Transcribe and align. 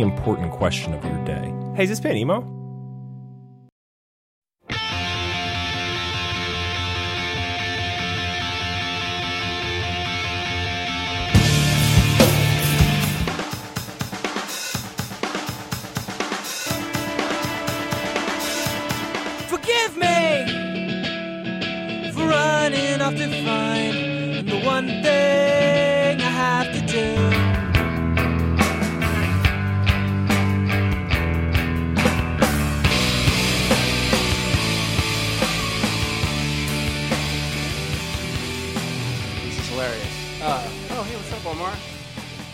important 0.00 0.52
question 0.52 0.94
of 0.94 1.04
your 1.04 1.24
day. 1.24 1.52
Hey, 1.74 1.84
is 1.84 1.90
this 1.90 2.00
band 2.00 2.18
emo? 2.18 2.63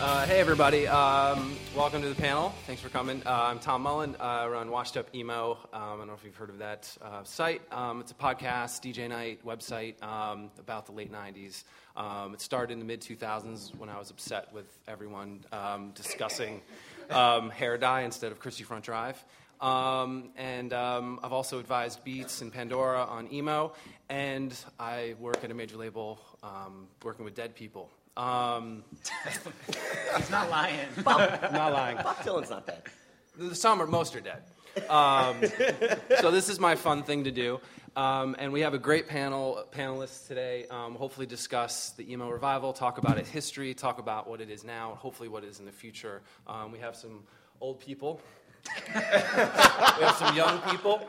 Uh, 0.01 0.25
hey, 0.25 0.39
everybody. 0.39 0.87
Um, 0.87 1.55
welcome 1.75 2.01
to 2.01 2.09
the 2.09 2.15
panel. 2.15 2.55
Thanks 2.65 2.81
for 2.81 2.89
coming. 2.89 3.21
Uh, 3.23 3.43
I'm 3.43 3.59
Tom 3.59 3.83
Mullen. 3.83 4.15
Uh, 4.19 4.23
I 4.23 4.47
run 4.47 4.71
Washed 4.71 4.97
Up 4.97 5.13
Emo. 5.13 5.59
Um, 5.71 5.79
I 5.79 5.95
don't 5.95 6.07
know 6.07 6.15
if 6.15 6.23
you've 6.23 6.35
heard 6.35 6.49
of 6.49 6.57
that 6.57 6.91
uh, 7.03 7.23
site. 7.23 7.61
Um, 7.71 7.99
it's 7.99 8.09
a 8.09 8.15
podcast, 8.15 8.81
DJ 8.81 9.07
night 9.07 9.45
website 9.45 10.01
um, 10.01 10.49
about 10.57 10.87
the 10.87 10.91
late 10.91 11.11
90s. 11.13 11.65
Um, 11.95 12.33
it 12.33 12.41
started 12.41 12.73
in 12.73 12.79
the 12.79 12.85
mid 12.85 13.01
2000s 13.01 13.75
when 13.77 13.89
I 13.89 13.99
was 13.99 14.09
upset 14.09 14.51
with 14.51 14.65
everyone 14.87 15.45
um, 15.51 15.91
discussing 15.91 16.61
hair 17.11 17.77
dye 17.77 18.01
instead 18.01 18.31
of 18.31 18.39
Christie 18.39 18.63
Front 18.63 18.85
Drive. 18.85 19.23
Um, 19.59 20.29
and 20.35 20.73
um, 20.73 21.19
I've 21.21 21.31
also 21.31 21.59
advised 21.59 22.03
Beats 22.03 22.41
and 22.41 22.51
Pandora 22.51 23.03
on 23.03 23.31
emo, 23.31 23.73
and 24.09 24.51
I 24.79 25.13
work 25.19 25.43
at 25.43 25.51
a 25.51 25.53
major 25.53 25.77
label 25.77 26.17
um, 26.41 26.87
working 27.03 27.23
with 27.23 27.35
dead 27.35 27.53
people. 27.53 27.91
Um, 28.17 28.83
He's 30.17 30.29
not 30.29 30.49
lying. 30.49 30.87
I'm 31.05 31.05
not 31.53 31.73
lying. 31.73 31.97
Bob 31.97 32.17
Dylan's 32.17 32.49
not 32.49 32.67
dead. 32.67 32.83
The- 33.37 33.55
Some 33.55 33.81
are, 33.81 33.87
most 33.87 34.15
are 34.15 34.21
dead. 34.21 34.43
Um, 34.89 35.41
so 36.19 36.31
this 36.31 36.47
is 36.49 36.59
my 36.59 36.75
fun 36.75 37.03
thing 37.03 37.25
to 37.25 37.31
do. 37.31 37.59
Um, 37.95 38.37
and 38.39 38.53
we 38.53 38.61
have 38.61 38.73
a 38.73 38.77
great 38.79 39.07
panel 39.09 39.65
panelists 39.71 40.27
today. 40.27 40.65
Um, 40.71 40.95
hopefully, 40.95 41.25
discuss 41.25 41.89
the 41.91 42.09
emo 42.11 42.29
revival, 42.29 42.71
talk 42.71 42.97
about 42.97 43.17
its 43.17 43.29
history, 43.29 43.73
talk 43.73 43.99
about 43.99 44.29
what 44.29 44.39
it 44.39 44.49
is 44.49 44.63
now, 44.63 44.91
and 44.91 44.97
hopefully 44.97 45.27
what 45.27 45.43
it 45.43 45.47
is 45.47 45.59
in 45.59 45.65
the 45.65 45.73
future. 45.73 46.21
Um, 46.47 46.71
we 46.71 46.79
have 46.79 46.95
some 46.95 47.23
old 47.59 47.81
people. 47.81 48.21
We 48.93 50.05
have 50.05 50.15
some 50.17 50.35
young 50.35 50.59
people, 50.69 51.01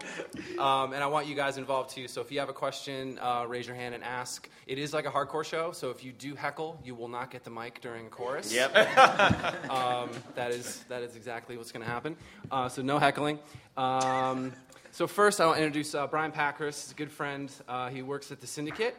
um, 0.59 0.93
and 0.93 1.03
I 1.03 1.07
want 1.07 1.27
you 1.27 1.35
guys 1.35 1.59
involved 1.59 1.91
too. 1.91 2.09
So 2.09 2.21
if 2.21 2.31
you 2.31 2.39
have 2.41 2.49
a 2.49 2.53
question, 2.53 3.19
uh, 3.21 3.45
raise 3.47 3.67
your 3.67 3.77
hand 3.77 3.95
and 3.95 4.03
ask. 4.05 4.49
It 4.67 4.79
is 4.79 4.93
like 4.93 5.07
a 5.07 5.11
hardcore 5.11 5.45
show, 5.45 5.73
so 5.73 5.91
if 5.91 6.05
you 6.05 6.12
do 6.12 6.35
heckle, 6.35 6.81
you 6.85 6.95
will 6.95 7.09
not 7.09 7.31
get 7.31 7.45
the 7.45 7.51
mic 7.51 7.81
during 7.81 8.07
a 8.07 8.11
chorus. 8.11 8.53
Yep. 8.53 8.73
Um, 9.73 10.11
that 10.35 10.51
is 10.51 10.85
that 10.89 11.03
is 11.03 11.17
exactly 11.17 11.57
what's 11.57 11.73
going 11.73 11.85
to 11.85 11.91
happen. 11.91 12.17
Uh, 12.51 12.69
so 12.69 12.83
no 12.83 12.99
heckling. 12.99 13.39
Um, 13.77 14.53
so 14.91 15.07
first, 15.07 15.41
I'll 15.41 15.55
introduce 15.55 15.95
uh, 15.95 16.07
Brian 16.07 16.33
Pacris. 16.33 16.83
He's 16.83 16.93
a 16.93 16.95
good 16.95 17.11
friend. 17.11 17.51
Uh, 17.67 17.89
he 17.89 18.03
works 18.03 18.31
at 18.31 18.41
the 18.41 18.47
Syndicate. 18.47 18.97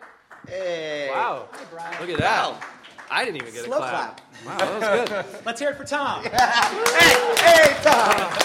Hey. 0.47 1.09
Wow! 1.11 1.47
Look 1.99 2.09
at 2.09 2.17
that. 2.17 2.55
I 3.09 3.25
didn't 3.25 3.41
even 3.41 3.53
get 3.53 3.65
Slow 3.65 3.77
a 3.77 3.79
clap. 3.79 4.21
clap. 4.43 4.59
Wow, 4.59 4.79
that 4.79 4.99
was 4.99 5.09
good. 5.09 5.25
Let's 5.45 5.59
hear 5.59 5.69
it 5.69 5.77
for 5.77 5.85
Tom. 5.85 6.23
Hey, 6.33 7.35
hey, 7.37 7.77
Tom! 7.83 8.39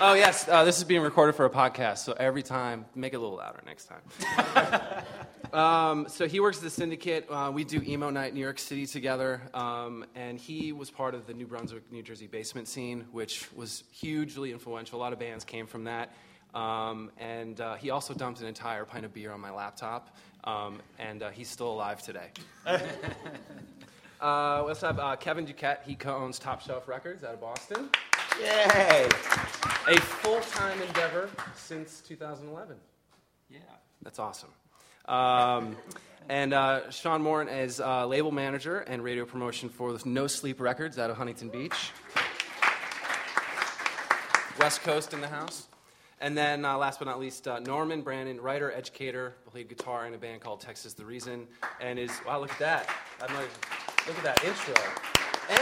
Oh 0.00 0.14
yes, 0.14 0.48
uh, 0.48 0.64
this 0.64 0.78
is 0.78 0.84
being 0.84 1.02
recorded 1.02 1.34
for 1.34 1.44
a 1.44 1.50
podcast, 1.50 1.98
so 1.98 2.14
every 2.18 2.42
time, 2.42 2.84
make 2.94 3.12
it 3.12 3.16
a 3.16 3.20
little 3.20 3.36
louder 3.36 3.62
next 3.64 3.88
time. 3.88 5.52
um, 5.52 6.06
so 6.08 6.26
he 6.26 6.40
works 6.40 6.56
at 6.58 6.64
the 6.64 6.70
Syndicate. 6.70 7.26
Uh, 7.30 7.50
we 7.54 7.62
do 7.64 7.80
emo 7.86 8.10
night 8.10 8.28
in 8.30 8.34
New 8.34 8.40
York 8.40 8.58
City 8.58 8.86
together, 8.86 9.40
um, 9.54 10.04
and 10.16 10.38
he 10.38 10.72
was 10.72 10.90
part 10.90 11.14
of 11.14 11.26
the 11.26 11.32
New 11.34 11.46
Brunswick, 11.46 11.90
New 11.92 12.02
Jersey 12.02 12.26
basement 12.26 12.66
scene, 12.66 13.06
which 13.12 13.48
was 13.54 13.84
hugely 13.92 14.50
influential. 14.50 14.98
A 14.98 15.00
lot 15.00 15.12
of 15.12 15.18
bands 15.20 15.44
came 15.44 15.66
from 15.66 15.84
that. 15.84 16.12
Um, 16.54 17.10
and 17.18 17.60
uh, 17.60 17.74
he 17.74 17.90
also 17.90 18.14
dumped 18.14 18.40
an 18.40 18.46
entire 18.46 18.84
pint 18.84 19.04
of 19.04 19.12
beer 19.12 19.32
on 19.32 19.40
my 19.40 19.50
laptop, 19.50 20.16
um, 20.44 20.80
and 20.98 21.22
uh, 21.22 21.30
he's 21.30 21.48
still 21.48 21.72
alive 21.72 22.02
today. 22.02 22.28
Uh, 24.20 24.62
we 24.64 24.70
also 24.70 24.86
have 24.86 24.98
uh, 24.98 25.16
Kevin 25.16 25.44
Duquette. 25.44 25.82
He 25.84 25.94
co-owns 25.94 26.38
Top 26.38 26.62
Shelf 26.62 26.88
Records 26.88 27.24
out 27.24 27.34
of 27.34 27.42
Boston. 27.42 27.90
Yay. 28.40 29.06
A 29.86 30.00
full-time 30.00 30.80
endeavor 30.80 31.28
since 31.54 32.00
2011. 32.00 32.76
Yeah. 33.50 33.58
That's 34.02 34.18
awesome. 34.18 34.48
Um, 35.06 35.76
and 36.30 36.54
uh, 36.54 36.90
Sean 36.90 37.20
Moran 37.20 37.48
is 37.48 37.80
uh, 37.80 38.06
label 38.06 38.30
manager 38.30 38.78
and 38.78 39.04
radio 39.04 39.26
promotion 39.26 39.68
for 39.68 39.98
No 40.06 40.26
Sleep 40.26 40.58
Records 40.58 40.98
out 40.98 41.10
of 41.10 41.18
Huntington 41.18 41.50
Beach. 41.50 41.90
West 44.58 44.82
Coast 44.82 45.12
in 45.12 45.20
the 45.20 45.28
house. 45.28 45.66
And 46.24 46.34
then, 46.34 46.64
uh, 46.64 46.78
last 46.78 47.00
but 47.00 47.04
not 47.04 47.20
least, 47.20 47.46
uh, 47.46 47.58
Norman 47.58 48.00
Brannon, 48.00 48.40
writer, 48.40 48.72
educator, 48.72 49.34
played 49.50 49.68
guitar 49.68 50.06
in 50.06 50.14
a 50.14 50.16
band 50.16 50.40
called 50.40 50.58
Texas 50.58 50.94
the 50.94 51.04
Reason, 51.04 51.46
and 51.82 51.98
is 51.98 52.10
wow, 52.26 52.40
look 52.40 52.50
at 52.50 52.58
that! 52.60 52.88
I'm 53.20 53.34
like, 53.34 53.50
look 54.06 54.16
at 54.16 54.24
that 54.24 54.42
intro. 54.42 54.74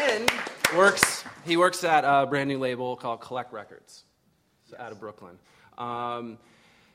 And 0.07 0.31
works 0.79 1.25
he 1.45 1.57
works 1.57 1.83
at 1.83 2.05
a 2.05 2.29
brand 2.29 2.49
new 2.49 2.61
label 2.61 2.95
called 2.95 3.21
Collect 3.21 3.53
Records, 3.53 4.05
so 4.71 4.77
out 4.79 4.93
of 4.93 5.01
Brooklyn. 5.01 5.37
Um, 5.79 6.39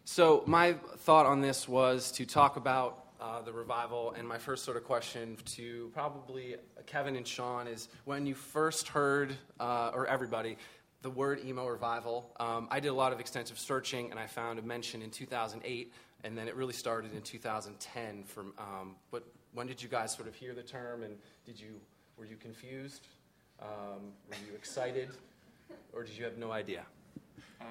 so 0.05 0.43
my 0.45 0.77
thought 0.99 1.25
on 1.25 1.41
this 1.41 1.67
was 1.67 2.13
to 2.13 2.25
talk 2.25 2.55
about 2.55 3.03
uh, 3.19 3.41
the 3.41 3.51
revival, 3.51 4.13
and 4.17 4.25
my 4.25 4.37
first 4.37 4.63
sort 4.63 4.77
of 4.77 4.85
question 4.85 5.35
to 5.43 5.91
probably 5.93 6.55
Kevin 6.85 7.17
and 7.17 7.27
Sean 7.27 7.67
is 7.67 7.89
when 8.05 8.25
you 8.25 8.33
first 8.33 8.87
heard, 8.87 9.35
uh, 9.59 9.91
or 9.93 10.07
everybody, 10.07 10.57
the 11.07 11.11
word 11.11 11.39
emo 11.45 11.65
revival. 11.65 12.29
Um, 12.37 12.67
I 12.69 12.81
did 12.81 12.89
a 12.89 12.93
lot 12.93 13.13
of 13.13 13.21
extensive 13.21 13.57
searching, 13.57 14.11
and 14.11 14.19
I 14.19 14.27
found 14.27 14.59
a 14.59 14.61
mention 14.61 15.01
in 15.01 15.09
2008, 15.09 15.93
and 16.25 16.37
then 16.37 16.49
it 16.49 16.55
really 16.57 16.73
started 16.73 17.13
in 17.13 17.21
2010. 17.21 18.25
From 18.25 18.53
um, 18.57 18.95
what, 19.11 19.23
when 19.53 19.67
did 19.67 19.81
you 19.81 19.87
guys 19.87 20.13
sort 20.13 20.27
of 20.27 20.35
hear 20.35 20.53
the 20.53 20.63
term, 20.63 21.03
and 21.03 21.15
did 21.45 21.57
you 21.57 21.79
were 22.17 22.25
you 22.25 22.35
confused? 22.35 23.07
Um, 23.61 24.11
were 24.27 24.35
you 24.49 24.53
excited, 24.53 25.07
or 25.93 26.03
did 26.03 26.17
you 26.17 26.25
have 26.25 26.37
no 26.37 26.51
idea? 26.51 26.83
Uh, 27.61 27.65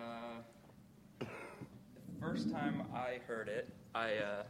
the 1.20 1.26
first 2.18 2.50
time 2.50 2.84
I 2.94 3.18
heard 3.28 3.48
it, 3.48 3.68
I 3.94 4.14
uh, 4.14 4.42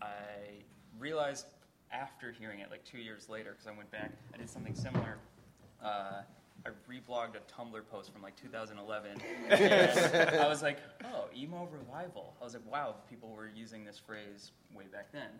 I 0.00 0.06
realized 0.98 1.44
after 1.92 2.32
hearing 2.32 2.60
it, 2.60 2.70
like 2.70 2.82
two 2.86 2.96
years 2.96 3.28
later, 3.28 3.50
because 3.50 3.66
I 3.66 3.76
went 3.76 3.90
back, 3.90 4.10
I 4.32 4.38
did 4.38 4.48
something 4.48 4.74
similar. 4.74 5.18
Uh, 5.84 6.22
I 6.64 6.70
reblogged 6.90 7.34
a 7.36 7.42
Tumblr 7.52 7.80
post 7.90 8.12
from 8.12 8.22
like 8.22 8.36
2011. 8.36 9.20
and 9.50 10.40
I 10.40 10.48
was 10.48 10.62
like, 10.62 10.78
oh, 11.04 11.26
emo 11.36 11.68
revival. 11.72 12.34
I 12.40 12.44
was 12.44 12.54
like, 12.54 12.70
wow, 12.70 12.96
people 13.10 13.30
were 13.30 13.48
using 13.48 13.84
this 13.84 13.98
phrase 13.98 14.52
way 14.74 14.84
back 14.92 15.10
then. 15.12 15.30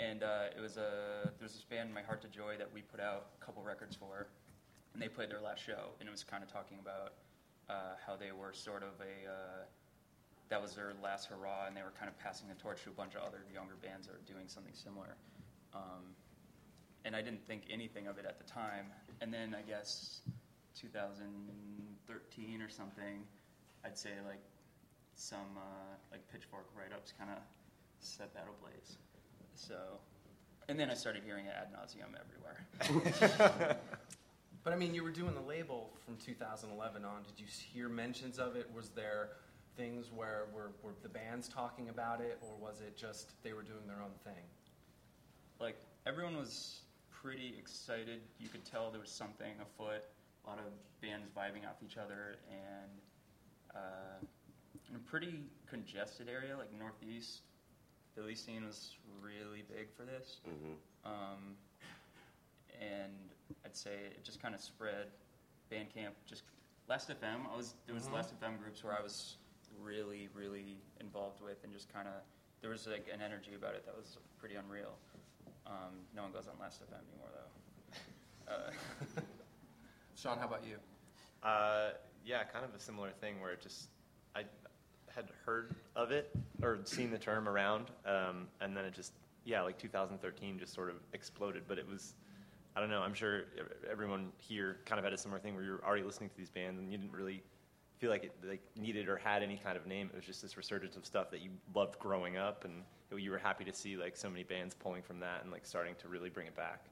And 0.00 0.22
uh, 0.24 0.54
it 0.56 0.60
was 0.60 0.76
a 0.76 1.30
there's 1.38 1.52
this 1.52 1.64
band, 1.64 1.94
My 1.94 2.02
Heart 2.02 2.22
to 2.22 2.28
Joy, 2.28 2.56
that 2.58 2.72
we 2.72 2.82
put 2.82 3.00
out 3.00 3.26
a 3.40 3.44
couple 3.44 3.62
records 3.62 3.94
for, 3.94 4.26
and 4.92 5.00
they 5.00 5.08
played 5.08 5.30
their 5.30 5.40
last 5.40 5.64
show, 5.64 5.94
and 6.00 6.08
it 6.08 6.12
was 6.12 6.24
kind 6.24 6.42
of 6.42 6.52
talking 6.52 6.78
about 6.82 7.12
uh, 7.70 7.94
how 8.04 8.16
they 8.16 8.32
were 8.32 8.52
sort 8.52 8.82
of 8.82 8.98
a 9.00 9.30
uh, 9.30 9.62
that 10.48 10.60
was 10.60 10.74
their 10.74 10.94
last 11.00 11.28
hurrah, 11.28 11.66
and 11.68 11.76
they 11.76 11.82
were 11.82 11.92
kind 11.98 12.08
of 12.08 12.18
passing 12.18 12.48
the 12.48 12.54
torch 12.56 12.82
to 12.82 12.90
a 12.90 12.92
bunch 12.92 13.14
of 13.14 13.22
other 13.22 13.44
younger 13.52 13.74
bands 13.80 14.08
that 14.08 14.14
were 14.14 14.32
doing 14.32 14.48
something 14.48 14.74
similar. 14.74 15.14
Um, 15.74 16.14
and 17.04 17.14
I 17.14 17.22
didn't 17.22 17.46
think 17.46 17.62
anything 17.70 18.06
of 18.06 18.18
it 18.18 18.24
at 18.26 18.38
the 18.38 18.44
time. 18.44 18.86
And 19.20 19.32
then 19.32 19.54
I 19.54 19.62
guess 19.62 20.20
2013 20.80 22.62
or 22.62 22.68
something, 22.68 23.24
I'd 23.84 23.98
say 23.98 24.10
like 24.26 24.40
some 25.14 25.56
uh, 25.56 25.94
like 26.10 26.26
pitchfork 26.32 26.66
write-ups 26.76 27.12
kind 27.18 27.30
of 27.30 27.38
set 28.00 28.34
that 28.34 28.46
ablaze. 28.48 28.98
So, 29.54 29.76
and 30.68 30.78
then 30.78 30.90
I 30.90 30.94
started 30.94 31.22
hearing 31.24 31.46
it 31.46 31.54
ad 31.56 31.68
nauseum 31.72 32.14
everywhere. 32.20 33.78
But 34.64 34.72
I 34.72 34.76
mean, 34.76 34.94
you 34.94 35.02
were 35.04 35.10
doing 35.10 35.34
the 35.34 35.42
label 35.42 35.90
from 36.06 36.16
2011 36.16 37.04
on. 37.04 37.22
Did 37.22 37.38
you 37.38 37.44
hear 37.46 37.90
mentions 37.90 38.38
of 38.38 38.56
it? 38.56 38.66
Was 38.74 38.88
there 38.88 39.28
things 39.76 40.10
where 40.10 40.46
were, 40.54 40.72
were 40.82 40.94
the 41.02 41.08
bands 41.10 41.48
talking 41.48 41.90
about 41.90 42.22
it, 42.22 42.38
or 42.40 42.56
was 42.58 42.80
it 42.80 42.96
just 42.96 43.32
they 43.42 43.52
were 43.52 43.62
doing 43.62 43.86
their 43.86 44.02
own 44.02 44.12
thing? 44.24 44.42
like 45.60 45.76
everyone 46.06 46.36
was 46.36 46.80
pretty 47.10 47.54
excited. 47.58 48.20
You 48.38 48.48
could 48.48 48.64
tell 48.64 48.90
there 48.90 49.00
was 49.00 49.10
something 49.10 49.52
afoot. 49.60 50.04
A 50.44 50.50
lot 50.50 50.58
of 50.58 50.64
bands 51.00 51.26
vibing 51.36 51.66
off 51.68 51.76
each 51.84 51.96
other, 51.96 52.36
and 52.50 52.90
uh, 53.74 54.20
in 54.90 54.96
a 54.96 54.98
pretty 54.98 55.40
congested 55.68 56.28
area 56.28 56.56
like 56.56 56.68
Northeast, 56.78 57.42
Philly 58.14 58.34
scene 58.34 58.64
was 58.64 58.96
really 59.22 59.64
big 59.68 59.88
for 59.96 60.04
this. 60.04 60.40
Um, 61.04 61.56
and 62.80 63.12
I'd 63.64 63.76
say 63.76 63.92
it 64.10 64.24
just 64.24 64.40
kind 64.42 64.54
of 64.54 64.60
spread. 64.60 65.06
Bandcamp 65.72 66.12
just 66.26 66.42
Last 66.88 67.08
FM. 67.08 67.50
I 67.52 67.56
was 67.56 67.74
there 67.86 67.94
was 67.94 68.08
Last 68.10 68.38
FM 68.38 68.60
groups 68.60 68.84
where 68.84 68.92
I 68.92 69.02
was 69.02 69.36
really 69.82 70.28
really 70.34 70.76
involved 71.00 71.40
with, 71.42 71.64
and 71.64 71.72
just 71.72 71.92
kind 71.92 72.06
of 72.06 72.14
there 72.60 72.70
was 72.70 72.86
like 72.86 73.06
an 73.12 73.20
energy 73.22 73.52
about 73.56 73.74
it 73.74 73.84
that 73.86 73.96
was 73.96 74.18
pretty 74.38 74.56
unreal. 74.56 74.94
Um, 75.66 76.04
no 76.14 76.22
one 76.22 76.32
goes 76.32 76.46
on 76.46 76.54
Last 76.60 76.82
FM 76.82 77.00
anymore 77.10 77.30
though. 77.32 77.50
Uh, 78.46 78.70
Sean, 80.24 80.38
how 80.38 80.46
about 80.46 80.64
you? 80.66 80.76
Uh, 81.42 81.90
yeah, 82.24 82.44
kind 82.44 82.64
of 82.64 82.74
a 82.74 82.80
similar 82.80 83.10
thing 83.10 83.42
where 83.42 83.52
it 83.52 83.60
just 83.60 83.90
I 84.34 84.44
had 85.14 85.26
heard 85.44 85.74
of 85.94 86.12
it 86.12 86.34
or 86.62 86.78
seen 86.84 87.10
the 87.10 87.18
term 87.18 87.46
around, 87.46 87.90
um, 88.06 88.46
and 88.62 88.74
then 88.74 88.86
it 88.86 88.94
just 88.94 89.12
yeah, 89.44 89.60
like 89.60 89.76
2013 89.76 90.58
just 90.58 90.72
sort 90.72 90.88
of 90.88 90.96
exploded. 91.12 91.64
But 91.68 91.76
it 91.76 91.86
was 91.86 92.14
I 92.74 92.80
don't 92.80 92.88
know. 92.88 93.02
I'm 93.02 93.12
sure 93.12 93.42
everyone 93.90 94.32
here 94.38 94.78
kind 94.86 94.98
of 94.98 95.04
had 95.04 95.12
a 95.12 95.18
similar 95.18 95.38
thing 95.38 95.54
where 95.54 95.62
you're 95.62 95.84
already 95.84 96.04
listening 96.04 96.30
to 96.30 96.36
these 96.38 96.48
bands 96.48 96.80
and 96.80 96.90
you 96.90 96.96
didn't 96.96 97.12
really 97.12 97.42
feel 97.98 98.08
like 98.08 98.24
it 98.24 98.32
like 98.48 98.62
needed 98.76 99.10
or 99.10 99.18
had 99.18 99.42
any 99.42 99.58
kind 99.58 99.76
of 99.76 99.86
name. 99.86 100.08
It 100.10 100.16
was 100.16 100.24
just 100.24 100.40
this 100.40 100.56
resurgence 100.56 100.96
of 100.96 101.04
stuff 101.04 101.30
that 101.32 101.42
you 101.42 101.50
loved 101.74 101.98
growing 101.98 102.38
up, 102.38 102.64
and 102.64 102.82
you 103.14 103.30
were 103.30 103.36
happy 103.36 103.64
to 103.64 103.74
see 103.74 103.98
like 103.98 104.16
so 104.16 104.30
many 104.30 104.42
bands 104.42 104.74
pulling 104.74 105.02
from 105.02 105.20
that 105.20 105.42
and 105.42 105.52
like 105.52 105.66
starting 105.66 105.94
to 105.96 106.08
really 106.08 106.30
bring 106.30 106.46
it 106.46 106.56
back. 106.56 106.86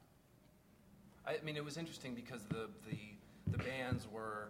I 1.27 1.37
mean, 1.45 1.57
it 1.57 1.65
was 1.65 1.77
interesting 1.77 2.15
because 2.15 2.43
the, 2.45 2.69
the, 2.89 2.99
the 3.53 3.59
bands 3.59 4.09
were 4.11 4.49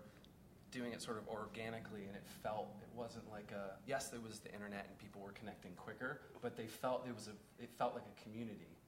doing 0.70 0.92
it 0.92 1.02
sort 1.02 1.18
of 1.18 1.28
organically, 1.28 2.06
and 2.06 2.16
it 2.16 2.24
felt 2.42 2.68
it 2.80 2.88
wasn't 2.96 3.28
like 3.30 3.52
a 3.52 3.76
yes, 3.86 4.08
there 4.08 4.20
was 4.20 4.38
the 4.38 4.52
internet 4.52 4.86
and 4.88 4.98
people 4.98 5.20
were 5.20 5.32
connecting 5.32 5.72
quicker, 5.76 6.20
but 6.40 6.56
they 6.56 6.66
felt 6.66 7.06
it 7.06 7.14
was 7.14 7.28
a 7.28 7.62
it 7.62 7.70
felt 7.76 7.94
like 7.94 8.04
a 8.06 8.22
community 8.22 8.78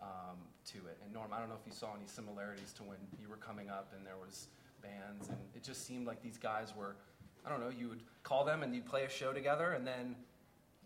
um, 0.00 0.36
to 0.66 0.78
it. 0.78 0.98
And 1.02 1.12
Norm, 1.12 1.30
I 1.32 1.38
don't 1.38 1.48
know 1.48 1.56
if 1.60 1.66
you 1.66 1.72
saw 1.72 1.94
any 1.94 2.06
similarities 2.06 2.72
to 2.74 2.82
when 2.82 2.98
you 3.20 3.28
were 3.28 3.36
coming 3.36 3.70
up 3.70 3.92
and 3.96 4.06
there 4.06 4.18
was 4.20 4.48
bands, 4.82 5.28
and 5.28 5.38
it 5.54 5.62
just 5.62 5.86
seemed 5.86 6.06
like 6.06 6.22
these 6.22 6.38
guys 6.38 6.74
were. 6.76 6.96
I 7.44 7.48
don't 7.48 7.58
know. 7.58 7.70
You 7.76 7.88
would 7.88 8.02
call 8.22 8.44
them 8.44 8.62
and 8.62 8.72
you'd 8.72 8.86
play 8.86 9.02
a 9.04 9.08
show 9.08 9.32
together, 9.32 9.72
and 9.72 9.84
then 9.84 10.14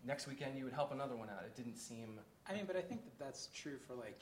next 0.05 0.27
weekend 0.27 0.57
you 0.57 0.63
would 0.63 0.73
help 0.73 0.91
another 0.91 1.15
one 1.15 1.29
out. 1.29 1.43
It 1.45 1.55
didn't 1.55 1.77
seem. 1.77 2.19
I 2.49 2.53
mean, 2.53 2.63
but 2.65 2.75
I 2.75 2.81
think 2.81 3.03
that 3.03 3.19
that's 3.19 3.49
true 3.53 3.77
for 3.85 3.93
like 3.93 4.19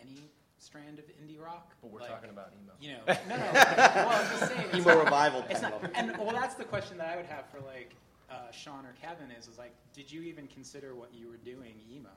any 0.00 0.30
strand 0.58 0.98
of 0.98 1.04
indie 1.22 1.40
rock. 1.40 1.74
But 1.82 1.90
we're 1.90 2.00
Like, 2.00 2.10
talking 2.10 2.30
about 2.30 2.52
emo. 2.62 2.72
You 2.80 2.92
know, 2.98 3.14
no, 3.28 3.36
no. 3.36 3.52
well, 3.52 4.08
I'm 4.08 4.38
just 4.38 4.48
saying. 4.52 4.64
It's 4.68 4.76
Emo 4.78 4.94
not, 4.94 5.04
revival 5.04 5.44
it's 5.50 5.62
not, 5.62 5.90
and 5.94 6.16
well, 6.18 6.32
that's 6.32 6.54
the 6.54 6.64
question 6.64 6.98
that 6.98 7.08
I 7.08 7.16
would 7.16 7.26
have 7.26 7.44
for 7.50 7.60
like 7.60 7.94
uh, 8.30 8.50
Sean 8.50 8.84
or 8.86 8.94
Kevin 9.00 9.30
is, 9.30 9.46
is 9.48 9.58
like, 9.58 9.72
did 9.92 10.10
you 10.10 10.22
even 10.22 10.46
consider 10.48 10.94
what 10.94 11.10
you 11.14 11.28
were 11.28 11.36
doing 11.38 11.74
emo? 11.90 12.08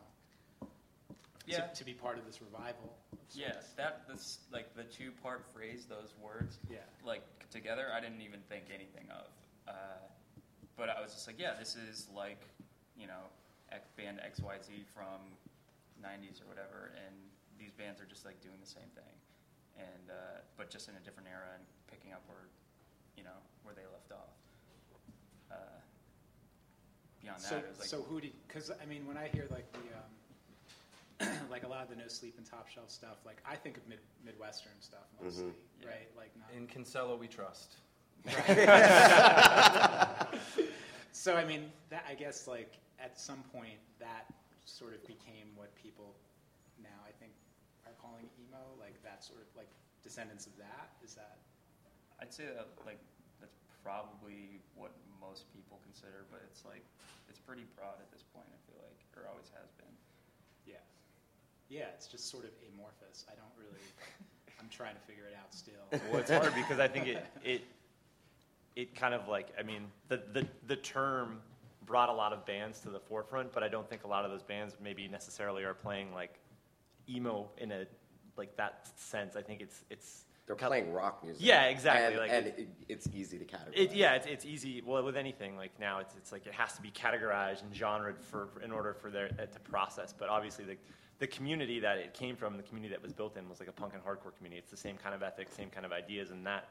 Yeah. 1.45 1.61
To, 1.61 1.75
to 1.75 1.83
be 1.85 1.93
part 1.93 2.17
of 2.19 2.25
this 2.25 2.41
revival. 2.41 2.93
of 3.11 3.17
yeah, 3.33 3.53
that 3.75 4.03
that's 4.07 4.39
like 4.53 4.75
the 4.75 4.83
two 4.83 5.11
part 5.23 5.45
phrase, 5.53 5.85
those 5.89 6.13
words. 6.21 6.59
Yeah. 6.69 6.77
like 7.03 7.23
together, 7.49 7.87
I 7.95 7.99
didn't 7.99 8.21
even 8.21 8.39
think 8.49 8.65
anything 8.73 9.09
of. 9.09 9.25
Uh, 9.67 9.71
but 10.77 10.89
I 10.89 11.01
was 11.01 11.11
just 11.13 11.25
like, 11.27 11.39
yeah, 11.39 11.53
this 11.57 11.75
is 11.75 12.07
like, 12.15 12.41
you 12.97 13.07
know, 13.07 13.25
X 13.71 13.89
band 13.97 14.19
X 14.23 14.39
Y 14.41 14.55
Z 14.61 14.71
from 14.93 15.19
'90s 16.03 16.41
or 16.41 16.47
whatever, 16.47 16.91
and 17.05 17.15
these 17.59 17.71
bands 17.71 18.01
are 18.01 18.05
just 18.05 18.25
like 18.25 18.41
doing 18.41 18.57
the 18.61 18.67
same 18.69 18.89
thing, 18.95 19.15
and 19.77 20.09
uh, 20.09 20.39
but 20.57 20.69
just 20.69 20.87
in 20.89 20.95
a 20.95 20.99
different 21.05 21.29
era 21.29 21.49
and 21.53 21.63
picking 21.91 22.13
up 22.13 22.21
where, 22.27 22.47
you 23.17 23.23
know, 23.23 23.37
where 23.63 23.75
they 23.75 23.85
left 23.91 24.11
off. 24.11 24.33
Uh, 25.51 25.55
beyond 27.21 27.39
that, 27.41 27.49
So, 27.49 27.57
it 27.57 27.65
was 27.69 27.79
like, 27.79 27.87
so 27.87 28.01
who 28.03 28.21
did? 28.21 28.31
Because 28.47 28.71
I 28.71 28.85
mean, 28.85 29.05
when 29.07 29.17
I 29.17 29.27
hear 29.27 29.45
like 29.51 29.65
the 29.73 31.27
um, 31.27 31.33
like 31.51 31.63
a 31.63 31.67
lot 31.67 31.83
of 31.83 31.89
the 31.89 31.95
no 31.95 32.07
sleep 32.07 32.35
and 32.37 32.45
top 32.45 32.67
shelf 32.69 32.89
stuff, 32.89 33.17
like 33.25 33.41
I 33.45 33.55
think 33.55 33.77
of 33.77 33.87
mid, 33.87 33.99
midwestern 34.25 34.73
stuff 34.79 35.07
mostly, 35.21 35.51
Yeah. 35.81 35.87
right? 35.89 36.07
Like 36.15 36.31
not. 36.37 36.49
In 36.55 36.67
Kinsella, 36.67 37.15
we 37.15 37.27
trust. 37.27 37.75
So 41.11 41.35
I 41.35 41.43
mean, 41.43 41.65
that 41.89 42.05
I 42.09 42.13
guess 42.13 42.47
like 42.47 42.73
at 42.99 43.19
some 43.19 43.43
point 43.51 43.79
that 43.99 44.25
sort 44.65 44.93
of 44.93 45.01
became 45.07 45.47
what 45.55 45.73
people 45.75 46.15
now 46.81 46.95
I 47.03 47.11
think 47.19 47.31
are 47.85 47.91
calling 48.19 48.29
emo, 48.35 48.75
like 48.79 48.99
that 49.03 49.23
sort 49.23 49.39
of 49.39 49.47
like 49.55 49.71
descendants 50.03 50.45
of 50.45 50.55
that. 50.59 50.91
Is 51.03 51.15
that? 51.15 51.39
I'd 52.19 52.33
say 52.33 52.51
that 52.51 52.67
like 52.85 52.99
that's 53.39 53.55
probably 53.83 54.59
what 54.75 54.91
most 55.23 55.47
people 55.55 55.79
consider, 55.83 56.27
but 56.27 56.43
it's 56.51 56.67
like 56.67 56.83
it's 57.31 57.39
pretty 57.39 57.63
broad 57.79 57.95
at 57.99 58.11
this 58.11 58.23
point. 58.35 58.47
I 58.51 58.59
feel 58.67 58.79
like, 58.83 58.99
or 59.15 59.29
always 59.31 59.47
has 59.55 59.71
been. 59.79 59.93
Yeah. 60.67 60.83
Yeah, 61.71 61.95
it's 61.95 62.07
just 62.07 62.27
sort 62.29 62.43
of 62.43 62.51
amorphous. 62.75 63.23
I 63.31 63.35
don't 63.39 63.55
really. 63.55 63.83
I'm 64.59 64.67
trying 64.67 64.95
to 64.95 65.03
figure 65.07 65.23
it 65.23 65.35
out 65.39 65.55
still. 65.55 65.87
Well, 66.11 66.19
it's 66.19 66.31
hard 66.31 66.53
because 66.53 66.79
I 66.79 66.87
think 66.87 67.07
it 67.07 67.25
it 67.43 67.61
it 68.75 68.95
kind 68.95 69.13
of 69.13 69.27
like 69.27 69.47
I 69.57 69.63
mean 69.63 69.87
the 70.09 70.21
the 70.33 70.45
the 70.67 70.75
term 70.75 71.39
brought 71.85 72.09
a 72.09 72.13
lot 72.13 72.33
of 72.33 72.45
bands 72.45 72.79
to 72.81 72.89
the 72.89 72.99
forefront, 72.99 73.51
but 73.51 73.63
I 73.63 73.67
don't 73.67 73.89
think 73.89 74.03
a 74.03 74.07
lot 74.07 74.23
of 74.23 74.29
those 74.29 74.43
bands 74.43 74.75
maybe 74.83 75.07
necessarily 75.07 75.63
are 75.63 75.73
playing 75.73 76.13
like 76.13 76.35
emo 77.09 77.49
in 77.57 77.71
a 77.71 77.85
like 78.39 78.57
that 78.57 78.89
sense. 78.95 79.35
I 79.35 79.43
think 79.43 79.61
it's 79.61 79.83
it's 79.91 80.25
They're 80.47 80.55
kind- 80.55 80.69
playing 80.71 80.93
rock 80.93 81.23
music. 81.23 81.43
Yeah, 81.45 81.65
exactly, 81.65 82.07
And, 82.13 82.17
like 82.17 82.31
and 82.31 82.47
it- 82.47 82.55
it, 82.57 82.67
it's 82.87 83.07
easy 83.13 83.37
to 83.37 83.45
categorize. 83.45 83.73
It, 83.73 83.93
yeah, 83.93 84.15
it's, 84.15 84.25
it's 84.25 84.45
easy. 84.45 84.81
Well, 84.83 85.03
with 85.03 85.15
anything 85.17 85.55
like 85.57 85.79
now, 85.79 85.99
it's, 85.99 86.15
it's 86.15 86.31
like 86.31 86.47
it 86.47 86.53
has 86.53 86.73
to 86.73 86.81
be 86.81 86.89
categorized 86.89 87.61
and 87.61 87.71
genred 87.71 88.19
for, 88.19 88.49
in 88.63 88.71
order 88.71 88.93
for 88.93 89.11
there 89.11 89.25
it 89.27 89.53
to 89.53 89.59
process. 89.59 90.11
But 90.17 90.29
obviously, 90.29 90.65
the 90.65 90.77
the 91.19 91.27
community 91.27 91.81
that 91.81 91.97
it 91.97 92.13
came 92.13 92.35
from, 92.37 92.55
the 92.55 92.63
community 92.63 92.93
that 92.93 93.03
was 93.03 93.11
built 93.13 93.35
in, 93.37 93.47
was 93.49 93.59
like 93.59 93.67
a 93.67 93.73
punk 93.73 93.93
and 93.93 94.01
hardcore 94.01 94.33
community. 94.37 94.57
It's 94.59 94.71
the 94.71 94.77
same 94.77 94.95
kind 94.97 95.13
of 95.13 95.21
ethics, 95.21 95.53
same 95.53 95.69
kind 95.69 95.85
of 95.85 95.91
ideas, 95.91 96.31
and 96.31 96.45
that 96.47 96.69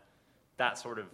that 0.56 0.78
sort 0.78 0.98
of 0.98 1.06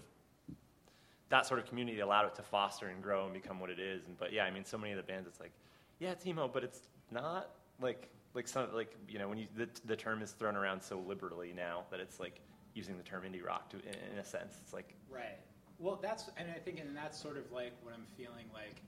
that 1.30 1.46
sort 1.46 1.58
of 1.58 1.66
community 1.66 2.00
allowed 2.00 2.26
it 2.26 2.34
to 2.36 2.42
foster 2.42 2.86
and 2.88 3.02
grow 3.02 3.24
and 3.24 3.32
become 3.34 3.58
what 3.58 3.70
it 3.70 3.80
is. 3.80 4.04
And 4.06 4.16
but 4.18 4.32
yeah, 4.32 4.44
I 4.44 4.50
mean, 4.50 4.64
so 4.64 4.78
many 4.78 4.92
of 4.92 4.96
the 4.98 5.02
bands, 5.02 5.26
it's 5.26 5.40
like, 5.40 5.52
yeah, 5.98 6.10
it's 6.12 6.26
emo, 6.26 6.46
but 6.48 6.62
it's 6.64 6.80
not 7.10 7.50
like 7.80 8.08
like 8.34 8.48
some 8.48 8.66
like 8.74 8.94
you 9.08 9.18
know 9.18 9.28
when 9.28 9.38
you 9.38 9.46
the, 9.56 9.68
the 9.86 9.96
term 9.96 10.20
is 10.20 10.32
thrown 10.32 10.56
around 10.56 10.82
so 10.82 10.98
liberally 10.98 11.52
now 11.54 11.84
that 11.90 12.00
it's 12.00 12.18
like 12.18 12.40
using 12.74 12.96
the 12.96 13.02
term 13.02 13.22
indie 13.22 13.44
rock 13.44 13.70
to 13.70 13.76
in, 13.78 13.94
in 14.12 14.18
a 14.18 14.24
sense. 14.24 14.56
It's 14.62 14.72
like 14.72 14.94
Right. 15.08 15.38
Well, 15.78 15.98
that's 16.00 16.30
and 16.36 16.50
I 16.50 16.58
think 16.58 16.80
and 16.80 16.96
that's 16.96 17.20
sort 17.20 17.36
of 17.36 17.50
like 17.52 17.72
what 17.82 17.94
I'm 17.94 18.06
feeling 18.16 18.46
like 18.52 18.82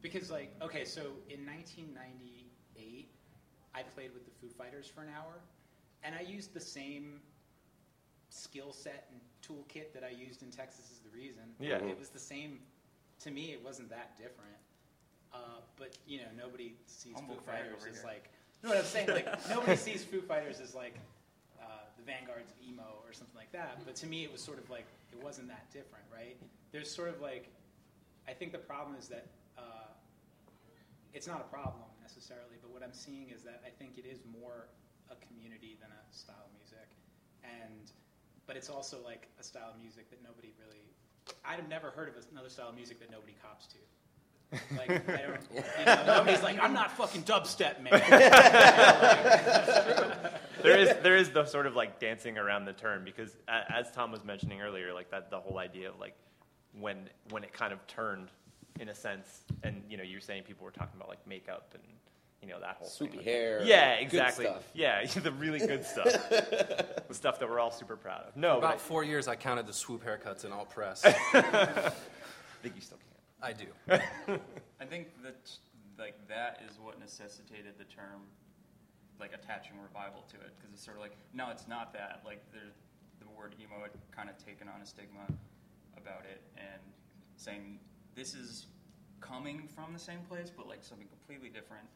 because 0.00 0.30
like 0.30 0.54
okay, 0.62 0.84
so 0.84 1.00
in 1.28 1.44
1998 1.44 3.08
I 3.74 3.82
played 3.82 4.14
with 4.14 4.24
the 4.24 4.30
Foo 4.40 4.48
Fighters 4.48 4.86
for 4.86 5.02
an 5.02 5.08
hour 5.16 5.34
and 6.04 6.14
I 6.14 6.20
used 6.20 6.54
the 6.54 6.60
same 6.60 7.20
skill 8.30 8.72
set 8.72 9.10
and 9.10 9.20
toolkit 9.42 9.92
that 9.92 10.04
I 10.04 10.10
used 10.10 10.42
in 10.42 10.50
Texas 10.50 10.90
is 10.90 11.00
the 11.00 11.10
reason. 11.16 11.42
Yeah. 11.58 11.76
It 11.76 11.98
was 11.98 12.10
the 12.10 12.18
same 12.18 12.60
to 13.20 13.30
me 13.30 13.52
it 13.52 13.64
wasn't 13.64 13.90
that 13.90 14.16
different. 14.16 14.54
Uh, 15.32 15.60
but 15.76 15.96
you 16.06 16.18
know, 16.18 16.28
nobody 16.36 16.74
sees 16.86 17.14
Humble 17.14 17.34
Foo 17.34 17.40
Fighters 17.46 17.74
over 17.76 17.88
as 17.88 17.96
here. 17.96 18.04
like 18.06 18.30
no 18.62 18.70
what 18.70 18.78
I'm 18.78 18.84
saying, 18.84 19.08
like 19.08 19.48
nobody 19.50 19.76
sees 19.76 20.04
Foo 20.04 20.20
Fighters 20.20 20.60
as 20.60 20.74
like 20.74 20.94
uh, 21.60 21.84
the 21.96 22.02
vanguards 22.02 22.50
of 22.50 22.56
emo 22.66 22.98
or 23.06 23.12
something 23.12 23.36
like 23.36 23.52
that. 23.52 23.84
But 23.84 23.94
to 23.96 24.06
me, 24.06 24.24
it 24.24 24.32
was 24.32 24.40
sort 24.40 24.58
of 24.58 24.68
like 24.70 24.86
it 25.12 25.22
wasn't 25.22 25.48
that 25.48 25.70
different, 25.72 26.04
right? 26.12 26.36
There's 26.72 26.90
sort 26.90 27.08
of 27.08 27.20
like, 27.20 27.48
I 28.28 28.32
think 28.32 28.52
the 28.52 28.58
problem 28.58 28.96
is 28.98 29.08
that 29.08 29.26
uh, 29.56 29.88
it's 31.14 31.26
not 31.26 31.40
a 31.40 31.48
problem 31.52 31.88
necessarily, 32.02 32.56
but 32.60 32.70
what 32.70 32.82
I'm 32.82 32.92
seeing 32.92 33.30
is 33.30 33.42
that 33.42 33.62
I 33.64 33.70
think 33.70 33.96
it 33.96 34.04
is 34.06 34.20
more 34.26 34.68
a 35.10 35.16
community 35.26 35.76
than 35.80 35.90
a 35.90 36.02
style 36.14 36.44
of 36.44 36.52
music, 36.58 36.88
and 37.44 37.92
but 38.46 38.56
it's 38.56 38.68
also 38.68 38.98
like 39.04 39.28
a 39.38 39.42
style 39.42 39.70
of 39.74 39.80
music 39.80 40.10
that 40.10 40.22
nobody 40.22 40.52
really. 40.58 40.82
I'd 41.44 41.60
have 41.60 41.68
never 41.68 41.90
heard 41.90 42.08
of 42.08 42.16
another 42.32 42.48
style 42.48 42.70
of 42.70 42.74
music 42.74 42.98
that 43.00 43.10
nobody 43.10 43.36
cops 43.42 43.66
to. 43.68 43.78
Like, 44.76 44.90
I 44.90 44.96
don't, 45.22 45.40
you 45.78 45.84
know, 45.84 46.04
nobody's 46.06 46.42
like, 46.42 46.58
I'm 46.58 46.72
not 46.72 46.90
fucking 46.96 47.22
dubstep, 47.24 47.82
man. 47.82 47.92
there 50.62 50.78
is 50.78 50.94
there 51.02 51.16
is 51.16 51.30
the 51.30 51.44
sort 51.44 51.66
of 51.66 51.74
like 51.76 51.98
dancing 52.00 52.38
around 52.38 52.64
the 52.64 52.72
term 52.72 53.04
because 53.04 53.36
a- 53.48 53.70
as 53.72 53.90
Tom 53.90 54.10
was 54.10 54.24
mentioning 54.24 54.60
earlier, 54.62 54.92
like 54.94 55.10
that 55.10 55.30
the 55.30 55.38
whole 55.38 55.58
idea 55.58 55.90
of 55.90 55.98
like 55.98 56.14
when 56.78 57.08
when 57.30 57.44
it 57.44 57.52
kind 57.52 57.72
of 57.72 57.86
turned 57.86 58.28
in 58.80 58.88
a 58.88 58.94
sense, 58.94 59.42
and 59.62 59.82
you 59.88 59.96
know 59.96 60.02
you're 60.02 60.20
saying 60.20 60.44
people 60.44 60.64
were 60.64 60.70
talking 60.70 60.96
about 60.96 61.08
like 61.08 61.26
makeup 61.26 61.74
and 61.74 61.82
you 62.42 62.48
know 62.48 62.58
that 62.60 62.76
whole. 62.78 62.88
Swoopy 62.88 63.16
Like- 63.16 63.24
hair, 63.26 63.62
Yeah, 63.64 63.96
good 63.96 64.02
exactly. 64.04 64.44
stuff. 64.46 64.62
Yeah, 64.72 65.04
the 65.22 65.32
really 65.32 65.58
good 65.58 65.84
stuff, 65.84 66.06
the 66.30 67.14
stuff 67.14 67.38
that 67.40 67.48
we're 67.50 67.60
all 67.60 67.70
super 67.72 67.96
proud 67.96 68.24
of. 68.28 68.36
No, 68.36 68.60
but 68.60 68.66
I 68.66 68.70
About 68.70 68.80
four 68.80 69.04
years, 69.04 69.28
I 69.28 69.36
counted 69.36 69.66
the 69.66 69.72
swoop 69.74 70.04
haircuts 70.04 70.44
in 70.46 70.52
all 70.52 70.64
press. 70.64 71.02
think 71.02 72.74
you 72.74 72.80
still 72.80 72.96
can. 72.98 73.07
I 73.42 73.52
do. 73.52 73.66
I 74.80 74.84
think 74.84 75.08
that 75.22 75.50
like 75.98 76.14
that 76.28 76.62
is 76.68 76.78
what 76.78 76.98
necessitated 77.00 77.74
the 77.78 77.84
term 77.84 78.22
like 79.20 79.32
attaching 79.34 79.74
revival 79.82 80.22
to 80.30 80.36
it 80.36 80.52
because 80.56 80.72
it's 80.72 80.84
sort 80.84 80.96
of 80.96 81.02
like 81.02 81.16
no, 81.34 81.50
it's 81.50 81.66
not 81.68 81.92
that. 81.92 82.22
Like 82.24 82.42
there's 82.52 82.74
the 83.20 83.26
word 83.36 83.54
emo 83.60 83.82
had 83.82 83.90
kind 84.14 84.28
of 84.30 84.38
taken 84.44 84.68
on 84.68 84.80
a 84.80 84.86
stigma 84.86 85.26
about 85.96 86.24
it 86.30 86.40
and 86.56 86.80
saying 87.36 87.78
this 88.14 88.34
is 88.34 88.66
coming 89.20 89.66
from 89.74 89.92
the 89.92 89.98
same 89.98 90.20
place 90.28 90.50
but 90.56 90.68
like 90.68 90.82
something 90.82 91.08
completely 91.08 91.48
different. 91.48 91.86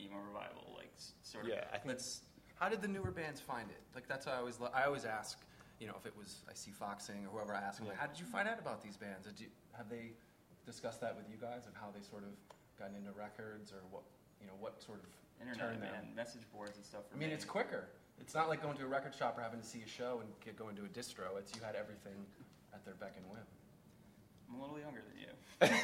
Emo 0.00 0.16
revival, 0.26 0.74
like 0.76 0.90
sort 1.22 1.44
of. 1.44 1.50
Yeah, 1.50 1.64
I 1.72 1.78
think- 1.78 1.86
let's 1.86 2.22
How 2.56 2.68
did 2.68 2.82
the 2.82 2.88
newer 2.88 3.10
bands 3.10 3.40
find 3.40 3.70
it? 3.70 3.80
Like 3.94 4.08
that's 4.08 4.26
why 4.26 4.32
I 4.32 4.38
always 4.38 4.58
I 4.74 4.84
always 4.84 5.04
ask, 5.04 5.38
you 5.80 5.86
know, 5.86 5.94
if 5.98 6.04
it 6.06 6.14
was 6.16 6.42
I 6.50 6.54
see 6.54 6.72
Foxing 6.72 7.24
or 7.26 7.30
whoever 7.30 7.54
I 7.54 7.60
ask, 7.60 7.80
I'm 7.80 7.86
like, 7.88 7.96
how 7.98 8.06
did 8.06 8.18
you 8.18 8.26
find 8.26 8.48
out 8.48 8.58
about 8.58 8.82
these 8.82 8.96
bands? 8.96 9.26
Did 9.26 9.38
you, 9.40 9.46
have 9.76 9.88
they 9.88 10.12
discussed 10.66 11.00
that 11.00 11.16
with 11.16 11.28
you 11.30 11.36
guys 11.36 11.66
of 11.66 11.74
how 11.74 11.88
they 11.94 12.02
sort 12.02 12.24
of 12.24 12.32
gotten 12.78 12.96
into 12.96 13.12
records 13.12 13.72
or 13.72 13.80
what 13.90 14.02
you 14.40 14.46
know 14.46 14.56
what 14.58 14.82
sort 14.82 14.98
of 14.98 15.10
internet 15.40 15.80
man, 15.80 16.14
message 16.14 16.42
boards 16.52 16.76
and 16.76 16.84
stuff. 16.84 17.02
For 17.08 17.16
I 17.16 17.18
mean, 17.18 17.28
me. 17.28 17.34
it's 17.34 17.44
quicker. 17.44 17.88
It's 18.20 18.34
not 18.34 18.48
like 18.48 18.62
going 18.62 18.76
to 18.78 18.84
a 18.84 18.86
record 18.86 19.14
shop 19.14 19.36
or 19.38 19.42
having 19.42 19.60
to 19.60 19.66
see 19.66 19.82
a 19.84 19.88
show 19.88 20.20
and 20.20 20.30
get 20.44 20.56
going 20.56 20.76
to 20.76 20.82
a 20.82 20.88
distro. 20.88 21.36
It's 21.38 21.54
you 21.54 21.62
had 21.62 21.74
everything 21.74 22.14
at 22.72 22.84
their 22.84 22.94
beck 22.94 23.14
and 23.16 23.26
whim. 23.30 23.42
I'm 24.48 24.60
a 24.60 24.62
little 24.62 24.78
younger 24.78 25.02
than 25.02 25.18
you. 25.18 25.32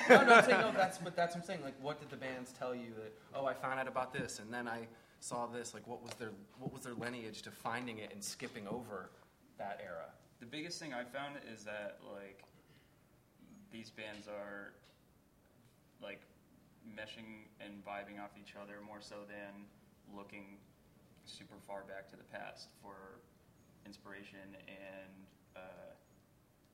no, 0.08 0.24
no, 0.24 0.34
I'm 0.34 0.44
saying 0.44 0.60
no. 0.60 0.72
That's 0.76 0.98
but 0.98 1.16
that's 1.16 1.34
what 1.34 1.42
I'm 1.42 1.46
saying. 1.46 1.62
Like, 1.62 1.74
what 1.80 2.00
did 2.00 2.10
the 2.10 2.16
bands 2.16 2.52
tell 2.58 2.74
you 2.74 2.92
that? 2.96 3.12
Oh, 3.34 3.46
I 3.46 3.54
found 3.54 3.80
out 3.80 3.88
about 3.88 4.12
this, 4.12 4.38
and 4.38 4.52
then 4.52 4.68
I 4.68 4.86
saw 5.20 5.46
this. 5.46 5.74
Like, 5.74 5.86
what 5.86 6.02
was 6.02 6.12
their 6.14 6.30
what 6.58 6.72
was 6.72 6.82
their 6.82 6.94
lineage 6.94 7.42
to 7.42 7.50
finding 7.50 7.98
it 7.98 8.10
and 8.12 8.22
skipping 8.22 8.66
over 8.68 9.10
that 9.58 9.80
era? 9.82 10.06
The 10.40 10.46
biggest 10.46 10.78
thing 10.80 10.92
I 10.92 11.04
found 11.04 11.36
is 11.52 11.64
that 11.64 11.98
like 12.12 12.44
these 13.72 13.90
bands 13.90 14.26
are 14.28 14.72
like 16.02 16.20
meshing 16.86 17.46
and 17.60 17.84
vibing 17.84 18.18
off 18.22 18.34
each 18.40 18.54
other 18.60 18.80
more 18.84 19.00
so 19.00 19.22
than 19.28 19.66
looking 20.14 20.58
super 21.26 21.56
far 21.66 21.82
back 21.86 22.08
to 22.10 22.16
the 22.16 22.26
past 22.34 22.68
for 22.82 23.20
inspiration 23.86 24.56
and 24.66 25.14
uh, 25.56 25.92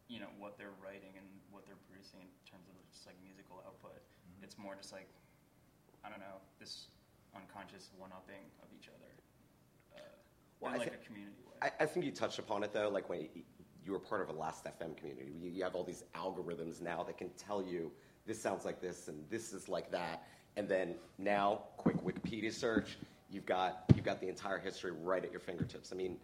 you 0.09 0.21
know 0.21 0.31
what 0.39 0.57
they're 0.57 0.77
writing 0.83 1.13
and 1.17 1.27
what 1.51 1.67
they're 1.67 1.81
producing 1.91 2.23
in 2.25 2.45
terms 2.49 2.65
of 2.71 2.75
just 2.93 3.07
like 3.07 3.17
musical 3.25 3.61
output. 3.67 3.99
It's 4.43 4.57
more 4.57 4.75
just 4.77 4.93
like 4.93 5.09
I 6.05 6.09
don't 6.09 6.21
know 6.21 6.39
this 6.61 6.87
unconscious 7.35 7.91
one-upping 7.99 8.41
of 8.63 8.69
each 8.73 8.89
other 8.89 9.13
uh, 9.97 10.01
Well, 10.61 10.71
in 10.73 10.77
I 10.77 10.79
like 10.79 10.91
thi- 10.95 10.99
a 11.03 11.07
community 11.07 11.43
way. 11.45 11.59
I, 11.61 11.83
I 11.85 11.87
think 11.87 12.07
you 12.07 12.13
touched 12.13 12.39
upon 12.39 12.63
it 12.63 12.73
though, 12.73 12.89
like 12.89 13.09
when 13.11 13.29
you, 13.87 13.93
were 13.93 13.99
part 13.99 14.23
of 14.23 14.29
a 14.29 14.39
Last 14.39 14.65
FM 14.65 14.97
community. 14.97 15.33
You, 15.41 15.51
you 15.51 15.63
have 15.63 15.75
all 15.75 15.85
these 15.85 16.05
algorithms 16.15 16.81
now 16.81 17.03
that 17.05 17.17
can 17.17 17.31
tell 17.31 17.63
you 17.63 17.93
this 18.27 18.41
sounds 18.41 18.65
like 18.65 18.81
this 18.81 19.09
and 19.09 19.25
this 19.31 19.53
is 19.53 19.69
like 19.69 19.91
that, 19.93 20.27
and 20.57 20.69
then 20.69 20.95
now, 21.19 21.63
quick 21.77 21.97
Wikipedia 21.99 22.53
search, 22.53 22.99
you've 23.31 23.47
got 23.47 23.85
you've 23.95 24.05
got 24.05 24.21
the 24.21 24.29
entire 24.29 24.59
history 24.59 24.91
right 24.91 25.25
at 25.25 25.31
your 25.31 25.41
fingertips. 25.41 25.93
I 25.93 25.97
mean, 25.97 26.17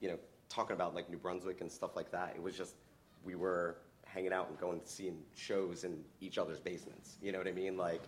you 0.00 0.08
know, 0.08 0.18
talking 0.48 0.74
about 0.74 0.94
like 0.94 1.10
New 1.10 1.18
Brunswick 1.18 1.60
and 1.60 1.70
stuff 1.70 1.96
like 1.96 2.10
that, 2.12 2.34
it 2.36 2.42
was 2.42 2.56
just 2.56 2.74
we 3.24 3.34
were 3.34 3.78
hanging 4.06 4.32
out 4.32 4.48
and 4.48 4.58
going 4.58 4.80
seeing 4.84 5.18
shows 5.34 5.84
in 5.84 6.02
each 6.20 6.38
other's 6.38 6.60
basements. 6.60 7.16
You 7.22 7.32
know 7.32 7.38
what 7.38 7.46
I 7.46 7.52
mean? 7.52 7.76
Like, 7.76 8.02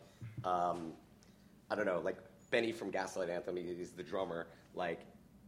um, 0.45 0.93
I 1.71 1.75
don't 1.75 1.87
know, 1.87 2.01
like 2.03 2.19
Benny 2.51 2.73
from 2.73 2.91
Gaslight 2.91 3.31
Anthem, 3.31 3.57
he's 3.57 3.93
the 3.93 4.03
drummer. 4.03 4.49
Like, 4.75 5.01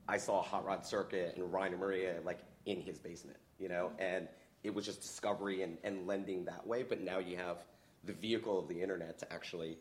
I 0.08 0.16
saw 0.16 0.42
Hot 0.42 0.64
Rod 0.64 0.84
Circuit 0.84 1.34
and 1.36 1.52
Ryan 1.52 1.72
and 1.72 1.80
Maria 1.80 2.14
like 2.24 2.40
in 2.66 2.80
his 2.80 2.98
basement, 2.98 3.38
you 3.58 3.68
know, 3.68 3.92
and 3.98 4.28
it 4.62 4.74
was 4.74 4.84
just 4.86 5.02
discovery 5.02 5.62
and, 5.62 5.76
and 5.84 6.06
lending 6.06 6.44
that 6.46 6.66
way. 6.66 6.82
But 6.82 7.02
now 7.02 7.18
you 7.18 7.36
have 7.36 7.58
the 8.04 8.12
vehicle 8.12 8.58
of 8.58 8.68
the 8.68 8.80
internet 8.80 9.18
to 9.18 9.32
actually 9.32 9.78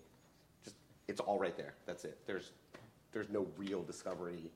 just 0.64 0.76
it's 1.08 1.20
all 1.20 1.40
right 1.40 1.56
there. 1.58 1.74
That's 1.86 2.06
it. 2.06 2.20
There's 2.26 2.52
there's 3.12 3.30
no 3.30 3.48
real 3.58 3.84
discovery 3.84 4.52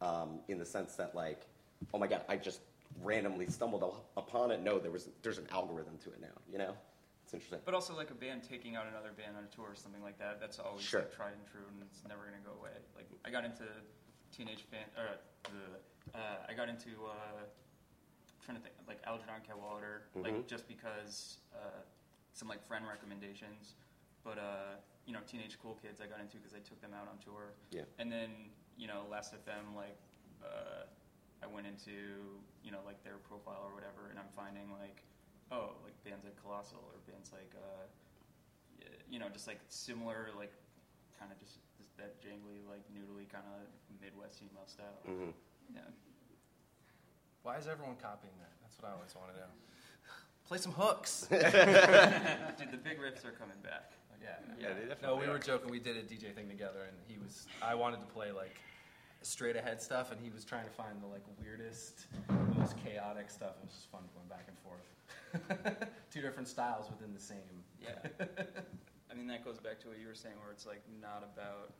um, 0.00 0.40
in 0.48 0.58
the 0.58 0.64
sense 0.64 0.94
that 0.96 1.14
like, 1.14 1.46
oh 1.94 1.98
my 1.98 2.06
god, 2.06 2.22
I 2.28 2.36
just 2.36 2.60
randomly 3.02 3.46
stumbled 3.46 3.84
upon 4.16 4.50
it. 4.50 4.62
No, 4.62 4.78
there 4.78 4.90
was 4.90 5.08
there's 5.22 5.38
an 5.38 5.46
algorithm 5.52 5.98
to 6.04 6.10
it 6.10 6.20
now. 6.20 6.36
You 6.50 6.58
know, 6.58 6.74
it's 7.24 7.34
interesting. 7.34 7.60
But 7.64 7.74
also 7.74 7.94
like 7.96 8.10
a 8.10 8.14
band 8.14 8.42
taking 8.48 8.74
out 8.76 8.86
another 8.90 9.10
band 9.16 9.36
on 9.36 9.44
a 9.44 9.54
tour 9.54 9.66
or 9.70 9.76
something 9.76 10.02
like 10.02 10.18
that. 10.18 10.40
That's 10.40 10.58
always 10.58 10.82
Sure. 10.84 11.00
like, 11.00 11.14
tried 11.14 11.32
and 11.32 11.46
true, 11.50 11.62
and 11.72 11.82
it's 11.90 12.02
never 12.08 12.24
gonna 12.24 12.42
go 12.44 12.58
away. 12.58 12.70
Like 12.96 13.06
I 13.24 13.30
got 13.30 13.44
into 13.44 13.64
teenage 14.32 14.64
fan, 14.70 14.84
or 14.96 15.06
uh, 15.46 16.16
uh, 16.18 16.46
I 16.48 16.54
got 16.54 16.68
into 16.68 16.88
uh, 17.06 17.44
trying 18.48 18.56
to 18.56 18.64
think 18.64 18.80
like 18.88 19.04
Algernon 19.04 19.44
Cadwallader, 19.44 20.08
like 20.16 20.32
Mhm. 20.32 20.46
just 20.48 20.66
because 20.66 21.40
uh, 21.52 21.84
some 22.32 22.48
like 22.48 22.64
friend 22.66 22.88
recommendations. 22.88 23.76
But 24.24 24.38
uh, 24.38 24.80
you 25.04 25.12
know, 25.12 25.20
Teenage 25.28 25.58
Cool 25.60 25.74
Kids 25.76 26.00
I 26.00 26.06
got 26.06 26.20
into 26.20 26.38
because 26.38 26.54
I 26.54 26.60
took 26.64 26.80
them 26.80 26.94
out 26.96 27.08
on 27.12 27.18
tour. 27.18 27.52
Yeah. 27.70 27.84
And 27.98 28.10
then 28.10 28.48
you 28.78 28.86
know, 28.88 29.04
Last 29.10 29.34
FM 29.34 29.76
like. 29.76 29.98
Uh, 30.42 30.86
I 31.42 31.46
went 31.46 31.66
into 31.68 32.40
you 32.64 32.70
know 32.72 32.80
like 32.86 33.02
their 33.04 33.18
profile 33.18 33.62
or 33.68 33.74
whatever, 33.74 34.08
and 34.10 34.18
I'm 34.18 34.30
finding 34.34 34.70
like 34.72 35.02
oh 35.52 35.76
like 35.84 35.94
bands 36.04 36.24
like 36.24 36.34
Colossal 36.42 36.82
or 36.90 36.98
bands 37.10 37.30
like 37.32 37.54
uh, 37.54 37.86
you 39.10 39.18
know 39.18 39.28
just 39.28 39.46
like 39.46 39.60
similar 39.68 40.30
like 40.36 40.52
kind 41.18 41.30
of 41.30 41.38
just, 41.38 41.58
just 41.78 41.96
that 41.96 42.18
jangly 42.22 42.62
like 42.70 42.82
noodly 42.94 43.28
kind 43.30 43.46
of 43.54 43.66
Midwest 44.02 44.42
emo 44.42 44.62
style. 44.66 44.98
hmm 45.06 45.30
Yeah. 45.74 45.86
Why 47.48 47.56
is 47.56 47.66
everyone 47.66 47.96
copying 47.96 48.34
that? 48.44 48.52
That's 48.60 48.76
what 48.76 48.90
I 48.90 48.92
always 48.92 49.14
want 49.16 49.32
to 49.32 49.40
know. 49.40 49.48
Play 50.46 50.58
some 50.58 50.72
hooks. 50.72 51.26
Dude, 51.32 51.40
the 51.40 52.76
big 52.76 53.00
riffs 53.00 53.24
are 53.24 53.32
coming 53.32 53.56
back. 53.64 53.92
yeah. 54.20 54.36
Yeah, 54.60 54.74
they 54.76 54.84
No, 55.00 55.16
we 55.16 55.24
are. 55.24 55.30
were 55.32 55.38
joking. 55.38 55.70
We 55.70 55.78
did 55.80 55.96
a 55.96 56.02
DJ 56.02 56.34
thing 56.34 56.46
together, 56.46 56.84
and 56.84 56.94
he 57.08 57.16
was. 57.16 57.46
I 57.62 57.74
wanted 57.74 58.00
to 58.00 58.06
play 58.12 58.32
like 58.32 58.60
straight 59.22 59.56
ahead 59.56 59.80
stuff, 59.80 60.12
and 60.12 60.20
he 60.20 60.28
was 60.28 60.44
trying 60.44 60.66
to 60.66 60.70
find 60.70 61.00
the 61.00 61.06
like 61.06 61.22
weirdest, 61.42 62.04
most 62.58 62.76
chaotic 62.84 63.30
stuff. 63.30 63.56
It 63.62 63.64
was 63.64 63.72
just 63.72 63.90
fun 63.90 64.02
going 64.12 64.28
back 64.28 64.44
and 64.44 64.58
forth. 64.60 65.88
Two 66.12 66.20
different 66.20 66.48
styles 66.48 66.90
within 66.90 67.14
the 67.14 67.20
same. 67.32 67.64
Yeah. 67.80 67.96
I 69.10 69.14
mean 69.14 69.26
that 69.28 69.42
goes 69.42 69.56
back 69.58 69.80
to 69.80 69.88
what 69.88 69.96
you 69.98 70.06
were 70.06 70.14
saying, 70.14 70.34
where 70.44 70.52
it's 70.52 70.66
like 70.66 70.82
not 71.00 71.24
about 71.24 71.72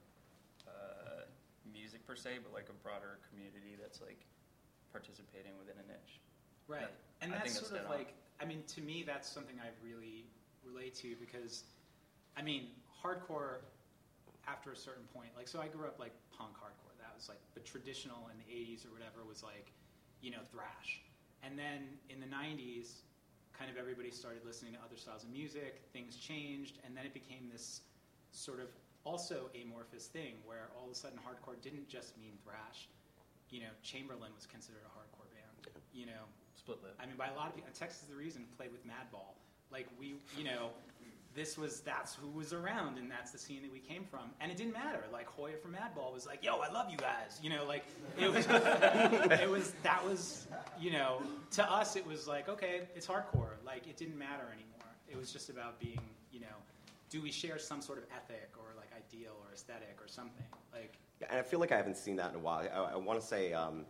uh, 0.66 1.28
music 1.70 2.06
per 2.06 2.16
se, 2.16 2.38
but 2.42 2.54
like 2.54 2.70
a 2.70 2.76
broader 2.82 3.18
community 3.28 3.76
that's 3.78 4.00
like 4.00 4.24
participating 4.92 5.52
within 5.58 5.76
a 5.78 5.86
niche. 5.86 6.20
Right. 6.66 6.82
Yeah, 6.82 7.22
And 7.22 7.34
I 7.34 7.38
that's 7.38 7.54
sort 7.54 7.72
of 7.72 7.84
dead 7.84 7.86
on. 7.86 7.96
like, 7.98 8.12
I 8.40 8.44
mean, 8.44 8.62
to 8.76 8.80
me, 8.80 9.02
that's 9.06 9.28
something 9.28 9.56
I 9.60 9.70
really 9.84 10.24
relate 10.64 10.94
to 11.02 11.14
because, 11.20 11.64
I 12.36 12.42
mean, 12.42 12.68
hardcore 13.02 13.64
after 14.46 14.72
a 14.72 14.76
certain 14.76 15.04
point, 15.14 15.28
like, 15.36 15.48
so 15.48 15.60
I 15.60 15.68
grew 15.68 15.86
up 15.86 15.98
like 15.98 16.12
punk 16.36 16.56
hardcore. 16.56 16.96
That 17.00 17.12
was 17.14 17.28
like 17.28 17.40
the 17.54 17.60
traditional 17.60 18.28
in 18.32 18.36
the 18.38 18.48
80s 18.48 18.86
or 18.86 18.92
whatever 18.92 19.24
was 19.26 19.42
like, 19.42 19.72
you 20.20 20.30
know, 20.30 20.40
thrash. 20.52 21.00
And 21.42 21.58
then 21.58 21.86
in 22.10 22.20
the 22.20 22.26
90s, 22.26 23.04
kind 23.56 23.70
of 23.70 23.76
everybody 23.76 24.10
started 24.10 24.42
listening 24.44 24.72
to 24.74 24.78
other 24.84 24.96
styles 24.96 25.24
of 25.24 25.30
music, 25.30 25.82
things 25.92 26.16
changed, 26.16 26.78
and 26.84 26.96
then 26.96 27.04
it 27.04 27.12
became 27.14 27.48
this 27.50 27.82
sort 28.30 28.60
of 28.60 28.68
also 29.04 29.50
amorphous 29.60 30.06
thing 30.06 30.34
where 30.44 30.68
all 30.78 30.86
of 30.86 30.92
a 30.92 30.94
sudden 30.94 31.18
hardcore 31.18 31.60
didn't 31.62 31.88
just 31.88 32.16
mean 32.18 32.32
thrash. 32.44 32.88
You 33.50 33.60
know, 33.60 33.72
Chamberlain 33.82 34.30
was 34.34 34.46
considered 34.46 34.82
a 34.84 34.92
hardcore 34.92 35.28
band. 35.32 35.74
You 35.92 36.06
know, 36.06 36.24
Split 36.56 36.82
lip. 36.82 36.94
I 37.00 37.06
mean, 37.06 37.16
by 37.16 37.28
a 37.28 37.34
lot 37.34 37.48
of 37.48 37.54
people, 37.54 37.70
Texas 37.72 38.02
is 38.02 38.08
the 38.08 38.16
reason 38.16 38.44
played 38.56 38.72
with 38.72 38.86
Madball. 38.86 39.34
Like 39.70 39.86
we, 39.98 40.16
you 40.36 40.44
know, 40.44 40.70
this 41.34 41.56
was 41.56 41.80
that's 41.80 42.14
who 42.14 42.28
was 42.30 42.52
around, 42.52 42.98
and 42.98 43.10
that's 43.10 43.30
the 43.30 43.38
scene 43.38 43.62
that 43.62 43.72
we 43.72 43.78
came 43.78 44.04
from. 44.04 44.30
And 44.40 44.50
it 44.50 44.56
didn't 44.56 44.72
matter. 44.72 45.04
Like 45.12 45.26
Hoya 45.28 45.56
from 45.56 45.74
Madball 45.74 46.12
was 46.12 46.26
like, 46.26 46.44
"Yo, 46.44 46.56
I 46.58 46.70
love 46.72 46.90
you 46.90 46.96
guys." 46.96 47.38
You 47.42 47.50
know, 47.50 47.64
like 47.64 47.84
it 48.18 48.32
was, 48.32 48.46
it 49.40 49.48
was 49.48 49.72
that 49.82 50.04
was, 50.04 50.46
you 50.80 50.90
know, 50.90 51.22
to 51.52 51.70
us 51.70 51.96
it 51.96 52.06
was 52.06 52.26
like, 52.26 52.48
okay, 52.48 52.82
it's 52.96 53.06
hardcore. 53.06 53.56
Like 53.64 53.86
it 53.86 53.96
didn't 53.96 54.18
matter 54.18 54.44
anymore. 54.52 54.88
It 55.08 55.16
was 55.16 55.32
just 55.32 55.48
about 55.48 55.78
being, 55.80 56.00
you 56.32 56.40
know, 56.40 56.46
do 57.08 57.22
we 57.22 57.30
share 57.30 57.58
some 57.58 57.80
sort 57.80 57.98
of 57.98 58.04
ethic 58.14 58.50
or 58.58 58.74
like 58.76 58.90
ideal 58.96 59.32
or 59.46 59.52
aesthetic 59.54 59.96
or 60.02 60.08
something? 60.08 60.44
Like 60.72 60.98
Yeah, 60.98 61.07
and 61.28 61.38
I 61.38 61.42
feel 61.42 61.60
like 61.60 61.72
I 61.72 61.76
haven't 61.76 61.96
seen 61.96 62.16
that 62.16 62.30
in 62.30 62.36
a 62.36 62.40
while. 62.40 62.66
I, 62.72 62.92
I 62.94 62.96
want 62.96 63.20
to 63.20 63.26
say 63.26 63.52
um, 63.52 63.84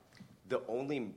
the 0.49 0.61
only 0.69 1.13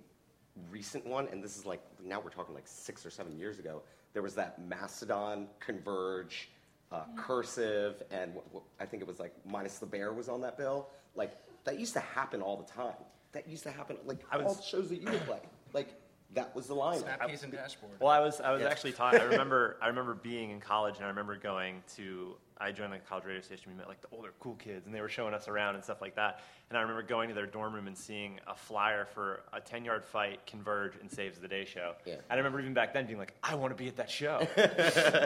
recent 0.69 1.05
one, 1.05 1.27
and 1.31 1.43
this 1.43 1.57
is 1.57 1.65
like 1.65 1.81
now 2.03 2.19
we're 2.19 2.29
talking 2.29 2.53
like 2.53 2.67
six 2.67 3.05
or 3.05 3.09
seven 3.09 3.37
years 3.37 3.59
ago. 3.59 3.81
There 4.13 4.21
was 4.21 4.35
that 4.35 4.59
Mastodon, 4.67 5.47
Converge, 5.59 6.49
uh, 6.91 7.03
cursive, 7.15 8.03
and 8.11 8.33
wh- 8.33 8.57
wh- 8.57 8.81
I 8.81 8.85
think 8.85 9.01
it 9.01 9.07
was 9.07 9.19
like 9.19 9.33
minus 9.45 9.77
the 9.79 9.85
bear 9.85 10.11
was 10.13 10.27
on 10.27 10.41
that 10.41 10.57
bill. 10.57 10.89
Like 11.15 11.31
that 11.63 11.79
used 11.79 11.93
to 11.93 12.01
happen 12.01 12.41
all 12.41 12.57
the 12.57 12.69
time. 12.71 12.93
That 13.31 13.47
used 13.47 13.63
to 13.63 13.71
happen 13.71 13.97
like 14.05 14.19
I 14.31 14.37
was- 14.37 14.45
all 14.47 14.53
the 14.55 14.61
shows 14.63 14.89
that 14.89 15.01
you 15.01 15.09
would 15.09 15.21
play. 15.25 15.39
Like 15.73 15.89
that 16.33 16.53
was 16.55 16.67
the 16.67 16.73
line. 16.73 16.99
Snapcase 17.01 17.43
and 17.43 17.51
dashboard. 17.53 17.93
Well, 18.01 18.09
I 18.11 18.19
was 18.19 18.41
I 18.41 18.51
was 18.51 18.61
Yeah. 18.61 18.67
actually 18.69 18.91
taught. 18.91 19.15
I 19.15 19.23
remember 19.23 19.77
I 19.81 19.87
remember 19.87 20.13
being 20.15 20.49
in 20.51 20.59
college, 20.59 20.97
and 20.97 21.05
I 21.05 21.07
remember 21.07 21.37
going 21.37 21.81
to. 21.95 22.35
I 22.61 22.71
joined 22.71 22.91
like 22.91 23.01
a 23.01 23.09
college 23.09 23.25
radio 23.25 23.41
station. 23.41 23.71
We 23.71 23.77
met 23.77 23.87
like 23.87 24.01
the 24.01 24.07
older 24.11 24.33
cool 24.39 24.55
kids, 24.55 24.85
and 24.85 24.93
they 24.93 25.01
were 25.01 25.09
showing 25.09 25.33
us 25.33 25.47
around 25.47 25.75
and 25.75 25.83
stuff 25.83 26.01
like 26.01 26.15
that. 26.15 26.41
And 26.69 26.77
I 26.77 26.81
remember 26.81 27.01
going 27.01 27.29
to 27.29 27.35
their 27.35 27.47
dorm 27.47 27.73
room 27.73 27.87
and 27.87 27.97
seeing 27.97 28.39
a 28.47 28.55
flyer 28.55 29.05
for 29.05 29.41
a 29.51 29.59
ten 29.59 29.83
yard 29.83 30.05
fight, 30.05 30.45
Converge, 30.45 30.93
and 31.01 31.11
Saves 31.11 31.39
the 31.39 31.47
Day 31.47 31.65
show. 31.65 31.93
Yeah. 32.05 32.13
And 32.13 32.23
I 32.29 32.35
remember 32.35 32.59
even 32.59 32.73
back 32.73 32.93
then 32.93 33.07
being 33.07 33.17
like, 33.17 33.33
I 33.43 33.55
want 33.55 33.75
to 33.75 33.83
be 33.83 33.87
at 33.87 33.97
that 33.97 34.09
show. 34.09 34.47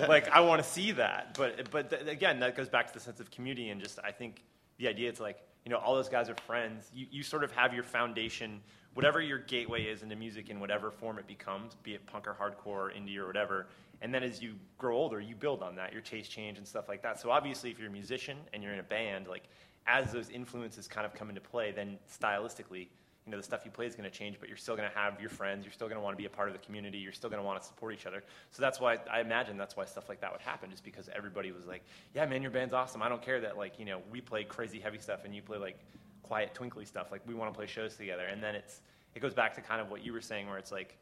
like 0.07 0.29
I 0.29 0.39
want 0.39 0.63
to 0.63 0.69
see 0.69 0.93
that. 0.93 1.35
But 1.37 1.69
but 1.71 1.89
th- 1.89 2.07
again, 2.07 2.39
that 2.39 2.55
goes 2.55 2.69
back 2.69 2.87
to 2.87 2.93
the 2.93 2.99
sense 2.99 3.19
of 3.19 3.29
community 3.31 3.69
and 3.69 3.81
just 3.81 3.99
I 4.03 4.11
think 4.11 4.41
the 4.77 4.87
idea 4.87 5.09
it's 5.09 5.19
like 5.19 5.37
you 5.65 5.71
know 5.71 5.77
all 5.77 5.95
those 5.95 6.09
guys 6.09 6.29
are 6.29 6.35
friends. 6.47 6.89
You 6.93 7.07
you 7.11 7.23
sort 7.23 7.43
of 7.43 7.51
have 7.51 7.73
your 7.73 7.83
foundation, 7.83 8.61
whatever 8.93 9.21
your 9.21 9.39
gateway 9.39 9.83
is 9.83 10.03
into 10.03 10.15
music 10.15 10.49
in 10.49 10.59
whatever 10.59 10.89
form 10.89 11.19
it 11.19 11.27
becomes, 11.27 11.75
be 11.83 11.95
it 11.95 12.05
punk 12.05 12.27
or 12.27 12.33
hardcore 12.33 12.67
or 12.67 12.91
indie 12.91 13.17
or 13.17 13.27
whatever. 13.27 13.67
And 14.01 14.13
then 14.13 14.23
as 14.23 14.41
you 14.41 14.55
grow 14.77 14.95
older, 14.95 15.19
you 15.19 15.35
build 15.35 15.63
on 15.63 15.75
that. 15.75 15.93
Your 15.93 16.01
taste 16.01 16.31
change 16.31 16.57
and 16.57 16.67
stuff 16.67 16.87
like 16.87 17.01
that. 17.03 17.19
So 17.19 17.31
obviously, 17.31 17.71
if 17.71 17.79
you're 17.79 17.89
a 17.89 17.91
musician 17.91 18.37
and 18.53 18.61
you're 18.61 18.73
in 18.73 18.79
a 18.79 18.83
band, 18.83 19.27
like 19.27 19.43
as 19.87 20.11
those 20.11 20.29
influences 20.29 20.87
kind 20.87 21.05
of 21.05 21.13
come 21.13 21.29
into 21.29 21.41
play, 21.41 21.71
then 21.71 21.97
stylistically, 22.11 22.87
you 23.25 23.31
know, 23.31 23.37
the 23.37 23.43
stuff 23.43 23.61
you 23.65 23.71
play 23.71 23.87
is 23.87 23.95
going 23.95 24.09
to 24.09 24.15
change, 24.15 24.37
but 24.39 24.47
you're 24.49 24.57
still 24.57 24.75
going 24.75 24.87
to 24.87 24.95
have 24.95 25.19
your 25.19 25.29
friends. 25.29 25.65
You're 25.65 25.73
still 25.73 25.87
going 25.87 25.97
to 25.97 26.03
want 26.03 26.15
to 26.15 26.21
be 26.21 26.27
a 26.27 26.29
part 26.29 26.47
of 26.47 26.53
the 26.53 26.59
community. 26.59 26.99
You're 26.99 27.11
still 27.11 27.29
going 27.29 27.41
to 27.41 27.45
want 27.45 27.59
to 27.59 27.67
support 27.67 27.93
each 27.93 28.05
other. 28.05 28.23
So 28.51 28.61
that's 28.61 28.79
why 28.79 28.97
I 29.11 29.21
imagine 29.21 29.57
that's 29.57 29.75
why 29.75 29.85
stuff 29.85 30.09
like 30.09 30.21
that 30.21 30.31
would 30.31 30.41
happen, 30.41 30.69
just 30.69 30.83
because 30.83 31.09
everybody 31.15 31.51
was 31.51 31.65
like, 31.65 31.81
"Yeah, 32.13 32.25
man, 32.27 32.43
your 32.43 32.51
band's 32.51 32.73
awesome. 32.73 33.01
I 33.01 33.09
don't 33.09 33.23
care 33.23 33.41
that 33.41 33.57
like 33.57 33.79
you 33.79 33.85
know 33.85 34.01
we 34.11 34.21
play 34.21 34.43
crazy 34.43 34.79
heavy 34.79 34.99
stuff 34.99 35.25
and 35.25 35.35
you 35.35 35.41
play 35.41 35.57
like 35.57 35.79
quiet 36.21 36.53
twinkly 36.53 36.85
stuff. 36.85 37.11
Like 37.11 37.21
we 37.27 37.33
want 37.33 37.51
to 37.51 37.57
play 37.57 37.65
shows 37.65 37.95
together." 37.95 38.25
And 38.25 38.43
then 38.43 38.53
it's 38.53 38.81
it 39.15 39.21
goes 39.21 39.33
back 39.33 39.55
to 39.55 39.61
kind 39.61 39.81
of 39.81 39.89
what 39.89 40.05
you 40.05 40.13
were 40.13 40.21
saying, 40.21 40.47
where 40.47 40.57
it's 40.57 40.71
like, 40.71 40.95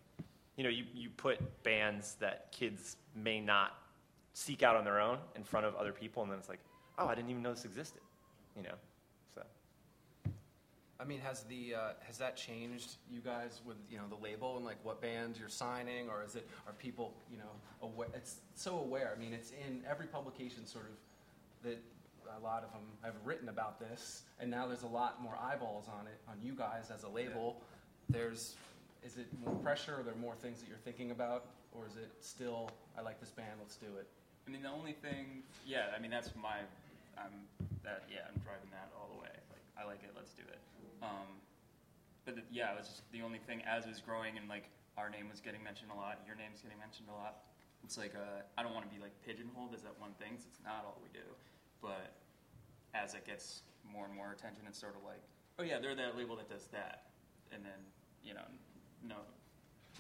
you 0.57 0.63
know, 0.63 0.69
you 0.69 0.85
you 0.93 1.09
put 1.09 1.39
bands 1.63 2.15
that 2.19 2.51
kids 2.51 2.97
may 3.15 3.39
not 3.39 3.77
seek 4.33 4.63
out 4.63 4.75
on 4.75 4.83
their 4.83 4.99
own 4.99 5.17
in 5.35 5.43
front 5.43 5.65
of 5.65 5.75
other 5.75 5.91
people, 5.91 6.23
and 6.23 6.31
then 6.31 6.39
it's 6.39 6.49
like, 6.49 6.59
"Oh, 6.97 7.07
I 7.07 7.15
didn't 7.15 7.29
even 7.29 7.41
know 7.41 7.53
this 7.53 7.65
existed," 7.65 8.01
you 8.55 8.63
know. 8.63 8.75
So. 9.33 9.41
I 10.99 11.05
mean, 11.05 11.19
has 11.21 11.43
the 11.43 11.75
uh, 11.75 11.79
has 12.05 12.17
that 12.19 12.37
changed 12.37 12.95
you 13.11 13.19
guys 13.19 13.61
with 13.65 13.77
you 13.89 13.97
know 13.97 14.05
the 14.09 14.21
label 14.23 14.57
and 14.57 14.65
like 14.65 14.77
what 14.83 15.01
bands 15.01 15.39
you're 15.39 15.49
signing, 15.49 16.09
or 16.09 16.23
is 16.23 16.35
it 16.35 16.47
are 16.67 16.73
people 16.73 17.13
you 17.31 17.37
know 17.37 17.51
aware? 17.81 18.09
It's 18.13 18.37
so 18.55 18.77
aware. 18.77 19.13
I 19.15 19.19
mean, 19.19 19.33
it's 19.33 19.51
in 19.51 19.81
every 19.89 20.07
publication 20.07 20.65
sort 20.67 20.85
of 20.85 21.69
that 21.69 21.81
a 22.37 22.43
lot 22.43 22.63
of 22.63 22.71
them 22.71 22.81
have 23.01 23.15
written 23.23 23.49
about 23.49 23.79
this, 23.79 24.23
and 24.39 24.51
now 24.51 24.67
there's 24.67 24.83
a 24.83 24.87
lot 24.87 25.21
more 25.21 25.37
eyeballs 25.41 25.87
on 25.87 26.05
it 26.07 26.19
on 26.27 26.35
you 26.43 26.53
guys 26.53 26.91
as 26.93 27.03
a 27.03 27.09
label. 27.09 27.61
There's 28.09 28.55
is 29.05 29.17
it 29.17 29.27
more 29.43 29.55
pressure? 29.55 29.99
Are 29.99 30.03
there 30.03 30.15
more 30.19 30.35
things 30.35 30.59
that 30.59 30.67
you're 30.69 30.81
thinking 30.83 31.11
about, 31.11 31.45
or 31.71 31.85
is 31.85 31.95
it 31.97 32.11
still 32.19 32.69
I 32.97 33.01
like 33.01 33.19
this 33.19 33.29
band, 33.31 33.59
let's 33.59 33.75
do 33.75 33.87
it? 33.99 34.07
I 34.47 34.51
mean, 34.51 34.61
the 34.61 34.69
only 34.71 34.93
thing, 34.93 35.43
yeah, 35.65 35.95
I 35.95 35.99
mean, 35.99 36.11
that's 36.11 36.31
my, 36.35 36.59
I'm, 37.17 37.47
that, 37.83 38.03
yeah, 38.11 38.27
I'm 38.27 38.35
driving 38.43 38.67
that 38.75 38.91
all 38.99 39.07
the 39.15 39.19
way. 39.21 39.31
Like, 39.51 39.63
I 39.79 39.87
like 39.87 40.03
it, 40.03 40.11
let's 40.15 40.33
do 40.33 40.43
it. 40.43 40.59
Um, 41.01 41.39
but 42.25 42.35
the, 42.35 42.43
yeah, 42.51 42.71
it 42.71 42.77
was 42.79 42.87
just 42.87 43.03
the 43.11 43.21
only 43.23 43.39
thing 43.39 43.63
as 43.67 43.85
it 43.85 43.89
was 43.91 43.99
growing 43.99 44.35
and 44.37 44.47
like 44.47 44.67
our 44.99 45.09
name 45.09 45.27
was 45.31 45.39
getting 45.39 45.63
mentioned 45.63 45.91
a 45.91 45.97
lot, 45.99 46.19
your 46.27 46.35
name's 46.35 46.59
getting 46.61 46.79
mentioned 46.79 47.07
a 47.11 47.15
lot. 47.15 47.43
It's 47.83 47.97
like, 47.97 48.15
uh, 48.15 48.43
I 48.55 48.63
don't 48.63 48.71
want 48.75 48.87
to 48.87 48.93
be 48.93 48.99
like 49.01 49.11
pigeonholed 49.27 49.75
as 49.75 49.83
that 49.83 49.95
one 49.99 50.15
thing, 50.19 50.35
'cause 50.35 50.47
it's 50.47 50.63
not 50.63 50.83
all 50.87 50.99
we 51.03 51.11
do. 51.11 51.27
But 51.81 52.15
as 52.95 53.15
it 53.15 53.25
gets 53.27 53.63
more 53.83 54.05
and 54.05 54.15
more 54.15 54.31
attention, 54.31 54.63
it's 54.67 54.79
sort 54.79 54.95
of 54.95 55.03
like, 55.03 55.19
oh 55.59 55.63
yeah, 55.63 55.79
they're 55.79 55.95
that 55.95 56.15
label 56.15 56.35
that 56.39 56.47
does 56.47 56.67
that. 56.71 57.11
And 57.51 57.63
then, 57.63 57.79
you 58.23 58.33
know, 58.33 58.45
no 59.07 59.15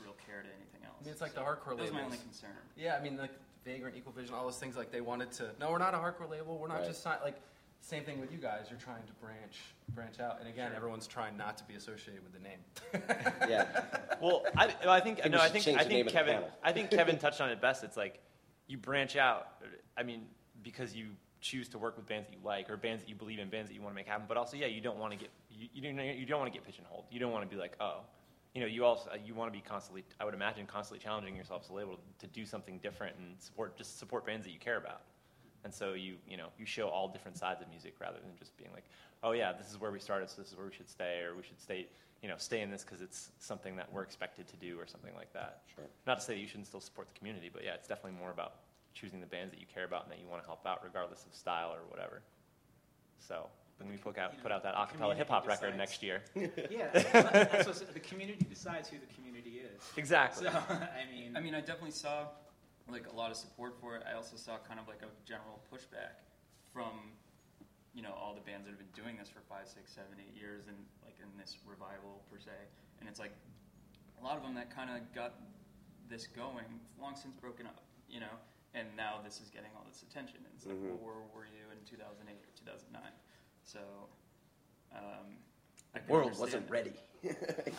real 0.01 0.13
care 0.25 0.41
to 0.41 0.49
anything 0.49 0.81
else. 0.85 0.97
I 1.01 1.03
mean, 1.03 1.11
it's 1.11 1.21
like 1.21 1.33
So 1.33 1.39
the 1.39 1.45
hardcore 1.45 1.75
That 1.77 1.81
was 1.81 1.91
my 1.91 2.03
only 2.03 2.17
concern. 2.17 2.51
Yeah, 2.77 2.95
I 2.99 3.03
mean, 3.03 3.17
like 3.17 3.31
Vagrant, 3.65 3.95
Equal 3.95 4.11
Vision, 4.13 4.33
all 4.35 4.45
those 4.45 4.57
things. 4.57 4.75
Like 4.75 4.91
they 4.91 5.01
wanted 5.01 5.31
to. 5.33 5.49
No, 5.59 5.71
we're 5.71 5.77
not 5.77 5.93
a 5.93 5.97
hardcore 5.97 6.29
label. 6.29 6.57
We're 6.57 6.67
not 6.67 6.79
Right. 6.79 6.87
just 6.87 7.03
not 7.05 7.23
like. 7.23 7.35
Same 7.81 8.05
thing 8.05 8.21
with 8.21 8.31
you 8.31 8.37
guys. 8.37 8.67
You're 8.69 8.79
trying 8.79 9.03
to 9.03 9.11
branch, 9.21 9.59
branch 9.93 10.21
out, 10.21 10.39
and 10.39 10.47
again, 10.47 10.71
everyone's 10.73 11.05
trying 11.05 11.35
not 11.35 11.57
to 11.57 11.65
be 11.65 11.73
associated 11.75 12.23
with 12.23 12.31
the 12.31 12.39
name. 12.39 12.59
yeah. 13.49 13.81
Well, 14.21 14.45
I, 14.55 14.67
well, 14.81 14.91
I 14.91 15.01
think 15.01 15.19
Think 15.19 15.33
no, 15.33 15.41
I 15.41 15.49
think 15.49 15.67
I 15.67 15.83
think 15.83 16.07
Kevin. 16.07 16.39
I 16.63 16.71
think 16.71 16.91
Kevin 16.91 17.17
touched 17.17 17.41
on 17.41 17.49
it 17.49 17.59
best. 17.59 17.83
It's 17.83 17.97
like 17.97 18.21
you 18.67 18.77
branch 18.77 19.17
out. 19.17 19.49
I 19.97 20.03
mean, 20.03 20.21
because 20.63 20.95
you 20.95 21.07
choose 21.41 21.67
to 21.69 21.77
work 21.77 21.97
with 21.97 22.07
bands 22.07 22.29
that 22.29 22.33
you 22.33 22.39
like 22.41 22.69
or 22.69 22.77
bands 22.77 23.03
that 23.03 23.09
you 23.09 23.15
believe 23.15 23.39
in, 23.39 23.49
bands 23.49 23.69
that 23.69 23.75
you 23.75 23.81
want 23.81 23.91
to 23.93 23.95
make 23.95 24.07
happen. 24.07 24.25
But 24.29 24.37
also, 24.37 24.55
yeah, 24.55 24.67
you 24.67 24.79
don't 24.79 24.97
want 24.97 25.11
to 25.11 25.19
get 25.19 25.29
you, 25.51 25.67
you 25.73 25.81
don't 25.81 25.99
you 25.99 26.25
don't 26.25 26.39
want 26.39 26.53
to 26.53 26.57
get 26.57 26.65
pigeonholed. 26.65 27.03
You 27.11 27.19
don't 27.19 27.33
want 27.33 27.43
to 27.49 27.53
be 27.53 27.59
like, 27.59 27.75
oh, 27.81 27.97
you 28.53 28.61
know, 28.61 28.67
you 28.67 28.85
also 28.85 29.09
uh, 29.09 29.17
you 29.23 29.33
want 29.33 29.51
to 29.51 29.57
be 29.57 29.63
constantly. 29.63 30.03
I 30.19 30.25
would 30.25 30.33
imagine 30.33 30.65
constantly 30.65 31.03
challenging 31.03 31.35
yourself 31.35 31.63
as 31.63 31.69
a 31.69 31.73
label 31.73 31.99
to 32.19 32.27
do 32.27 32.45
something 32.45 32.77
different 32.79 33.15
and 33.17 33.35
support 33.39 33.75
just 33.77 33.97
support 33.97 34.25
bands 34.25 34.45
that 34.45 34.51
you 34.51 34.59
care 34.59 34.77
about. 34.77 35.01
And 35.63 35.73
so 35.73 35.93
you 35.93 36.15
you 36.27 36.37
know 36.37 36.49
you 36.57 36.65
show 36.65 36.87
all 36.87 37.07
different 37.07 37.37
sides 37.37 37.61
of 37.61 37.69
music 37.69 37.95
rather 37.99 38.19
than 38.19 38.37
just 38.37 38.55
being 38.57 38.69
like, 38.73 38.85
oh 39.23 39.31
yeah, 39.31 39.53
this 39.53 39.71
is 39.71 39.79
where 39.79 39.91
we 39.91 39.99
started, 39.99 40.29
so 40.29 40.41
this 40.41 40.51
is 40.51 40.57
where 40.57 40.67
we 40.67 40.73
should 40.73 40.89
stay, 40.89 41.21
or 41.21 41.35
we 41.35 41.43
should 41.43 41.59
stay 41.59 41.87
you 42.21 42.29
know 42.29 42.35
stay 42.37 42.61
in 42.61 42.69
this 42.69 42.83
because 42.83 43.01
it's 43.01 43.31
something 43.39 43.75
that 43.75 43.91
we're 43.91 44.03
expected 44.03 44.47
to 44.47 44.55
do 44.57 44.79
or 44.79 44.85
something 44.85 45.13
like 45.15 45.33
that. 45.33 45.61
Sure. 45.73 45.85
Not 46.05 46.19
to 46.19 46.25
say 46.25 46.35
that 46.35 46.39
you 46.39 46.47
shouldn't 46.47 46.67
still 46.67 46.81
support 46.81 47.07
the 47.07 47.17
community, 47.17 47.49
but 47.51 47.63
yeah, 47.63 47.73
it's 47.73 47.87
definitely 47.87 48.19
more 48.19 48.31
about 48.31 48.55
choosing 48.93 49.19
the 49.19 49.25
bands 49.25 49.51
that 49.51 49.59
you 49.59 49.65
care 49.73 49.85
about 49.85 50.03
and 50.03 50.11
that 50.11 50.19
you 50.19 50.27
want 50.27 50.43
to 50.43 50.47
help 50.47 50.65
out, 50.67 50.81
regardless 50.83 51.25
of 51.25 51.33
style 51.33 51.71
or 51.73 51.79
whatever. 51.89 52.21
So 53.17 53.47
when 53.79 53.89
we 53.89 53.97
put 53.97 54.17
out 54.17 54.41
put 54.41 54.51
out 54.51 54.63
that 54.63 54.75
acapella 54.75 54.89
community 54.91 55.17
hip 55.19 55.29
hop 55.29 55.47
record 55.47 55.75
next 55.77 56.01
year, 56.03 56.21
Yeah, 56.35 56.89
that's 56.93 57.67
what, 57.67 57.93
the 57.93 57.99
community 57.99 58.45
decides 58.49 58.87
who 58.89 58.97
the 58.99 59.11
community 59.13 59.61
is. 59.61 59.81
exactly. 59.97 60.47
So, 60.47 60.51
I 60.69 61.05
mean, 61.11 61.35
I 61.35 61.39
mean, 61.41 61.55
I 61.55 61.59
definitely 61.59 61.91
saw 61.91 62.27
like 62.89 63.07
a 63.11 63.15
lot 63.15 63.31
of 63.31 63.37
support 63.37 63.75
for 63.79 63.95
it. 63.95 64.03
I 64.09 64.13
also 64.15 64.35
saw 64.35 64.57
kind 64.67 64.79
of 64.79 64.87
like 64.87 65.01
a 65.01 65.11
general 65.27 65.61
pushback 65.71 66.21
from 66.73 67.11
you 67.93 68.01
know 68.01 68.13
all 68.13 68.33
the 68.33 68.41
bands 68.41 68.65
that 68.65 68.71
have 68.71 68.79
been 68.79 68.95
doing 69.03 69.17
this 69.17 69.29
for 69.29 69.41
five, 69.49 69.67
six, 69.67 69.91
seven, 69.91 70.17
eight 70.19 70.35
years, 70.39 70.67
and 70.67 70.77
like 71.03 71.15
in 71.21 71.29
this 71.39 71.57
revival 71.65 72.21
per 72.31 72.39
se. 72.39 72.51
And 72.99 73.09
it's 73.09 73.19
like 73.19 73.33
a 74.19 74.23
lot 74.23 74.37
of 74.37 74.43
them 74.43 74.55
that 74.55 74.73
kind 74.73 74.89
of 74.89 75.01
got 75.13 75.33
this 76.09 76.27
going 76.27 76.65
long 77.01 77.15
since 77.15 77.33
broken 77.35 77.65
up, 77.65 77.81
you 78.09 78.19
know. 78.19 78.35
And 78.75 78.87
now 78.97 79.21
this 79.23 79.37
is 79.39 79.49
getting 79.53 79.69
all 79.77 79.85
this 79.85 80.01
attention. 80.01 80.37
And 80.41 80.49
it's 80.57 80.65
like, 80.65 80.73
Mhm. 80.81 80.97
well, 80.97 80.97
where 81.05 81.21
were 81.29 81.45
you 81.45 81.69
in 81.69 81.77
2008 81.85 82.41
or 82.41 82.49
2009? 82.57 83.05
So. 83.63 83.79
Um, 84.95 85.37
I 85.95 85.99
The 85.99 86.05
can 86.05 86.13
world 86.13 86.39
wasn't 86.39 86.67
that. 86.67 86.71
ready. 86.71 86.93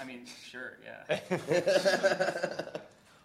I 0.00 0.04
mean, 0.04 0.24
sure, 0.50 0.78
yeah. 0.84 1.18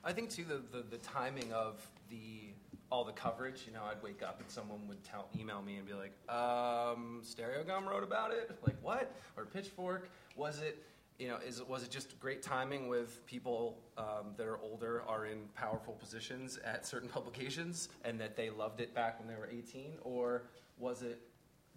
I 0.04 0.14
think 0.14 0.30
too 0.30 0.44
the, 0.46 0.62
the, 0.78 0.84
the 0.90 0.98
timing 0.98 1.52
of 1.54 1.80
the 2.10 2.54
all 2.92 3.04
the 3.04 3.12
coverage. 3.12 3.64
You 3.68 3.74
know, 3.74 3.82
I'd 3.90 4.02
wake 4.04 4.24
up 4.24 4.40
and 4.42 4.50
someone 4.50 4.80
would 4.88 5.04
tell 5.04 5.30
email 5.40 5.62
me 5.62 5.78
and 5.78 5.86
be 5.88 5.94
like, 5.94 6.12
um, 6.28 7.22
Stereogum 7.24 7.86
wrote 7.88 8.04
about 8.04 8.32
it. 8.32 8.52
Like 8.66 8.76
what? 8.82 9.14
Or 9.38 9.46
Pitchfork? 9.46 10.10
Was 10.36 10.60
it? 10.62 10.84
You 11.20 11.28
know, 11.28 11.38
is 11.46 11.60
it 11.60 11.68
was 11.70 11.84
it 11.84 11.90
just 11.92 12.20
great 12.20 12.42
timing 12.42 12.88
with 12.88 13.26
people 13.26 13.78
um, 13.98 14.34
that 14.38 14.48
are 14.48 14.58
older 14.60 15.04
are 15.08 15.26
in 15.26 15.40
powerful 15.56 15.94
positions 15.94 16.58
at 16.64 16.86
certain 16.86 17.10
publications 17.18 17.90
and 18.04 18.20
that 18.20 18.36
they 18.36 18.50
loved 18.50 18.80
it 18.82 18.94
back 18.96 19.20
when 19.20 19.28
they 19.28 19.36
were 19.36 19.50
18, 19.52 19.94
or 20.04 20.44
was 20.78 21.02
it 21.02 21.22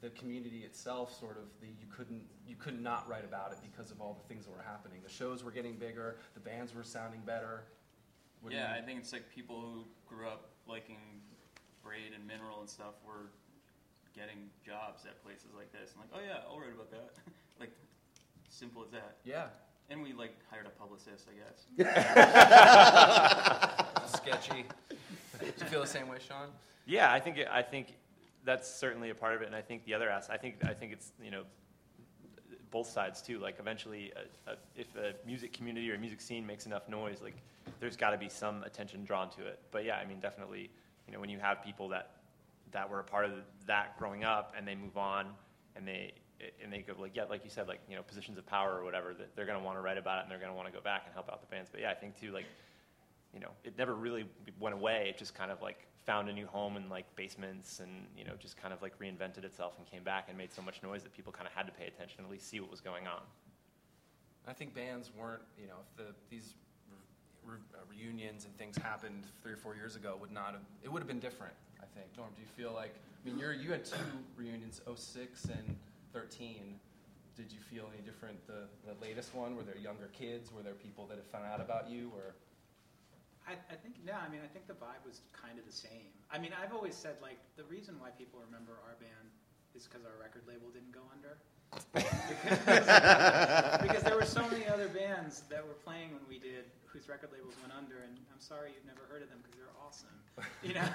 the 0.03 0.11
community 0.11 0.65
itself 0.65 1.17
sort 1.19 1.39
of 1.39 1.45
the 1.61 1.69
you 1.69 1.87
couldn't 1.97 2.23
you 2.47 2.57
could 2.57 2.83
not 2.83 3.09
write 3.09 3.25
about 3.25 3.53
it 3.53 3.59
because 3.63 3.91
of 3.93 4.01
all 4.01 4.15
the 4.21 4.27
things 4.29 4.45
that 4.45 4.51
were 4.51 4.63
happening. 4.63 5.01
The 5.03 5.09
shows 5.13 5.43
were 5.45 5.53
getting 5.53 5.77
bigger, 5.77 6.17
the 6.35 6.41
bands 6.41 6.75
were 6.75 6.83
sounding 6.83 7.21
better. 7.25 7.63
What 8.41 8.51
do 8.51 8.57
yeah, 8.57 8.75
you- 8.75 8.83
I 8.83 8.85
think 8.85 8.99
it's 8.99 9.13
like 9.13 9.31
people 9.33 9.61
who 9.61 9.85
grew 10.07 10.27
up 10.27 10.51
liking 10.67 10.99
braid 11.83 12.13
and 12.15 12.27
mineral 12.27 12.61
and 12.61 12.69
stuff 12.69 12.95
were 13.07 13.31
getting 14.15 14.51
jobs 14.67 15.07
at 15.07 15.23
places 15.25 15.55
like 15.57 15.71
this. 15.73 15.93
And 15.93 16.01
like, 16.01 16.11
oh 16.15 16.21
yeah, 16.27 16.43
I'll 16.51 16.59
write 16.59 16.73
about 16.75 16.91
that. 16.91 17.15
like, 17.61 17.71
simple 18.51 18.83
as 18.85 18.91
that. 18.91 19.17
yeah. 19.25 19.47
And 19.91 20.03
we 20.03 20.13
like 20.13 20.35
hired 20.51 20.67
a 20.67 20.71
publicist, 20.71 21.29
I 21.29 21.35
guess. 21.39 21.67
sketchy. 24.17 24.65
Do 25.39 25.47
you 25.47 25.53
feel 25.67 25.81
the 25.81 25.87
same 25.87 26.09
way, 26.09 26.19
Sean? 26.27 26.49
Yeah, 26.87 27.13
I 27.13 27.21
think 27.21 27.39
it, 27.39 27.49
I 27.51 27.63
think 27.63 27.95
that's 28.45 28.73
certainly 28.73 29.11
a 29.11 29.15
part 29.15 29.35
of 29.35 29.43
it, 29.43 29.47
and 29.47 29.55
I 29.55 29.63
think 29.63 29.85
the 29.85 29.95
other 29.95 30.09
aspect, 30.11 30.39
I 30.39 30.43
think 30.43 30.65
I 30.65 30.75
think 30.75 30.93
it's 30.93 31.13
you 31.23 31.31
know 31.31 31.43
both 32.71 32.89
sides 32.89 33.23
too. 33.23 33.39
Like 33.39 33.57
eventually, 33.61 34.13
a, 34.47 34.53
a, 34.53 34.55
if 34.75 34.95
a 34.97 35.15
music 35.27 35.53
community 35.53 35.91
or 35.91 35.95
a 35.95 35.99
music 35.99 36.21
scene 36.21 36.47
makes 36.47 36.67
enough 36.67 36.89
noise, 36.89 37.19
like 37.23 37.37
there's 37.79 37.97
got 37.97 38.11
to 38.11 38.19
be 38.19 38.29
some 38.29 38.65
attention 38.65 39.05
drawn 39.05 39.31
to 39.31 39.47
it. 39.47 39.61
But 39.71 39.85
yeah, 39.85 39.97
I 39.97 40.05
mean, 40.05 40.19
definitely, 40.21 40.71
you 41.07 41.13
know, 41.13 41.21
when 41.21 41.31
you 41.31 41.39
have 41.39 41.63
people 41.63 41.89
that 41.91 42.17
that 42.73 42.89
were 42.89 43.01
a 43.01 43.05
part 43.05 43.27
of 43.27 43.33
that 43.67 43.99
growing 43.99 44.25
up 44.25 44.55
and 44.57 44.67
they 44.67 44.75
move 44.75 44.97
on 44.97 45.27
and 45.77 45.87
they 45.87 46.15
and 46.63 46.73
they 46.73 46.79
go 46.79 46.95
like 46.99 47.15
yeah, 47.15 47.25
like 47.25 47.45
you 47.45 47.51
said, 47.51 47.69
like 47.69 47.81
you 47.89 47.95
know, 47.95 48.03
positions 48.03 48.39
of 48.39 48.47
power 48.47 48.77
or 48.77 48.85
whatever, 48.85 49.15
that 49.15 49.37
they're 49.37 49.47
going 49.47 49.59
to 49.59 49.65
want 49.65 49.77
to 49.77 49.83
write 49.83 49.99
about 49.99 50.19
it 50.19 50.23
and 50.23 50.31
they're 50.31 50.39
going 50.39 50.51
to 50.51 50.57
want 50.57 50.67
to 50.67 50.75
go 50.75 50.83
back 50.83 51.03
and 51.05 51.15
help 51.15 51.31
out 51.31 51.41
the 51.41 51.47
bands. 51.47 51.69
But 51.71 51.81
yeah, 51.83 51.91
I 51.91 51.95
think 51.95 52.19
too, 52.19 52.33
like 52.33 52.47
you 53.33 53.41
know, 53.41 53.51
it 53.65 53.79
never 53.79 53.95
really 53.95 54.27
went 54.59 54.75
away. 54.75 55.07
It 55.09 55.19
just 55.19 55.35
kind 55.35 55.51
of 55.51 55.63
like 55.63 55.87
found 56.05 56.29
a 56.29 56.33
new 56.33 56.47
home 56.47 56.77
in 56.77 56.89
like 56.89 57.05
basements 57.15 57.81
and 57.81 58.07
you 58.17 58.25
know 58.25 58.33
just 58.39 58.57
kind 58.57 58.75
of 58.75 58.83
like 58.83 58.99
reinvented 58.99 59.45
itself 59.45 59.75
and 59.79 59.87
came 59.91 60.03
back 60.03 60.27
and 60.29 60.37
made 60.37 60.53
so 60.53 60.61
much 60.63 60.83
noise 60.83 61.03
that 61.03 61.13
people 61.15 61.33
kind 61.33 61.47
of 61.47 61.53
had 61.53 61.67
to 61.67 61.73
pay 61.73 61.87
attention 61.87 62.19
and 62.19 62.27
at 62.27 62.33
least 62.33 62.49
see 62.49 62.61
what 62.61 62.71
was 62.71 62.81
going 62.81 63.07
on. 63.07 63.23
I 64.47 64.53
think 64.53 64.75
bands 64.75 65.11
weren't, 65.17 65.43
you 65.61 65.69
know, 65.69 65.77
if 65.81 65.97
the, 65.97 66.15
these 66.29 66.55
re, 67.45 67.55
re, 67.55 67.59
uh, 67.75 67.79
reunions 67.89 68.45
and 68.45 68.57
things 68.59 68.77
happened 68.77 69.25
three 69.43 69.53
or 69.53 69.57
four 69.57 69.77
years 69.77 69.95
ago, 69.95 70.17
would 70.21 70.33
not 70.33 70.53
have, 70.53 70.63
it 70.83 70.91
would 70.91 71.01
have 71.01 71.07
been 71.07 71.21
different, 71.21 71.55
I 71.81 71.87
think. 71.97 72.09
Norm, 72.17 72.31
do 72.35 72.43
you 72.43 72.49
feel 72.57 72.75
like, 72.75 72.95
I 73.25 73.29
mean, 73.29 73.39
you're, 73.39 73.53
you 73.53 73.71
had 73.71 73.85
two 73.85 73.97
reunions, 74.37 74.81
06 74.93 75.45
and 75.45 75.77
13. 76.13 76.75
Did 77.37 77.53
you 77.53 77.61
feel 77.61 77.89
any 77.95 78.03
different 78.03 78.45
the, 78.47 78.67
the 78.85 79.01
latest 79.01 79.35
one? 79.35 79.57
Were 79.57 79.63
there 79.63 79.79
younger 79.79 80.11
kids? 80.13 80.53
Were 80.53 80.63
there 80.63 80.75
people 80.75 81.07
that 81.07 81.17
had 81.17 81.27
found 81.27 81.47
out 81.47 81.61
about 81.61 81.89
you? 81.89 82.11
Or 82.15 82.35
I, 83.47 83.59
I 83.71 83.77
think 83.77 83.99
no. 84.07 84.15
I 84.15 84.31
mean, 84.31 84.41
I 84.45 84.51
think 84.51 84.67
the 84.67 84.79
vibe 84.79 85.03
was 85.05 85.23
kind 85.35 85.59
of 85.59 85.67
the 85.67 85.75
same. 85.75 86.11
I 86.31 86.39
mean, 86.39 86.53
I've 86.55 86.73
always 86.73 86.95
said 86.95 87.17
like 87.21 87.39
the 87.57 87.65
reason 87.65 87.99
why 87.99 88.11
people 88.15 88.39
remember 88.39 88.79
our 88.87 88.95
band 89.03 89.29
is 89.75 89.89
because 89.89 90.05
our 90.07 90.15
record 90.21 90.43
label 90.47 90.71
didn't 90.71 90.93
go 90.93 91.03
under. 91.11 91.39
because, 91.95 92.85
because 93.83 94.03
there 94.05 94.17
were 94.17 94.29
so 94.29 94.45
many 94.51 94.69
other 94.69 94.89
bands 94.89 95.43
that 95.49 95.65
were 95.67 95.79
playing 95.81 96.13
when 96.13 96.21
we 96.29 96.39
did 96.39 96.69
whose 96.85 97.09
record 97.09 97.33
labels 97.33 97.55
went 97.65 97.73
under, 97.73 98.05
and 98.05 98.21
I'm 98.31 98.41
sorry 98.41 98.71
you've 98.77 98.85
never 98.85 99.09
heard 99.09 99.23
of 99.23 99.31
them 99.31 99.41
because 99.41 99.57
they're 99.57 99.77
awesome, 99.81 100.17
you 100.63 100.75
know. 100.77 100.87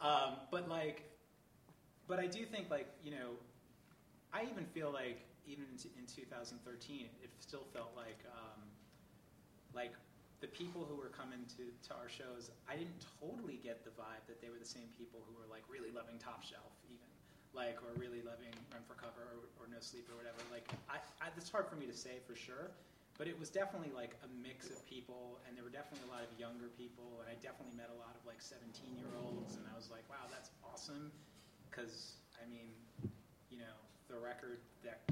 um, 0.00 0.40
but 0.50 0.68
like, 0.68 1.04
but 2.08 2.18
I 2.18 2.26
do 2.26 2.44
think 2.44 2.70
like 2.70 2.88
you 3.04 3.10
know, 3.12 3.36
I 4.32 4.42
even 4.50 4.64
feel 4.72 4.90
like 4.90 5.20
even 5.46 5.64
in, 5.70 5.78
in 6.00 6.06
2013, 6.08 7.06
it 7.22 7.30
still 7.38 7.64
felt 7.72 7.92
like 7.94 8.18
um, 8.32 8.62
like 9.74 9.92
the 10.40 10.50
people 10.52 10.84
who 10.84 10.96
were 10.96 11.12
coming 11.12 11.40
to, 11.56 11.64
to 11.88 11.90
our 11.96 12.12
shows, 12.12 12.52
I 12.68 12.76
didn't 12.76 13.00
totally 13.20 13.56
get 13.64 13.84
the 13.88 13.94
vibe 13.96 14.24
that 14.28 14.44
they 14.44 14.52
were 14.52 14.60
the 14.60 14.68
same 14.68 14.88
people 14.92 15.24
who 15.24 15.32
were 15.32 15.48
like 15.48 15.64
really 15.72 15.88
loving 15.88 16.20
Top 16.20 16.44
Shelf, 16.44 16.76
even 16.92 17.08
like 17.56 17.80
or 17.80 17.96
really 17.96 18.20
loving 18.20 18.52
Run 18.68 18.84
for 18.84 18.92
Cover 19.00 19.24
or, 19.32 19.48
or 19.56 19.64
No 19.72 19.80
Sleep 19.80 20.04
or 20.12 20.16
whatever. 20.20 20.36
Like, 20.52 20.68
I, 20.92 21.00
I, 21.24 21.32
it's 21.40 21.48
hard 21.48 21.72
for 21.72 21.80
me 21.80 21.88
to 21.88 21.96
say 21.96 22.20
for 22.28 22.36
sure, 22.36 22.68
but 23.16 23.24
it 23.24 23.36
was 23.40 23.48
definitely 23.48 23.96
like 23.96 24.12
a 24.20 24.28
mix 24.28 24.68
of 24.68 24.84
people, 24.84 25.40
and 25.48 25.56
there 25.56 25.64
were 25.64 25.72
definitely 25.72 26.04
a 26.04 26.12
lot 26.12 26.20
of 26.20 26.28
younger 26.36 26.68
people, 26.76 27.24
and 27.24 27.32
I 27.32 27.34
definitely 27.40 27.72
met 27.72 27.88
a 27.88 27.96
lot 27.96 28.12
of 28.12 28.20
like 28.28 28.44
17 28.44 28.68
year 29.00 29.08
olds, 29.16 29.56
and 29.56 29.64
I 29.72 29.72
was 29.72 29.88
like, 29.88 30.04
wow, 30.12 30.28
that's 30.28 30.52
awesome, 30.60 31.08
because 31.72 32.20
I 32.36 32.44
mean, 32.44 32.68
you 33.48 33.56
know, 33.56 33.76
the 34.12 34.20
record 34.20 34.60
that 34.84 35.08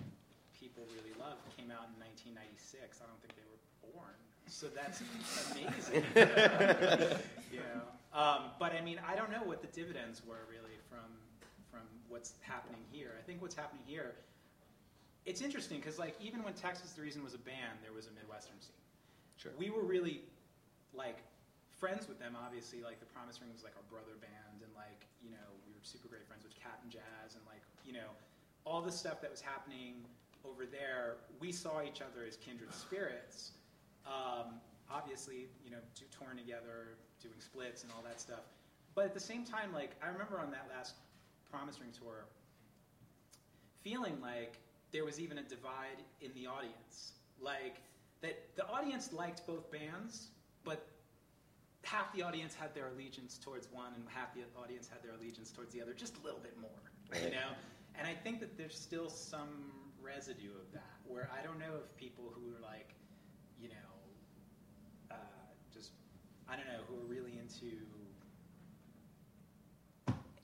people 0.53 0.85
really 0.93 1.17
love 1.17 1.41
came 1.57 1.73
out 1.73 1.89
in 1.93 1.97
1996. 2.01 3.01
I 3.01 3.09
don't 3.09 3.21
think 3.25 3.33
they 3.37 3.49
were 3.49 3.63
born. 3.89 4.17
So 4.55 4.71
that's 4.71 5.03
amazing. 5.51 6.07
you 7.51 7.59
know, 7.59 7.83
um, 8.15 8.55
but 8.63 8.71
I 8.71 8.79
mean, 8.87 9.03
I 9.03 9.19
don't 9.19 9.35
know 9.35 9.43
what 9.43 9.67
the 9.67 9.67
dividends 9.75 10.23
were 10.23 10.47
really 10.47 10.79
from 10.87 11.11
from 11.75 11.83
what's 12.07 12.39
happening 12.39 12.79
here. 12.95 13.19
I 13.19 13.23
think 13.27 13.43
what's 13.43 13.59
happening 13.59 13.83
here, 13.85 14.15
it's 15.27 15.43
interesting 15.43 15.83
because 15.83 15.99
like 15.99 16.15
even 16.23 16.47
when 16.47 16.55
Texas 16.55 16.95
the 16.95 17.03
Reason 17.03 17.25
was 17.27 17.35
a 17.35 17.43
band, 17.43 17.83
there 17.83 17.91
was 17.91 18.07
a 18.07 18.15
Midwestern 18.15 18.55
scene. 18.63 18.79
Sure. 19.43 19.51
We 19.59 19.75
were 19.75 19.83
really 19.83 20.23
like 20.95 21.19
friends 21.83 22.07
with 22.07 22.23
them. 22.23 22.39
Obviously, 22.39 22.79
like 22.79 23.01
the 23.01 23.11
Promise 23.11 23.43
Ring 23.43 23.51
was 23.51 23.67
like 23.67 23.75
our 23.75 23.87
brother 23.91 24.15
band, 24.23 24.63
and 24.63 24.71
like 24.79 25.03
you 25.19 25.35
know 25.35 25.51
we 25.67 25.75
were 25.75 25.83
super 25.83 26.07
great 26.07 26.31
friends 26.31 26.47
with 26.47 26.55
Cap'n 26.55 26.95
Jazz, 26.95 27.35
and 27.35 27.43
like 27.51 27.67
you 27.83 27.93
know 27.93 28.15
all 28.63 28.87
the 28.87 28.95
stuff 28.95 29.21
that 29.21 29.35
was 29.35 29.43
happening 29.43 30.07
over 30.47 30.63
there. 30.63 31.19
We 31.43 31.51
saw 31.51 31.83
each 31.83 31.99
other 32.07 32.23
as 32.23 32.39
kindred 32.39 32.71
spirits. 32.71 33.51
Um, 34.07 34.61
obviously, 34.91 35.49
you 35.65 35.71
know, 35.71 35.79
do, 35.95 36.05
touring 36.17 36.39
together, 36.39 36.97
doing 37.23 37.35
splits 37.39 37.83
and 37.83 37.93
all 37.93 38.03
that 38.05 38.21
stuff. 38.21 38.45
But 38.95 39.07
at 39.07 39.15
the 39.15 39.21
same 39.21 39.45
time, 39.45 39.73
like 39.73 39.93
I 40.03 40.09
remember 40.09 40.39
on 40.39 40.51
that 40.51 40.69
last 40.75 40.95
Promise 41.51 41.81
Ring 41.81 41.91
tour, 41.99 42.27
feeling 43.83 44.21
like 44.21 44.59
there 44.93 45.05
was 45.05 45.21
even 45.21 45.39
a 45.39 45.43
divide 45.43 46.03
in 46.21 46.31
the 46.35 46.47
audience, 46.47 47.13
like 47.41 47.77
that 48.23 48.39
the 48.57 48.67
audience 48.69 49.13
liked 49.13 49.47
both 49.47 49.71
bands, 49.71 50.29
but 50.65 50.87
half 51.83 52.13
the 52.15 52.23
audience 52.23 52.55
had 52.55 52.75
their 52.75 52.89
allegiance 52.89 53.39
towards 53.39 53.69
one, 53.73 53.93
and 53.95 54.05
half 54.09 54.35
the 54.35 54.43
audience 54.61 54.89
had 54.89 55.03
their 55.03 55.13
allegiance 55.19 55.51
towards 55.51 55.73
the 55.73 55.83
other, 55.83 55.93
just 55.93 56.17
a 56.23 56.25
little 56.25 56.41
bit 56.41 56.55
more, 56.61 57.21
you 57.23 57.31
know. 57.31 57.51
And 57.97 58.07
I 58.07 58.15
think 58.15 58.41
that 58.41 58.57
there's 58.57 58.79
still 58.79 59.09
some 59.09 59.71
residue 60.03 60.51
of 60.51 60.73
that, 60.73 60.95
where 61.07 61.31
I 61.39 61.45
don't 61.45 61.59
know 61.59 61.79
if 61.83 61.97
people 61.97 62.33
who 62.35 62.55
are 62.55 62.61
like, 62.61 62.95
you 63.61 63.69
know, 63.69 63.94
I 66.49 66.57
don't 66.57 66.69
know, 66.69 66.85
who 66.89 67.01
are 67.01 67.09
really 67.09 67.41
into 67.41 67.73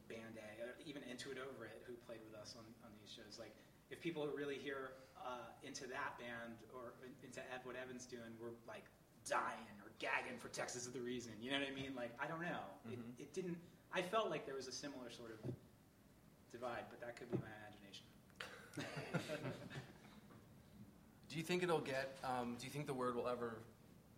Band 0.08 0.34
A, 0.40 0.48
or 0.64 0.74
even 0.84 1.02
Into 1.04 1.30
It 1.30 1.38
Over 1.38 1.66
It, 1.66 1.84
who 1.86 1.94
played 2.06 2.20
with 2.24 2.38
us 2.40 2.56
on, 2.56 2.64
on 2.84 2.90
these 3.00 3.12
shows, 3.12 3.38
like 3.38 3.52
if 3.90 4.00
people 4.00 4.24
are 4.24 4.34
really 4.34 4.56
here 4.56 4.96
uh, 5.18 5.52
into 5.62 5.86
that 5.88 6.16
band 6.16 6.56
or 6.72 6.94
into 7.22 7.40
Ed, 7.40 7.60
what 7.64 7.76
Evan's 7.76 8.06
doing, 8.06 8.32
we're 8.40 8.56
like 8.66 8.84
dying 9.28 9.76
or 9.84 9.92
gagging 9.98 10.38
for 10.38 10.48
Texas 10.48 10.86
is 10.86 10.92
the 10.92 11.00
reason. 11.00 11.32
You 11.40 11.50
know 11.50 11.58
what 11.58 11.68
I 11.68 11.74
mean? 11.74 11.92
Like 11.94 12.12
I 12.18 12.26
don't 12.26 12.40
know. 12.40 12.64
It, 12.90 12.98
it 13.18 13.34
didn't. 13.34 13.58
I 13.92 14.02
felt 14.02 14.30
like 14.30 14.46
there 14.46 14.54
was 14.54 14.68
a 14.68 14.72
similar 14.72 15.10
sort 15.10 15.30
of 15.32 15.50
divide, 16.52 16.84
but 16.90 17.00
that 17.00 17.16
could 17.16 17.30
be 17.30 17.38
my 17.38 17.50
imagination. 17.66 18.06
do 21.28 21.36
you 21.36 21.42
think 21.42 21.62
it'll 21.62 21.80
get, 21.80 22.18
um, 22.24 22.56
do 22.58 22.66
you 22.66 22.70
think 22.70 22.86
the 22.86 22.94
word 22.94 23.14
will 23.16 23.28
ever, 23.28 23.58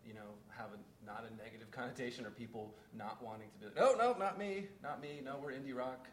you 0.06 0.14
know, 0.14 0.34
have 0.48 0.68
a, 0.68 1.06
not 1.06 1.24
a 1.30 1.42
negative 1.42 1.70
connotation 1.70 2.26
or 2.26 2.30
people 2.30 2.74
not 2.96 3.22
wanting 3.22 3.48
to 3.54 3.58
be 3.58 3.66
like, 3.66 3.76
no, 3.76 3.94
no, 3.94 4.18
not 4.18 4.38
me, 4.38 4.66
not 4.82 5.00
me, 5.00 5.20
no, 5.24 5.38
we're 5.42 5.52
indie 5.52 5.76
rock? 5.76 6.08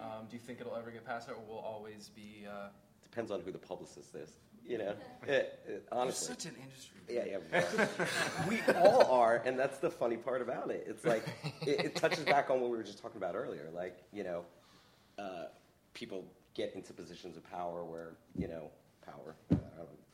Um, 0.00 0.26
do 0.30 0.36
you 0.36 0.40
think 0.40 0.60
it'll 0.60 0.76
ever 0.76 0.90
get 0.90 1.04
past 1.04 1.26
that 1.26 1.34
or 1.34 1.42
will 1.48 1.58
always 1.58 2.10
be, 2.14 2.46
uh, 2.48 2.68
Depends 3.02 3.30
on 3.30 3.40
who 3.40 3.50
the 3.50 3.58
publicist 3.58 4.14
is. 4.14 4.30
You 4.66 4.78
know, 4.78 4.94
it, 5.26 5.28
it, 5.28 5.58
you're 5.68 5.80
honestly. 5.90 6.34
such 6.34 6.44
an 6.44 6.54
industry. 6.62 7.00
Yeah, 7.08 7.38
yeah. 7.52 7.86
we 8.48 8.60
all 8.74 9.10
are, 9.10 9.42
and 9.46 9.58
that's 9.58 9.78
the 9.78 9.90
funny 9.90 10.18
part 10.18 10.42
about 10.42 10.70
it. 10.70 10.84
It's 10.86 11.06
like 11.06 11.24
it, 11.62 11.86
it 11.86 11.96
touches 11.96 12.24
back 12.24 12.50
on 12.50 12.60
what 12.60 12.70
we 12.70 12.76
were 12.76 12.82
just 12.82 13.00
talking 13.00 13.16
about 13.16 13.34
earlier. 13.34 13.70
Like 13.74 13.96
you 14.12 14.24
know, 14.24 14.44
uh, 15.18 15.46
people 15.94 16.22
get 16.54 16.74
into 16.74 16.92
positions 16.92 17.38
of 17.38 17.50
power 17.50 17.82
where 17.82 18.12
you 18.36 18.46
know 18.46 18.70
power. 19.06 19.36
I 19.50 19.54
don't 19.54 19.67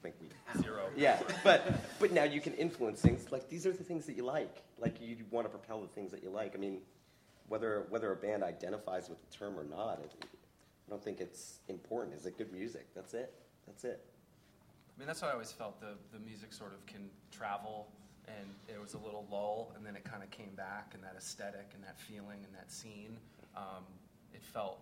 think 0.04 0.14
we 0.20 0.62
Zero. 0.62 0.90
Yeah, 0.96 1.18
but 1.42 1.80
but 1.98 2.12
now 2.12 2.24
you 2.24 2.40
can 2.40 2.54
influence 2.54 3.00
things. 3.00 3.32
Like 3.32 3.48
these 3.48 3.66
are 3.66 3.72
the 3.72 3.82
things 3.82 4.06
that 4.06 4.16
you 4.16 4.24
like. 4.24 4.62
Like 4.78 5.00
you 5.00 5.16
want 5.30 5.46
to 5.46 5.50
propel 5.50 5.80
the 5.80 5.88
things 5.88 6.12
that 6.12 6.22
you 6.22 6.30
like. 6.30 6.54
I 6.54 6.58
mean, 6.58 6.78
whether 7.48 7.86
whether 7.88 8.12
a 8.12 8.16
band 8.16 8.42
identifies 8.42 9.08
with 9.08 9.18
the 9.28 9.36
term 9.36 9.58
or 9.58 9.64
not, 9.64 10.00
it, 10.04 10.12
I 10.22 10.90
don't 10.90 11.02
think 11.02 11.20
it's 11.20 11.58
important. 11.68 12.14
Is 12.14 12.26
it 12.26 12.36
good 12.38 12.52
music? 12.52 12.86
That's 12.94 13.14
it. 13.14 13.32
That's 13.66 13.84
it. 13.84 14.04
I 14.94 15.00
mean, 15.00 15.08
that's 15.08 15.22
why 15.22 15.28
I 15.28 15.32
always 15.32 15.50
felt 15.50 15.80
the, 15.80 15.94
the 16.12 16.20
music 16.24 16.52
sort 16.52 16.72
of 16.72 16.86
can 16.86 17.10
travel, 17.32 17.88
and 18.28 18.46
it 18.68 18.80
was 18.80 18.94
a 18.94 18.98
little 18.98 19.26
lull, 19.28 19.72
and 19.74 19.84
then 19.84 19.96
it 19.96 20.04
kind 20.04 20.22
of 20.22 20.30
came 20.30 20.54
back, 20.54 20.92
and 20.94 21.02
that 21.02 21.16
aesthetic, 21.16 21.72
and 21.74 21.82
that 21.82 21.98
feeling, 21.98 22.38
and 22.44 22.54
that 22.54 22.70
scene, 22.70 23.16
um, 23.56 23.82
it 24.32 24.44
felt 24.44 24.78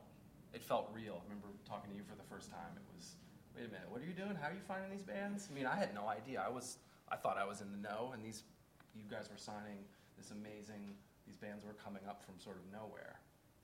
it 0.53 0.63
felt 0.63 0.91
real. 0.93 1.23
I 1.25 1.25
remember 1.29 1.49
talking 1.67 1.91
to 1.91 1.97
you 1.97 2.03
for 2.05 2.17
the 2.17 2.29
first 2.29 2.51
time. 2.51 2.77
It 2.77 2.83
was, 2.95 3.17
wait 3.57 3.67
a 3.67 3.69
minute, 3.69 3.89
what 3.91 4.01
are 4.03 4.07
you 4.07 4.13
doing? 4.15 4.37
How 4.41 4.49
are 4.49 4.53
you 4.53 4.65
finding 4.67 4.91
these 4.91 5.03
bands? 5.03 5.49
I 5.51 5.55
mean, 5.55 5.67
I 5.67 5.77
had 5.77 5.95
no 5.95 6.09
idea. 6.09 6.43
I 6.45 6.51
was, 6.51 6.79
I 7.11 7.17
thought 7.17 7.37
I 7.39 7.45
was 7.45 7.61
in 7.61 7.71
the 7.73 7.79
know, 7.79 8.11
and 8.15 8.25
these, 8.25 8.43
you 8.95 9.05
guys 9.11 9.29
were 9.31 9.39
signing 9.39 9.79
this 10.17 10.31
amazing. 10.31 10.95
These 11.27 11.37
bands 11.37 11.65
were 11.65 11.75
coming 11.75 12.03
up 12.09 12.23
from 12.25 12.35
sort 12.39 12.57
of 12.57 12.63
nowhere, 12.73 13.17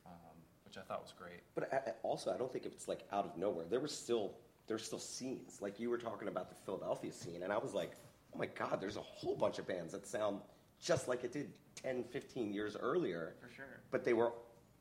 um, 0.06 0.36
which 0.64 0.76
I 0.76 0.82
thought 0.82 1.02
was 1.02 1.12
great. 1.18 1.40
But 1.54 1.72
I, 1.72 1.76
I- 1.90 1.94
also, 2.02 2.32
I 2.32 2.36
don't 2.36 2.52
think 2.52 2.66
it's 2.66 2.88
like 2.88 3.00
out 3.12 3.24
of 3.24 3.36
nowhere. 3.36 3.66
There 3.68 3.80
were 3.80 3.88
still 3.88 4.32
there's 4.66 4.84
still 4.84 4.98
scenes. 4.98 5.60
Like 5.62 5.80
you 5.80 5.88
were 5.88 5.96
talking 5.98 6.28
about 6.28 6.50
the 6.50 6.54
Philadelphia 6.54 7.10
scene, 7.12 7.42
and 7.42 7.52
I 7.52 7.56
was 7.58 7.72
like, 7.72 7.92
oh 8.34 8.38
my 8.38 8.46
god, 8.46 8.80
there's 8.80 8.96
a 8.98 9.02
whole 9.02 9.34
bunch 9.34 9.58
of 9.58 9.66
bands 9.66 9.92
that 9.92 10.06
sound 10.06 10.40
just 10.80 11.08
like 11.08 11.24
it 11.24 11.32
did 11.32 11.50
10, 11.82 12.04
15 12.04 12.52
years 12.52 12.76
earlier. 12.78 13.34
For 13.40 13.50
sure. 13.52 13.80
But 13.90 14.04
they 14.04 14.12
were 14.12 14.32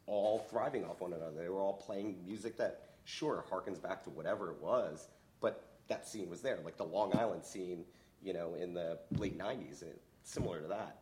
all 0.05 0.39
thriving 0.49 0.83
off 0.85 0.99
one 1.01 1.13
another. 1.13 1.41
They 1.41 1.49
were 1.49 1.61
all 1.61 1.73
playing 1.73 2.17
music 2.25 2.57
that, 2.57 2.81
sure, 3.07 3.45
harkens 3.49 3.81
back 3.81 4.03
to 4.03 4.09
whatever 4.09 4.51
it 4.51 4.61
was, 4.61 5.07
but 5.39 5.63
that 5.87 6.05
scene 6.07 6.29
was 6.29 6.41
there. 6.41 6.59
Like 6.63 6.75
the 6.77 6.83
Long 6.83 7.15
Island 7.17 7.45
scene, 7.45 7.85
you 8.21 8.33
know, 8.33 8.55
in 8.55 8.73
the 8.73 8.99
late 9.17 9.37
90s, 9.39 9.81
and 9.81 9.93
similar 10.23 10.59
to 10.61 10.67
that. 10.67 10.97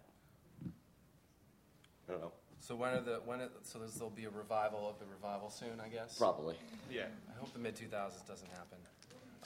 I 2.08 2.12
don't 2.12 2.22
know. 2.22 2.32
So 2.60 2.76
when 2.76 2.94
are 2.94 3.02
the 3.02 3.22
when 3.26 3.42
it, 3.42 3.52
so 3.64 3.80
there'll 3.80 4.10
be 4.12 4.26
a 4.26 4.30
revival 4.30 4.88
of 4.88 5.00
the 5.00 5.06
revival 5.06 5.50
soon, 5.50 5.80
I 5.84 5.88
guess. 5.90 6.18
Probably. 6.18 6.56
Yeah. 6.92 7.06
I 7.30 7.40
hope 7.40 7.52
the 7.54 7.60
mid 7.60 7.76
2000s 7.76 8.28
doesn't 8.28 8.50
happen. 8.50 8.78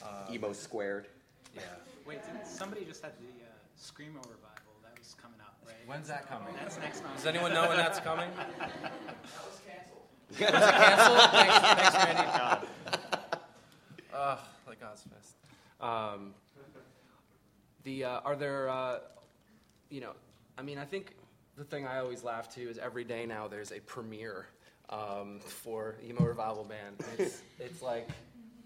Uh, 0.02 0.32
Emo 0.32 0.52
squared. 0.52 1.06
yeah. 1.54 1.62
Wait, 2.06 2.24
didn't, 2.24 2.46
somebody 2.46 2.84
just 2.84 3.02
had 3.02 3.12
the 3.18 3.44
uh, 3.44 3.48
Screamo 3.78 4.20
revival. 4.20 4.72
That 4.82 4.98
was 4.98 5.14
coming 5.20 5.40
up, 5.40 5.56
right? 5.66 5.74
When's 5.86 6.08
that 6.08 6.28
coming? 6.28 6.54
That's 6.60 6.78
next 6.78 7.02
month. 7.02 7.16
Does 7.16 7.26
anyone 7.26 7.52
know 7.52 7.68
when 7.68 7.76
that's 7.78 8.00
coming? 8.00 8.28
That 8.60 8.70
was 9.46 9.60
it 10.32 10.36
canceled? 10.38 11.18
thanks, 11.30 11.58
thanks, 11.58 11.96
Randy. 11.96 12.66
Ugh, 14.14 14.38
like 14.66 14.78
Ozzfest. 14.80 15.84
Um, 15.84 16.34
the 17.84 18.04
uh, 18.04 18.20
are 18.24 18.36
there, 18.36 18.68
uh, 18.68 18.98
you 19.88 20.00
know, 20.00 20.12
I 20.58 20.62
mean, 20.62 20.78
I 20.78 20.84
think 20.84 21.14
the 21.56 21.64
thing 21.64 21.86
I 21.86 21.98
always 21.98 22.22
laugh 22.22 22.48
to 22.54 22.60
is 22.60 22.78
every 22.78 23.04
day 23.04 23.24
now 23.26 23.48
there's 23.48 23.72
a 23.72 23.80
premiere 23.80 24.46
um, 24.90 25.40
for 25.40 25.96
emo 26.06 26.24
revival 26.24 26.64
band. 26.64 27.00
It's 27.18 27.40
it's 27.58 27.82
like 27.82 28.08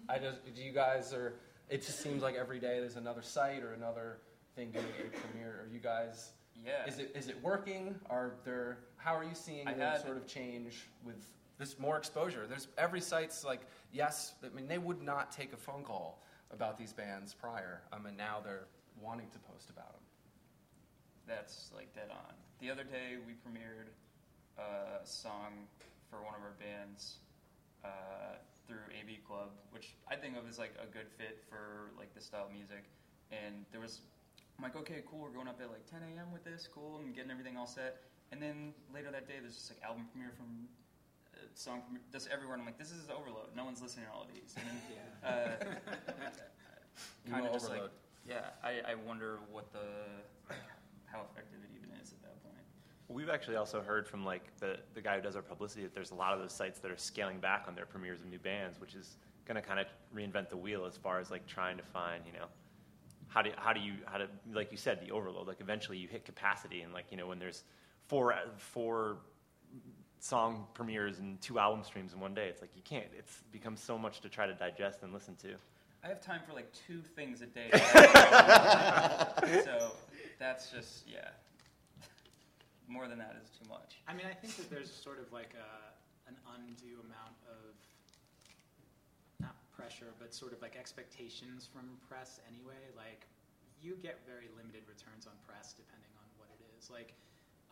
I 0.09 0.17
just 0.19 0.43
do 0.55 0.61
you 0.61 0.71
guys 0.73 1.13
are. 1.13 1.33
It 1.69 1.81
just 1.83 1.99
seems 1.99 2.21
like 2.21 2.35
every 2.35 2.59
day 2.59 2.79
there's 2.79 2.95
another 2.97 3.21
site 3.23 3.63
or 3.63 3.73
another 3.73 4.17
thing 4.55 4.71
doing 4.71 4.85
a 4.85 5.17
premiere. 5.17 5.61
Are 5.63 5.73
you 5.73 5.79
guys? 5.79 6.31
Yeah. 6.65 6.85
Is 6.87 6.99
it 6.99 7.11
is 7.15 7.27
it 7.29 7.37
working? 7.41 7.95
Are 8.09 8.33
there? 8.43 8.79
How 8.97 9.15
are 9.15 9.23
you 9.23 9.33
seeing 9.35 9.67
I 9.67 9.73
the 9.73 9.83
had- 9.83 10.01
sort 10.03 10.17
of 10.17 10.27
change 10.27 10.85
with 11.05 11.25
this 11.57 11.79
more 11.79 11.97
exposure? 11.97 12.45
There's 12.47 12.67
every 12.77 13.01
site's 13.01 13.43
like 13.43 13.61
yes. 13.91 14.33
I 14.43 14.55
mean 14.55 14.67
they 14.67 14.77
would 14.77 15.01
not 15.01 15.31
take 15.31 15.53
a 15.53 15.57
phone 15.57 15.83
call 15.83 16.23
about 16.51 16.77
these 16.77 16.93
bands 16.93 17.33
prior. 17.33 17.81
I 17.91 17.99
mean 17.99 18.15
now 18.17 18.41
they're 18.43 18.67
wanting 19.01 19.29
to 19.31 19.39
post 19.39 19.69
about 19.69 19.93
them. 19.93 20.03
That's 21.27 21.71
like 21.75 21.93
dead 21.93 22.09
on. 22.11 22.33
The 22.59 22.69
other 22.69 22.83
day 22.83 23.17
we 23.25 23.33
premiered 23.33 23.89
a 24.57 25.05
song 25.05 25.67
for 26.09 26.23
one 26.23 26.35
of 26.35 26.41
our 26.41 26.55
bands 26.59 27.17
uh, 27.83 28.39
through 28.67 28.85
AV 28.97 29.21
Club, 29.27 29.49
which 29.71 29.95
I 30.07 30.15
think 30.15 30.37
of 30.37 30.47
as 30.47 30.57
like 30.57 30.73
a 30.81 30.87
good 30.87 31.09
fit 31.17 31.43
for 31.49 31.91
like 31.97 32.13
this 32.13 32.25
style 32.25 32.45
of 32.45 32.53
music. 32.53 32.85
And 33.31 33.65
there 33.71 33.81
was, 33.81 34.01
I'm 34.57 34.63
like, 34.63 34.75
okay, 34.75 35.03
cool, 35.09 35.19
we're 35.19 35.35
going 35.35 35.47
up 35.47 35.59
at 35.61 35.69
like 35.69 35.85
10 35.89 36.01
a.m. 36.01 36.31
with 36.31 36.43
this, 36.43 36.69
cool, 36.71 37.01
and 37.03 37.15
getting 37.15 37.31
everything 37.31 37.57
all 37.57 37.67
set. 37.67 38.01
And 38.31 38.41
then 38.41 38.73
later 38.93 39.11
that 39.11 39.27
day, 39.27 39.35
there's 39.41 39.55
just 39.55 39.69
like 39.69 39.81
album 39.83 40.07
premiere 40.11 40.33
from 40.35 40.65
song 41.53 41.81
premiere, 41.81 42.03
just 42.11 42.27
everywhere. 42.29 42.55
And 42.55 42.61
I'm 42.61 42.65
like, 42.65 42.77
this 42.77 42.91
is 42.91 43.07
overload. 43.09 43.55
No 43.55 43.65
one's 43.65 43.81
listening 43.81 44.05
to 44.05 44.11
all 44.11 44.23
of 44.23 44.29
these. 44.33 44.55
And 44.57 44.65
then, 44.67 44.79
uh, 45.23 45.65
kind 47.29 47.43
Emo 47.43 47.47
of 47.47 47.53
just 47.53 47.69
like, 47.69 47.79
overload. 47.79 47.91
yeah, 48.27 48.49
I, 48.63 48.91
I 48.91 48.95
wonder 48.95 49.39
what 49.51 49.71
the 49.71 49.79
how 51.05 51.21
effective 51.31 51.59
it 51.63 51.69
even 51.75 51.89
is 52.01 52.11
at 52.11 52.21
that 52.23 52.43
point. 52.43 52.55
We've 53.07 53.29
actually 53.29 53.55
also 53.55 53.81
heard 53.81 54.07
from 54.07 54.25
like 54.25 54.43
the, 54.59 54.77
the 54.93 55.01
guy 55.01 55.15
who 55.17 55.21
does 55.21 55.35
our 55.35 55.41
publicity 55.41 55.83
that 55.83 55.93
there's 55.93 56.11
a 56.11 56.15
lot 56.15 56.33
of 56.33 56.39
those 56.39 56.53
sites 56.53 56.79
that 56.79 56.91
are 56.91 56.97
scaling 56.97 57.39
back 57.39 57.65
on 57.67 57.75
their 57.75 57.85
premieres 57.85 58.21
of 58.21 58.27
new 58.27 58.39
bands, 58.39 58.81
which 58.81 58.95
is 58.95 59.17
going 59.45 59.55
to 59.55 59.61
kind 59.61 59.79
of 59.79 59.85
reinvent 60.15 60.49
the 60.49 60.57
wheel 60.57 60.85
as 60.85 60.97
far 60.97 61.19
as 61.19 61.29
like 61.31 61.45
trying 61.45 61.77
to 61.77 61.83
find, 61.83 62.23
you 62.25 62.33
know, 62.33 62.47
how 63.27 63.41
do 63.41 63.51
how 63.57 63.73
do 63.73 63.81
you 63.81 63.93
how 64.05 64.17
to 64.17 64.27
like 64.53 64.71
you 64.71 64.77
said 64.77 65.01
the 65.05 65.11
overload 65.11 65.45
like 65.45 65.59
eventually 65.59 65.97
you 65.97 66.07
hit 66.07 66.23
capacity 66.23 66.81
and 66.81 66.93
like 66.93 67.05
you 67.11 67.17
know 67.17 67.27
when 67.27 67.37
there's 67.37 67.63
four 68.07 68.33
four 68.57 69.17
song 70.25 70.65
premieres 70.73 71.19
and 71.19 71.39
two 71.39 71.59
album 71.59 71.83
streams 71.83 72.13
in 72.13 72.19
one 72.19 72.33
day 72.33 72.47
it's 72.47 72.61
like 72.61 72.71
you 72.75 72.81
can't 72.83 73.05
it's 73.17 73.43
become 73.51 73.77
so 73.77 73.97
much 73.97 74.21
to 74.21 74.29
try 74.29 74.47
to 74.47 74.55
digest 74.55 75.03
and 75.03 75.13
listen 75.13 75.35
to 75.35 75.55
I 76.05 76.09
have 76.09 76.21
time 76.21 76.45
for 76.45 76.53
like 76.53 76.69
two 76.85 77.01
things 77.01 77.41
a 77.41 77.49
day. 77.49 77.73
so 79.65 79.97
that's 80.37 80.69
just 80.69 81.09
yeah. 81.09 81.33
More 82.87 83.09
than 83.09 83.17
that 83.17 83.33
is 83.41 83.49
too 83.49 83.65
much. 83.65 83.97
I 84.07 84.13
mean, 84.13 84.29
I 84.29 84.37
think 84.37 84.53
that 84.61 84.69
there's 84.69 84.93
sort 84.93 85.17
of 85.17 85.33
like 85.33 85.57
a, 85.57 86.29
an 86.29 86.37
undue 86.53 87.01
amount 87.01 87.33
of 87.49 87.73
not 89.41 89.57
pressure, 89.73 90.13
but 90.21 90.29
sort 90.29 90.53
of 90.53 90.61
like 90.61 90.77
expectations 90.77 91.65
from 91.65 91.97
press 92.05 92.37
anyway. 92.45 92.77
Like, 92.93 93.25
you 93.81 93.97
get 93.97 94.21
very 94.29 94.53
limited 94.53 94.85
returns 94.85 95.25
on 95.25 95.33
press 95.41 95.73
depending 95.73 96.13
on 96.21 96.29
what 96.37 96.53
it 96.53 96.61
is. 96.77 96.93
Like, 96.93 97.17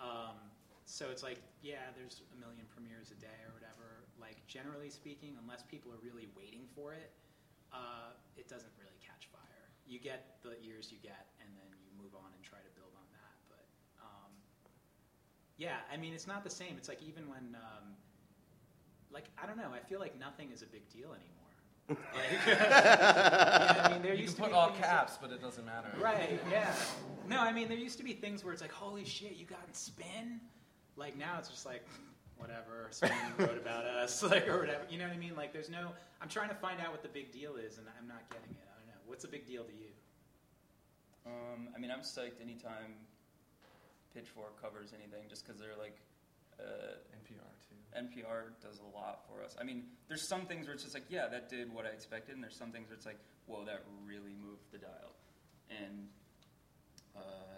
um, 0.01 0.41
so 0.85 1.09
it's 1.09 1.23
like, 1.23 1.39
yeah, 1.61 1.91
there's 1.95 2.21
a 2.35 2.37
million 2.39 2.65
premieres 2.73 3.11
a 3.11 3.19
day 3.19 3.39
or 3.47 3.53
whatever. 3.55 4.03
Like, 4.19 4.45
generally 4.47 4.89
speaking, 4.89 5.35
unless 5.41 5.63
people 5.63 5.91
are 5.91 6.01
really 6.03 6.27
waiting 6.35 6.67
for 6.75 6.93
it, 6.93 7.11
uh, 7.71 8.13
it 8.37 8.47
doesn't 8.47 8.71
really 8.77 8.99
catch 8.99 9.27
fire. 9.31 9.65
You 9.87 9.99
get 9.99 10.39
the 10.43 10.59
ears 10.61 10.91
you 10.91 10.99
get, 11.01 11.31
and 11.41 11.49
then 11.55 11.71
you 11.83 11.91
move 11.97 12.13
on 12.15 12.29
and 12.35 12.41
try 12.43 12.59
to 12.59 12.71
build 12.75 12.91
on 12.95 13.07
that. 13.15 13.35
But 13.49 13.65
um, 13.99 14.31
yeah, 15.57 15.83
I 15.91 15.97
mean, 15.97 16.13
it's 16.13 16.27
not 16.27 16.43
the 16.43 16.53
same. 16.53 16.75
It's 16.77 16.87
like 16.87 17.01
even 17.01 17.27
when, 17.27 17.55
um, 17.55 17.95
like, 19.11 19.25
I 19.41 19.47
don't 19.47 19.57
know. 19.57 19.71
I 19.73 19.79
feel 19.79 19.99
like 19.99 20.19
nothing 20.19 20.51
is 20.51 20.61
a 20.61 20.67
big 20.67 20.87
deal 20.89 21.15
anymore. 21.15 21.43
Like, 21.89 21.97
yeah, 22.47 23.81
I 23.85 23.91
mean, 23.91 24.01
there 24.01 24.13
You 24.13 24.21
used 24.21 24.35
can 24.35 24.45
to 24.45 24.49
put 24.49 24.55
be 24.55 24.57
all 24.57 24.71
caps, 24.71 25.17
but 25.21 25.31
it 25.31 25.41
doesn't 25.41 25.65
matter. 25.65 25.89
Right, 25.99 26.39
yeah. 26.49 26.73
No, 27.27 27.39
I 27.39 27.51
mean, 27.51 27.67
there 27.67 27.77
used 27.77 27.97
to 27.97 28.03
be 28.03 28.13
things 28.13 28.43
where 28.43 28.53
it's 28.53 28.61
like, 28.61 28.71
holy 28.71 29.05
shit, 29.05 29.35
you 29.35 29.45
got 29.45 29.59
spin? 29.73 30.39
Like, 30.95 31.17
now 31.17 31.37
it's 31.39 31.49
just 31.49 31.65
like, 31.65 31.83
whatever, 32.37 32.87
someone 32.91 33.17
wrote 33.37 33.57
about 33.57 33.85
us, 33.85 34.21
like, 34.31 34.47
or 34.47 34.59
whatever. 34.59 34.85
You 34.89 34.97
know 34.97 35.05
what 35.05 35.13
I 35.13 35.17
mean? 35.17 35.35
Like, 35.35 35.53
there's 35.53 35.69
no, 35.69 35.91
I'm 36.21 36.29
trying 36.29 36.49
to 36.49 36.55
find 36.55 36.79
out 36.79 36.91
what 36.91 37.01
the 37.01 37.09
big 37.09 37.31
deal 37.31 37.55
is, 37.55 37.77
and 37.77 37.87
I'm 37.99 38.07
not 38.07 38.29
getting 38.29 38.51
it. 38.51 38.65
I 38.67 38.79
don't 38.79 38.87
know. 38.87 39.01
What's 39.05 39.23
a 39.23 39.27
big 39.29 39.45
deal 39.47 39.63
to 39.63 39.73
you? 39.73 39.91
Um, 41.25 41.69
I 41.75 41.79
mean, 41.79 41.91
I'm 41.91 42.01
psyched 42.01 42.41
anytime 42.41 42.99
Pitchfork 44.13 44.61
covers 44.61 44.93
anything, 44.93 45.29
just 45.29 45.45
because 45.45 45.59
they're 45.59 45.77
like. 45.79 45.97
Uh, 46.59 47.01
NPR 47.17 47.49
too. 47.65 47.81
NPR 47.97 48.53
does 48.61 48.79
a 48.79 48.97
lot 48.97 49.25
for 49.27 49.43
us. 49.43 49.55
I 49.59 49.63
mean, 49.63 49.85
there's 50.07 50.27
some 50.27 50.45
things 50.45 50.67
where 50.67 50.75
it's 50.75 50.83
just 50.83 50.93
like, 50.93 51.05
yeah, 51.09 51.27
that 51.27 51.49
did 51.49 51.73
what 51.73 51.85
I 51.85 51.89
expected, 51.89 52.35
and 52.35 52.43
there's 52.43 52.55
some 52.55 52.71
things 52.71 52.89
where 52.89 52.95
it's 52.95 53.07
like, 53.07 53.17
whoa, 53.47 53.65
that 53.65 53.83
really 54.05 54.35
moved 54.39 54.71
the 54.71 54.77
dial. 54.77 55.17
And 55.69 56.07
uh, 57.15 57.52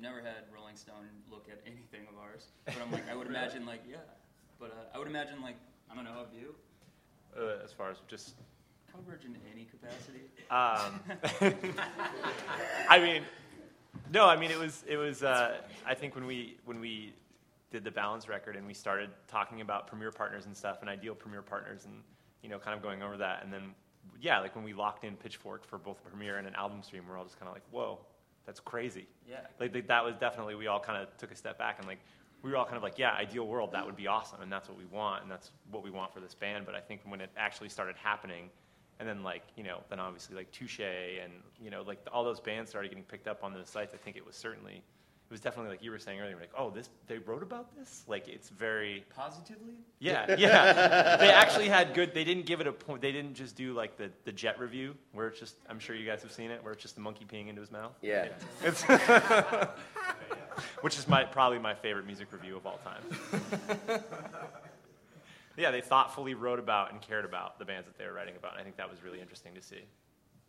never 0.00 0.20
had 0.20 0.44
Rolling 0.54 0.76
Stone 0.76 1.08
look 1.30 1.46
at 1.50 1.60
anything 1.66 2.06
of 2.08 2.18
ours, 2.18 2.46
but 2.64 2.76
I'm 2.82 2.90
like, 2.92 3.08
I 3.10 3.14
would 3.14 3.26
imagine 3.34 3.66
like, 3.66 3.82
yeah, 3.88 3.98
but 4.58 4.70
uh, 4.70 4.94
I 4.94 4.98
would 4.98 5.08
imagine 5.08 5.42
like, 5.42 5.56
I 5.90 5.94
don't 5.94 6.04
know, 6.04 6.20
of 6.20 6.28
you 6.32 6.54
uh, 7.36 7.64
as 7.64 7.72
far 7.72 7.90
as 7.90 7.98
just 8.08 8.34
coverage 8.92 9.24
in 9.24 9.36
any 9.52 9.66
capacity. 9.66 10.20
Um, 10.50 11.00
I 12.88 12.98
mean, 12.98 13.22
no, 14.12 14.26
I 14.26 14.36
mean 14.36 14.50
it 14.50 14.58
was 14.58 14.84
it 14.88 14.96
was. 14.96 15.22
Uh, 15.22 15.58
I 15.86 15.94
think 15.94 16.14
when 16.14 16.26
we 16.26 16.56
when 16.64 16.80
we 16.80 17.14
did 17.70 17.84
the 17.84 17.90
balance 17.90 18.28
record 18.28 18.56
and 18.56 18.66
we 18.66 18.74
started 18.74 19.10
talking 19.28 19.60
about 19.60 19.86
premiere 19.86 20.10
partners 20.10 20.46
and 20.46 20.56
stuff 20.56 20.78
and 20.80 20.90
ideal 20.90 21.14
premiere 21.14 21.42
partners 21.42 21.84
and 21.84 22.02
you 22.42 22.48
know 22.48 22.58
kind 22.58 22.76
of 22.76 22.82
going 22.82 23.00
over 23.00 23.16
that 23.16 23.44
and 23.44 23.52
then 23.52 23.74
yeah, 24.20 24.40
like 24.40 24.54
when 24.54 24.64
we 24.64 24.72
locked 24.72 25.04
in 25.04 25.16
Pitchfork 25.16 25.64
for 25.64 25.78
both 25.78 25.98
a 26.04 26.08
premiere 26.08 26.38
and 26.38 26.46
an 26.46 26.54
album 26.54 26.82
stream, 26.82 27.04
we're 27.08 27.16
all 27.16 27.24
just 27.24 27.38
kind 27.38 27.48
of 27.48 27.54
like, 27.54 27.62
whoa, 27.70 27.98
that's 28.50 28.58
crazy. 28.58 29.06
Yeah. 29.28 29.42
Like 29.60 29.72
th- 29.72 29.86
that 29.86 30.04
was 30.04 30.16
definitely 30.16 30.56
we 30.56 30.66
all 30.66 30.80
kind 30.80 31.00
of 31.00 31.16
took 31.18 31.30
a 31.30 31.36
step 31.36 31.56
back 31.56 31.78
and 31.78 31.86
like 31.86 32.00
we 32.42 32.50
were 32.50 32.56
all 32.56 32.64
kind 32.64 32.76
of 32.76 32.82
like, 32.82 32.98
yeah, 32.98 33.12
ideal 33.12 33.46
world, 33.46 33.70
that 33.70 33.86
would 33.86 33.94
be 33.94 34.08
awesome, 34.08 34.40
and 34.40 34.50
that's 34.50 34.68
what 34.68 34.76
we 34.76 34.86
want, 34.86 35.22
and 35.22 35.30
that's 35.30 35.52
what 35.70 35.84
we 35.84 35.90
want 35.90 36.12
for 36.12 36.18
this 36.18 36.34
band. 36.34 36.66
But 36.66 36.74
I 36.74 36.80
think 36.80 37.02
when 37.04 37.20
it 37.20 37.30
actually 37.36 37.68
started 37.68 37.94
happening, 38.02 38.50
and 38.98 39.08
then 39.08 39.22
like 39.22 39.42
you 39.56 39.62
know, 39.62 39.82
then 39.88 40.00
obviously 40.00 40.34
like 40.34 40.50
Touche 40.50 40.80
and 40.80 41.32
you 41.62 41.70
know, 41.70 41.82
like 41.82 42.00
all 42.12 42.24
those 42.24 42.40
bands 42.40 42.70
started 42.70 42.88
getting 42.88 43.04
picked 43.04 43.28
up 43.28 43.44
on 43.44 43.54
those 43.54 43.68
sites. 43.68 43.94
I 43.94 43.98
think 43.98 44.16
it 44.16 44.26
was 44.26 44.34
certainly, 44.34 44.82
it 45.30 45.34
was 45.34 45.40
definitely 45.40 45.70
like 45.70 45.84
you 45.84 45.92
were 45.92 45.98
saying 46.00 46.18
earlier, 46.20 46.34
like, 46.34 46.50
oh, 46.58 46.70
this 46.70 46.90
they 47.06 47.18
wrote 47.18 47.44
about 47.44 47.76
this. 47.76 48.02
Like 48.08 48.26
it's 48.26 48.48
very 48.48 49.04
Positively? 49.14 49.74
yeah, 50.00 50.34
yeah. 50.38 51.16
they 51.18 51.30
actually 51.30 51.68
had 51.68 51.94
good. 51.94 52.12
They 52.12 52.24
didn't 52.24 52.46
give 52.46 52.60
it 52.60 52.66
a 52.66 52.72
point. 52.72 53.00
They 53.00 53.12
didn't 53.12 53.34
just 53.34 53.54
do 53.54 53.72
like 53.72 53.96
the, 53.96 54.10
the 54.24 54.32
jet 54.32 54.58
review 54.58 54.96
where 55.12 55.28
it's 55.28 55.38
just. 55.38 55.54
I'm 55.68 55.78
sure 55.78 55.94
you 55.94 56.04
guys 56.04 56.22
have 56.22 56.32
seen 56.32 56.50
it, 56.50 56.64
where 56.64 56.72
it's 56.72 56.82
just 56.82 56.96
the 56.96 57.00
monkey 57.00 57.24
peeing 57.24 57.48
into 57.48 57.60
his 57.60 57.70
mouth. 57.70 57.92
Yeah. 58.02 58.26
It's 58.64 58.82
which 60.80 60.98
is 60.98 61.06
my 61.06 61.22
probably 61.22 61.60
my 61.60 61.74
favorite 61.74 62.06
music 62.06 62.32
review 62.32 62.56
of 62.56 62.66
all 62.66 62.80
time. 62.84 64.00
yeah, 65.56 65.70
they 65.70 65.80
thoughtfully 65.80 66.34
wrote 66.34 66.58
about 66.58 66.90
and 66.90 67.00
cared 67.00 67.24
about 67.24 67.60
the 67.60 67.64
bands 67.64 67.86
that 67.86 67.96
they 67.96 68.04
were 68.04 68.12
writing 68.12 68.34
about. 68.36 68.52
And 68.52 68.60
I 68.60 68.64
think 68.64 68.76
that 68.78 68.90
was 68.90 69.02
really 69.04 69.20
interesting 69.20 69.54
to 69.54 69.62
see. 69.62 69.84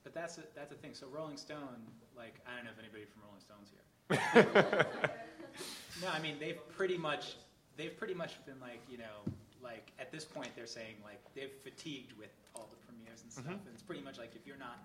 But 0.04 0.16
that's 0.16 0.40
a, 0.40 0.42
that's 0.56 0.70
the 0.70 0.76
thing. 0.76 0.96
So 0.96 1.06
Rolling 1.08 1.38
Stone, 1.38 1.86
like 2.18 2.42
I 2.48 2.56
don't 2.56 2.66
know 2.66 2.72
if 2.72 2.80
anybody 2.80 3.06
from 3.06 3.22
Rolling 3.24 3.42
Stone's 3.42 3.70
here. 3.70 3.81
No, 6.02 6.08
I 6.12 6.20
mean 6.22 6.36
they've 6.40 6.60
pretty 6.76 6.98
much 6.98 7.36
they've 7.78 7.96
pretty 7.98 8.14
much 8.14 8.44
been 8.46 8.60
like 8.60 8.82
you 8.90 8.98
know 8.98 9.34
like 9.64 9.92
at 10.00 10.12
this 10.12 10.26
point 10.26 10.50
they're 10.56 10.66
saying 10.66 10.96
like 11.04 11.20
they've 11.36 11.52
fatigued 11.64 12.14
with 12.18 12.30
all 12.56 12.70
the 12.70 12.78
premieres 12.86 13.22
and 13.24 13.32
stuff, 13.32 13.46
and 13.48 13.74
it's 13.74 13.84
pretty 13.84 14.02
much 14.02 14.18
like 14.18 14.32
if 14.36 14.46
you're 14.46 14.58
not 14.58 14.80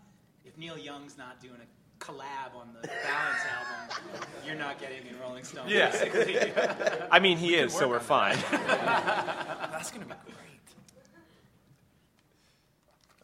if 0.44 0.56
Neil 0.56 0.78
Young's 0.78 1.18
not 1.18 1.40
doing 1.40 1.56
a 1.60 2.04
collab 2.04 2.54
on 2.54 2.68
the 2.80 2.86
Balance 2.86 3.40
album, 3.56 4.28
you're 4.46 4.54
not 4.54 4.78
getting 4.80 5.06
in 5.06 5.18
Rolling 5.18 5.44
Stone. 5.44 5.68
Yeah. 5.68 5.90
basically. 5.90 6.52
I 7.10 7.18
mean, 7.18 7.38
he 7.38 7.54
is, 7.56 7.72
so 7.72 7.88
we're 7.88 8.00
fine. 8.00 8.36
That's 8.50 9.90
gonna 9.90 10.04
be 10.04 10.12
great. 10.24 10.34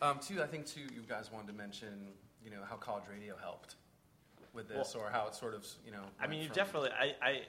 Um, 0.01 0.19
too, 0.19 0.43
I 0.43 0.47
think 0.47 0.67
too, 0.67 0.81
you 0.81 1.03
guys 1.09 1.31
wanted 1.33 1.47
to 1.47 1.53
mention, 1.53 2.09
you 2.45 2.51
know, 2.51 2.59
how 2.69 2.75
college 2.75 3.05
radio 3.09 3.37
helped 3.41 3.77
with 4.55 4.69
this, 4.69 4.95
or 4.95 5.11
how 5.11 5.27
it 5.27 5.35
sort 5.35 5.55
of, 5.55 5.67
you 5.85 5.93
know. 5.93 6.03
I 6.21 6.27
mean, 6.27 6.41
you 6.41 6.47
from- 6.47 6.55
definitely. 6.57 6.91
I, 6.91 7.15
I, 7.23 7.41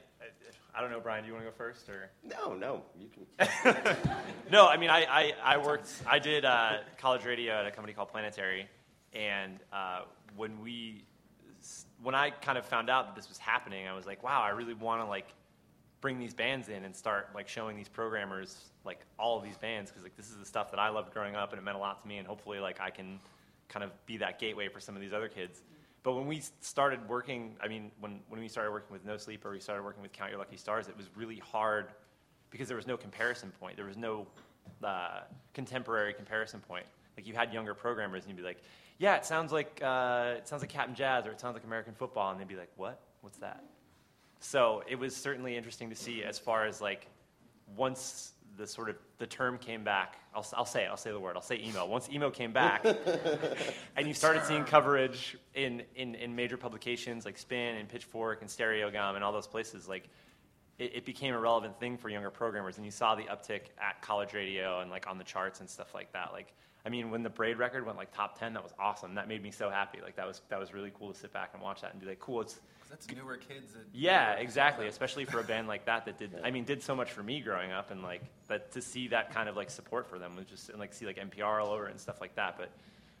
I 0.74 0.80
don't 0.80 0.90
know, 0.90 1.00
Brian. 1.00 1.22
Do 1.22 1.28
you 1.28 1.34
want 1.34 1.44
to 1.44 1.50
go 1.50 1.56
first, 1.56 1.88
or? 1.88 2.10
No, 2.24 2.54
no, 2.54 2.82
you 2.98 3.08
can. 3.08 3.76
No, 4.50 4.66
I 4.68 4.76
mean, 4.76 4.90
I, 4.90 5.04
I, 5.04 5.32
I 5.42 5.56
worked, 5.58 5.90
I 6.06 6.18
did 6.18 6.44
uh, 6.44 6.78
college 6.98 7.24
radio 7.24 7.54
at 7.54 7.66
a 7.66 7.70
company 7.70 7.92
called 7.92 8.08
Planetary, 8.10 8.68
and 9.12 9.58
uh, 9.72 10.02
when 10.36 10.60
we, 10.60 11.04
when 12.02 12.14
I 12.14 12.30
kind 12.30 12.58
of 12.58 12.64
found 12.66 12.90
out 12.90 13.06
that 13.06 13.16
this 13.16 13.28
was 13.28 13.38
happening, 13.38 13.88
I 13.88 13.94
was 13.94 14.06
like, 14.06 14.22
wow, 14.22 14.42
I 14.42 14.50
really 14.50 14.74
want 14.74 15.00
to 15.00 15.06
like 15.06 15.28
bring 16.00 16.18
these 16.18 16.34
bands 16.34 16.68
in 16.68 16.84
and 16.84 16.94
start 16.94 17.30
like 17.34 17.48
showing 17.48 17.76
these 17.76 17.88
programmers 17.88 18.70
like 18.84 19.00
all 19.18 19.38
of 19.38 19.44
these 19.44 19.56
bands 19.56 19.90
because 19.90 20.02
like 20.04 20.14
this 20.16 20.28
is 20.28 20.36
the 20.36 20.44
stuff 20.44 20.70
that 20.70 20.78
I 20.78 20.90
loved 20.90 21.14
growing 21.14 21.34
up 21.34 21.52
and 21.52 21.58
it 21.58 21.64
meant 21.64 21.78
a 21.78 21.80
lot 21.80 22.02
to 22.02 22.08
me, 22.08 22.18
and 22.18 22.26
hopefully 22.28 22.58
like 22.60 22.80
I 22.80 22.90
can 22.90 23.18
kind 23.68 23.82
of 23.82 23.90
be 24.06 24.18
that 24.18 24.38
gateway 24.38 24.68
for 24.68 24.80
some 24.80 24.94
of 24.94 25.00
these 25.00 25.12
other 25.12 25.28
kids. 25.28 25.62
But 26.04 26.12
when 26.12 26.26
we 26.26 26.42
started 26.60 27.08
working, 27.08 27.56
I 27.62 27.66
mean, 27.66 27.90
when, 27.98 28.20
when 28.28 28.38
we 28.38 28.46
started 28.46 28.70
working 28.70 28.92
with 28.92 29.06
No 29.06 29.16
Sleep 29.16 29.44
or 29.44 29.50
we 29.50 29.58
started 29.58 29.82
working 29.82 30.02
with 30.02 30.12
Count 30.12 30.30
Your 30.30 30.38
Lucky 30.38 30.58
Stars, 30.58 30.86
it 30.86 30.96
was 30.96 31.08
really 31.16 31.38
hard 31.38 31.86
because 32.50 32.68
there 32.68 32.76
was 32.76 32.86
no 32.86 32.98
comparison 32.98 33.50
point. 33.58 33.76
There 33.76 33.86
was 33.86 33.96
no 33.96 34.26
uh, 34.84 35.20
contemporary 35.54 36.12
comparison 36.12 36.60
point. 36.60 36.84
Like 37.16 37.26
you 37.26 37.32
had 37.32 37.54
younger 37.54 37.72
programmers 37.72 38.24
and 38.24 38.30
you'd 38.30 38.36
be 38.36 38.46
like, 38.46 38.58
yeah, 38.98 39.16
it 39.16 39.24
sounds 39.24 39.50
like, 39.50 39.80
uh, 39.82 40.34
it 40.36 40.46
sounds 40.46 40.62
like 40.62 40.68
Cap'n 40.68 40.94
Jazz 40.94 41.26
or 41.26 41.30
it 41.30 41.40
sounds 41.40 41.54
like 41.54 41.64
American 41.64 41.94
football. 41.94 42.30
And 42.30 42.38
they'd 42.38 42.46
be 42.46 42.56
like, 42.56 42.70
what? 42.76 43.00
What's 43.22 43.38
that? 43.38 43.64
So 44.40 44.82
it 44.86 44.98
was 44.98 45.16
certainly 45.16 45.56
interesting 45.56 45.88
to 45.88 45.96
see 45.96 46.22
as 46.22 46.38
far 46.38 46.66
as 46.66 46.82
like 46.82 47.06
once 47.76 48.33
the 48.56 48.66
sort 48.66 48.88
of 48.88 48.96
the 49.18 49.26
term 49.26 49.58
came 49.58 49.84
back. 49.84 50.18
I'll, 50.34 50.46
I'll 50.54 50.64
say 50.64 50.84
it. 50.84 50.88
I'll 50.88 50.96
say 50.96 51.10
the 51.10 51.20
word. 51.20 51.36
I'll 51.36 51.42
say 51.42 51.60
emo. 51.60 51.86
Once 51.86 52.08
emo 52.10 52.30
came 52.30 52.52
back, 52.52 52.84
and 53.96 54.06
you 54.06 54.14
started 54.14 54.44
seeing 54.44 54.64
coverage 54.64 55.36
in, 55.54 55.82
in, 55.96 56.14
in 56.14 56.34
major 56.34 56.56
publications 56.56 57.24
like 57.24 57.38
Spin 57.38 57.76
and 57.76 57.88
Pitchfork 57.88 58.40
and 58.42 58.50
Stereogum 58.50 59.14
and 59.14 59.24
all 59.24 59.32
those 59.32 59.46
places, 59.46 59.88
like 59.88 60.08
it, 60.78 60.96
it 60.96 61.04
became 61.04 61.34
a 61.34 61.38
relevant 61.38 61.78
thing 61.78 61.96
for 61.96 62.08
younger 62.08 62.30
programmers. 62.30 62.76
And 62.76 62.84
you 62.84 62.92
saw 62.92 63.14
the 63.14 63.24
uptick 63.24 63.62
at 63.80 64.00
college 64.02 64.34
radio 64.34 64.80
and 64.80 64.90
like 64.90 65.08
on 65.08 65.18
the 65.18 65.24
charts 65.24 65.60
and 65.60 65.68
stuff 65.68 65.94
like 65.94 66.12
that. 66.12 66.30
Like 66.32 66.54
I 66.86 66.90
mean, 66.90 67.10
when 67.10 67.22
the 67.22 67.30
Braid 67.30 67.58
record 67.58 67.86
went 67.86 67.96
like 67.96 68.12
top 68.12 68.38
ten, 68.38 68.52
that 68.54 68.62
was 68.62 68.72
awesome. 68.78 69.14
That 69.14 69.26
made 69.26 69.42
me 69.42 69.50
so 69.50 69.70
happy. 69.70 70.00
Like 70.02 70.16
that 70.16 70.26
was 70.26 70.42
that 70.48 70.60
was 70.60 70.74
really 70.74 70.92
cool 70.94 71.12
to 71.12 71.18
sit 71.18 71.32
back 71.32 71.50
and 71.54 71.62
watch 71.62 71.80
that 71.80 71.92
and 71.92 72.00
be 72.00 72.06
like, 72.06 72.18
cool. 72.18 72.42
It's 72.42 72.60
That's 72.90 73.10
newer 73.10 73.36
kids. 73.36 73.72
That, 73.72 73.84
yeah, 73.92 74.32
exactly. 74.34 74.86
Especially 74.86 75.24
for 75.24 75.40
a 75.40 75.44
band 75.44 75.66
like 75.68 75.84
that 75.86 76.04
that 76.06 76.18
did, 76.18 76.38
I 76.44 76.50
mean, 76.50 76.64
did 76.64 76.82
so 76.82 76.94
much 76.94 77.10
for 77.10 77.22
me 77.22 77.40
growing 77.40 77.72
up, 77.72 77.90
and 77.90 78.02
like, 78.02 78.22
but 78.46 78.70
to 78.72 78.80
see 78.80 79.08
that 79.08 79.32
kind 79.34 79.48
of 79.48 79.56
like 79.56 79.70
support 79.70 80.06
for 80.06 80.18
them 80.18 80.36
was 80.36 80.46
just, 80.46 80.68
and 80.70 80.78
like 80.78 80.92
see 80.92 81.06
like 81.06 81.16
NPR 81.16 81.64
all 81.64 81.72
over 81.72 81.86
and 81.86 81.98
stuff 81.98 82.20
like 82.20 82.34
that. 82.36 82.56
But 82.56 82.70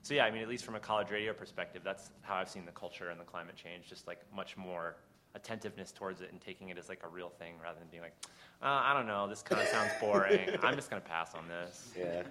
so 0.02 0.14
yeah, 0.14 0.24
I 0.24 0.30
mean, 0.30 0.42
at 0.42 0.48
least 0.48 0.64
from 0.64 0.74
a 0.74 0.80
college 0.80 1.10
radio 1.10 1.32
perspective, 1.32 1.82
that's 1.84 2.10
how 2.22 2.36
I've 2.36 2.48
seen 2.48 2.66
the 2.66 2.72
culture 2.72 3.08
and 3.10 3.18
the 3.18 3.24
climate 3.24 3.56
change, 3.56 3.88
just 3.88 4.06
like 4.06 4.20
much 4.34 4.56
more 4.56 4.96
attentiveness 5.34 5.92
towards 5.92 6.20
it 6.20 6.30
and 6.30 6.40
taking 6.40 6.68
it 6.68 6.78
as 6.78 6.88
like 6.88 7.00
a 7.04 7.08
real 7.08 7.30
thing 7.30 7.54
rather 7.62 7.78
than 7.78 7.88
being 7.88 8.02
like, 8.02 8.14
uh, 8.62 8.66
I 8.84 8.94
don't 8.94 9.06
know, 9.06 9.28
this 9.28 9.42
kind 9.42 9.60
of 9.60 9.68
sounds 9.68 9.92
boring. 10.00 10.50
I'm 10.62 10.76
just 10.76 10.90
gonna 10.90 11.00
pass 11.00 11.34
on 11.34 11.48
this. 11.48 11.90
Yeah. 11.98 12.22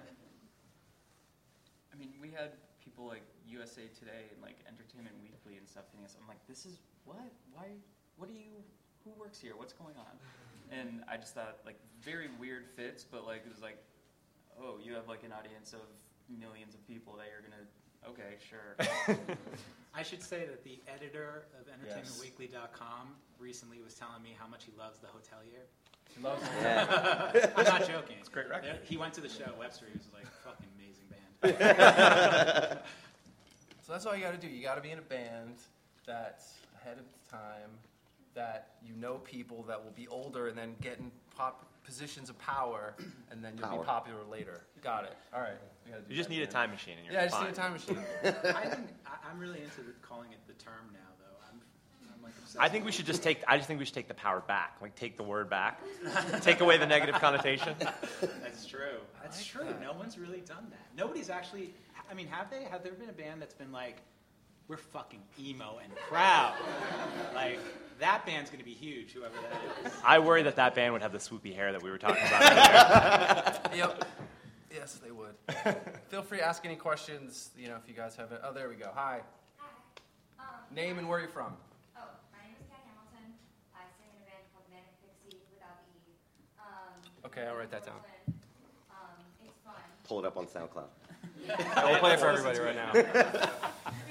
I 1.92 1.96
mean, 1.98 2.12
we 2.20 2.30
had 2.30 2.52
people 2.82 3.06
like 3.06 3.22
USA 3.46 3.82
Today 3.98 4.30
and 4.32 4.42
like 4.42 4.56
Entertainment 4.66 5.14
Weekly 5.22 5.58
and 5.58 5.68
stuff 5.68 5.84
hitting 5.92 6.04
us. 6.04 6.16
I'm 6.20 6.26
like, 6.28 6.40
this 6.48 6.66
is 6.66 6.78
what? 7.04 7.32
Why? 7.52 7.66
What 8.16 8.28
do 8.28 8.34
you? 8.34 8.62
Who 9.04 9.10
works 9.18 9.38
here? 9.40 9.52
What's 9.56 9.72
going 9.72 9.94
on? 9.98 10.16
And 10.76 11.02
I 11.10 11.16
just 11.16 11.34
thought 11.34 11.58
like 11.66 11.78
very 12.02 12.28
weird 12.40 12.66
fits, 12.76 13.04
but 13.04 13.26
like 13.26 13.42
it 13.46 13.52
was 13.52 13.62
like, 13.62 13.78
oh, 14.60 14.78
you 14.82 14.92
have 14.94 15.08
like 15.08 15.22
an 15.24 15.32
audience 15.32 15.72
of 15.72 15.80
millions 16.40 16.74
of 16.74 16.86
people 16.86 17.14
that 17.18 17.26
you're 17.30 17.42
gonna. 17.42 17.64
Okay, 18.08 18.36
sure. 18.48 18.76
I 19.94 20.02
should 20.02 20.22
say 20.22 20.44
that 20.46 20.64
the 20.64 20.80
editor 20.92 21.44
of 21.58 21.66
Yes. 21.86 22.20
EntertainmentWeekly.com 22.20 23.14
recently 23.38 23.80
was 23.82 23.94
telling 23.94 24.22
me 24.22 24.34
how 24.38 24.46
much 24.46 24.64
he 24.64 24.72
loves 24.78 24.98
The 24.98 25.06
Hotelier. 25.06 25.64
He 26.14 26.22
loves 26.22 26.42
it. 26.60 26.62
Yeah. 26.62 27.50
I'm 27.56 27.64
not 27.64 27.86
joking. 27.86 28.16
It's 28.18 28.28
a 28.28 28.32
great 28.32 28.48
record. 28.50 28.80
He 28.84 28.96
went 28.96 29.14
to 29.14 29.20
the 29.22 29.28
show, 29.28 29.50
Webster. 29.58 29.86
He 29.90 29.96
was 29.96 30.08
like, 30.12 30.26
fucking 30.44 30.66
amazing 30.76 31.06
band. 31.40 32.78
So 33.86 33.92
that's 33.92 34.06
all 34.06 34.16
you 34.16 34.22
got 34.22 34.32
to 34.32 34.38
do. 34.38 34.48
You 34.52 34.62
got 34.62 34.76
to 34.76 34.80
be 34.80 34.90
in 34.92 34.98
a 34.98 35.02
band 35.02 35.56
that's 36.06 36.54
ahead 36.84 36.98
of 36.98 37.04
time, 37.30 37.70
that 38.34 38.74
you 38.86 38.94
know 38.96 39.14
people 39.24 39.62
that 39.68 39.82
will 39.82 39.92
be 39.92 40.06
older 40.08 40.48
and 40.48 40.58
then 40.58 40.74
get 40.80 40.98
in 40.98 41.10
pop 41.36 41.66
positions 41.84 42.30
of 42.30 42.38
power, 42.38 42.94
and 43.30 43.44
then 43.44 43.54
you'll 43.58 43.68
Power. 43.68 43.80
be 43.80 43.86
popular 43.86 44.20
later. 44.30 44.62
Got 44.82 45.04
it. 45.04 45.16
All 45.34 45.40
right. 45.40 45.52
We 45.84 45.90
gotta 45.92 46.02
do 46.02 46.10
You 46.10 46.16
just 46.16 46.28
that 46.28 46.34
need 46.34 46.40
a 46.40 46.44
again. 46.44 46.52
time 46.52 46.70
machine, 46.70 46.94
and 46.96 47.04
you're 47.06 47.14
Yeah, 47.14 47.20
I 47.22 47.24
just 47.26 47.36
fine. 47.36 47.44
need 47.44 47.52
a 47.52 47.56
time 47.56 47.72
machine. 47.72 47.98
I 48.24 48.66
think 48.68 48.88
I, 49.06 49.30
I'm 49.30 49.38
really 49.38 49.60
into 49.62 49.82
the, 49.82 49.92
calling 50.02 50.32
it 50.32 50.38
the 50.46 50.54
term 50.54 50.88
now, 50.94 50.98
though. 51.18 51.36
I'm, 51.50 51.60
I'm 52.16 52.22
like 52.22 52.32
obsessed. 52.38 52.58
I 52.58 52.68
think 52.70 52.86
we 52.86 52.92
should 52.92 53.04
just 53.06 53.22
take. 53.22 53.42
I 53.46 53.56
just 53.56 53.68
think 53.68 53.78
we 53.80 53.84
should 53.84 53.94
take 53.94 54.08
the 54.08 54.14
power 54.14 54.40
back. 54.40 54.76
Like 54.80 54.94
take 54.94 55.16
the 55.18 55.22
word 55.22 55.50
back, 55.50 55.80
take 56.40 56.60
away 56.60 56.78
the 56.78 56.86
negative 56.86 57.16
connotation. 57.16 57.74
That's 57.78 58.64
true. 58.66 58.98
That's 59.22 59.36
like 59.38 59.46
true. 59.46 59.64
that. 59.64 59.82
No 59.82 59.92
one's 59.92 60.16
really 60.18 60.40
done 60.40 60.66
that. 60.70 60.86
Nobody's 60.96 61.28
actually. 61.30 61.74
I 62.10 62.14
mean, 62.14 62.26
have 62.28 62.50
they? 62.50 62.64
Have 62.64 62.82
there 62.82 62.92
been 62.92 63.10
a 63.10 63.12
band 63.12 63.40
that's 63.42 63.54
been 63.54 63.72
like, 63.72 63.98
we're 64.68 64.76
fucking 64.76 65.20
emo 65.38 65.78
and 65.82 65.94
proud? 66.08 66.54
like 67.34 67.58
that 68.00 68.24
band's 68.26 68.50
gonna 68.50 68.64
be 68.64 68.72
huge, 68.74 69.12
whoever 69.12 69.34
that 69.42 69.86
is. 69.86 69.98
I 70.04 70.18
worry 70.18 70.42
that 70.42 70.56
that 70.56 70.74
band 70.74 70.92
would 70.92 71.02
have 71.02 71.12
the 71.12 71.18
swoopy 71.18 71.54
hair 71.54 71.72
that 71.72 71.82
we 71.82 71.90
were 71.90 71.98
talking 71.98 72.22
about 72.26 72.42
earlier. 73.72 73.76
yep. 73.86 74.04
Yes, 74.74 74.94
they 75.04 75.10
would. 75.12 75.34
Feel 76.08 76.22
free 76.22 76.38
to 76.38 76.44
ask 76.44 76.64
any 76.66 76.76
questions. 76.76 77.50
You 77.56 77.68
know, 77.68 77.76
if 77.76 77.88
you 77.88 77.94
guys 77.94 78.16
have 78.16 78.32
it. 78.32 78.40
Oh, 78.42 78.52
there 78.52 78.68
we 78.68 78.74
go. 78.74 78.90
Hi. 78.94 79.20
Hi. 79.58 79.68
Um, 80.44 80.74
Name 80.74 80.98
and 80.98 81.08
where 81.08 81.18
are 81.18 81.20
you're 81.22 81.30
from. 81.30 81.52
oh, 81.96 82.00
my 82.32 82.42
name 82.44 82.56
is 82.58 82.66
Kat 82.68 82.80
Hamilton. 82.82 83.32
I 83.72 83.86
sing 83.96 84.10
in 84.10 84.18
a 84.18 84.26
band 84.26 84.42
called 84.52 84.66
Manic 84.74 84.90
Pixie 85.00 85.38
without 85.54 85.78
the 85.86 85.94
E. 86.10 86.14
Um, 86.58 87.30
Okay, 87.30 87.46
I'll 87.46 87.54
write 87.56 87.70
that 87.70 87.86
down. 87.86 87.94
Um, 88.90 89.22
it's 89.44 89.54
fun. 89.64 89.74
Pull 90.08 90.18
it 90.18 90.26
up 90.26 90.36
on 90.36 90.46
SoundCloud. 90.46 90.90
I 91.76 91.90
will 91.90 91.98
play 91.98 92.14
it 92.14 92.20
for 92.20 92.28
everybody 92.28 92.58
right 92.60 92.76
now. 92.76 92.92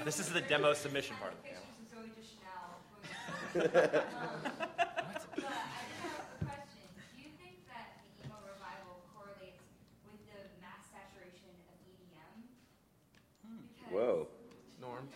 This 0.04 0.20
is 0.20 0.28
the 0.28 0.42
demo 0.42 0.74
submission 0.74 1.16
part 1.16 1.32
of 1.32 1.38
the 1.40 1.48
Pictures 1.48 1.64
of 1.80 1.88
Zooey 1.88 2.12
Deschanel. 2.12 2.76
but 3.54 4.04
I 4.04 5.32
did 5.32 5.48
have 6.04 6.20
a 6.28 6.44
question. 6.44 6.84
Do 7.16 7.24
you 7.24 7.32
think 7.40 7.64
that 7.72 8.04
the 8.04 8.28
emo 8.28 8.36
revival 8.44 9.00
correlates 9.16 9.64
with 10.04 10.20
the 10.28 10.40
mass 10.60 10.84
saturation 10.92 11.48
of 11.72 11.76
EDM? 11.88 12.36
Because 13.80 13.96
Whoa. 13.96 14.28
Norm. 14.76 15.08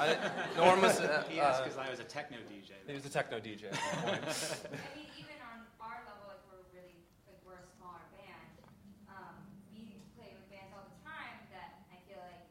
I, 0.00 0.16
Norm 0.56 0.80
was. 0.80 0.96
Uh, 1.00 1.24
He 1.28 1.36
asked 1.38 1.60
uh, 1.60 1.64
because 1.68 1.76
I 1.76 1.90
was 1.92 2.00
a 2.00 2.08
techno 2.08 2.38
DJ. 2.48 2.72
he 2.88 2.94
was 2.96 3.04
a 3.04 3.12
techno 3.12 3.36
DJ. 3.36 3.68
at 3.72 3.76
one 3.76 4.16
point. 4.16 4.24
I 4.24 4.96
mean, 4.96 5.12
even 5.20 5.36
on 5.44 5.60
our 5.84 6.00
level, 6.08 6.24
like 6.32 6.40
we're 6.48 6.64
really, 6.72 7.04
like 7.28 7.36
we're 7.44 7.60
a 7.60 7.68
smaller 7.76 8.00
band. 8.16 8.64
Um, 9.12 9.36
we 9.76 10.00
play 10.16 10.32
with 10.32 10.48
bands 10.48 10.72
all 10.72 10.88
the 10.88 10.96
time 11.04 11.36
that 11.52 11.84
I 11.92 12.00
feel 12.08 12.16
like 12.24 12.48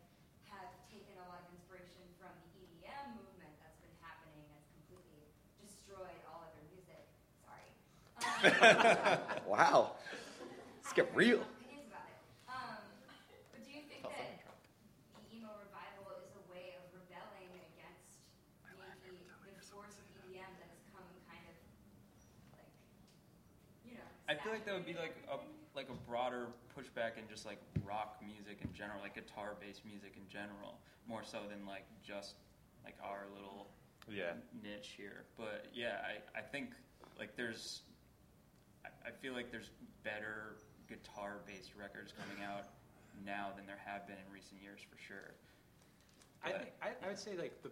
have 0.54 0.70
taken 0.94 1.18
a 1.18 1.26
lot 1.26 1.42
of 1.42 1.50
inspiration 1.58 2.06
from 2.22 2.30
the 2.46 2.62
EDM 2.62 3.18
movement 3.18 3.54
that's 3.64 3.82
been 3.82 3.96
happening. 4.06 4.46
That's 4.54 4.70
completely 4.78 5.26
destroyed 5.58 6.22
all 6.30 6.46
of 6.46 6.52
their 6.54 6.68
music. 6.70 7.02
Sorry. 7.42 7.66
Um, 8.22 8.22
Wow. 8.22 8.22
Let's 8.22 8.22
get 8.22 8.22
real. 8.22 8.22
opinions 8.22 8.22
about 8.22 8.22
it. 8.22 8.22
Um, 8.22 8.22
but 8.22 8.22
do 8.22 8.22
you 8.22 8.22
think 8.22 8.22
that 8.22 8.22
the 8.22 8.22
emo 8.22 8.22
revival 8.22 8.22
is 8.22 8.22
a 8.22 8.22
way 8.22 8.22
of 8.22 8.22
rebelling 8.22 8.22
against 8.22 8.22
maybe 8.22 8.22
the 8.22 8.22
force 8.22 8.22
of 8.22 8.22
EDM 8.22 8.22
that 8.22 8.22
has 8.22 8.22
come 8.22 8.22
kind 8.22 8.31
of 9.46 9.92
like, 10.88 10.98
you 10.98 11.08
real. 11.14 11.42
I 24.32 24.36
feel 24.36 24.54
like 24.54 24.66
that 24.66 24.74
would 24.74 24.86
be 24.86 24.96
like 24.96 25.16
a 25.28 25.38
like 25.76 25.90
a 25.90 26.10
broader 26.10 26.48
pushback 26.72 27.18
in 27.20 27.28
just 27.30 27.46
like 27.46 27.60
rock 27.84 28.16
music 28.24 28.60
in 28.64 28.72
general, 28.74 29.00
like 29.02 29.16
guitar-based 29.16 29.84
music 29.86 30.14
in 30.16 30.24
general, 30.32 30.80
more 31.08 31.22
so 31.24 31.40
than 31.50 31.66
like 31.68 31.84
just 32.02 32.36
like 32.86 32.96
our 33.04 33.28
little 33.36 33.68
Yeah. 34.08 34.34
niche 34.64 34.96
here. 34.96 35.24
But 35.38 35.68
yeah, 35.74 36.00
I, 36.08 36.40
I 36.40 36.42
think 36.42 36.72
like 37.20 37.36
there's 37.36 37.82
I, 39.06 39.12
feel 39.12 39.34
like 39.34 39.52
there's 39.52 39.72
better 40.04 40.58
guitar 40.88 41.42
based 41.46 41.72
records 41.78 42.14
coming 42.14 42.44
out 42.44 42.68
now 43.26 43.50
than 43.56 43.66
there 43.66 43.80
have 43.86 44.08
been 44.08 44.18
in 44.18 44.30
recent 44.34 44.62
years 44.62 44.80
for 44.82 44.98
sure. 44.98 45.34
I, 46.44 46.52
think, 46.52 46.72
I, 46.82 46.88
I 47.06 47.08
would 47.08 47.20
say 47.20 47.38
like 47.38 47.62
the 47.62 47.72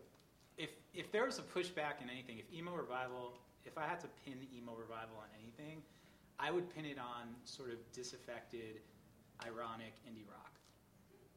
if 0.58 0.70
if 0.94 1.12
there 1.12 1.26
was 1.26 1.40
a 1.40 1.42
pushback 1.42 2.04
in 2.04 2.10
anything, 2.10 2.38
if 2.38 2.46
emo 2.54 2.76
revival, 2.76 3.40
if 3.66 3.78
I 3.78 3.88
had 3.88 4.00
to 4.02 4.08
pin 4.26 4.38
emo 4.56 4.76
revival 4.76 5.18
on 5.18 5.30
anything, 5.42 5.82
I 6.38 6.52
would 6.52 6.70
pin 6.76 6.86
it 6.86 7.00
on 7.00 7.34
sort 7.46 7.72
of 7.72 7.78
disaffected, 7.94 8.82
ironic 9.46 9.94
indie 10.08 10.28
rock, 10.30 10.60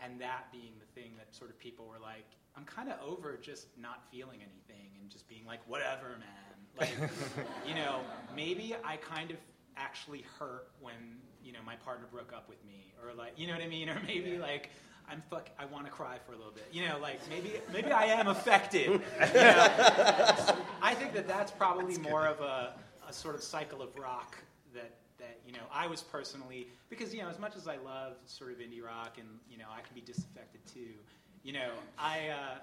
and 0.01 0.21
that 0.21 0.51
being 0.53 0.73
the 0.79 1.01
thing 1.01 1.13
that 1.17 1.35
sort 1.35 1.51
of 1.51 1.59
people 1.59 1.87
were 1.87 2.03
like, 2.03 2.27
I'm 2.57 2.65
kind 2.65 2.91
of 2.91 2.99
over 3.01 3.39
just 3.41 3.69
not 3.81 4.03
feeling 4.11 4.41
anything 4.43 4.91
and 5.01 5.09
just 5.09 5.29
being 5.29 5.47
like, 5.47 5.61
whatever, 5.67 6.19
man. 6.19 6.53
Like, 6.79 6.95
you 7.67 7.75
know, 7.75 8.01
maybe 8.35 8.75
I 8.85 8.97
kind 8.97 9.31
of 9.31 9.37
actually 9.77 10.25
hurt 10.39 10.69
when 10.81 10.95
you 11.43 11.53
know 11.53 11.61
my 11.65 11.77
partner 11.77 12.07
broke 12.11 12.33
up 12.33 12.49
with 12.49 12.65
me, 12.67 12.93
or 13.03 13.15
like, 13.15 13.33
you 13.37 13.47
know 13.47 13.55
what 13.55 13.63
I 13.63 13.69
mean, 13.69 13.89
or 13.91 14.01
maybe 14.07 14.39
like. 14.39 14.71
I'm 15.11 15.21
fuck. 15.29 15.51
I 15.59 15.65
want 15.67 15.85
to 15.87 15.91
cry 15.91 16.19
for 16.25 16.33
a 16.33 16.37
little 16.37 16.53
bit. 16.53 16.69
You 16.71 16.87
know, 16.87 16.97
like 17.03 17.19
maybe 17.29 17.55
maybe 17.73 17.91
I 17.91 18.05
am 18.05 18.29
affected. 18.29 18.89
You 19.21 19.35
know? 19.35 20.57
I 20.81 20.95
think 20.95 21.13
that 21.15 21.27
that's 21.27 21.51
probably 21.51 21.99
more 21.99 22.25
of 22.25 22.41
a, 22.41 22.75
a 23.09 23.13
sort 23.13 23.35
of 23.35 23.43
cycle 23.43 23.83
of 23.83 23.95
rock 23.99 24.39
that 24.75 24.93
that 25.19 25.39
you 25.47 25.53
know 25.53 25.65
I 25.73 25.87
was 25.87 26.03
personally 26.03 26.69
because 26.89 27.15
you 27.15 27.23
know 27.23 27.29
as 27.29 27.39
much 27.39 27.57
as 27.57 27.69
I 27.69 27.77
love 27.79 28.15
sort 28.27 28.53
of 28.53 28.59
indie 28.59 28.83
rock 28.83 29.17
and 29.19 29.29
you 29.51 29.59
know 29.59 29.67
I 29.71 29.81
can 29.81 29.95
be 29.95 30.01
disaffected 30.01 30.61
too. 30.73 30.95
You 31.43 31.55
know, 31.55 31.71
I 31.99 32.29
uh, 32.29 32.59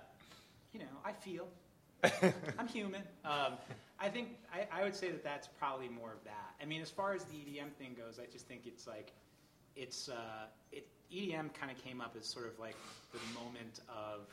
you 0.74 0.80
know 0.80 0.86
I 1.04 1.12
feel. 1.12 1.48
I'm 2.58 2.68
human. 2.68 3.02
Um, 3.26 3.54
I 4.02 4.10
think 4.10 4.38
I, 4.54 4.82
I 4.82 4.84
would 4.84 4.96
say 4.96 5.10
that 5.12 5.24
that's 5.24 5.48
probably 5.48 5.90
more 5.90 6.12
of 6.14 6.24
that. 6.24 6.56
I 6.62 6.66
mean, 6.66 6.82
as 6.82 6.90
far 6.90 7.14
as 7.14 7.24
the 7.26 7.34
EDM 7.34 7.74
thing 7.78 7.96
goes, 7.98 8.20
I 8.20 8.32
just 8.32 8.48
think 8.48 8.62
it's 8.66 8.88
like 8.88 9.12
it's 9.76 10.10
uh, 10.10 10.48
it 10.72 10.88
EDM 11.12 11.54
kind 11.54 11.72
of 11.72 11.78
came 11.84 12.00
up 12.02 12.16
as 12.18 12.26
sort 12.26 12.48
of 12.48 12.58
like 12.60 12.76
the 13.12 13.20
moment 13.40 13.82
of 13.90 14.28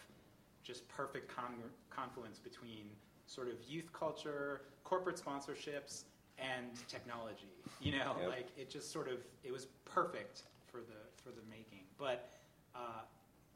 just 0.63 0.87
perfect 0.89 1.35
con- 1.35 1.55
confluence 1.91 2.39
between 2.39 2.85
sort 3.27 3.49
of 3.49 3.55
youth 3.69 3.93
culture, 3.93 4.63
corporate 4.85 5.17
sponsorships, 5.17 6.05
and 6.39 6.67
technology. 6.89 7.49
You 7.81 7.93
know, 7.93 8.17
Yep. 8.21 8.29
like 8.29 8.49
it 8.57 8.71
just 8.71 8.93
sort 8.93 9.09
of 9.09 9.19
it 9.43 9.53
was 9.53 9.67
perfect 9.85 10.43
for 10.71 10.79
the 10.79 11.01
for 11.23 11.31
the 11.31 11.43
making. 11.51 11.85
But 11.99 12.31
uh, 12.75 13.03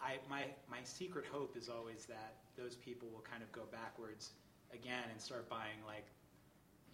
I 0.00 0.18
my 0.28 0.44
my 0.68 0.78
secret 0.82 1.24
hope 1.30 1.56
is 1.56 1.68
always 1.68 2.04
that 2.06 2.34
those 2.56 2.74
people 2.74 3.08
will 3.12 3.24
kind 3.30 3.42
of 3.42 3.52
go 3.52 3.62
backwards 3.70 4.30
again 4.72 5.04
and 5.10 5.20
start 5.20 5.48
buying 5.48 5.78
like 5.86 6.06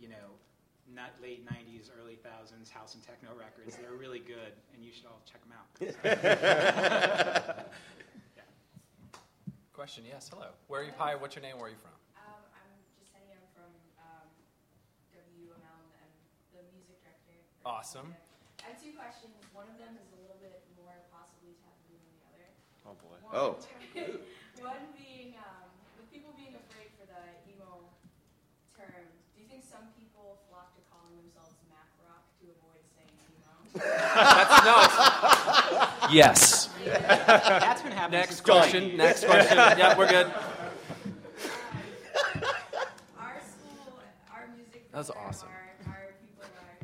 you 0.00 0.08
know 0.08 0.28
not 0.94 1.10
late 1.20 1.44
90s 1.46 1.90
early 2.00 2.16
thousands 2.22 2.70
house 2.70 2.94
and 2.94 3.02
techno 3.02 3.30
records 3.38 3.76
they're 3.76 3.98
really 3.98 4.20
good 4.20 4.54
and 4.74 4.82
you 4.84 4.92
should 4.92 5.06
all 5.06 5.20
check 5.26 5.40
them 5.42 5.52
out 5.52 5.66
Question, 9.76 10.08
yes, 10.08 10.32
hello. 10.32 10.56
Where 10.72 10.80
are 10.80 10.88
you, 10.88 10.96
hi, 10.96 11.12
what's 11.20 11.36
your 11.36 11.44
name, 11.44 11.60
where 11.60 11.68
are 11.68 11.74
you 11.76 11.76
from? 11.76 11.92
Um, 12.16 12.40
I'm 12.56 12.72
just 12.96 13.12
heading 13.12 13.28
in 13.28 13.44
from 13.52 13.68
um, 14.00 14.24
WML 15.12 15.84
and 16.00 16.12
the 16.56 16.64
music 16.72 16.96
director. 17.04 17.36
Awesome. 17.60 18.08
I 18.64 18.72
have 18.72 18.80
two 18.80 18.96
questions. 18.96 19.36
One 19.52 19.68
of 19.68 19.76
them 19.76 19.92
is 20.00 20.08
a 20.16 20.18
little 20.24 20.40
bit 20.40 20.64
more 20.80 20.96
possibly 21.12 21.60
taboo 21.60 21.92
than 21.92 22.08
the 22.16 22.24
other. 22.32 22.48
Oh 22.88 22.96
boy. 23.04 23.20
One, 23.20 23.36
Oh. 23.36 23.60
one 24.64 24.84
being, 24.96 25.36
um, 25.44 25.68
with 26.00 26.08
people 26.08 26.32
being 26.40 26.56
afraid 26.56 26.88
for 26.96 27.04
the 27.04 27.36
emo 27.44 27.84
term, 28.72 29.04
do 29.36 29.44
you 29.44 29.46
think 29.52 29.60
some 29.60 29.92
people 30.00 30.40
flock 30.48 30.72
to 30.72 30.80
calling 30.88 31.12
themselves 31.20 31.52
math 31.68 31.92
rock 32.00 32.24
to 32.40 32.48
avoid 32.48 32.80
saying 32.96 33.12
emo? 33.28 33.52
That's, 33.80 34.64
no, 34.64 34.76
Yes. 36.10 36.68
that's 36.86 37.82
been 37.82 37.92
happening 37.92 38.20
Next 38.20 38.36
since 38.36 38.40
question, 38.40 38.96
next 38.96 39.24
question. 39.24 39.56
Yeah, 39.78 39.96
we're 39.98 40.08
good. 40.08 40.26
Our 43.18 43.36
school, 43.42 43.98
our 44.32 44.46
music 44.56 44.90
That 44.92 44.98
was 44.98 45.10
awesome. 45.10 45.48
Our, 45.50 45.92
our 45.92 46.14
people 46.22 46.44
are 46.46 46.76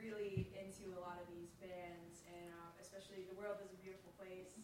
really 0.00 0.46
into 0.56 0.88
a 0.96 1.00
lot 1.02 1.18
of 1.20 1.26
these 1.34 1.50
bands, 1.60 2.22
and 2.30 2.46
um, 2.62 2.70
especially 2.80 3.26
"The 3.28 3.36
World 3.36 3.58
Is 3.66 3.70
a 3.74 3.80
Beautiful 3.82 4.14
Place." 4.16 4.54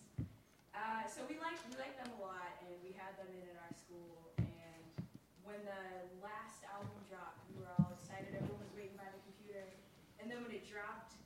Uh, 0.72 1.04
so 1.10 1.26
we 1.28 1.36
like 1.42 1.58
we 1.68 1.74
like 1.76 1.98
them 2.00 2.08
a 2.16 2.20
lot, 2.22 2.54
and 2.64 2.72
we 2.86 2.94
had 2.96 3.12
them 3.20 3.28
in 3.34 3.44
at 3.50 3.58
our 3.60 3.74
school. 3.76 4.30
And 4.38 4.82
when 5.42 5.58
the 5.66 5.82
last 6.22 6.62
album 6.70 6.94
dropped, 7.10 7.42
we 7.50 7.60
were 7.60 7.70
all 7.82 7.92
excited. 7.98 8.30
Everyone 8.32 8.62
was 8.62 8.72
waiting 8.78 8.94
by 8.96 9.10
the 9.10 9.20
computer, 9.26 9.66
and 10.22 10.30
then 10.30 10.40
when 10.46 10.54
it 10.54 10.64
dropped, 10.64 11.18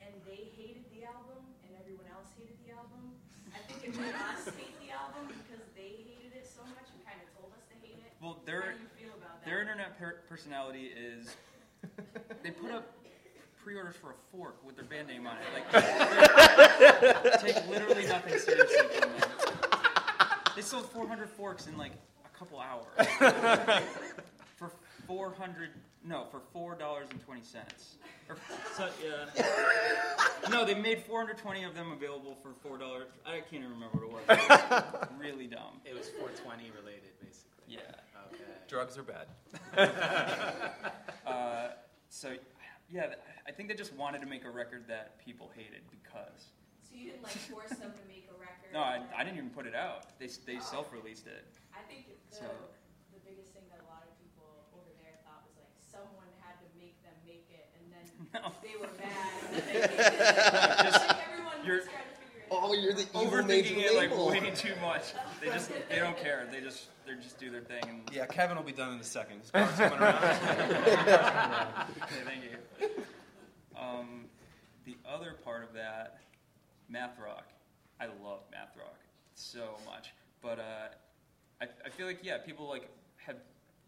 and 0.00 0.14
they 0.36 0.52
hated 0.52 0.84
the 0.92 1.08
album, 1.08 1.40
and 1.64 1.72
everyone 1.80 2.04
else 2.12 2.28
hated 2.36 2.56
the 2.68 2.76
album. 2.76 3.16
I 3.56 3.58
think 3.64 3.80
it 3.88 3.92
made 3.96 4.12
us 4.12 4.44
hate 4.52 4.76
the 4.84 4.92
album 4.92 5.32
because 5.32 5.64
they 5.72 6.04
hated 6.04 6.36
it 6.36 6.44
so 6.44 6.60
much 6.76 6.84
and 6.92 7.00
kind 7.08 7.16
of 7.24 7.28
told 7.40 7.52
us 7.56 7.64
to 7.72 7.76
hate 7.80 7.96
it. 8.04 8.12
Well, 8.20 8.36
How 8.36 8.44
their 8.44 8.76
do 8.76 8.84
you 8.84 8.90
feel 9.00 9.14
about 9.16 9.40
that? 9.40 9.48
their 9.48 9.60
internet 9.64 9.96
per- 9.98 10.20
personality 10.28 10.92
is 10.92 11.32
they 12.44 12.50
put 12.52 12.70
up 12.70 12.92
pre-orders 13.64 13.96
for 13.96 14.10
a 14.12 14.18
fork 14.36 14.60
with 14.64 14.76
their 14.76 14.84
band 14.84 15.08
name 15.08 15.26
on 15.26 15.36
it. 15.40 15.48
Like 15.56 15.70
take 17.40 17.66
literally 17.68 18.06
nothing 18.06 18.38
seriously 18.38 18.86
from 19.00 19.10
them. 19.10 19.30
They 20.54 20.62
sold 20.62 20.86
400 20.92 21.28
forks 21.30 21.66
in 21.66 21.76
like 21.76 21.92
a 22.24 22.38
couple 22.38 22.60
hours 22.60 22.84
for 24.56 24.70
400. 25.06 25.70
No, 26.06 26.24
for 26.30 26.40
four 26.52 26.74
dollars 26.76 27.08
and 27.10 27.20
twenty 27.24 27.42
cents. 27.42 27.96
So, 28.76 28.88
yeah. 29.04 29.44
No, 30.50 30.64
they 30.64 30.74
made 30.74 31.02
420 31.02 31.64
of 31.64 31.74
them 31.74 31.90
available 31.92 32.36
for 32.42 32.52
four 32.62 32.78
dollars. 32.78 33.08
I 33.24 33.40
can't 33.40 33.62
even 33.64 33.70
remember 33.70 33.98
what 34.06 34.22
it 34.22 34.28
was. 34.28 34.38
It 34.38 34.50
was 34.50 35.08
really 35.18 35.46
dumb. 35.46 35.80
it 35.84 35.94
was 35.94 36.08
420 36.10 36.70
related 36.78 37.10
basically 37.20 37.66
Yeah. 37.68 37.80
okay 38.32 38.42
Drugs 38.68 38.96
are 38.98 39.02
bad. 39.02 39.26
Uh, 41.26 41.74
so, 42.08 42.38
yeah, 42.88 43.18
I 43.48 43.50
think 43.50 43.66
they 43.68 43.74
just 43.74 43.90
wanted 43.98 44.20
to 44.22 44.30
make 44.30 44.44
a 44.46 44.50
record 44.50 44.86
that 44.86 45.18
people 45.18 45.50
hated 45.58 45.82
because. 45.90 46.54
So 46.86 46.94
you 46.94 47.10
didn't 47.10 47.26
like 47.26 47.34
force 47.50 47.74
them 47.74 47.90
to 47.90 48.04
make 48.06 48.30
a 48.30 48.36
record? 48.38 48.70
No, 48.70 48.78
I, 48.78 49.02
I 49.10 49.26
didn't 49.26 49.42
even 49.42 49.50
put 49.50 49.66
it 49.66 49.74
out. 49.74 50.14
They, 50.22 50.30
s- 50.30 50.38
they 50.38 50.62
self-released 50.62 51.26
it. 51.26 51.58
I 51.74 51.82
think 51.90 52.06
the, 52.06 52.14
So- 52.30 52.46
the 53.10 53.18
biggest 53.26 53.50
thing 53.58 53.66
that 53.74 53.82
a 53.82 53.88
lot 53.90 54.06
of 54.06 54.14
people 54.22 54.46
over 54.70 54.86
there 55.02 55.18
thought 55.26 55.42
was 55.50 55.58
like 55.58 55.66
someone 55.82 56.30
had 56.46 56.62
to 56.62 56.68
make 56.78 56.94
them 57.02 57.18
make 57.26 57.50
it, 57.50 57.66
and 58.44 58.54
they 58.62 58.76
were 58.80 58.88
mad. 58.98 59.32
And 59.52 59.56
then 59.56 59.66
they 59.66 59.72
hated 59.72 59.90
it. 59.90 60.84
Just- 60.84 61.08
like 61.08 61.16
everyone 61.30 61.52
you're- 61.64 61.76
was 61.78 61.84
trying 61.86 62.02
to 62.02 62.20
figure 62.20 62.40
it 62.40 62.48
Oh, 62.50 62.72
you're 62.74 62.94
the 62.94 63.02
Overthinking 63.04 63.78
it 63.84 63.94
like 63.96 64.10
label. 64.10 64.28
way 64.28 64.50
too 64.54 64.74
much. 64.80 65.02
They 65.40 65.46
just 65.48 65.70
they 65.88 65.98
don't 65.98 66.16
care. 66.16 66.46
They 66.50 66.60
just 66.60 66.86
they 67.06 67.14
just 67.20 67.38
do 67.38 67.50
their 67.50 67.60
thing 67.62 67.82
and 67.88 68.02
Yeah, 68.12 68.26
Kevin 68.26 68.56
will 68.56 68.64
be 68.64 68.72
done 68.72 68.92
in 68.94 69.00
a 69.00 69.04
second. 69.04 69.40
His 69.40 69.50
car's 69.52 69.70
coming 69.72 69.98
around. 69.98 70.24
Okay, 70.24 72.22
thank 72.24 72.42
you. 72.44 72.88
Um, 73.78 74.24
the 74.84 74.96
other 75.08 75.34
part 75.44 75.62
of 75.64 75.72
that, 75.74 76.18
math 76.88 77.18
rock. 77.18 77.46
I 78.00 78.06
love 78.06 78.40
math 78.52 78.76
rock 78.76 78.96
so 79.34 79.76
much, 79.84 80.12
but 80.42 80.58
uh, 80.58 80.88
I, 81.60 81.66
I 81.84 81.88
feel 81.90 82.06
like 82.06 82.20
yeah, 82.22 82.38
people 82.38 82.68
like 82.68 82.88
have 83.18 83.36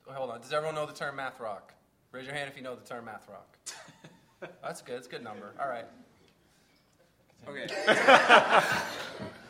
Hold 0.07 0.31
on, 0.31 0.41
does 0.41 0.53
everyone 0.53 0.75
know 0.75 0.87
the 0.87 0.93
term 0.95 1.17
math 1.17 1.39
rock? 1.39 1.75
Raise 2.13 2.25
your 2.27 2.35
hand 2.35 2.49
if 2.51 2.57
you 2.57 2.63
know 2.63 2.75
the 2.75 2.85
term 2.89 3.05
math 3.05 3.29
rock. 3.29 3.57
That's 4.41 4.83
good, 4.83 4.97
That's 4.97 5.07
a 5.07 5.11
good 5.11 5.25
number. 5.25 5.53
All 5.61 5.69
right. 5.69 5.87
Okay. 7.49 7.67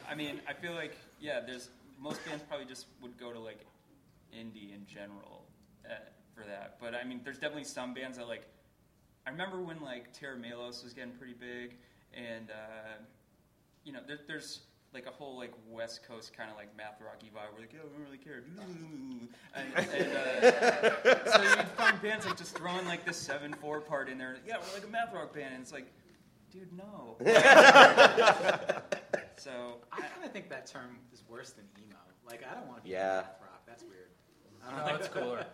I 0.08 0.14
mean, 0.16 0.40
I 0.48 0.52
feel 0.52 0.72
like 0.72 0.96
yeah, 1.20 1.40
there's 1.40 1.68
most 2.00 2.24
bands 2.24 2.44
probably 2.48 2.66
just 2.66 2.86
would 3.02 3.18
go 3.18 3.32
to 3.32 3.38
like 3.38 3.64
indie 4.34 4.74
in 4.74 4.86
general 4.86 5.44
uh, 5.84 5.94
for 6.34 6.44
that, 6.46 6.76
but 6.80 6.94
I 6.94 7.04
mean, 7.04 7.20
there's 7.24 7.38
definitely 7.38 7.64
some 7.64 7.94
bands 7.94 8.18
that 8.18 8.28
like. 8.28 8.46
I 9.26 9.30
remember 9.30 9.60
when 9.60 9.80
like 9.82 10.12
Tera 10.12 10.38
Melos 10.38 10.82
was 10.82 10.94
getting 10.94 11.12
pretty 11.12 11.34
big, 11.34 11.76
and 12.14 12.50
uh, 12.50 13.02
you 13.84 13.92
know, 13.92 14.00
there, 14.06 14.18
there's 14.26 14.60
like 14.94 15.06
a 15.06 15.10
whole 15.10 15.36
like 15.36 15.52
West 15.68 16.02
Coast 16.06 16.32
kind 16.36 16.50
of 16.50 16.56
like 16.56 16.74
math 16.76 17.00
rocky 17.04 17.26
vibe. 17.34 17.52
We're 17.54 17.60
like, 17.60 17.72
yeah, 17.72 17.80
we 17.84 17.90
don't 17.96 18.04
really 18.04 18.18
care, 18.18 18.42
and, 18.44 19.28
and 19.54 19.74
uh, 19.76 21.30
so 21.32 21.42
you'd 21.42 21.68
find 21.76 22.00
bands 22.02 22.24
like 22.26 22.36
just 22.36 22.56
throwing 22.56 22.86
like 22.86 23.04
this 23.04 23.16
seven 23.16 23.52
four 23.54 23.80
part 23.80 24.08
in 24.08 24.18
there. 24.18 24.36
Yeah, 24.46 24.56
we're 24.58 24.74
like 24.78 24.84
a 24.86 24.90
math 24.90 25.12
rock 25.12 25.34
band, 25.34 25.54
and 25.54 25.62
it's 25.62 25.72
like, 25.72 25.92
dude, 26.50 26.72
no. 26.72 27.16
so 29.36 29.78
I 29.92 30.00
kind 30.00 30.24
of 30.24 30.32
think 30.32 30.48
that 30.50 30.66
term 30.66 30.96
is 31.12 31.22
worse 31.28 31.50
than 31.52 31.64
emo. 31.78 31.96
Like, 32.26 32.42
I 32.50 32.54
don't 32.54 32.66
want 32.66 32.78
to 32.78 32.84
be 32.84 32.90
Yeah. 32.90 33.22
math 33.24 33.40
rock. 33.40 33.62
That's 33.66 33.82
weird. 33.84 34.08
No, 34.68 34.94
it's 34.96 35.08
cooler. 35.08 35.46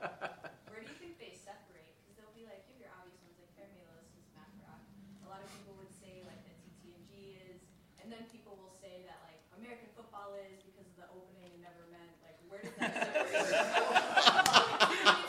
Where 0.70 0.80
do 0.82 0.86
you 0.90 0.96
think 0.98 1.18
they 1.22 1.34
separate? 1.38 1.86
Because 2.02 2.18
they'll 2.18 2.34
be 2.34 2.42
like, 2.50 2.66
you 2.66 2.74
have 2.74 2.82
your 2.82 2.90
obvious 2.98 3.18
ones 3.22 3.38
like 3.38 3.46
Tera 3.54 3.70
Melos 3.78 4.10
is 4.18 4.26
math 4.34 4.50
rock. 4.66 4.82
A 5.22 5.28
lot 5.30 5.38
of 5.38 5.46
people 5.54 5.78
would 5.78 5.92
say 6.02 6.22
like 6.26 6.42
that 6.42 6.56
TTNG 6.66 7.38
is, 7.46 7.62
and 8.02 8.10
then 8.10 8.26
people 8.34 8.58
will 8.58 8.74
say 8.82 9.06
that 9.06 9.22
like 9.30 9.38
American 9.54 9.86
football 9.94 10.34
is 10.34 10.58
because 10.66 10.90
of 10.90 10.96
the 10.98 11.06
opening 11.14 11.46
and 11.54 11.62
never 11.62 11.86
meant. 11.94 12.10
Like, 12.26 12.38
where 12.50 12.58
does 12.58 12.74
that 12.82 12.90
separate? 12.90 13.38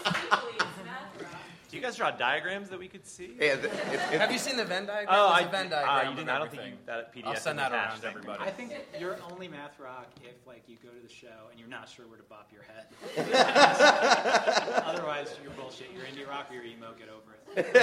It's 0.01 0.18
equally, 0.18 0.58
it's 0.58 0.82
math 0.82 1.14
rock. 1.22 1.45
Do 1.70 1.74
you 1.74 1.74
guys 1.86 1.95
draw 1.97 2.09
diagrams 2.11 2.69
that 2.69 2.79
we 2.79 2.88
could 2.88 3.05
see? 3.05 3.36
Yeah, 3.39 3.55
the- 3.55 3.67
it- 3.69 4.13
it- 4.13 4.19
Have 4.19 4.31
you 4.31 4.39
seen 4.39 4.57
the 4.57 4.65
Venn 4.65 4.86
diagram? 4.88 5.15
Oh, 5.15 5.29
There's 5.29 5.45
I 5.45 5.47
a 5.47 5.51
Venn 5.51 5.67
uh, 5.67 5.69
diagram. 5.69 6.09
you 6.11 6.15
didn't. 6.17 6.29
I 6.29 6.39
don't 6.39 6.49
think 6.51 6.63
you, 6.63 6.73
that 6.88 7.13
PDF. 7.13 7.25
I'll 7.27 7.36
send 7.36 7.59
that 7.59 7.71
isn't 7.71 7.79
around 7.79 8.01
to 8.01 8.07
everybody. 8.07 8.43
I 8.43 8.49
think 8.51 8.73
you're 8.99 9.17
only 9.31 9.47
math 9.47 9.79
rock 9.79 10.07
if 10.23 10.47
like 10.47 10.63
you 10.67 10.77
go 10.83 10.89
to 10.89 10.99
the 11.07 11.13
show 11.13 11.49
and 11.51 11.59
you're 11.59 11.69
not 11.69 11.88
sure 11.88 12.07
where 12.07 12.17
to 12.17 12.23
bop 12.23 12.51
your 12.51 12.63
head. 12.63 12.88
Otherwise, 14.86 15.36
you're 15.43 15.51
bullshit. 15.53 15.88
You're 15.93 16.05
indie 16.05 16.27
rock 16.27 16.47
or 16.49 16.55
you're 16.55 16.63
emo. 16.65 16.93
Get 16.97 17.09
over 17.09 17.36
it. 17.55 17.73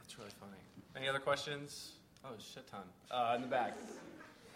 That's 0.00 0.18
really 0.18 0.30
funny. 0.40 0.58
Any 0.96 1.08
other 1.08 1.20
questions? 1.20 1.92
Oh, 2.24 2.30
shit 2.38 2.66
ton. 2.66 2.82
Uh, 3.10 3.34
in 3.36 3.42
the 3.42 3.48
back. 3.48 3.76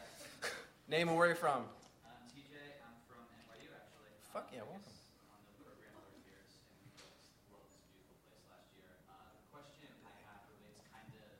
Name 0.89 1.09
and 1.09 1.17
where 1.17 1.29
you're 1.29 1.37
from. 1.37 1.63
I'm 2.05 2.27
TJ. 2.29 2.59
I'm 2.85 2.99
from 3.09 3.25
NYU 3.49 3.71
actually. 3.73 4.11
Fuck 4.35 4.51
yeah, 4.53 4.61
welcome. 4.69 4.83
On 5.33 5.41
the 5.49 5.55
program 5.65 5.97
over 5.97 6.13
here, 6.29 6.45
and 6.45 6.77
we 6.85 6.93
built 7.01 7.17
the 7.25 7.49
world 7.49 7.65
is 7.73 7.81
a 7.81 7.89
beautiful 7.89 8.21
place 8.29 8.45
last 8.53 8.69
year. 8.77 8.93
Uh, 9.09 9.17
the 9.33 9.49
question 9.49 9.89
I 10.05 10.13
have 10.29 10.45
relates 10.53 10.85
kind 10.93 11.09
of, 11.17 11.33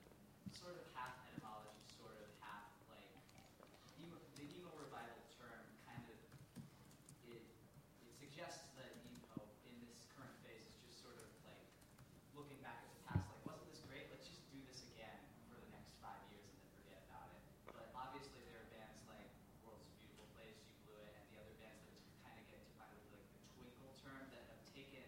sort 0.57 0.73
of 0.81 0.89
half 0.97 1.13
etymology, 1.29 1.77
sort 1.93 2.17
of 2.17 2.25
half 2.41 2.65
like 2.89 3.05
emo, 4.01 4.17
the 4.33 4.49
emo 4.49 4.73
revival 4.81 5.21
term. 5.37 5.61
Kind 5.85 6.01
of, 6.09 6.17
it 7.29 7.45
it 8.01 8.13
suggests 8.17 8.65
that 8.81 8.97
emo 9.05 9.45
in 9.69 9.77
this 9.85 10.09
current 10.17 10.33
phase 10.41 10.65
is 10.65 10.73
just 10.89 11.05
sort 11.05 11.21
of 11.21 11.29
like 11.45 11.61
looking 12.33 12.57
back 12.65 12.81
at 12.81 12.89
the 12.97 13.01
past, 13.05 13.29
like 13.29 13.45
wasn't 13.45 13.69
this 13.69 13.85
great? 13.85 14.09
Let's 14.09 14.25
just 14.25 14.41
do 14.49 14.57
this 14.65 14.81
again 14.97 15.21
for 15.53 15.61
the 15.61 15.69
next 15.69 15.93
five 16.01 16.17
years 16.33 16.49
and 16.49 16.57
then 16.65 16.73
forget 16.81 17.05
about 17.13 17.29
it. 17.29 17.37
But 17.69 17.85
obviously 17.93 18.41
there 18.49 18.65
are 18.65 18.69
bands 18.73 18.97
like 19.05 19.29
World's 19.61 19.85
a 19.85 19.93
Beautiful 20.01 20.25
Place, 20.33 20.57
You 20.65 20.73
Blew 20.89 20.97
It, 21.05 21.13
and 21.13 21.23
the 21.33 21.37
other 21.43 21.55
bands 21.61 21.81
that 21.85 21.95
kind 22.25 22.37
of 22.39 22.45
get 22.49 22.59
defined 22.65 22.95
with 22.97 23.11
like 23.15 23.27
the 23.35 23.41
twinkle 23.55 23.91
term 24.01 24.23
that 24.35 24.43
have 24.51 24.61
taken 24.73 25.03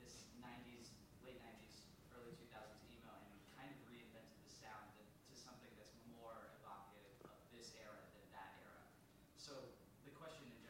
this 0.00 0.26
90s, 0.42 0.90
late 1.24 1.38
90s, 1.42 1.86
early 2.14 2.34
2000s 2.38 2.82
emo 2.90 3.14
and 3.30 3.38
kind 3.58 3.70
of 3.70 3.78
reinvented 3.90 4.38
the 4.44 4.50
sound 4.52 4.84
to, 4.98 5.02
to 5.30 5.34
something 5.38 5.70
that's 5.78 5.94
more 6.14 6.36
evocative 6.60 7.14
of 7.30 7.36
this 7.54 7.72
era 7.80 7.98
than 8.18 8.26
that 8.34 8.54
era. 8.62 8.82
So 9.38 9.54
the 10.06 10.12
question 10.14 10.44
in 10.46 10.58
C- 10.58 10.62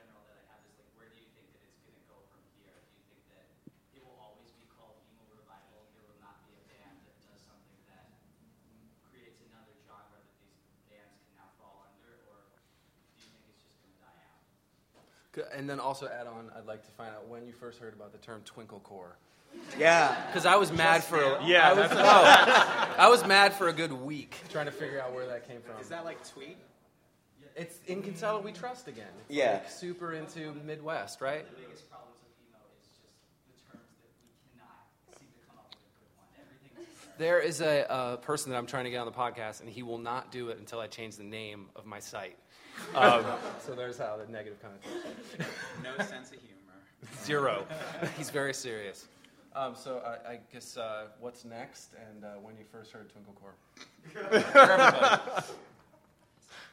And 15.54 15.68
then 15.68 15.80
also 15.80 16.06
add 16.08 16.26
on, 16.26 16.50
I'd 16.56 16.66
like 16.66 16.84
to 16.84 16.90
find 16.92 17.10
out 17.14 17.28
when 17.28 17.46
you 17.46 17.52
first 17.52 17.78
heard 17.78 17.94
about 17.94 18.12
the 18.12 18.18
term 18.18 18.42
twinklecore. 18.44 19.12
Yeah. 19.78 20.26
Because 20.26 20.46
I 20.46 20.56
was 20.56 20.72
mad 20.72 21.04
for 21.04 21.20
a, 21.20 21.44
Yeah, 21.46 21.68
I 21.70 21.72
was, 21.74 21.88
that's- 21.90 22.88
no, 22.98 23.04
I 23.04 23.08
was 23.08 23.24
mad 23.26 23.54
for 23.54 23.68
a 23.68 23.72
good 23.72 23.92
week 23.92 24.36
trying 24.50 24.66
to 24.66 24.72
figure 24.72 25.00
out 25.00 25.12
where 25.14 25.26
that 25.28 25.46
came 25.48 25.60
from. 25.60 25.80
Is 25.80 25.88
that 25.88 26.04
like 26.04 26.18
tweet? 26.28 26.56
It's 27.56 27.78
in 27.86 28.02
Kinsella 28.02 28.40
we 28.40 28.50
trust 28.52 28.88
again. 28.88 29.06
It's 29.28 29.36
Yeah. 29.36 29.52
like 29.52 29.70
super 29.70 30.12
into 30.14 30.52
Midwest, 30.64 31.20
right? 31.20 31.48
The 31.48 31.62
biggest 31.62 31.88
problems 31.88 32.16
with 32.20 32.32
emo 32.48 32.58
is 32.76 32.84
just 32.88 32.98
the 33.62 33.70
terms 33.70 33.86
that 34.02 34.10
we 34.10 34.58
cannot 34.58 34.82
seem 35.20 35.28
to 35.28 35.46
come 35.46 35.58
up 35.58 35.70
with 35.70 35.86
a 35.86 36.00
good 36.00 36.10
one. 36.18 36.26
Everything 36.74 37.14
There 37.18 37.38
is 37.38 37.60
a, 37.60 37.86
a 37.88 38.16
person 38.16 38.50
that 38.50 38.58
I'm 38.58 38.66
trying 38.66 38.84
to 38.84 38.90
get 38.90 38.98
on 38.98 39.06
the 39.06 39.12
podcast, 39.12 39.60
and 39.60 39.68
he 39.70 39.84
will 39.84 39.98
not 39.98 40.32
do 40.32 40.48
it 40.48 40.58
until 40.58 40.80
I 40.80 40.88
change 40.88 41.16
the 41.16 41.22
name 41.22 41.66
of 41.76 41.86
my 41.86 42.00
site. 42.00 42.36
Um, 42.94 43.24
so 43.60 43.74
there's 43.74 43.98
how 43.98 44.16
the 44.16 44.30
negative 44.30 44.58
connotation. 44.62 45.14
No 45.82 45.96
sense 46.04 46.30
of 46.30 46.38
humor. 46.38 46.54
Zero. 47.24 47.66
He's 48.16 48.30
very 48.30 48.54
serious. 48.54 49.06
Um, 49.54 49.74
so 49.76 50.02
I, 50.04 50.32
I 50.32 50.40
guess 50.52 50.76
uh, 50.76 51.06
what's 51.20 51.44
next, 51.44 51.94
and 52.08 52.24
uh, 52.24 52.28
when 52.42 52.56
you 52.56 52.64
first 52.70 52.92
heard 52.92 53.10
Twinklecore? 53.12 53.54
For 54.52 54.58
everybody. 54.58 55.44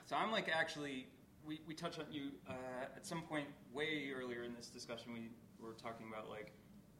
So 0.07 0.15
I'm 0.15 0.31
like 0.31 0.49
actually, 0.53 1.07
we, 1.45 1.61
we 1.67 1.73
touched 1.73 1.99
on 1.99 2.05
you 2.11 2.31
uh, 2.49 2.53
at 2.95 3.05
some 3.05 3.21
point 3.21 3.45
way 3.73 4.11
earlier 4.13 4.43
in 4.43 4.53
this 4.55 4.67
discussion. 4.67 5.13
We 5.13 5.29
were 5.65 5.73
talking 5.73 6.07
about 6.11 6.29
like, 6.29 6.51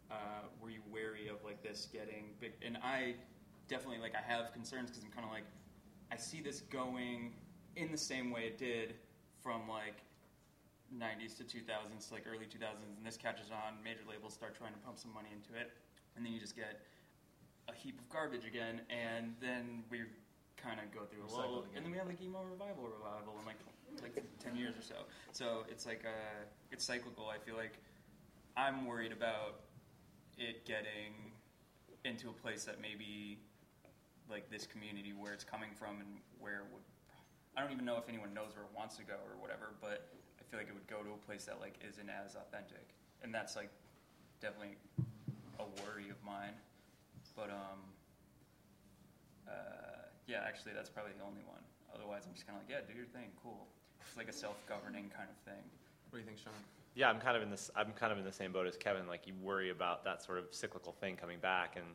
uh, 0.10 0.48
were 0.62 0.70
you 0.70 0.82
wary 0.92 1.28
of 1.28 1.44
like 1.44 1.62
this 1.62 1.88
getting 1.92 2.36
big? 2.40 2.54
And 2.66 2.78
I 2.84 3.16
definitely 3.68 4.00
like 4.00 4.14
I 4.16 4.22
have 4.22 4.54
concerns 4.54 4.90
because 4.90 5.04
I'm 5.04 5.12
kind 5.12 5.26
of 5.26 5.32
like, 5.32 5.46
I 6.12 6.16
see 6.16 6.42
this 6.42 6.62
going 6.62 7.34
in 7.76 7.92
the 7.92 7.98
same 7.98 8.32
way 8.32 8.44
it 8.44 8.58
did 8.58 8.96
from 9.42 9.68
like 9.68 10.04
90s 10.94 11.38
to 11.38 11.44
2000s 11.44 12.08
to 12.08 12.14
like 12.14 12.26
early 12.28 12.46
2000s, 12.46 12.98
and 12.98 13.06
this 13.06 13.18
catches 13.18 13.50
on. 13.52 13.82
Major 13.84 14.04
labels 14.10 14.34
start 14.34 14.56
trying 14.56 14.74
to 14.74 14.80
pump 14.80 15.00
some 15.00 15.14
money 15.14 15.30
into 15.32 15.60
it, 15.60 15.72
and 16.16 16.26
then 16.26 16.34
you 16.34 16.40
just 16.40 16.56
get 16.56 16.82
a 17.70 17.74
heap 17.74 18.00
of 18.00 18.10
garbage 18.10 18.46
again, 18.46 18.82
and 18.90 19.34
then 19.40 19.84
we 19.90 20.04
kind 20.58 20.80
of 20.80 20.92
go 20.94 21.06
through 21.06 21.26
a 21.26 21.30
lull, 21.32 21.64
Recycled 21.64 21.76
and 21.76 21.86
then 21.86 21.92
we 21.92 21.98
have 21.98 22.08
like 22.08 22.22
emo 22.22 22.44
revival 22.44 22.86
revival 22.86 23.34
in 23.40 23.46
like 23.46 23.58
like 24.02 24.24
10 24.40 24.56
years 24.56 24.76
or 24.78 24.82
so. 24.82 24.96
So 25.32 25.66
it's 25.70 25.86
like 25.86 26.04
uh, 26.06 26.46
it's 26.72 26.86
cyclical. 26.86 27.28
I 27.28 27.38
feel 27.38 27.56
like 27.56 27.74
I'm 28.56 28.86
worried 28.86 29.12
about 29.12 29.62
it 30.38 30.66
getting 30.66 31.14
into 32.06 32.30
a 32.30 32.34
place 32.34 32.64
that 32.66 32.82
maybe 32.82 33.40
like 34.30 34.50
this 34.50 34.66
community 34.66 35.14
where 35.14 35.34
it's 35.34 35.44
coming 35.44 35.70
from 35.78 36.00
and 36.00 36.08
where 36.40 36.60
it 36.60 36.68
would 36.72 36.84
I 37.56 37.62
don't 37.62 37.72
even 37.72 37.86
know 37.86 37.98
if 37.98 38.08
anyone 38.08 38.34
knows 38.34 38.56
where 38.56 38.64
it 38.64 38.72
wants 38.76 38.96
to 38.98 39.04
go 39.04 39.20
or 39.28 39.36
whatever, 39.40 39.76
but 39.82 40.08
I 40.40 40.44
feel 40.48 40.60
like 40.60 40.70
it 40.70 40.74
would 40.74 40.88
go 40.88 41.04
to 41.04 41.12
a 41.12 41.22
place 41.26 41.46
that 41.46 41.60
like 41.60 41.76
isn't 41.84 42.10
as 42.10 42.36
authentic, 42.36 42.96
and 43.24 43.34
that's 43.34 43.56
like 43.56 43.70
definitely 44.40 44.80
a 45.60 45.66
worry 45.84 46.10
of 46.10 46.18
mine. 46.24 46.56
But 47.36 47.52
um, 47.52 47.80
uh, 49.48 50.08
yeah, 50.28 50.44
actually, 50.48 50.74
that's 50.74 50.90
probably 50.90 51.12
the 51.18 51.24
only 51.24 51.44
one. 51.48 51.62
Otherwise, 51.94 52.24
I'm 52.28 52.34
just 52.34 52.48
kind 52.48 52.58
of 52.58 52.64
like, 52.64 52.72
yeah, 52.72 52.88
do 52.88 52.96
your 52.96 53.08
thing, 53.08 53.28
cool. 53.44 53.68
It's 54.08 54.18
like 54.18 54.30
a 54.30 54.34
self-governing 54.34 55.12
kind 55.16 55.28
of 55.28 55.38
thing. 55.44 55.64
What 56.10 56.20
do 56.20 56.20
you 56.20 56.26
think, 56.26 56.40
Sean? 56.40 56.54
Yeah, 56.96 57.10
I'm 57.10 57.20
kind 57.20 57.36
of 57.36 57.44
in 57.44 57.50
this. 57.50 57.70
I'm 57.76 57.92
kind 57.92 58.12
of 58.12 58.18
in 58.18 58.26
the 58.26 58.34
same 58.34 58.52
boat 58.52 58.68
as 58.68 58.76
Kevin. 58.76 59.08
Like 59.08 59.28
you 59.28 59.34
worry 59.42 59.70
about 59.72 60.04
that 60.04 60.24
sort 60.24 60.38
of 60.38 60.46
cyclical 60.52 60.92
thing 60.92 61.16
coming 61.16 61.40
back, 61.40 61.76
and 61.76 61.86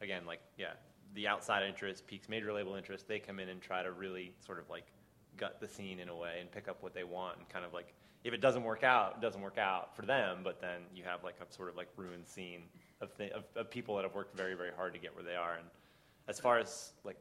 again, 0.00 0.26
like 0.26 0.40
yeah, 0.58 0.74
the 1.14 1.26
outside 1.26 1.62
interest 1.62 2.06
peaks 2.06 2.28
major 2.28 2.52
label 2.52 2.74
interest. 2.74 3.08
They 3.08 3.18
come 3.18 3.40
in 3.40 3.48
and 3.48 3.60
try 3.60 3.82
to 3.82 3.90
really 3.92 4.32
sort 4.44 4.58
of 4.58 4.68
like 4.70 4.86
gut 5.36 5.60
the 5.60 5.68
scene 5.68 5.98
in 5.98 6.08
a 6.08 6.16
way 6.16 6.38
and 6.40 6.50
pick 6.50 6.68
up 6.68 6.82
what 6.82 6.94
they 6.94 7.04
want, 7.04 7.38
and 7.38 7.48
kind 7.48 7.64
of 7.64 7.72
like 7.72 7.92
if 8.24 8.32
it 8.32 8.40
doesn't 8.40 8.62
work 8.64 8.82
out, 8.82 9.16
it 9.18 9.20
doesn't 9.22 9.40
work 9.42 9.58
out 9.58 9.94
for 9.94 10.02
them. 10.06 10.38
But 10.42 10.60
then 10.60 10.80
you 10.94 11.04
have 11.04 11.22
like 11.24 11.36
a 11.40 11.52
sort 11.54 11.68
of 11.68 11.76
like 11.76 11.88
ruined 11.96 12.26
scene 12.26 12.62
of, 13.00 13.16
th- 13.16 13.32
of, 13.32 13.44
of 13.56 13.70
people 13.70 13.96
that 13.96 14.02
have 14.02 14.14
worked 14.14 14.36
very 14.36 14.54
very 14.54 14.70
hard 14.76 14.92
to 14.94 14.98
get 14.98 15.14
where 15.14 15.24
they 15.24 15.36
are. 15.36 15.54
And 15.54 15.66
as 16.28 16.40
far 16.40 16.58
as 16.58 16.92
like 17.04 17.16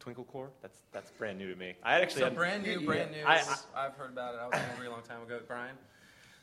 Twinkle 0.00 0.24
Core, 0.24 0.50
that's 0.62 0.78
that's 0.92 1.10
brand 1.12 1.38
new 1.38 1.50
to 1.52 1.58
me. 1.58 1.74
I 1.82 2.00
actually 2.00 2.20
So 2.20 2.24
had- 2.26 2.34
brand 2.36 2.62
new, 2.64 2.80
brand 2.80 3.12
new. 3.12 3.22
I- 3.24 3.44
I, 3.74 3.82
have 3.84 3.94
heard 3.94 4.10
about 4.10 4.34
it. 4.34 4.40
I 4.40 4.46
was 4.46 4.54
angry 4.72 4.86
a 4.86 4.90
long 4.90 5.02
time 5.02 5.22
ago. 5.22 5.40
Brian, 5.46 5.76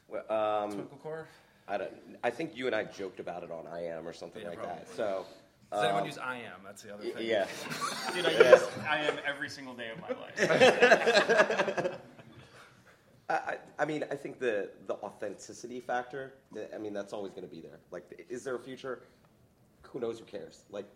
Well, 0.08 0.22
um, 0.32 0.72
Twinklecore. 0.72 1.26
I 1.68 1.78
don't. 1.78 1.92
I 2.24 2.30
think 2.32 2.56
you 2.56 2.66
and 2.68 2.76
I 2.76 2.86
joked 2.86 3.20
about 3.20 3.44
it 3.44 3.52
on 3.52 3.68
I 3.68 3.84
am 3.86 4.08
or 4.08 4.14
something 4.14 4.42
Yeah, 4.42 4.50
like 4.50 4.60
probably. 4.60 4.78
that. 4.86 4.96
So. 4.96 5.26
Does 5.72 5.84
anyone 5.84 6.02
um, 6.02 6.08
use 6.08 6.18
I 6.18 6.38
am? 6.38 6.62
That's 6.64 6.82
the 6.82 6.94
other 6.94 7.04
y- 7.04 7.12
thing. 7.12 7.28
Yeah. 7.28 7.46
Dude, 8.14 8.26
I 8.26 8.32
use 8.32 8.68
I 8.90 8.98
am 9.00 9.18
every 9.26 9.50
single 9.50 9.76
day 9.76 9.90
of 9.92 10.02
my 10.02 10.10
life. 10.20 12.00
I, 13.30 13.34
I 13.34 13.58
I 13.78 13.86
mean, 13.86 14.04
I 14.12 14.16
think 14.16 14.40
the 14.40 14.72
the 14.88 14.96
authenticity 14.96 15.80
factor. 15.80 16.34
I 16.74 16.78
mean, 16.80 16.94
that's 16.94 17.14
always 17.14 17.32
going 17.32 17.48
to 17.48 17.54
be 17.54 17.62
there. 17.62 17.80
Like, 17.92 18.26
is 18.30 18.44
there 18.44 18.56
a 18.56 18.60
future? 18.60 19.04
Who 19.84 20.00
knows? 20.00 20.20
Who 20.20 20.26
cares? 20.26 20.64
Like, 20.72 20.88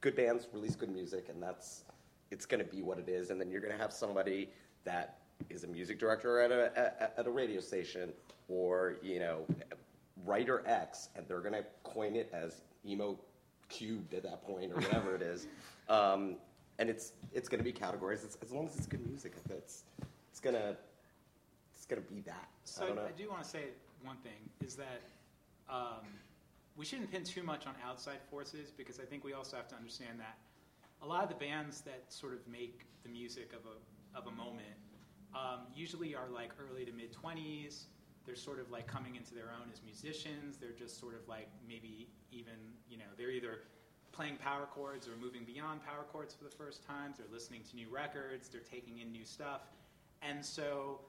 good 0.00 0.16
bands 0.16 0.48
release 0.52 0.74
good 0.74 0.90
music, 0.90 1.28
and 1.28 1.42
that's 1.42 1.84
it's 2.30 2.46
going 2.46 2.64
to 2.64 2.70
be 2.70 2.82
what 2.82 2.98
it 2.98 3.08
is. 3.08 3.30
And 3.30 3.38
then 3.40 3.50
you're 3.50 3.60
going 3.60 3.72
to 3.72 3.78
have 3.78 3.92
somebody 3.92 4.48
that 4.84 5.18
is 5.50 5.64
a 5.64 5.68
music 5.68 5.98
director 5.98 6.40
at 6.40 6.50
a 6.50 6.78
at, 6.78 7.14
at 7.18 7.26
a 7.26 7.30
radio 7.30 7.60
station, 7.60 8.14
or 8.48 8.96
you 9.02 9.18
know, 9.18 9.44
writer 10.24 10.62
X, 10.66 11.10
and 11.14 11.26
they're 11.28 11.40
going 11.40 11.52
to 11.52 11.64
coin 11.82 12.16
it 12.16 12.30
as 12.32 12.62
emo 12.86 13.18
cubed 13.68 14.14
at 14.14 14.22
that 14.22 14.42
point, 14.42 14.72
or 14.72 14.76
whatever 14.76 15.14
it 15.14 15.22
is. 15.22 15.46
Um, 15.88 16.36
and 16.78 16.90
it's 16.90 17.12
it's 17.32 17.48
going 17.48 17.60
to 17.60 17.64
be 17.64 17.72
categories. 17.72 18.22
It's, 18.22 18.36
as 18.42 18.52
long 18.52 18.66
as 18.66 18.76
it's 18.76 18.86
good 18.86 19.06
music, 19.06 19.32
it's 19.48 19.84
it's 20.30 20.40
gonna 20.40 20.76
it's 21.74 21.86
gonna 21.86 22.02
be 22.02 22.20
that. 22.26 22.48
So 22.64 22.82
I 22.82 22.84
I, 22.84 22.88
don't 22.88 22.96
know. 22.96 23.08
do 23.16 23.28
want 23.30 23.42
to 23.42 23.48
say 23.48 23.64
one 24.02 24.16
thing 24.18 24.50
is 24.60 24.76
that 24.76 25.00
um, 25.68 26.06
we 26.76 26.84
shouldn't 26.84 27.10
pin 27.10 27.24
too 27.24 27.42
much 27.42 27.66
on 27.66 27.74
outside 27.84 28.18
forces 28.30 28.70
because 28.70 29.00
I 29.00 29.04
think 29.04 29.24
we 29.24 29.32
also 29.32 29.56
have 29.56 29.66
to 29.68 29.76
understand 29.76 30.20
that 30.20 30.36
a 31.02 31.06
lot 31.06 31.22
of 31.22 31.28
the 31.28 31.34
bands 31.36 31.80
that 31.82 32.04
sort 32.08 32.34
of 32.34 32.40
make 32.46 32.86
the 33.02 33.08
music 33.08 33.52
of 33.52 33.60
a 33.64 34.18
of 34.18 34.26
a 34.26 34.36
moment 34.36 34.76
um, 35.34 35.60
usually 35.74 36.14
are 36.14 36.28
like 36.32 36.50
early 36.60 36.84
to 36.84 36.92
mid 36.92 37.12
twenties. 37.12 37.86
They're 38.28 38.36
sort 38.36 38.60
of 38.60 38.70
like 38.70 38.86
coming 38.86 39.16
into 39.16 39.34
their 39.34 39.50
own 39.58 39.70
as 39.72 39.80
musicians. 39.82 40.58
They're 40.58 40.76
just 40.78 41.00
sort 41.00 41.14
of 41.14 41.26
like 41.26 41.48
maybe 41.66 42.08
even 42.30 42.60
you 42.90 42.98
know 42.98 43.08
they're 43.16 43.30
either 43.30 43.60
playing 44.12 44.36
power 44.36 44.66
chords 44.66 45.08
or 45.08 45.12
moving 45.18 45.44
beyond 45.46 45.82
power 45.82 46.04
chords 46.12 46.34
for 46.34 46.44
the 46.44 46.50
first 46.50 46.86
time. 46.86 47.14
They're 47.16 47.32
listening 47.32 47.62
to 47.70 47.76
new 47.76 47.88
records. 47.90 48.50
They're 48.50 48.60
taking 48.60 48.98
in 48.98 49.10
new 49.10 49.24
stuff, 49.24 49.62
and 50.20 50.44
so 50.44 51.00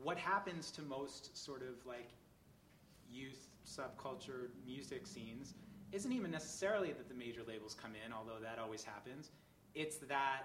what 0.00 0.16
happens 0.16 0.70
to 0.72 0.82
most 0.82 1.36
sort 1.36 1.62
of 1.62 1.84
like 1.84 2.10
youth 3.10 3.48
subculture 3.66 4.50
music 4.64 5.08
scenes 5.08 5.54
isn't 5.90 6.12
even 6.12 6.30
necessarily 6.30 6.92
that 6.92 7.08
the 7.08 7.14
major 7.14 7.42
labels 7.48 7.74
come 7.74 7.92
in, 8.06 8.12
although 8.12 8.40
that 8.40 8.60
always 8.60 8.84
happens. 8.84 9.32
It's 9.74 9.96
that 10.08 10.44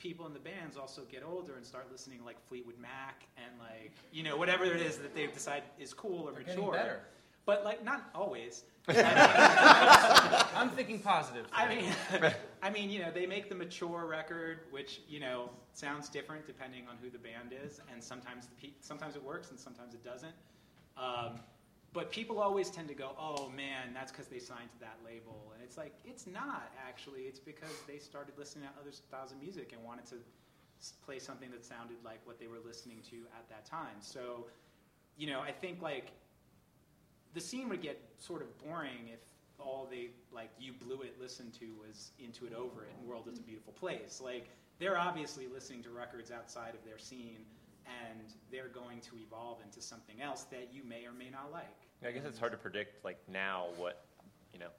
people 0.00 0.26
in 0.26 0.32
the 0.32 0.40
bands 0.40 0.76
also 0.76 1.02
get 1.12 1.22
older 1.22 1.54
and 1.56 1.64
start 1.64 1.86
listening 1.92 2.24
like 2.24 2.36
Fleetwood 2.48 2.78
Mac 2.80 3.26
and 3.36 3.52
like 3.60 3.92
you 4.12 4.22
know 4.24 4.36
whatever 4.36 4.64
it 4.64 4.80
is 4.80 4.96
that 4.98 5.14
they've 5.14 5.32
decided 5.32 5.64
is 5.78 5.94
cool 5.94 6.28
or 6.28 6.32
They're 6.32 6.56
mature. 6.56 6.72
better. 6.72 7.00
But 7.46 7.64
like 7.64 7.84
not 7.84 8.10
always. 8.14 8.64
I'm 8.88 10.70
thinking 10.70 10.98
positive. 11.00 11.46
I 11.52 11.68
mean, 11.74 11.92
I 12.62 12.70
mean, 12.70 12.90
you 12.90 13.00
know, 13.00 13.10
they 13.10 13.26
make 13.26 13.48
the 13.48 13.54
mature 13.54 14.06
record, 14.06 14.60
which 14.70 15.00
you 15.08 15.20
know 15.20 15.50
sounds 15.72 16.08
different 16.08 16.46
depending 16.46 16.84
on 16.88 16.96
who 17.02 17.10
the 17.10 17.18
band 17.18 17.52
is, 17.64 17.80
and 17.92 18.02
sometimes 18.02 18.46
the 18.46 18.54
pe- 18.68 18.74
sometimes 18.80 19.16
it 19.16 19.22
works 19.22 19.50
and 19.50 19.58
sometimes 19.60 19.94
it 19.94 20.04
doesn't. 20.04 20.34
Um, 20.96 21.40
but 21.92 22.10
people 22.10 22.38
always 22.38 22.70
tend 22.70 22.88
to 22.88 22.94
go, 22.94 23.16
"Oh 23.18 23.48
man, 23.50 23.92
that's 23.92 24.12
because 24.12 24.28
they 24.28 24.38
signed 24.38 24.70
to 24.72 24.80
that 24.80 24.98
label," 25.04 25.52
and 25.54 25.62
it's 25.62 25.76
like 25.76 25.94
it's 26.04 26.26
not 26.26 26.70
actually. 26.86 27.22
It's 27.22 27.40
because 27.40 27.74
they 27.86 27.98
started 27.98 28.34
listening 28.38 28.68
to 28.68 28.80
other 28.80 28.92
styles 28.92 29.32
of 29.32 29.40
music 29.40 29.72
and 29.72 29.82
wanted 29.84 30.06
to 30.06 30.16
play 31.04 31.18
something 31.18 31.50
that 31.50 31.64
sounded 31.64 31.96
like 32.04 32.20
what 32.24 32.38
they 32.38 32.46
were 32.46 32.60
listening 32.64 33.02
to 33.10 33.16
at 33.36 33.48
that 33.50 33.66
time. 33.66 34.00
So, 34.00 34.46
you 35.16 35.26
know, 35.26 35.40
I 35.40 35.52
think 35.52 35.82
like 35.82 36.12
the 37.34 37.40
scene 37.40 37.68
would 37.68 37.82
get 37.82 38.00
sort 38.18 38.42
of 38.42 38.58
boring 38.58 39.08
if 39.12 39.20
all 39.58 39.86
they 39.90 40.08
like 40.32 40.50
you 40.58 40.72
blew 40.72 41.02
it 41.02 41.20
listened 41.20 41.52
to 41.54 41.66
was 41.86 42.12
into 42.18 42.46
it 42.46 42.54
over 42.54 42.84
it 42.84 42.92
and 42.98 43.06
world 43.06 43.28
is 43.30 43.38
a 43.38 43.42
beautiful 43.42 43.72
place 43.74 44.20
like 44.24 44.48
they're 44.78 44.98
obviously 44.98 45.46
listening 45.46 45.82
to 45.82 45.90
records 45.90 46.30
outside 46.30 46.74
of 46.74 46.82
their 46.84 46.98
scene 46.98 47.44
and 47.86 48.34
they're 48.50 48.68
going 48.68 49.00
to 49.00 49.16
evolve 49.16 49.58
into 49.64 49.80
something 49.80 50.20
else 50.20 50.44
that 50.44 50.68
you 50.72 50.82
may 50.84 51.04
or 51.04 51.12
may 51.12 51.30
not 51.30 51.50
like 51.52 51.64
I 52.04 52.10
guess 52.12 52.24
it's 52.24 52.38
hard 52.38 52.52
to 52.52 52.58
predict 52.58 53.04
like 53.04 53.18
now 53.28 53.66
what 53.76 54.04
you 54.52 54.58
know 54.58 54.70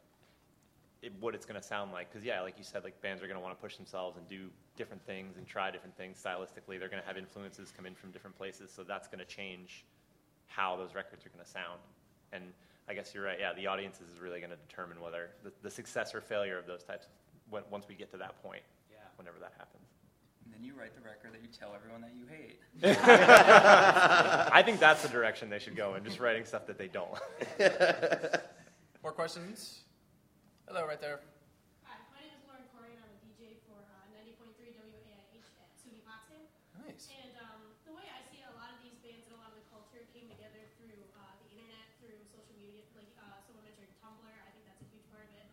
it, 1.02 1.14
what 1.20 1.34
it's 1.34 1.46
going 1.46 1.60
to 1.60 1.66
sound 1.66 1.92
like 1.92 2.12
because 2.12 2.26
yeah, 2.26 2.42
like 2.42 2.58
you 2.58 2.64
said, 2.64 2.84
like 2.84 3.00
bands 3.02 3.24
are 3.24 3.28
going 3.28 3.38
to 3.38 3.44
want 3.44 3.58
to 3.58 3.62
push 3.62 3.76
themselves 3.76 4.18
and 4.18 4.28
do 4.28 4.50
different 4.78 5.04
things 5.06 5.38
and 5.38 5.48
try 5.48 5.72
different 5.72 5.96
things 5.98 6.22
stylistically. 6.24 6.80
They're 6.80 6.90
going 6.90 7.02
to 7.02 7.08
have 7.08 7.18
influences 7.18 7.74
come 7.76 7.86
in 7.86 7.96
from 7.96 8.12
different 8.12 8.38
places, 8.38 8.72
so 8.76 8.84
that's 8.84 9.08
going 9.08 9.20
to 9.20 9.26
change 9.26 9.86
how 10.48 10.76
those 10.76 10.94
records 10.94 11.26
are 11.26 11.30
going 11.30 11.44
to 11.44 11.50
sound. 11.50 11.80
And 12.34 12.44
I 12.88 12.94
guess 12.94 13.14
you're 13.14 13.24
right. 13.24 13.38
Yeah, 13.40 13.54
the 13.54 13.68
audience 13.68 14.00
is 14.02 14.20
really 14.20 14.40
going 14.40 14.52
to 14.52 14.58
determine 14.68 15.02
whether 15.02 15.32
the, 15.44 15.52
the 15.64 15.72
success 15.72 16.14
or 16.14 16.22
failure 16.22 16.58
of 16.58 16.68
those 16.68 16.84
types 16.84 17.08
when, 17.50 17.64
once 17.70 17.88
we 17.88 17.96
get 17.96 18.12
to 18.12 18.18
that 18.18 18.42
point, 18.44 18.62
yeah 18.92 18.98
whenever 19.18 19.40
that 19.40 19.54
happens. 19.58 19.88
And 20.62 20.70
then 20.70 20.78
then 20.78 20.78
you 20.78 20.78
write 20.78 20.94
the 20.94 21.02
record 21.02 21.34
that 21.34 21.42
you 21.42 21.50
tell 21.50 21.74
everyone 21.74 22.02
that 22.06 22.14
you 22.14 22.30
hate. 22.30 22.62
I 24.54 24.62
think 24.62 24.80
that's 24.80 25.02
the 25.02 25.10
direction 25.10 25.50
they 25.50 25.58
should 25.58 25.76
go 25.76 25.96
in, 25.96 26.06
just 26.06 26.20
writing 26.20 26.46
stuff 26.46 26.68
that 26.68 26.78
they 26.78 26.88
don't. 26.88 27.18
More 29.02 29.12
questions? 29.12 29.82
Hello, 30.70 30.86
right 30.86 31.02
there. 31.02 31.18
Hi, 31.90 31.98
my 32.14 32.22
name 32.22 32.38
is 32.38 32.46
Lauren 32.46 32.62
Corrigan. 32.78 33.02
I'm 33.02 33.10
a 33.10 33.18
DJ 33.26 33.58
for 33.66 33.74
uh, 33.74 34.14
90.3 34.14 34.54
WAIH 34.78 35.50
at 35.66 35.74
SUNY 35.82 36.06
Potsdam. 36.06 36.46
Nice. 36.86 37.10
And 37.10 37.34
um, 37.42 37.74
the 37.90 37.98
way 37.98 38.06
I 38.06 38.22
see 38.30 38.46
it, 38.46 38.46
a 38.46 38.54
lot 38.54 38.70
of 38.70 38.78
these 38.86 39.02
bands 39.02 39.26
and 39.26 39.34
a 39.34 39.42
lot 39.42 39.50
of 39.50 39.58
the 39.58 39.66
culture 39.74 40.06
came 40.14 40.30
together 40.30 40.62
through 40.78 41.02
uh, 41.18 41.42
the 41.42 41.58
internet, 41.58 41.90
through 41.98 42.22
social 42.30 42.54
media. 42.62 42.86
Like 42.94 43.10
uh, 43.18 43.42
someone 43.50 43.66
mentioned 43.66 43.90
Tumblr, 43.98 44.30
I 44.30 44.50
think 44.54 44.70
that's 44.70 44.86
a 44.86 44.90
huge 44.94 45.10
part 45.10 45.26
of 45.26 45.34
it. 45.42 45.50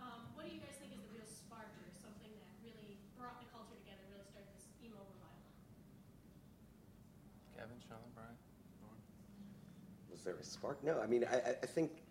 Um, 0.00 0.32
what 0.32 0.48
do 0.48 0.50
you 0.52 0.64
guys 0.64 0.80
think 0.80 0.96
is 0.96 1.04
the 1.04 1.12
real 1.12 1.28
spark 1.28 1.68
or 1.84 1.92
something 1.92 2.32
that 2.40 2.48
really 2.64 2.96
brought 3.16 3.40
the 3.40 3.48
culture 3.52 3.76
together, 3.80 4.00
really 4.12 4.24
started 4.28 4.48
this 4.56 4.68
emo 4.84 5.00
revival? 5.00 5.44
Kevin, 7.56 7.80
Sean, 7.80 8.04
Brian. 8.12 8.36
Was 10.12 10.15
there 10.26 10.36
a 10.36 10.44
spark? 10.44 10.82
No, 10.84 11.00
I 11.00 11.06
mean, 11.06 11.24
I, 11.24 11.36
I- 11.62 11.66
think, 11.66 12.02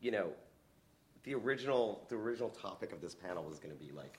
you 0.00 0.10
know, 0.10 0.30
the 1.22 1.34
original, 1.34 2.04
the 2.08 2.16
original 2.16 2.50
topic 2.50 2.92
of 2.92 3.00
this 3.00 3.14
panel 3.14 3.44
was 3.44 3.58
going 3.58 3.74
to 3.74 3.82
be 3.82 3.92
like, 3.92 4.18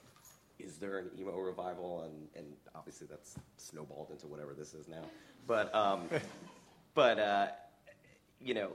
is 0.58 0.76
there 0.78 0.98
an 0.98 1.10
emo 1.18 1.38
revival? 1.38 2.02
And, 2.02 2.28
and 2.34 2.46
obviously 2.74 3.06
that's 3.08 3.36
snowballed 3.56 4.10
into 4.10 4.26
whatever 4.26 4.54
this 4.54 4.74
is 4.74 4.88
now. 4.88 5.02
But, 5.46 5.74
um, 5.74 6.08
but 6.94 7.18
uh, 7.18 7.48
you 8.40 8.54
know, 8.54 8.72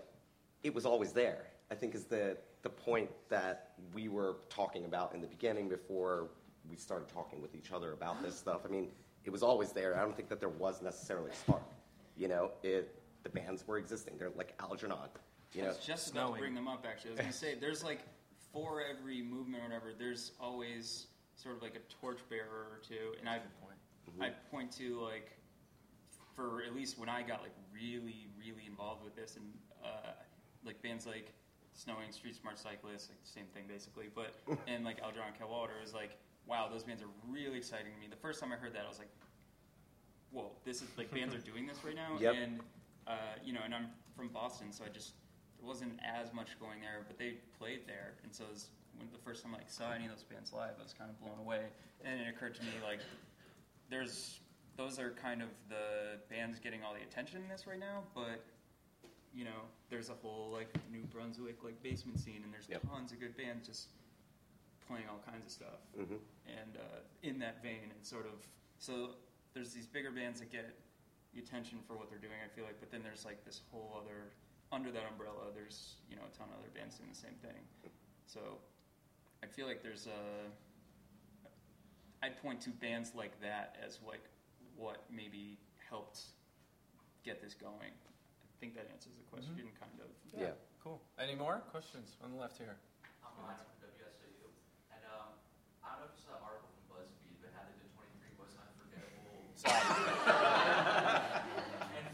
it 0.63 0.73
was 0.73 0.85
always 0.85 1.11
there. 1.11 1.47
I 1.71 1.75
think 1.75 1.95
is 1.95 2.05
the, 2.05 2.37
the 2.61 2.69
point 2.69 3.09
that 3.29 3.71
we 3.93 4.07
were 4.09 4.37
talking 4.49 4.85
about 4.85 5.13
in 5.13 5.21
the 5.21 5.27
beginning 5.27 5.69
before 5.69 6.29
we 6.69 6.75
started 6.75 7.07
talking 7.07 7.41
with 7.41 7.55
each 7.55 7.71
other 7.71 7.93
about 7.93 8.21
this 8.21 8.37
stuff. 8.37 8.61
I 8.65 8.67
mean, 8.69 8.89
it 9.23 9.29
was 9.31 9.43
always 9.43 9.71
there. 9.71 9.97
I 9.97 10.01
don't 10.01 10.15
think 10.15 10.29
that 10.29 10.39
there 10.39 10.49
was 10.49 10.81
necessarily 10.81 11.31
a 11.31 11.35
spark. 11.35 11.63
You 12.17 12.27
know, 12.27 12.51
it, 12.63 12.99
the 13.27 13.39
bands 13.39 13.67
were 13.67 13.77
existing. 13.77 14.13
They're 14.17 14.31
like 14.35 14.53
Algernon. 14.59 14.97
You 15.53 15.61
I 15.61 15.65
know, 15.65 15.69
was 15.69 15.77
just 15.79 16.11
about 16.11 16.33
to 16.33 16.39
bring 16.39 16.55
them 16.55 16.67
up, 16.67 16.85
actually. 16.87 17.11
I 17.11 17.13
was 17.13 17.19
going 17.19 17.31
to 17.33 17.37
say, 17.37 17.55
there's 17.59 17.83
like, 17.83 17.99
for 18.53 18.81
every 18.81 19.21
movement 19.21 19.63
or 19.63 19.67
whatever, 19.67 19.93
there's 19.97 20.31
always 20.39 21.07
sort 21.35 21.55
of 21.55 21.61
like 21.61 21.75
a 21.75 21.93
torchbearer 22.01 22.67
or 22.71 22.79
two. 22.87 23.15
And 23.19 23.27
I, 23.29 23.39
point, 23.61 24.21
I 24.21 24.29
point 24.49 24.71
to 24.77 25.01
like, 25.01 25.31
for 26.35 26.63
at 26.65 26.75
least 26.75 26.97
when 26.99 27.09
I 27.09 27.21
got 27.21 27.41
like 27.41 27.55
really, 27.73 28.27
really 28.39 28.65
involved 28.67 29.03
with 29.03 29.15
this, 29.15 29.35
and 29.35 29.45
uh, 29.83 30.11
like 30.65 30.81
bands 30.81 31.05
like 31.05 31.33
Snowing, 31.73 32.11
Street 32.11 32.35
Smart 32.35 32.57
Cyclists, 32.57 33.09
like 33.09 33.21
the 33.23 33.29
same 33.29 33.45
thing 33.53 33.63
basically, 33.67 34.05
but 34.13 34.33
and 34.67 34.85
like 34.85 35.01
Algernon 35.01 35.33
Cadwallader 35.37 35.73
is 35.83 35.93
like, 35.93 36.17
wow, 36.45 36.69
those 36.71 36.83
bands 36.83 37.01
are 37.03 37.09
really 37.29 37.57
exciting 37.57 37.91
to 37.93 37.99
me. 37.99 38.07
The 38.09 38.15
first 38.15 38.39
time 38.39 38.51
I 38.53 38.55
heard 38.55 38.73
that, 38.73 38.83
I 38.85 38.89
was 38.89 38.99
like, 38.99 39.09
whoa, 40.31 40.51
this 40.65 40.81
is 40.81 40.87
like 40.97 41.11
bands 41.13 41.33
are 41.35 41.39
doing 41.39 41.65
this 41.67 41.77
right 41.83 41.95
now, 41.95 42.17
Yep. 42.19 42.35
and 42.41 42.59
uh, 43.07 43.11
you 43.43 43.53
know, 43.53 43.61
and 43.63 43.73
I'm 43.73 43.87
from 44.15 44.27
Boston, 44.29 44.71
so 44.71 44.83
I 44.85 44.89
just 44.89 45.13
there 45.57 45.67
wasn't 45.67 45.99
as 46.03 46.33
much 46.33 46.59
going 46.59 46.81
there, 46.81 47.03
but 47.07 47.17
they 47.17 47.35
played 47.57 47.81
there, 47.87 48.13
and 48.23 48.33
so 48.33 48.43
it 48.43 48.51
was 48.51 48.69
when 48.97 49.07
the 49.11 49.19
first 49.19 49.43
time 49.43 49.53
I 49.53 49.59
like, 49.59 49.69
saw 49.69 49.91
any 49.91 50.05
of 50.05 50.11
those 50.11 50.23
bands 50.23 50.51
live, 50.53 50.73
I 50.79 50.83
was 50.83 50.93
kind 50.93 51.09
of 51.09 51.19
blown 51.19 51.37
away, 51.39 51.65
and 52.03 52.19
it 52.21 52.27
occurred 52.27 52.55
to 52.55 52.63
me 52.63 52.71
like, 52.83 52.99
there's 53.89 54.39
those 54.75 54.99
are 54.99 55.11
kind 55.11 55.41
of 55.41 55.49
the 55.69 56.19
bands 56.29 56.59
getting 56.59 56.83
all 56.83 56.93
the 56.93 57.01
attention 57.01 57.41
in 57.41 57.49
this 57.49 57.65
right 57.65 57.79
now, 57.79 58.03
but 58.13 58.43
you 59.33 59.43
know, 59.43 59.65
there's 59.89 60.09
a 60.09 60.13
whole 60.21 60.49
like 60.51 60.69
New 60.91 61.03
Brunswick 61.13 61.63
like 61.63 61.81
basement 61.81 62.19
scene, 62.19 62.41
and 62.43 62.53
there's 62.53 62.67
Yep. 62.69 62.81
tons 62.89 63.11
of 63.11 63.19
good 63.19 63.35
bands 63.37 63.65
just 63.67 63.87
playing 64.87 65.05
all 65.09 65.19
kinds 65.29 65.45
of 65.45 65.51
stuff 65.51 65.79
Mhm. 65.97 66.19
and 66.47 66.77
uh, 66.77 66.99
in 67.23 67.39
that 67.39 67.61
vein, 67.61 67.91
and 67.91 68.05
sort 68.05 68.25
of 68.25 68.47
so 68.79 69.15
there's 69.53 69.73
these 69.73 69.87
bigger 69.87 70.11
bands 70.11 70.39
that 70.39 70.51
get 70.51 70.75
attention 71.35 71.79
for 71.87 71.95
what 71.97 72.09
they're 72.09 72.21
doing. 72.21 72.39
I 72.43 72.47
feel 72.55 72.63
like, 72.65 72.79
but 72.79 72.91
then 72.91 73.01
there's 73.03 73.25
like 73.25 73.43
this 73.43 73.61
whole 73.71 73.99
other 73.99 74.31
under 74.71 74.91
that 74.91 75.03
umbrella. 75.11 75.51
There's 75.53 75.95
you 76.09 76.15
know 76.15 76.23
a 76.23 76.33
ton 76.37 76.47
of 76.53 76.59
other 76.59 76.71
bands 76.73 76.95
doing 76.97 77.09
the 77.11 77.17
same 77.19 77.35
thing. 77.41 77.59
So 78.25 78.39
I 79.43 79.47
feel 79.47 79.67
like 79.67 79.83
there's 79.83 80.07
a 80.07 80.49
I'd 82.25 82.41
point 82.41 82.61
to 82.61 82.69
bands 82.71 83.13
like 83.15 83.39
that 83.41 83.77
as 83.85 83.99
like 84.05 84.23
what 84.75 85.03
maybe 85.11 85.57
helped 85.89 86.21
get 87.23 87.41
this 87.41 87.53
going. 87.53 87.93
I 87.93 88.55
think 88.59 88.73
that 88.73 88.89
answers 88.91 89.13
the 89.13 89.27
question, 89.29 89.69
kind 89.77 89.93
of. 90.01 90.09
Yeah. 90.33 90.57
Cool. 90.83 90.97
Any 91.21 91.35
more 91.35 91.61
questions 91.69 92.15
on 92.23 92.31
the 92.33 92.39
left 92.39 92.57
here? 92.57 92.73
I'm 93.21 93.35
Ryan 93.43 93.59
from 93.69 93.91
WSOU, 93.91 94.49
and 94.95 95.03
um, 95.13 95.35
I 95.83 95.93
don't 95.93 95.99
know 96.01 96.09
if 96.09 96.15
you 96.17 96.23
saw 96.25 96.33
that 96.39 96.45
article 96.47 96.71
from 96.73 96.97
BuzzFeed, 96.97 97.37
but 97.43 97.51
how 97.53 97.61
they 97.67 97.75
did 97.77 97.91
23 97.93 98.33
most 98.39 98.55
unforgettable. 98.57 99.37
and 101.91 102.05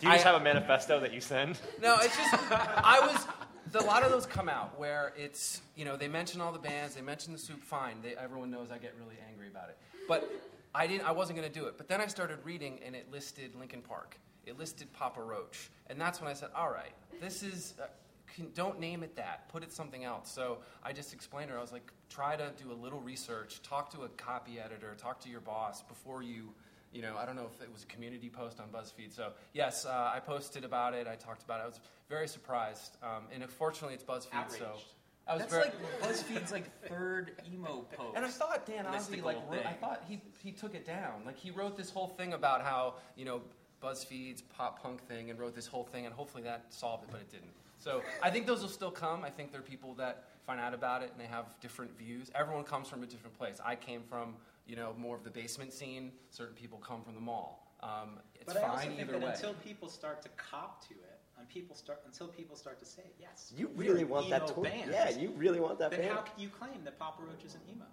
Do 0.00 0.06
you 0.06 0.12
just 0.12 0.24
I- 0.24 0.30
have 0.32 0.40
a 0.40 0.44
manifesto 0.44 1.00
that 1.00 1.12
you 1.12 1.20
send? 1.20 1.58
no, 1.82 1.96
it's 2.00 2.16
just 2.16 2.34
I 2.50 3.00
was. 3.00 3.26
A 3.74 3.84
lot 3.84 4.04
of 4.04 4.10
those 4.10 4.24
come 4.24 4.48
out 4.48 4.78
where 4.78 5.12
it's 5.18 5.60
you 5.74 5.84
know 5.84 5.96
they 5.98 6.08
mention 6.08 6.40
all 6.40 6.52
the 6.52 6.58
bands, 6.58 6.94
they 6.94 7.02
mention 7.02 7.34
the 7.34 7.38
soup. 7.38 7.62
Fine, 7.62 7.96
they, 8.02 8.14
everyone 8.16 8.50
knows 8.50 8.70
I 8.70 8.78
get 8.78 8.94
really 8.98 9.16
angry 9.28 9.48
about 9.48 9.68
it, 9.68 9.76
but 10.08 10.30
I 10.76 10.86
didn't. 10.86 11.06
I 11.06 11.12
wasn't 11.12 11.38
going 11.38 11.50
to 11.50 11.58
do 11.58 11.66
it. 11.66 11.78
But 11.78 11.88
then 11.88 12.00
I 12.00 12.06
started 12.06 12.38
reading, 12.44 12.78
and 12.84 12.94
it 12.94 13.10
listed 13.10 13.54
Linkin 13.54 13.80
Park. 13.80 14.18
It 14.44 14.58
listed 14.58 14.92
Papa 14.92 15.22
Roach, 15.22 15.70
and 15.88 16.00
that's 16.00 16.20
when 16.20 16.30
I 16.30 16.34
said, 16.34 16.50
"All 16.54 16.70
right, 16.70 16.92
this 17.20 17.42
is." 17.42 17.74
Uh, 17.80 17.86
can, 18.34 18.50
don't 18.54 18.78
name 18.78 19.02
it 19.02 19.16
that. 19.16 19.48
Put 19.48 19.62
it 19.62 19.72
something 19.72 20.04
else. 20.04 20.30
So 20.30 20.58
I 20.82 20.92
just 20.92 21.14
explained 21.14 21.48
to 21.48 21.54
her. 21.54 21.58
I 21.58 21.62
was 21.62 21.72
like, 21.72 21.90
try 22.10 22.36
to 22.36 22.52
do 22.62 22.70
a 22.72 22.74
little 22.74 23.00
research. 23.00 23.62
Talk 23.62 23.88
to 23.92 24.02
a 24.02 24.08
copy 24.08 24.58
editor. 24.58 24.94
Talk 24.98 25.20
to 25.20 25.30
your 25.30 25.40
boss 25.40 25.82
before 25.82 26.22
you 26.22 26.52
you 26.92 27.02
know, 27.02 27.16
I 27.18 27.26
don't 27.26 27.36
know 27.36 27.48
if 27.52 27.60
it 27.60 27.70
was 27.70 27.82
a 27.82 27.86
community 27.86 28.30
post 28.30 28.58
on 28.58 28.68
BuzzFeed. 28.68 29.14
So, 29.14 29.32
yes, 29.52 29.84
uh, 29.84 30.12
I 30.14 30.18
posted 30.18 30.64
about 30.64 30.94
it. 30.94 31.06
I 31.06 31.14
talked 31.14 31.42
about 31.42 31.60
it. 31.60 31.64
I 31.64 31.66
was 31.66 31.80
very 32.08 32.26
surprised. 32.26 32.96
Um, 33.02 33.24
and 33.32 33.42
unfortunately, 33.42 33.94
it's 33.94 34.04
BuzzFeed, 34.04 34.50
so 34.50 34.64
Outraged. 34.64 34.94
I 35.28 35.34
was 35.34 35.42
That's 35.42 35.52
very. 35.52 35.64
like 35.64 36.00
BuzzFeed's 36.02 36.52
like 36.52 36.70
third 36.88 37.32
emo 37.52 37.84
post. 37.96 38.16
and 38.16 38.24
I 38.24 38.28
thought 38.28 38.64
Dan 38.64 38.84
Ozzi, 38.84 39.22
like, 39.22 39.38
wrote, 39.50 39.66
I 39.66 39.72
thought 39.72 40.04
he, 40.08 40.20
he 40.42 40.52
took 40.52 40.74
it 40.74 40.86
down. 40.86 41.22
Like, 41.24 41.36
he 41.36 41.50
wrote 41.50 41.76
this 41.76 41.90
whole 41.90 42.06
thing 42.06 42.32
about 42.32 42.62
how, 42.62 42.94
you 43.16 43.24
know, 43.24 43.40
BuzzFeed's 43.82 44.42
pop 44.42 44.80
punk 44.80 45.02
thing 45.08 45.30
and 45.30 45.38
wrote 45.38 45.54
this 45.54 45.66
whole 45.66 45.84
thing, 45.84 46.06
and 46.06 46.14
hopefully 46.14 46.44
that 46.44 46.66
solved 46.68 47.04
it, 47.04 47.10
but 47.10 47.20
it 47.20 47.30
didn't. 47.30 47.50
So, 47.78 48.02
I 48.22 48.30
think 48.30 48.46
those 48.46 48.62
will 48.62 48.68
still 48.68 48.90
come. 48.90 49.24
I 49.24 49.30
think 49.30 49.50
there 49.50 49.60
are 49.60 49.64
people 49.64 49.94
that 49.94 50.24
find 50.46 50.60
out 50.60 50.72
about 50.72 51.02
it 51.02 51.10
and 51.10 51.20
they 51.20 51.28
have 51.28 51.46
different 51.60 51.96
views. 51.98 52.30
Everyone 52.34 52.62
comes 52.64 52.88
from 52.88 53.02
a 53.02 53.06
different 53.06 53.36
place. 53.36 53.60
I 53.64 53.74
came 53.74 54.02
from, 54.08 54.34
you 54.66 54.76
know, 54.76 54.94
more 54.96 55.16
of 55.16 55.24
the 55.24 55.30
basement 55.30 55.72
scene. 55.72 56.12
Certain 56.30 56.54
people 56.54 56.78
come 56.78 57.02
from 57.02 57.14
the 57.14 57.20
mall. 57.20 57.74
Um, 57.82 58.20
it's 58.34 58.44
but 58.52 58.62
I 58.62 58.68
also 58.68 58.76
fine 58.78 58.88
think 58.88 59.00
either 59.00 59.12
that 59.18 59.22
way. 59.22 59.32
until 59.34 59.54
people 59.54 59.88
start 59.88 60.22
to 60.22 60.28
cop 60.36 60.86
to 60.88 60.94
it, 60.94 61.05
and 61.38 61.48
people 61.48 61.76
start 61.76 62.00
until 62.06 62.28
people 62.28 62.56
start 62.56 62.78
to 62.80 62.86
say, 62.86 63.02
yes, 63.20 63.52
You 63.56 63.68
really 63.74 64.02
an 64.02 64.08
want 64.08 64.30
that 64.30 64.42
emo 64.44 64.52
tour? 64.52 64.64
band, 64.64 64.90
Yeah, 64.90 65.10
you 65.10 65.30
really 65.36 65.60
want 65.60 65.78
that 65.78 65.90
then 65.90 66.00
band? 66.00 66.12
how 66.14 66.22
can 66.22 66.40
you 66.40 66.48
claim 66.48 66.82
that 66.84 66.98
Papa 66.98 67.22
Roach 67.22 67.44
is 67.44 67.54
an 67.54 67.60
emo? 67.70 67.84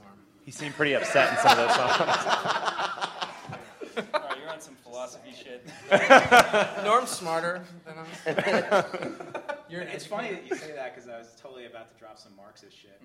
Norm. 0.00 0.18
He 0.44 0.50
seemed 0.50 0.74
pretty 0.74 0.94
upset 0.94 1.30
in 1.32 1.36
some 1.38 1.52
of 1.52 1.58
those 1.66 1.74
songs. 1.76 2.00
All 4.14 4.20
right, 4.20 4.38
you're 4.40 4.48
on 4.50 4.60
some 4.60 4.76
philosophy 4.76 5.32
shit. 5.32 5.66
Norm's 6.84 7.10
smarter 7.10 7.64
than 7.84 7.98
us. 7.98 8.86
You're 9.68 9.82
It's 9.82 10.06
funny 10.06 10.30
that 10.30 10.46
you 10.48 10.56
say 10.56 10.72
that 10.72 10.94
because 10.94 11.10
I 11.10 11.18
was 11.18 11.34
totally 11.38 11.66
about 11.66 11.90
to 11.92 11.98
drop 11.98 12.16
some 12.16 12.34
Marxist 12.36 12.74
shit. 12.74 12.98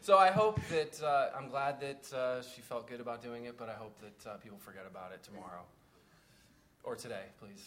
So 0.00 0.16
I 0.16 0.30
hope 0.30 0.60
that 0.70 1.02
uh, 1.02 1.36
I'm 1.36 1.48
glad 1.48 1.80
that 1.80 2.10
uh, 2.16 2.40
she 2.42 2.62
felt 2.62 2.86
good 2.88 3.00
about 3.00 3.20
doing 3.22 3.44
it, 3.46 3.58
but 3.58 3.68
I 3.68 3.74
hope 3.74 3.98
that 4.00 4.24
uh, 4.30 4.36
people 4.36 4.56
forget 4.56 4.84
about 4.88 5.12
it 5.12 5.22
tomorrow 5.24 5.64
or 6.86 6.94
today, 6.94 7.26
please. 7.42 7.66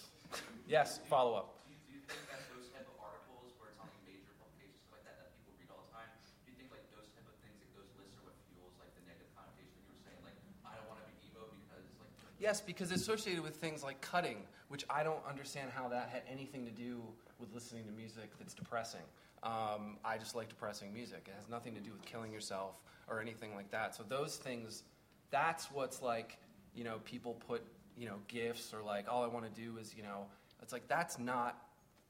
yes, 0.67 1.03
follow 1.11 1.35
up. 1.35 1.59
Do 1.67 1.75
you, 1.75 1.77
do 1.85 1.91
you 1.99 2.01
think 2.07 2.23
that 2.31 2.39
those 2.55 2.71
type 2.71 2.87
of 2.87 2.95
articles 3.03 3.51
where 3.59 3.67
it's 3.69 3.77
on 3.83 3.91
like 3.91 3.99
major 4.07 4.31
publications 4.39 4.79
stuff 4.79 4.95
like 4.95 5.05
that 5.05 5.19
that 5.19 5.29
people 5.35 5.51
read 5.59 5.67
all 5.69 5.83
the 5.83 5.91
time, 5.91 6.07
do 6.47 6.49
you 6.49 6.55
think 6.55 6.71
like 6.71 6.87
those 6.95 7.11
type 7.11 7.27
of 7.27 7.35
things, 7.43 7.59
like 7.59 7.75
those 7.75 7.91
lists 7.99 8.15
are 8.15 8.23
what 8.31 8.39
fuels 8.47 8.71
like 8.79 8.89
the 8.95 9.03
negative 9.03 9.27
connotation 9.35 9.75
that 9.75 9.83
you 9.83 9.91
were 9.91 10.03
saying, 10.07 10.19
like 10.23 10.39
I 10.63 10.73
don't 10.79 10.87
want 10.87 11.03
to 11.03 11.07
be 11.11 11.19
emo 11.29 11.43
because 11.67 11.83
like 11.99 12.09
Yes, 12.39 12.63
because 12.63 12.95
it's 12.95 13.03
associated 13.03 13.43
with 13.43 13.59
things 13.59 13.83
like 13.83 13.99
cutting, 13.99 14.39
which 14.71 14.87
I 14.87 15.03
don't 15.03 15.21
understand 15.27 15.75
how 15.75 15.91
that 15.91 16.07
had 16.09 16.23
anything 16.31 16.63
to 16.63 16.71
do 16.71 17.03
with 17.43 17.51
listening 17.51 17.83
to 17.85 17.93
music 17.93 18.31
that's 18.39 18.55
depressing. 18.55 19.03
Um, 19.43 19.99
I 20.03 20.15
just 20.15 20.31
like 20.35 20.47
depressing 20.47 20.95
music. 20.95 21.27
It 21.27 21.35
has 21.35 21.47
nothing 21.51 21.75
to 21.75 21.83
do 21.83 21.91
with 21.91 22.03
killing 22.07 22.31
yourself 22.31 22.79
or 23.11 23.19
anything 23.19 23.55
like 23.55 23.71
that. 23.71 23.95
So 23.95 24.03
those 24.03 24.35
things, 24.35 24.83
that's 25.31 25.71
what's 25.71 26.01
like, 26.01 26.37
you 26.75 26.83
know, 26.83 26.99
people 27.03 27.35
put, 27.47 27.63
you 27.99 28.07
know, 28.07 28.15
gifts 28.29 28.73
or 28.73 28.81
like 28.81 29.05
all 29.11 29.23
I 29.23 29.27
want 29.27 29.53
to 29.53 29.61
do 29.61 29.77
is, 29.77 29.93
you 29.95 30.03
know, 30.03 30.25
it's 30.61 30.71
like 30.71 30.87
that's 30.87 31.19
not 31.19 31.61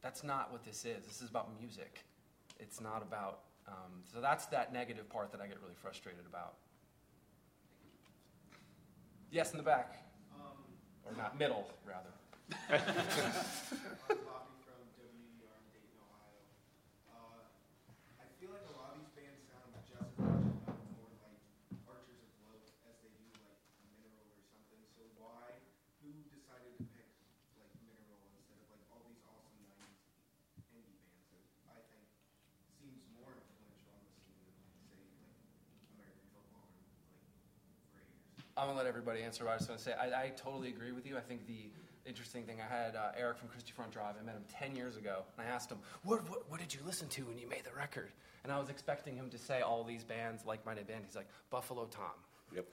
that's 0.01 0.23
not 0.23 0.51
what 0.51 0.63
this 0.63 0.85
is. 0.85 1.05
This 1.05 1.21
is 1.21 1.29
about 1.29 1.49
music. 1.59 2.05
It's 2.59 2.79
not 2.79 3.01
about. 3.01 3.39
Um, 3.67 4.03
so 4.11 4.21
that's 4.21 4.45
that 4.47 4.71
negative 4.71 5.09
part 5.09 5.31
that 5.31 5.41
I 5.41 5.47
get 5.47 5.59
really 5.61 5.75
frustrated 5.75 6.25
about. 6.27 6.53
Yes, 9.31 9.51
in 9.51 9.57
the 9.57 9.63
back, 9.63 10.03
or 11.05 11.15
not 11.17 11.37
middle, 11.37 11.69
rather. 11.85 12.09
I'm 38.59 38.67
gonna 38.67 38.77
let 38.77 38.87
everybody 38.87 39.21
answer 39.21 39.45
what 39.45 39.53
I 39.53 39.57
just 39.57 39.67
gonna 39.69 39.79
say. 39.79 39.93
I, 39.93 40.25
I 40.25 40.29
totally 40.35 40.69
agree 40.69 40.91
with 40.91 41.05
you. 41.05 41.17
I 41.17 41.21
think 41.21 41.47
the 41.47 41.71
interesting 42.05 42.43
thing, 42.43 42.57
I 42.59 42.71
had 42.73 42.95
uh, 42.95 43.11
Eric 43.17 43.37
from 43.37 43.47
Christie 43.49 43.71
Front 43.71 43.91
Drive. 43.91 44.15
I 44.19 44.25
met 44.25 44.35
him 44.35 44.43
10 44.59 44.75
years 44.75 44.97
ago, 44.97 45.23
and 45.37 45.47
I 45.47 45.49
asked 45.51 45.71
him, 45.71 45.77
what, 46.03 46.27
what, 46.29 46.49
what 46.49 46.59
did 46.59 46.73
you 46.73 46.79
listen 46.85 47.07
to 47.09 47.21
when 47.23 47.37
you 47.37 47.47
made 47.47 47.63
the 47.63 47.75
record? 47.77 48.09
And 48.43 48.51
I 48.51 48.59
was 48.59 48.69
expecting 48.69 49.15
him 49.15 49.29
to 49.29 49.37
say 49.37 49.61
all 49.61 49.83
these 49.83 50.03
bands, 50.03 50.45
like-minded 50.45 50.87
band. 50.87 51.03
He's 51.05 51.15
like, 51.15 51.27
Buffalo 51.49 51.85
Tom. 51.85 52.11
Yep. 52.55 52.65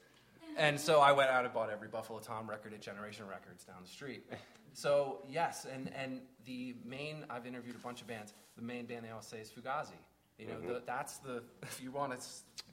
And 0.56 0.80
so 0.80 1.00
I 1.00 1.12
went 1.12 1.28
out 1.30 1.44
and 1.44 1.52
bought 1.52 1.70
every 1.70 1.88
Buffalo 1.88 2.18
Tom 2.18 2.48
record 2.48 2.72
at 2.72 2.80
Generation 2.80 3.26
Records 3.28 3.64
down 3.64 3.76
the 3.82 3.88
street. 3.88 4.24
So 4.72 5.18
yes, 5.28 5.66
and, 5.70 5.90
and 5.94 6.20
the 6.46 6.74
main, 6.84 7.24
I've 7.28 7.46
interviewed 7.46 7.76
a 7.76 7.80
bunch 7.80 8.00
of 8.00 8.06
bands. 8.06 8.32
The 8.56 8.62
main 8.62 8.86
band 8.86 9.04
they 9.04 9.10
always 9.10 9.26
say 9.26 9.38
is 9.38 9.50
Fugazi. 9.50 9.90
You 10.38 10.46
know, 10.46 10.54
Mhm. 10.54 10.66
the, 10.68 10.82
that's 10.86 11.18
the, 11.18 11.42
if 11.62 11.80
you 11.82 11.90
want 11.90 12.12
to 12.18 12.26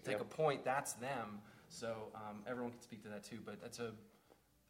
take 0.04 0.14
Yep. 0.18 0.22
a 0.22 0.26
point, 0.26 0.64
that's 0.64 0.94
them. 0.94 1.40
So 1.74 2.10
um, 2.16 2.38
everyone 2.48 2.72
can 2.72 2.82
speak 2.82 3.04
to 3.04 3.10
that 3.10 3.24
too. 3.24 3.40
But 3.44 3.62
that's 3.62 3.80
a, 3.80 3.92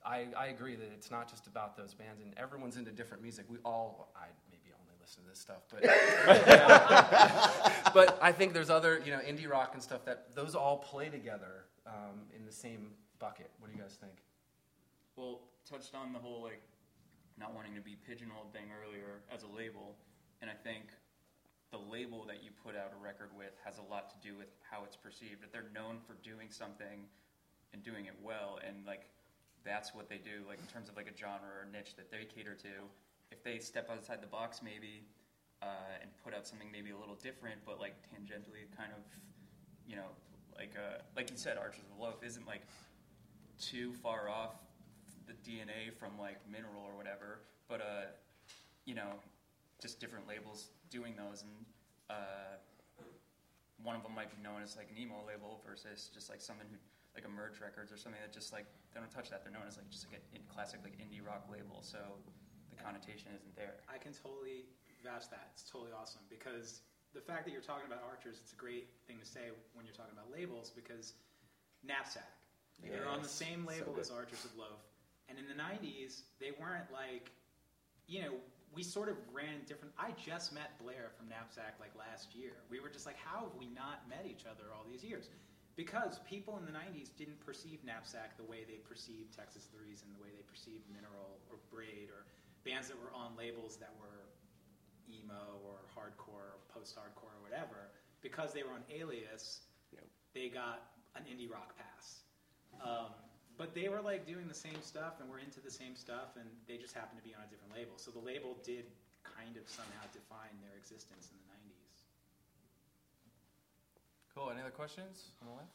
I, 0.06 0.28
I 0.38 0.48
agree 0.48 0.76
that 0.76 0.90
it's 0.94 1.12
not 1.12 1.30
just 1.30 1.48
about 1.48 1.76
those 1.76 1.94
bands, 1.94 2.22
and 2.22 2.34
everyone's 2.38 2.78
into 2.78 2.92
different 2.92 3.22
music. 3.22 3.46
We 3.50 3.58
all, 3.66 4.14
I 4.16 4.28
maybe 4.50 4.74
only 4.74 4.94
listen 5.02 5.24
to 5.24 5.30
this 5.30 5.40
stuff, 5.40 5.64
but 5.70 5.84
but 7.94 8.18
I 8.22 8.32
think 8.32 8.54
there's 8.54 8.70
other, 8.70 9.02
you 9.06 9.12
know, 9.12 9.20
indie 9.20 9.50
rock 9.50 9.72
and 9.74 9.84
stuff 9.84 10.06
that 10.06 10.34
those 10.34 10.56
all 10.56 10.78
play 10.78 11.10
together 11.10 11.66
um, 11.86 12.22
in 12.36 12.46
the 12.46 12.52
same 12.52 12.92
bucket. 13.20 13.52
What 13.60 13.70
do 13.70 13.78
you 13.78 13.82
guys 13.82 13.98
think? 14.00 14.14
Well, 15.16 15.42
touched 15.70 15.94
on 15.94 16.14
the 16.14 16.20
whole 16.20 16.42
like 16.42 16.62
not 17.38 17.54
wanting 17.54 17.76
to 17.76 17.82
be 17.82 17.98
pigeonholed 18.08 18.54
thing 18.54 18.72
earlier 18.86 19.22
as 19.34 19.44
a 19.44 19.48
label, 19.48 19.96
and 20.42 20.50
I 20.50 20.54
think 20.54 20.86
the 21.74 21.82
label 21.90 22.24
that 22.30 22.46
you 22.46 22.54
put 22.64 22.78
out 22.78 22.94
a 22.94 23.00
record 23.02 23.34
with 23.34 23.58
has 23.66 23.82
a 23.82 23.86
lot 23.90 24.14
to 24.14 24.18
do 24.22 24.38
with 24.38 24.54
how 24.62 24.86
it's 24.86 24.96
perceived. 24.96 25.42
If 25.42 25.52
they're 25.52 25.74
known 25.74 25.98
for 26.06 26.14
doing 26.22 26.54
something 26.54 27.10
and 27.74 27.82
doing 27.82 28.06
it 28.06 28.14
well, 28.22 28.62
and 28.62 28.86
like 28.86 29.10
that's 29.66 29.90
what 29.90 30.08
they 30.08 30.22
do, 30.22 30.46
like 30.48 30.62
in 30.62 30.70
terms 30.70 30.88
of 30.88 30.96
like 30.96 31.10
a 31.10 31.18
genre 31.18 31.50
or 31.50 31.66
niche 31.66 31.98
that 31.98 32.14
they 32.14 32.30
cater 32.30 32.54
to. 32.54 32.86
If 33.34 33.44
they 33.44 33.58
step 33.58 33.90
outside 33.90 34.22
the 34.22 34.30
box, 34.30 34.62
maybe, 34.62 35.02
uh, 35.66 35.98
and 36.00 36.14
put 36.24 36.38
out 36.38 36.46
something 36.46 36.70
maybe 36.72 36.92
a 36.92 36.98
little 36.98 37.18
different, 37.18 37.58
but 37.66 37.82
like 37.82 37.98
tangentially 38.06 38.70
kind 38.78 38.94
of, 38.94 39.02
you 39.90 39.96
know, 39.96 40.14
like 40.56 40.78
uh, 40.78 41.02
like 41.18 41.32
you 41.32 41.38
said, 41.38 41.58
Archers 41.58 41.82
of 41.90 41.98
the 41.98 42.04
Loaf 42.04 42.22
isn't 42.22 42.46
like 42.46 42.62
too 43.58 43.94
far 43.94 44.30
off 44.30 44.62
the 45.26 45.34
DNA 45.42 45.90
from 45.98 46.20
like 46.20 46.38
Mineral 46.46 46.86
or 46.86 46.96
whatever, 46.96 47.42
but 47.68 47.82
uh, 47.82 48.14
you 48.86 48.94
know, 48.94 49.18
just 49.84 50.00
different 50.00 50.24
labels 50.24 50.72
doing 50.90 51.14
those, 51.20 51.44
and 51.44 51.52
uh, 52.10 52.56
one 53.84 54.00
of 54.00 54.02
them 54.02 54.16
might 54.16 54.32
be 54.32 54.40
known 54.40 54.64
as 54.64 54.80
like 54.80 54.88
an 54.88 54.96
emo 54.96 55.20
label 55.28 55.60
versus 55.68 56.08
just 56.16 56.32
like 56.32 56.40
someone 56.40 56.66
who 56.72 56.80
like 57.12 57.28
a 57.28 57.32
Merge 57.32 57.60
Records 57.60 57.92
or 57.92 58.00
something 58.00 58.18
that 58.24 58.32
just 58.32 58.56
like 58.56 58.66
they 58.96 59.04
don't 59.04 59.12
touch 59.12 59.30
that. 59.30 59.44
They're 59.44 59.52
known 59.52 59.68
as 59.68 59.76
like 59.76 59.92
just 59.92 60.08
like 60.08 60.24
a 60.32 60.40
classic 60.48 60.80
like 60.88 60.96
indie 60.98 61.20
rock 61.20 61.52
label, 61.52 61.84
so 61.84 62.00
the 62.72 62.80
connotation 62.80 63.36
isn't 63.36 63.54
there. 63.60 63.84
I 63.92 64.00
can 64.00 64.16
totally 64.16 64.72
vouch 65.04 65.28
that. 65.30 65.52
It's 65.54 65.68
totally 65.68 65.92
awesome 65.92 66.24
because 66.32 66.82
the 67.14 67.22
fact 67.22 67.46
that 67.46 67.52
you're 67.52 67.62
talking 67.62 67.86
about 67.86 68.02
Archers, 68.08 68.40
it's 68.42 68.56
a 68.56 68.60
great 68.60 68.88
thing 69.06 69.20
to 69.20 69.28
say 69.28 69.54
when 69.76 69.86
you're 69.86 69.94
talking 69.94 70.16
about 70.16 70.32
labels 70.32 70.72
because 70.74 71.14
Knapsack, 71.84 72.32
they're 72.82 73.08
on 73.08 73.22
the 73.22 73.30
same 73.30 73.68
label 73.68 73.94
good. 73.94 74.02
as 74.02 74.12
Archers 74.12 74.46
of 74.46 74.56
Loaf. 74.58 74.82
And 75.30 75.38
in 75.38 75.46
the 75.48 75.56
90s, 75.56 76.24
they 76.40 76.52
weren't 76.60 76.92
like, 76.92 77.32
you 78.08 78.22
know, 78.22 78.34
we 78.76 78.84
sort 78.84 79.10
of 79.10 79.16
ran 79.32 79.62
different. 79.68 79.94
I 79.98 80.12
just 80.18 80.54
met 80.54 80.78
Blair 80.82 81.12
from 81.18 81.30
Knapsack 81.30 81.78
like 81.80 81.94
last 81.98 82.34
year. 82.36 82.54
We 82.70 82.80
were 82.80 82.90
just 82.90 83.06
like, 83.06 83.18
how 83.18 83.46
have 83.46 83.56
we 83.58 83.68
not 83.68 84.10
met 84.10 84.26
each 84.26 84.46
other 84.50 84.74
all 84.74 84.86
these 84.90 85.04
years? 85.04 85.30
Because 85.76 86.20
people 86.30 86.58
in 86.58 86.66
the 86.66 86.74
90s 86.74 87.10
didn't 87.18 87.40
perceive 87.42 87.82
Knapsack 87.86 88.38
the 88.38 88.46
way 88.46 88.62
they 88.66 88.78
perceived 88.86 89.34
Texas 89.34 89.70
the 89.74 89.78
Reason, 89.82 90.06
the 90.14 90.22
way 90.22 90.30
they 90.34 90.46
perceived 90.46 90.86
Mineral 90.94 91.42
or 91.50 91.58
Braid 91.74 92.10
or 92.14 92.26
bands 92.66 92.88
that 92.90 92.98
were 92.98 93.14
on 93.14 93.34
labels 93.38 93.78
that 93.78 93.94
were 93.98 94.30
emo 95.10 95.58
or 95.66 95.82
hardcore 95.94 96.54
or 96.54 96.62
post-hardcore 96.74 97.34
or 97.34 97.42
whatever. 97.42 97.90
Because 98.22 98.54
they 98.54 98.64
were 98.64 98.72
on 98.74 98.84
Alias, 98.90 99.62
Yep. 99.92 100.06
they 100.34 100.50
got 100.50 100.94
an 101.16 101.24
indie 101.26 101.50
rock 101.52 101.76
pass. 101.78 102.24
Um, 102.82 103.14
but 103.58 103.74
they 103.76 103.88
were 103.90 104.02
like 104.02 104.26
doing 104.26 104.48
the 104.48 104.58
same 104.58 104.80
stuff 104.82 105.20
and 105.22 105.30
were 105.30 105.40
into 105.40 105.60
the 105.62 105.72
same 105.72 105.96
stuff, 105.96 106.36
and 106.40 106.46
they 106.68 106.78
just 106.78 106.94
happened 106.94 107.20
to 107.22 107.26
be 107.28 107.34
on 107.36 107.42
a 107.46 107.50
different 107.50 107.74
label. 107.74 107.98
So 107.98 108.10
the 108.12 108.24
label 108.24 108.58
did 108.66 108.86
kind 109.24 109.56
of 109.58 109.66
somehow 109.70 110.04
define 110.12 110.54
their 110.66 110.76
existence 110.78 111.30
in 111.32 111.38
the 111.40 111.48
90s. 111.54 111.96
Cool. 114.34 114.50
Any 114.50 114.62
other 114.66 114.74
questions 114.74 115.32
on 115.46 115.54
the 115.54 115.56
left? 115.62 115.74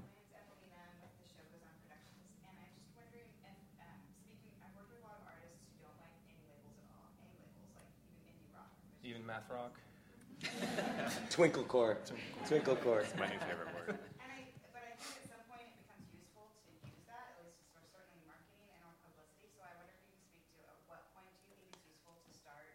My 0.00 0.08
name's 0.08 0.32
Evelina, 0.32 0.80
I'm 0.88 0.96
with 1.04 1.12
the 1.20 1.28
Show 1.28 1.44
Goes 1.52 1.60
On 1.68 1.74
Productions, 1.84 2.32
and 2.48 2.54
I'm 2.56 2.72
just 2.80 2.88
wondering 2.96 3.28
if, 3.44 3.58
um, 3.84 4.00
speaking, 4.24 4.56
I've 4.64 4.72
worked 4.72 4.88
with 4.88 5.04
a 5.04 5.06
lot 5.06 5.20
of 5.20 5.28
artists 5.28 5.60
who 5.68 5.84
don't 5.84 5.98
like 6.00 6.16
any 6.24 6.40
labels 6.48 6.80
at 6.80 6.88
all, 6.96 7.12
any 7.20 7.36
labels, 7.44 7.68
like 7.76 7.92
even 8.00 8.24
indie 8.32 8.48
rock. 8.56 8.72
which 8.72 9.04
Even 9.12 9.22
is- 9.22 9.28
math 9.28 9.46
rock. 9.52 9.76
Twinklecore. 11.28 11.98
Twinklecore. 12.48 13.04
It's 13.04 13.12
my 13.20 13.28
new 13.28 13.42
favorite 13.44 13.68
word. 13.76 13.98
And 14.22 14.30
I, 14.32 14.48
but 14.72 14.82
I 14.86 14.94
think 14.96 15.12
at 15.18 15.26
some 15.28 15.42
point 15.50 15.66
it 15.68 15.76
becomes 15.82 16.06
useful 16.14 16.46
to 16.62 16.70
use 16.88 17.02
that, 17.10 17.36
at 17.36 17.42
least 17.44 17.58
for 17.74 17.82
certainly 17.90 18.22
marketing 18.24 18.64
and 18.72 18.80
or 18.86 18.94
publicity, 19.02 19.50
so 19.52 19.60
I 19.66 19.74
wonder 19.76 19.92
if 19.92 20.02
you 20.08 20.14
can 20.14 20.22
speak 20.30 20.46
to 20.56 20.62
at 20.72 20.78
what 20.88 21.10
point 21.12 21.26
do 21.42 21.50
you 21.50 21.58
think 21.58 21.74
it's 21.74 21.84
useful 21.90 22.14
to 22.22 22.30
start 22.38 22.70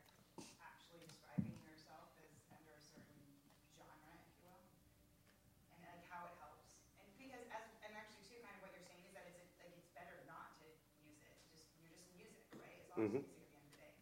actually 0.59 1.07
describing 1.07 1.55
yourself 1.63 2.11
as 2.19 2.35
under 2.51 2.71
a 2.75 2.83
certain 2.83 3.23
genre, 3.79 4.11
if 4.19 4.27
you 4.35 4.43
will? 4.43 4.59
And 5.79 5.87
like 5.87 6.03
how 6.11 6.27
it 6.27 6.35
helps? 6.43 6.83
And 6.99 7.07
because 7.15 7.47
as, 7.47 7.63
and 7.87 7.95
actually 7.95 8.27
too, 8.27 8.43
kind 8.43 8.59
of 8.59 8.67
what 8.67 8.75
you're 8.75 8.83
saying 8.83 9.07
is 9.07 9.15
that 9.15 9.23
it's, 9.31 9.55
like, 9.55 9.71
it's 9.71 9.87
better 9.95 10.19
not 10.27 10.51
to 10.59 10.67
use 11.07 11.23
it, 11.23 11.31
to 11.31 11.45
just, 11.55 11.71
you're 11.79 11.95
just 11.95 12.11
music, 12.11 12.43
right? 12.59 12.75
As 12.83 12.91
long 12.91 13.07
as 13.07 13.15
Mhm. 13.15 13.23
it's 13.23 13.31
music 13.31 13.55
at 13.55 13.63
the 13.63 13.63
end 13.63 13.63
of 13.63 13.71
the 13.71 13.79
day. 13.79 13.95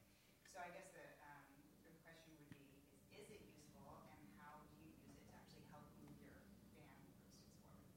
So 0.49 0.57
I 0.57 0.70
guess 0.74 0.89
the, 0.97 1.05
um, 1.30 1.45
the 1.86 1.93
question 2.01 2.34
would 2.41 2.49
be, 2.49 2.66
is, 2.74 2.89
is 3.16 3.28
it 3.32 3.41
useful 3.53 3.88
and 4.12 4.20
how 4.41 4.59
do 4.68 4.76
you 4.82 4.91
use 4.91 5.16
it 5.16 5.26
to 5.30 5.34
actually 5.38 5.64
help 5.72 5.86
move 6.03 6.16
your 6.26 6.36
band 6.76 6.99
proceeds 7.07 7.47
forward? 7.64 7.89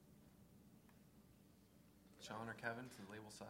Sean 2.27 2.49
or 2.49 2.55
Kevin 2.55 2.85
to 2.85 3.07
the 3.07 3.13
label 3.13 3.31
side. 3.31 3.47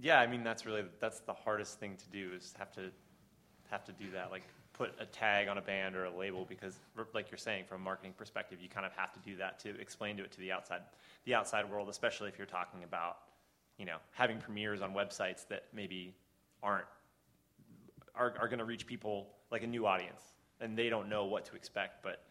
Yeah, 0.00 0.20
I 0.20 0.26
mean 0.26 0.42
that's 0.42 0.66
really 0.66 0.84
that's 1.00 1.20
the 1.20 1.32
hardest 1.32 1.78
thing 1.78 1.96
to 1.96 2.08
do 2.10 2.30
is 2.34 2.54
have 2.58 2.72
to 2.72 2.90
have 3.70 3.84
to 3.84 3.92
do 3.92 4.10
that. 4.12 4.30
Like 4.30 4.42
put 4.72 4.92
a 4.98 5.06
tag 5.06 5.48
on 5.48 5.58
a 5.58 5.62
band 5.62 5.94
or 5.94 6.04
a 6.04 6.16
label 6.16 6.44
because, 6.48 6.76
like 7.14 7.30
you're 7.30 7.38
saying, 7.38 7.64
from 7.64 7.80
a 7.80 7.84
marketing 7.84 8.12
perspective, 8.16 8.58
you 8.60 8.68
kind 8.68 8.84
of 8.84 8.92
have 8.92 9.12
to 9.12 9.20
do 9.20 9.36
that 9.36 9.58
to 9.60 9.78
explain 9.80 10.16
to 10.16 10.24
it 10.24 10.32
to 10.32 10.40
the 10.40 10.50
outside 10.50 10.80
the 11.24 11.34
outside 11.34 11.70
world, 11.70 11.88
especially 11.88 12.28
if 12.28 12.38
you're 12.38 12.46
talking 12.46 12.82
about 12.84 13.18
you 13.78 13.86
know 13.86 13.96
having 14.12 14.38
premieres 14.38 14.82
on 14.82 14.92
websites 14.92 15.46
that 15.48 15.64
maybe 15.72 16.14
aren't 16.62 16.86
are, 18.14 18.34
are 18.38 18.48
going 18.48 18.58
to 18.58 18.64
reach 18.64 18.86
people 18.86 19.28
like 19.50 19.62
a 19.62 19.66
new 19.66 19.86
audience 19.86 20.34
and 20.60 20.76
they 20.78 20.88
don't 20.88 21.08
know 21.08 21.24
what 21.24 21.44
to 21.46 21.56
expect. 21.56 22.02
But 22.02 22.22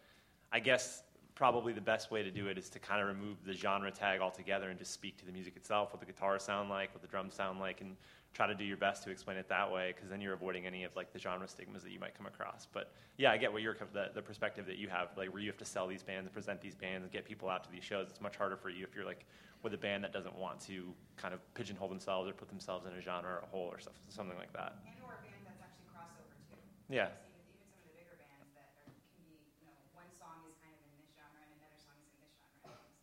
I 0.52 0.60
guess 0.60 1.02
probably 1.34 1.72
the 1.72 1.80
best 1.80 2.10
way 2.10 2.22
to 2.22 2.30
do 2.30 2.46
it 2.48 2.56
is 2.58 2.68
to 2.70 2.78
kind 2.78 3.00
of 3.00 3.08
remove 3.08 3.36
the 3.44 3.52
genre 3.52 3.90
tag 3.90 4.20
altogether 4.20 4.70
and 4.70 4.78
just 4.78 4.92
speak 4.92 5.16
to 5.18 5.26
the 5.26 5.32
music 5.32 5.56
itself, 5.56 5.92
what 5.92 6.00
the 6.00 6.06
guitars 6.06 6.42
sound 6.42 6.70
like, 6.70 6.92
what 6.94 7.02
the 7.02 7.08
drums 7.08 7.34
sound 7.34 7.58
like, 7.58 7.80
and 7.80 7.96
try 8.34 8.46
to 8.46 8.54
do 8.54 8.64
your 8.64 8.76
best 8.76 9.04
to 9.04 9.10
explain 9.10 9.36
it 9.36 9.48
that 9.48 9.70
way 9.70 9.92
because 9.94 10.10
then 10.10 10.20
you're 10.20 10.34
avoiding 10.34 10.66
any 10.66 10.84
of 10.84 10.94
like 10.96 11.12
the 11.12 11.18
genre 11.18 11.46
stigmas 11.48 11.82
that 11.82 11.92
you 11.92 12.00
might 12.00 12.16
come 12.16 12.26
across. 12.26 12.66
But 12.72 12.92
yeah, 13.16 13.30
I 13.30 13.36
get 13.36 13.52
what 13.52 13.62
you're 13.62 13.76
the, 13.92 14.10
the 14.14 14.22
perspective 14.22 14.66
that 14.66 14.76
you 14.76 14.88
have, 14.88 15.08
like 15.16 15.32
where 15.32 15.40
you 15.40 15.48
have 15.48 15.58
to 15.58 15.64
sell 15.64 15.86
these 15.86 16.02
bands 16.02 16.26
and 16.26 16.32
present 16.32 16.60
these 16.60 16.74
bands 16.74 17.04
and 17.04 17.12
get 17.12 17.24
people 17.24 17.48
out 17.48 17.62
to 17.64 17.70
these 17.70 17.84
shows. 17.84 18.08
It's 18.10 18.20
much 18.20 18.36
harder 18.36 18.56
for 18.56 18.70
you 18.70 18.84
if 18.84 18.94
you're 18.94 19.04
like 19.06 19.24
with 19.62 19.72
a 19.72 19.78
band 19.78 20.04
that 20.04 20.12
doesn't 20.12 20.36
want 20.36 20.60
to 20.66 20.92
kind 21.16 21.32
of 21.32 21.40
pigeonhole 21.54 21.88
themselves 21.88 22.28
or 22.28 22.32
put 22.34 22.48
themselves 22.48 22.86
in 22.86 22.92
a 22.92 23.00
genre 23.00 23.30
or 23.30 23.42
a 23.42 23.46
hole 23.46 23.68
or 23.72 23.78
stuff, 23.78 23.94
something 24.08 24.36
like 24.36 24.52
that. 24.52 24.76
And 24.84 24.98
or 25.06 25.14
a 25.14 25.22
band 25.22 25.46
that's 25.46 25.62
actually 25.62 25.86
crossover 25.94 26.34
too. 26.50 26.58
Yeah. 26.90 27.14
I've 27.14 27.22
seen 27.22 27.38
with 27.38 27.54
even 27.54 27.70
some 27.70 27.80
of 27.80 27.86
the 27.86 27.94
bigger 27.96 28.18
bands 28.18 28.50
that 28.58 28.66
are, 28.82 28.90
can 29.14 29.24
be, 29.24 29.40
you 29.62 29.70
know, 29.70 29.78
one 29.94 30.10
song 30.10 30.42
is 30.50 30.58
kind 30.58 30.74
of 30.74 30.82
in 30.84 30.92
this 31.00 31.08
genre 31.16 31.38
and 31.38 31.54
another 31.54 31.78
song 31.80 31.96
is 32.02 32.10
in 32.12 32.18
this 32.18 32.34
genre. 32.60 32.76
and 32.76 32.98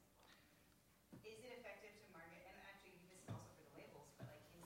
things. 1.17 1.23
Is 1.23 1.39
it 1.39 1.55
effective 1.55 1.95
to 1.97 2.05
market, 2.13 2.43
and 2.45 2.59
actually 2.67 2.93
this 2.99 3.15
is 3.15 3.25
also 3.32 3.47
for 3.57 3.63
the 3.65 3.82
labels, 3.82 4.11
but 4.19 4.27
like, 4.29 4.43
can 4.51 4.61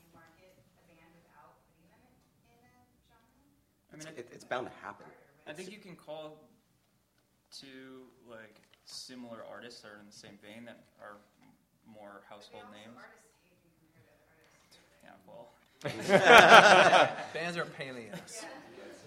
I 3.95 3.97
mean, 3.99 4.07
I- 4.15 4.19
it, 4.19 4.29
it's 4.31 4.43
bound 4.45 4.67
to 4.67 4.73
happen. 4.83 5.05
I 5.47 5.53
think 5.53 5.71
you 5.71 5.77
can 5.77 5.95
call 5.95 6.41
two 7.51 8.03
like 8.29 8.55
similar 8.85 9.43
artists 9.49 9.81
that 9.81 9.89
are 9.89 9.99
in 9.99 10.05
the 10.05 10.11
same 10.11 10.37
vein 10.41 10.65
that 10.65 10.83
are 11.01 11.17
more 11.87 12.21
household 12.29 12.63
names. 12.71 12.97
Yeah, 15.03 15.11
well, 15.27 15.51
Bands 17.33 17.57
are 17.57 17.61
a 17.63 17.65
pain 17.65 17.89
in 17.89 17.95
the 17.95 18.09
ass. 18.09 18.45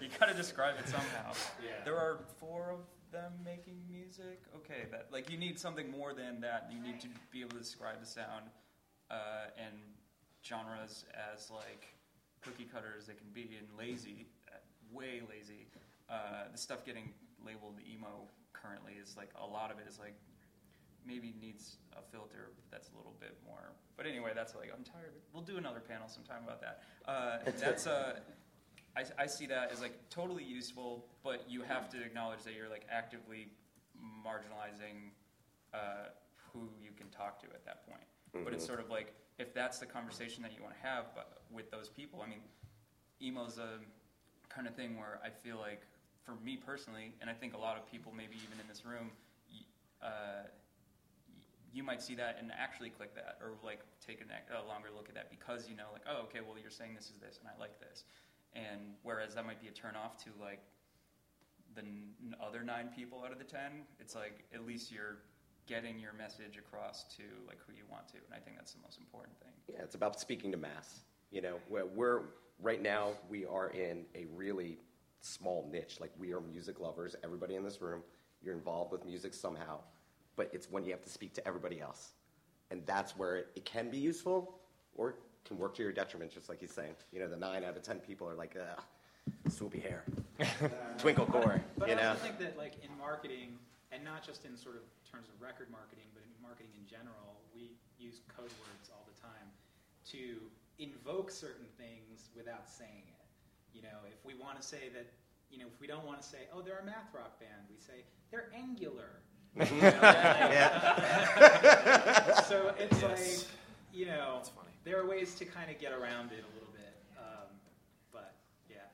you 0.01 0.09
gotta 0.21 0.35
describe 0.35 0.77
it 0.79 0.89
somehow. 0.89 1.33
Yeah. 1.63 1.71
There 1.85 1.97
are 1.97 2.21
four 2.39 2.71
of 2.71 2.81
them 3.11 3.33
making 3.45 3.81
music. 3.91 4.41
Okay, 4.57 4.87
that 4.93 5.09
like 5.11 5.29
you 5.31 5.37
need 5.39 5.59
something 5.59 5.91
more 5.91 6.15
than 6.15 6.41
that. 6.41 6.71
You 6.73 6.81
need 6.81 7.01
to 7.01 7.09
be 7.33 7.41
able 7.41 7.51
to 7.51 7.59
describe 7.59 8.01
the 8.01 8.07
sound 8.07 8.45
uh, 9.11 9.47
and 9.59 9.75
genres 10.45 11.05
as 11.35 11.51
like 11.51 11.87
cookie 12.43 12.65
cutter 12.71 12.95
as 12.99 13.07
they 13.07 13.15
can 13.15 13.29
be 13.33 13.57
and 13.59 13.67
lazy, 13.79 14.27
uh, 14.49 14.57
way 14.93 15.21
lazy. 15.29 15.67
Uh, 16.09 16.49
the 16.53 16.59
stuff 16.59 16.85
getting 16.85 17.13
labeled 17.45 17.77
emo 17.91 18.27
currently 18.53 18.93
is 19.01 19.17
like 19.17 19.31
a 19.41 19.47
lot 19.47 19.71
of 19.71 19.79
it 19.79 19.87
is 19.89 19.99
like 19.99 20.15
maybe 21.07 21.35
needs 21.41 21.77
a 21.97 22.03
filter 22.11 22.51
that's 22.71 22.91
a 22.93 22.97
little 22.97 23.15
bit 23.21 23.37
more. 23.47 23.73
But 23.97 24.07
anyway, 24.07 24.33
that's 24.35 24.55
like 24.55 24.71
I'm 24.77 24.85
tired. 24.85 25.13
We'll 25.33 25.43
do 25.43 25.57
another 25.57 25.81
panel 25.81 26.09
sometime 26.09 26.43
about 26.45 26.61
that. 26.61 26.83
Uh, 27.07 27.39
that's 27.59 27.87
uh, 27.87 28.21
I, 28.97 29.05
I 29.23 29.27
see 29.27 29.47
that 29.47 29.71
as 29.73 29.81
like 29.81 29.95
totally 30.11 30.45
useful, 30.45 31.07
but 31.23 31.45
you 31.49 31.63
have 31.63 31.89
to 31.91 32.03
acknowledge 32.03 32.43
that 32.45 32.55
you're 32.55 32.69
like 32.69 32.87
actively 32.91 33.49
marginalizing 34.25 35.11
uh, 35.75 36.09
who 36.53 36.69
you 36.83 36.91
can 36.97 37.09
talk 37.11 37.41
to 37.41 37.47
at 37.55 37.65
that 37.65 37.87
point. 37.87 38.05
But 38.45 38.53
it's 38.53 38.65
Mhm. 38.65 38.67
sort 38.67 38.81
of 38.81 38.91
like 38.91 39.15
if 39.39 39.55
that's 39.55 39.79
the 39.79 39.87
conversation 39.87 40.43
that 40.43 40.53
you 40.57 40.63
want 40.63 40.75
to 40.75 40.87
have 40.87 41.05
with 41.51 41.71
those 41.71 41.89
people. 41.89 42.23
I 42.23 42.29
mean, 42.29 42.43
emo's 43.21 43.59
a 43.59 43.79
kind 44.49 44.67
of 44.67 44.75
thing 44.75 44.99
where 44.99 45.21
I 45.25 45.31
feel 45.31 45.59
like, 45.59 45.83
for 46.25 46.35
me 46.45 46.57
personally, 46.57 47.15
and 47.21 47.31
I 47.31 47.33
think 47.33 47.55
a 47.55 47.59
lot 47.59 47.77
of 47.77 47.91
people, 47.91 48.13
maybe 48.15 48.35
even 48.45 48.61
in 48.61 48.69
this 48.69 48.85
room, 48.85 49.11
uh, 50.03 50.45
you 51.73 51.83
might 51.83 52.03
see 52.03 52.15
that 52.15 52.37
and 52.41 52.51
actually 52.59 52.91
click 52.91 53.15
that, 53.15 53.39
or 53.41 53.53
like 53.65 53.81
take 54.05 54.21
a 54.21 54.69
longer 54.69 54.89
look 54.95 55.09
at 55.09 55.15
that 55.15 55.31
because 55.31 55.69
you 55.69 55.77
know, 55.77 55.89
like, 55.93 56.03
oh, 56.11 56.23
okay, 56.25 56.41
well, 56.41 56.57
you're 56.61 56.71
saying 56.71 56.95
this 56.95 57.07
is 57.07 57.17
this, 57.21 57.39
and 57.39 57.49
I 57.49 57.59
like 57.61 57.79
this. 57.81 58.05
And 58.55 58.97
whereas 59.03 59.35
that 59.35 59.47
might 59.47 59.61
be 59.61 59.69
a 59.69 59.71
turn 59.71 59.95
off 59.95 60.17
to 60.25 60.31
like 60.41 60.61
the 61.75 61.83
n- 61.83 62.35
other 62.45 62.63
nine 62.63 62.89
people 62.95 63.23
out 63.25 63.33
of 63.33 63.39
the 63.39 63.45
ten, 63.45 63.85
it's 64.01 64.15
like 64.15 64.45
at 64.55 64.67
least 64.67 64.91
you're 64.91 65.19
getting 65.69 65.99
your 65.99 66.13
message 66.15 66.57
across 66.57 67.05
to 67.17 67.23
like 67.47 67.59
who 67.67 67.73
you 67.75 67.85
want 67.91 68.09
to, 68.09 68.15
and 68.15 68.35
I 68.35 68.39
think 68.39 68.57
that's 68.57 68.73
the 68.73 68.81
most 68.83 68.99
important 68.99 69.39
thing. 69.39 69.53
Yeah, 69.73 69.83
it's 69.83 69.95
about 69.95 70.19
speaking 70.19 70.51
to 70.53 70.59
mass. 70.59 71.01
You 71.31 71.43
know, 71.43 71.57
we're, 71.69 71.85
we're 71.87 72.23
right 72.61 72.83
now 72.83 73.11
we 73.29 73.45
are 73.45 73.69
in 73.71 74.05
a 74.15 74.27
really 74.35 74.79
small 75.21 75.69
niche. 75.71 75.99
Like 76.01 76.11
we 76.19 76.33
are 76.33 76.41
music 76.41 76.81
lovers. 76.81 77.15
Everybody 77.23 77.55
in 77.55 77.63
this 77.63 77.81
room, 77.83 78.03
you're 78.43 78.55
involved 78.55 78.93
with 78.93 79.05
music 79.05 79.35
somehow, 79.35 79.79
but 80.37 80.49
it's 80.53 80.71
when 80.71 80.85
you 80.85 80.91
have 80.93 81.03
to 81.03 81.11
speak 81.11 81.35
to 81.35 81.47
everybody 81.47 81.81
else, 81.81 82.13
and 82.71 82.83
that's 82.87 83.17
where 83.17 83.37
it, 83.37 83.49
it 83.55 83.65
can 83.65 83.91
be 83.91 83.99
useful 83.99 84.59
or 84.97 85.17
can 85.45 85.59
work 85.59 85.75
to 85.77 85.83
your 85.83 85.93
detriment. 85.93 86.33
Just 86.33 86.49
like 86.49 86.61
he's 86.61 86.73
saying, 86.73 86.95
you 87.13 87.21
know, 87.21 87.29
the 87.29 87.37
nine 87.37 87.63
out 87.65 87.77
of 87.77 87.83
ten 87.83 87.99
people 87.99 88.27
are 88.27 88.35
like, 88.35 88.57
Ugh, 88.59 88.83
swoopy 89.51 89.83
hair, 89.83 90.05
twinkle 90.99 91.27
core. 91.27 91.63
But 91.77 91.89
you 91.89 91.95
I 91.95 92.03
know, 92.03 92.09
also 92.11 92.23
think 92.23 92.39
that, 92.39 92.57
like, 92.57 92.73
in 92.83 92.97
marketing, 92.99 93.59
and 93.93 94.05
not 94.05 94.25
just 94.25 94.45
in 94.45 94.57
sort 94.57 94.77
of 94.77 94.83
terms 95.11 95.29
of 95.33 95.41
record 95.41 95.69
marketing, 95.73 96.05
but 96.15 96.23
in 96.23 96.31
marketing 96.43 96.71
in 96.77 96.85
general, 96.87 97.41
we 97.55 97.73
use 97.99 98.21
code 98.29 98.53
words 98.63 98.91
all 98.93 99.05
the 99.09 99.17
time 99.21 99.49
to 100.13 100.37
invoke 100.79 101.31
certain 101.31 101.67
things 101.77 102.29
without 102.37 102.69
saying 102.69 103.05
it. 103.09 103.25
You 103.75 103.83
know, 103.83 104.05
if 104.07 104.21
we 104.25 104.35
want 104.35 104.61
to 104.61 104.67
say 104.67 104.89
that, 104.95 105.07
you 105.51 105.59
know, 105.59 105.67
if 105.67 105.81
we 105.81 105.87
don't 105.87 106.05
want 106.05 106.21
to 106.23 106.27
say, 106.29 106.47
oh, 106.53 106.61
they're 106.61 106.79
a 106.81 106.85
math 106.87 107.13
rock 107.15 107.39
band, 107.41 107.65
we 107.71 107.77
say 107.81 108.05
they're 108.31 108.51
angular. 108.55 109.11
You 109.59 109.65
know, 109.81 109.91
like- 109.99 110.53
so 112.47 112.71
it's 112.79 113.01
Yes. 113.03 113.03
like, 113.03 113.49
you 113.93 114.07
know, 114.07 114.35
That's 114.39 114.51
funny. 114.51 114.69
there 114.85 115.01
are 115.01 115.07
ways 115.09 115.35
to 115.41 115.45
kind 115.45 115.67
of 115.71 115.81
get 115.81 115.91
around 115.91 116.31
it 116.31 116.45
a 116.47 116.51
little 116.55 116.71
bit. 116.77 116.95
Um, 117.19 117.49
but 118.13 118.35
yeah. 118.71 118.87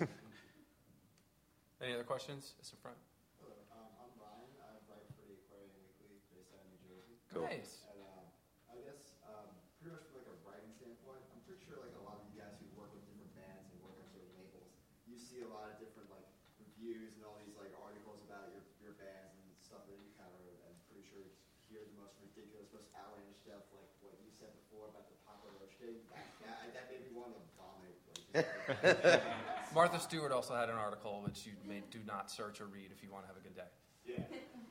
Any 1.82 1.92
other 1.92 2.04
questions? 2.06 2.54
It's 2.60 2.70
in 2.72 2.78
front. 2.80 2.96
Hello, 3.42 3.52
um, 3.76 3.90
I'm 4.00 4.12
Ryan. 4.16 4.48
I 4.62 4.72
write 4.88 5.04
for 5.18 5.26
the 5.28 5.36
Aquarian 5.44 5.74
Weekly 5.84 6.16
based 6.32 6.54
out 6.56 6.64
of 6.64 6.70
New 6.72 6.80
Jersey. 6.88 7.17
Cool. 7.32 7.44
Nice. 7.48 7.84
And 7.92 8.00
um, 8.04 8.24
I 8.72 8.76
guess 8.84 9.12
um, 9.28 9.48
pretty 9.80 9.94
much 9.96 10.04
from 10.08 10.24
like 10.24 10.30
a 10.32 10.36
writing 10.48 10.72
standpoint, 10.76 11.20
I'm 11.32 11.40
pretty 11.44 11.60
sure 11.68 11.76
like 11.80 11.92
a 11.98 12.04
lot 12.04 12.18
of 12.20 12.24
you 12.32 12.40
guys 12.40 12.56
who 12.60 12.66
work 12.74 12.90
with 12.94 13.04
different 13.08 13.32
bands 13.36 13.68
and 13.72 13.78
work 13.84 13.96
on 14.00 14.06
sort 14.12 14.24
of 14.24 14.32
labels, 14.40 14.72
you 15.04 15.16
see 15.20 15.44
a 15.44 15.50
lot 15.50 15.68
of 15.68 15.76
different 15.76 16.08
like 16.08 16.24
reviews 16.60 17.16
and 17.20 17.22
all 17.28 17.36
these 17.44 17.54
like 17.60 17.72
articles 17.84 18.24
about 18.24 18.48
your, 18.52 18.64
your 18.80 18.94
bands 18.96 19.36
and 19.36 19.48
stuff 19.60 19.84
that 19.86 19.98
you 20.00 20.08
cover. 20.16 20.40
And 20.56 20.72
I'm 20.72 20.76
pretty 20.88 21.04
sure 21.04 21.20
you 21.20 21.30
hear 21.68 21.84
the 21.84 21.96
most 22.00 22.16
ridiculous, 22.24 22.72
most 22.72 22.88
outlandish 22.96 23.44
stuff 23.44 23.68
like 23.76 23.88
what 24.00 24.16
you 24.24 24.32
said 24.32 24.48
before 24.64 24.88
about 24.88 25.12
the 25.12 25.16
Papa 25.28 25.52
Roach 25.60 25.76
thing. 25.76 26.00
That, 26.12 26.24
that, 26.48 26.56
that 26.72 26.84
made 26.88 27.04
me 27.04 27.12
want 27.12 27.36
to 27.36 27.42
vomit. 27.60 27.92
Like, 28.08 28.24
Martha 29.76 30.00
Stewart 30.00 30.32
also 30.32 30.56
had 30.56 30.72
an 30.72 30.80
article 30.80 31.20
which 31.24 31.44
you 31.44 31.60
may 31.68 31.84
do 31.92 32.00
not 32.08 32.32
search 32.32 32.60
or 32.64 32.72
read 32.72 32.88
if 32.88 33.04
you 33.04 33.12
want 33.12 33.24
to 33.24 33.28
have 33.28 33.36
a 33.36 33.44
good 33.44 33.56
day. 33.56 33.68
yeah. 34.08 34.24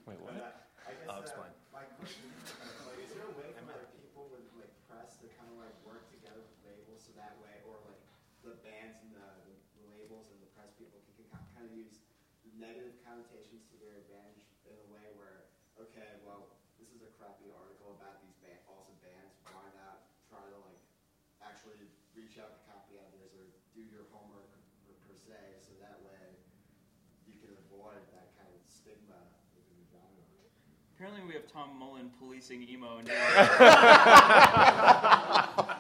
Wait, 0.10 0.18
But, 0.26 0.34
uh, 0.34 0.50
I 0.88 0.94
guess, 0.94 1.10
I'll 1.10 1.20
uh, 1.20 1.22
explain. 1.22 1.52
My 1.78 1.86
question 2.02 2.26
is, 2.34 2.58
like, 2.90 2.98
is 3.06 3.14
there 3.14 3.30
a 3.30 3.38
way 3.38 3.54
for 3.54 3.70
like 3.70 3.86
people 3.94 4.26
with 4.34 4.50
like 4.58 4.74
press 4.90 5.14
to 5.22 5.30
kind 5.38 5.46
of 5.46 5.62
like 5.62 5.78
work 5.86 6.10
together 6.10 6.42
with 6.42 6.58
labels 6.66 7.06
so 7.06 7.14
that 7.22 7.38
way, 7.38 7.54
or 7.70 7.78
like 7.86 8.02
the 8.42 8.58
bands 8.66 8.98
and 9.06 9.14
the, 9.14 9.30
the 9.78 9.86
labels 9.94 10.26
and 10.34 10.42
the 10.42 10.50
press 10.58 10.74
people 10.82 10.98
can, 11.06 11.30
can 11.30 11.46
kind 11.54 11.70
of 11.70 11.78
use 11.78 12.02
negative 12.58 12.98
connotations 13.06 13.70
to 13.70 13.78
their 13.78 13.94
advantage 13.94 14.42
in 14.66 14.74
a 14.74 14.88
way 14.90 15.06
where, 15.22 15.54
okay, 15.78 16.18
well, 16.26 16.50
this 16.82 16.90
is 16.90 17.06
a 17.06 17.14
crappy 17.22 17.46
article 17.54 17.94
about 17.94 18.26
these 18.26 18.34
band, 18.42 18.58
awesome 18.66 18.98
bands. 19.06 19.38
Why 19.54 19.70
not 19.78 20.10
try 20.34 20.42
to 20.50 20.58
like 20.66 20.82
actually 21.46 21.78
reach 22.18 22.42
out 22.42 22.58
to 22.58 22.62
copy 22.66 22.98
editors 22.98 23.38
or 23.38 23.54
do 23.78 23.86
your 23.86 24.10
homework 24.10 24.50
per, 24.82 24.98
per 25.06 25.14
se, 25.14 25.62
so 25.62 25.78
that 25.78 26.02
way 26.02 26.42
you 27.30 27.38
can 27.38 27.54
avoid 27.70 28.02
that 28.18 28.34
kind 28.34 28.50
of 28.50 28.66
stigma 28.66 29.30
within 29.54 29.78
the 29.78 29.86
genre. 29.94 30.26
Apparently, 30.98 31.22
we 31.28 31.34
have 31.34 31.46
Tom 31.52 31.70
Mullen 31.78 32.10
policing 32.20 32.64
emo. 32.68 32.98
And 32.98 33.08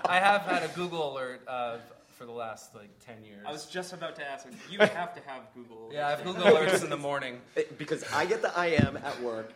I 0.09 0.19
have 0.21 0.41
had 0.43 0.61
a 0.63 0.67
Google 0.75 1.11
alert 1.13 1.41
uh, 1.47 1.77
for 2.17 2.25
the 2.25 2.31
last 2.31 2.75
like 2.75 2.89
ten 3.03 3.23
years. 3.23 3.43
I 3.47 3.51
was 3.51 3.65
just 3.65 3.93
about 3.93 4.15
to 4.17 4.29
ask. 4.29 4.45
You 4.69 4.77
have 4.79 5.15
to 5.15 5.21
have 5.27 5.41
Google. 5.55 5.89
yeah, 5.91 6.05
I 6.07 6.11
have 6.11 6.23
Google 6.23 6.43
alerts 6.51 6.83
in 6.83 6.91
the 6.91 6.97
morning. 6.97 7.41
It- 7.55 7.79
because 7.79 8.03
I 8.13 8.25
get 8.27 8.41
the 8.43 8.51
IM 8.63 8.97
at 8.97 9.19
work. 9.21 9.51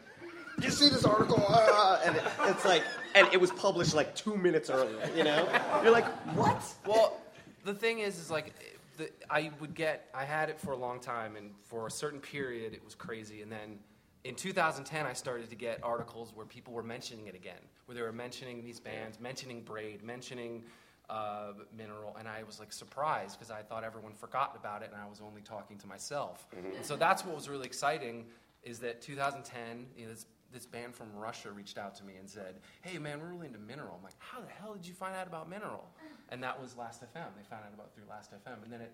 You 0.61 0.69
see 0.71 0.89
this 0.89 1.05
article, 1.05 1.43
uh, 1.47 2.01
and 2.05 2.15
it, 2.15 2.23
it's 2.45 2.65
like, 2.65 2.83
and 3.15 3.27
it 3.31 3.39
was 3.39 3.51
published 3.51 3.93
like 3.95 4.13
two 4.15 4.35
minutes 4.35 4.69
earlier. 4.69 5.09
You 5.15 5.23
know, 5.23 5.47
you're 5.81 5.91
like, 5.93 6.05
what? 6.35 6.61
Well, 6.85 7.19
the 7.63 7.73
thing 7.73 7.99
is, 7.99 8.19
is 8.19 8.29
like, 8.29 8.53
the, 8.97 9.09
I 9.29 9.49
would 9.59 9.73
get, 9.73 10.09
I 10.13 10.25
had 10.25 10.49
it 10.49 10.59
for 10.59 10.73
a 10.73 10.75
long 10.75 10.99
time, 10.99 11.35
and 11.35 11.51
for 11.63 11.87
a 11.87 11.91
certain 11.91 12.19
period, 12.19 12.73
it 12.73 12.83
was 12.83 12.93
crazy. 12.95 13.41
And 13.41 13.51
then 13.51 13.79
in 14.23 14.35
2010, 14.35 15.05
I 15.05 15.13
started 15.13 15.49
to 15.49 15.55
get 15.55 15.79
articles 15.83 16.31
where 16.35 16.45
people 16.45 16.73
were 16.73 16.83
mentioning 16.83 17.27
it 17.27 17.35
again, 17.35 17.59
where 17.85 17.95
they 17.95 18.01
were 18.01 18.11
mentioning 18.11 18.63
these 18.63 18.79
bands, 18.79 19.19
mentioning 19.19 19.61
Braid, 19.61 20.03
mentioning 20.03 20.63
uh, 21.09 21.53
Mineral, 21.75 22.15
and 22.17 22.27
I 22.27 22.43
was 22.43 22.59
like 22.59 22.71
surprised 22.71 23.37
because 23.37 23.51
I 23.51 23.61
thought 23.61 23.83
everyone 23.83 24.13
forgot 24.13 24.55
about 24.57 24.81
it, 24.81 24.91
and 24.93 25.01
I 25.01 25.07
was 25.09 25.21
only 25.21 25.41
talking 25.41 25.77
to 25.79 25.87
myself. 25.87 26.47
And 26.77 26.85
so 26.85 26.95
that's 26.95 27.25
what 27.25 27.35
was 27.35 27.49
really 27.49 27.65
exciting, 27.65 28.25
is 28.63 28.79
that 28.79 29.01
2010, 29.01 29.87
you 29.97 30.05
know, 30.05 30.11
this, 30.11 30.25
this 30.53 30.65
band 30.65 30.95
from 30.95 31.07
Russia 31.15 31.51
reached 31.51 31.77
out 31.77 31.95
to 31.95 32.03
me 32.05 32.13
and 32.19 32.29
said, 32.29 32.59
"Hey, 32.81 32.97
man, 32.97 33.19
we're 33.19 33.31
really 33.33 33.47
into 33.47 33.59
Mineral." 33.59 33.95
I'm 33.97 34.03
like, 34.03 34.13
"How 34.19 34.39
the 34.39 34.47
hell 34.47 34.73
did 34.73 34.85
you 34.87 34.93
find 34.93 35.15
out 35.15 35.27
about 35.27 35.49
Mineral?" 35.49 35.89
And 36.29 36.41
that 36.43 36.61
was 36.61 36.77
Last 36.77 37.01
FM. 37.01 37.27
They 37.35 37.43
found 37.49 37.63
out 37.65 37.73
about 37.73 37.93
through 37.93 38.05
Last 38.09 38.31
FM, 38.31 38.63
and 38.63 38.71
then 38.71 38.81
it, 38.81 38.93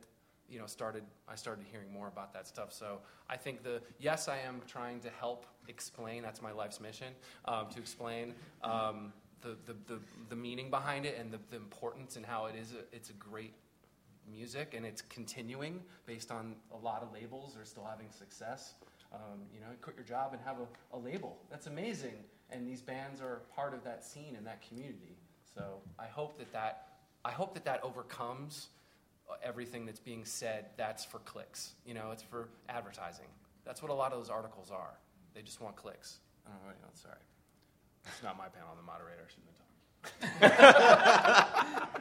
you 0.50 0.60
know, 0.60 0.66
started. 0.66 1.04
I 1.28 1.36
started 1.36 1.66
hearing 1.72 1.92
more 1.92 2.08
about 2.08 2.34
that 2.34 2.48
stuff. 2.48 2.72
So 2.72 3.00
I 3.30 3.38
think 3.38 3.64
the 3.64 3.82
yes, 4.00 4.28
I 4.28 4.38
am 4.40 4.62
trying 4.68 5.00
to 5.02 5.10
help 5.10 5.46
explain. 5.68 6.24
That's 6.24 6.42
my 6.42 6.52
life's 6.52 6.80
mission 6.80 7.14
um, 7.46 7.68
to 7.74 7.80
explain. 7.80 8.34
Um, 8.64 9.14
the, 9.42 9.56
the, 9.66 9.76
the, 9.94 10.00
the 10.30 10.36
meaning 10.36 10.70
behind 10.70 11.06
it 11.06 11.18
and 11.20 11.32
the, 11.32 11.40
the 11.52 11.58
importance 11.58 12.16
and 12.16 12.26
how 12.26 12.46
it 12.48 12.56
is 12.56 12.74
a, 12.74 12.96
it's 12.96 13.10
a 13.12 13.14
great 13.14 13.54
music 14.30 14.74
and 14.76 14.86
it's 14.86 15.02
continuing 15.04 15.80
based 16.06 16.32
on 16.32 16.56
a 16.74 16.78
lot 16.78 17.02
of 17.02 17.14
labels 17.14 17.56
are 17.56 17.66
still 17.66 17.86
having 17.86 18.08
success. 18.12 18.74
Um, 19.14 19.42
you 19.54 19.60
know, 19.60 19.68
quit 19.82 19.96
your 19.96 20.06
job 20.06 20.34
and 20.34 20.42
have 20.44 20.58
a, 20.60 20.98
a 20.98 21.00
label. 21.00 21.38
That's 21.50 21.68
amazing. 21.68 22.16
And 22.50 22.68
these 22.68 22.82
bands 22.82 23.22
are 23.22 23.42
part 23.56 23.74
of 23.74 23.84
that 23.84 24.04
scene 24.04 24.36
and 24.36 24.46
that 24.46 24.68
community. 24.68 25.18
So 25.56 25.80
I 25.98 26.08
hope 26.08 26.38
that 26.40 26.52
that, 26.52 26.88
I 27.24 27.32
hope 27.32 27.54
that, 27.54 27.66
that 27.66 27.84
overcomes 27.84 28.70
everything 29.44 29.86
that's 29.86 30.00
being 30.00 30.26
said. 30.26 30.66
That's 30.78 31.04
for 31.06 31.20
clicks. 31.20 31.74
You 31.86 31.94
know, 31.94 32.12
it's 32.12 32.24
for 32.24 32.50
advertising. 32.70 33.28
That's 33.66 33.82
what 33.82 33.92
a 33.92 33.94
lot 33.94 34.12
of 34.14 34.20
those 34.20 34.30
articles 34.30 34.72
are. 34.72 34.98
They 35.34 35.42
just 35.42 35.60
want 35.62 35.76
clicks. 35.76 36.20
I 36.46 36.52
don't 36.52 36.60
know. 36.64 36.70
You 36.70 36.82
know, 36.82 36.92
sorry. 36.94 37.16
It's 38.06 38.24
not 38.24 38.38
my 38.38 38.48
panel. 38.48 38.70
I'm 38.72 38.78
the 38.78 38.84
moderator. 38.84 39.24
I 39.26 39.30
shouldn't 39.30 39.52
have 40.42 40.52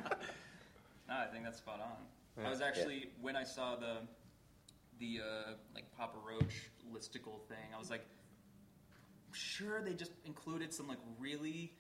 talked. 0.01 0.19
No, 1.09 1.15
I 1.15 1.27
think 1.27 1.45
that's 1.45 1.59
spot 1.59 1.81
on. 1.81 2.45
I 2.45 2.51
was 2.51 2.59
Yeah. 2.61 2.67
actually 2.67 3.11
when 3.21 3.37
I 3.37 3.45
saw 3.45 3.77
the 3.77 3.99
the 4.99 5.21
uh, 5.21 5.53
like 5.75 5.85
Papa 5.97 6.17
Roach 6.27 6.69
listicle 6.93 7.41
thing, 7.49 7.73
I 7.75 7.79
was 7.79 7.91
like, 7.91 8.05
sure 9.33 9.83
they 9.83 9.93
just 9.93 10.13
included 10.25 10.73
some 10.75 10.89
like 10.89 10.99
really 11.19 11.73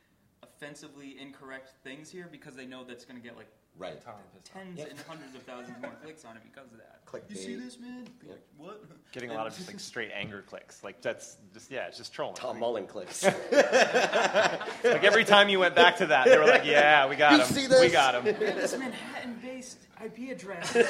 offensively 0.42 1.16
incorrect 1.18 1.72
things 1.82 2.08
here 2.10 2.28
because 2.30 2.54
they 2.54 2.66
know 2.66 2.84
that's 2.84 3.04
going 3.04 3.20
to 3.20 3.26
get 3.26 3.36
like 3.36 3.48
Right. 3.78 4.00
tens 4.44 4.78
Yep. 4.78 4.90
and 4.90 4.98
hundreds 5.06 5.34
of 5.34 5.42
thousands 5.42 5.76
more 5.82 5.90
clicks 6.02 6.24
on 6.24 6.36
it 6.36 6.42
because 6.42 6.70
of 6.72 6.78
that. 6.78 7.04
Clickbait. 7.04 7.30
You 7.30 7.36
see 7.36 7.56
this, 7.56 7.78
man? 7.78 8.06
Be 8.22 8.28
like, 8.28 8.42
what? 8.56 8.82
Getting 9.12 9.30
a 9.30 9.34
lot 9.34 9.46
of 9.46 9.54
just 9.54 9.66
like 9.68 9.78
straight 9.80 10.10
anger 10.14 10.42
clicks. 10.42 10.82
Like 10.82 11.02
that's 11.02 11.36
just 11.52 11.70
yeah, 11.70 11.86
it's 11.86 11.98
just 11.98 12.12
trolling. 12.14 12.36
Tom 12.36 12.58
Mullen 12.58 12.86
clicks. 12.86 13.22
like 13.52 15.04
every 15.04 15.24
time 15.24 15.48
you 15.48 15.58
went 15.58 15.74
back 15.74 15.98
to 15.98 16.06
that, 16.06 16.26
they 16.26 16.38
were 16.38 16.46
like, 16.46 16.64
"Yeah, 16.64 17.06
we 17.08 17.16
got 17.16 17.32
You 17.32 17.38
him. 17.40 17.46
see 17.46 17.68
We 17.80 17.88
got 17.90 18.14
him." 18.14 18.24
Man, 18.24 18.38
this 18.56 18.76
Manhattan-based 18.76 19.78
IP 20.04 20.30
address. 20.30 20.70
sounds 20.70 20.88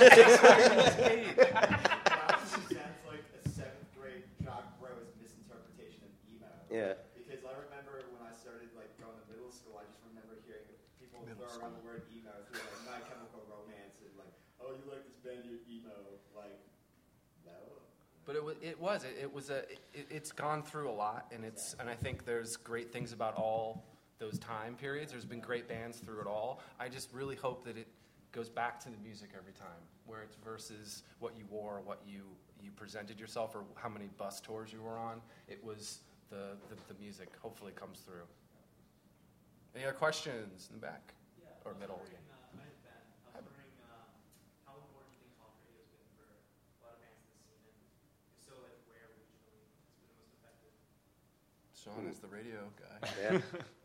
like 3.06 3.24
a 3.34 3.48
seventh 3.50 3.90
grade 3.98 4.22
jock 4.44 4.64
bro's 4.80 5.10
misinterpretation 5.20 6.02
of 6.06 6.12
emo. 6.30 6.46
Yeah. 6.70 6.94
Because 7.18 7.42
I 7.44 7.52
remember 7.66 8.02
when 8.14 8.22
I 8.22 8.32
started 8.38 8.70
like 8.78 8.90
going 8.98 9.14
to 9.16 9.24
middle 9.30 9.50
school, 9.52 9.78
I 9.78 9.84
just 9.90 10.00
remember 10.06 10.38
hearing 10.46 10.66
people 10.98 11.22
throw 11.26 11.46
around 11.60 11.74
the 11.78 11.84
word 11.86 12.02
emo 12.14 12.32
through 12.48 12.62
like 12.62 12.82
My 12.88 12.98
Chemical 13.06 13.42
Romance 13.50 13.98
and 14.02 14.12
like, 14.18 14.32
oh, 14.62 14.72
you 14.74 14.84
like 14.90 15.04
this 15.06 15.18
band, 15.22 15.44
you're 15.46 15.60
emo. 15.70 15.94
Like, 16.34 16.58
no. 17.46 17.56
But 18.26 18.34
it 18.34 18.44
was, 18.44 18.56
it 18.60 18.80
was, 18.80 19.04
it, 19.04 19.16
it 19.22 19.32
was 19.32 19.50
a, 19.50 19.58
it, 19.58 20.06
it's 20.10 20.32
gone 20.32 20.62
through 20.62 20.90
a 20.90 20.92
lot, 20.92 21.30
and 21.32 21.44
it's, 21.44 21.76
and 21.78 21.88
I 21.88 21.94
think 21.94 22.24
there's 22.24 22.56
great 22.56 22.92
things 22.92 23.12
about 23.12 23.36
all 23.36 23.84
those 24.18 24.38
time 24.38 24.74
periods. 24.74 25.12
There's 25.12 25.24
been 25.24 25.40
great 25.40 25.68
bands 25.68 25.98
through 25.98 26.20
it 26.20 26.26
all. 26.26 26.60
I 26.80 26.88
just 26.88 27.12
really 27.12 27.36
hope 27.36 27.64
that 27.66 27.76
it 27.76 27.86
goes 28.32 28.48
back 28.48 28.80
to 28.80 28.90
the 28.90 28.96
music 29.02 29.30
every 29.36 29.52
time, 29.52 29.80
where 30.06 30.22
it's 30.22 30.36
versus 30.44 31.04
what 31.20 31.36
you 31.38 31.44
wore, 31.50 31.80
what 31.84 32.00
you 32.06 32.22
you 32.62 32.70
presented 32.72 33.20
yourself, 33.20 33.54
or 33.54 33.62
how 33.76 33.88
many 33.88 34.08
bus 34.18 34.40
tours 34.40 34.72
you 34.72 34.82
were 34.82 34.98
on. 34.98 35.20
It 35.48 35.62
was 35.62 36.00
the 36.30 36.56
the, 36.68 36.76
the 36.92 36.98
music. 37.00 37.28
Hopefully, 37.42 37.72
comes 37.72 38.00
through. 38.00 38.26
Any 39.74 39.84
other 39.84 39.94
questions 39.94 40.68
in 40.72 40.80
the 40.80 40.86
back 40.86 41.12
or 41.64 41.74
middle? 41.78 42.00
uh, 42.00 43.36
I 43.36 43.38
was 43.38 43.44
wondering 43.44 43.68
um, 43.92 44.08
how 44.64 44.72
important 44.80 45.12
do 45.12 45.20
you 45.20 45.28
think 45.28 45.36
college 45.36 45.60
radio 45.68 45.84
has 45.84 45.92
been 46.00 46.08
for 46.16 46.24
a 46.80 46.88
lot 46.88 46.96
of 46.96 47.00
bands 47.04 47.20
in 47.20 47.28
the 47.28 47.44
scene, 47.44 47.60
and 47.68 47.76
if 47.76 48.40
so, 48.40 48.56
like 48.64 48.80
where 48.88 49.12
regionally 49.12 49.68
it's 49.68 49.76
been 50.00 50.08
the 50.08 50.16
most 50.16 50.32
effective? 50.32 50.72
Sean 51.86 52.06
is 52.08 52.18
the 52.18 52.28
radio 52.28 52.58
guy. 52.78 53.40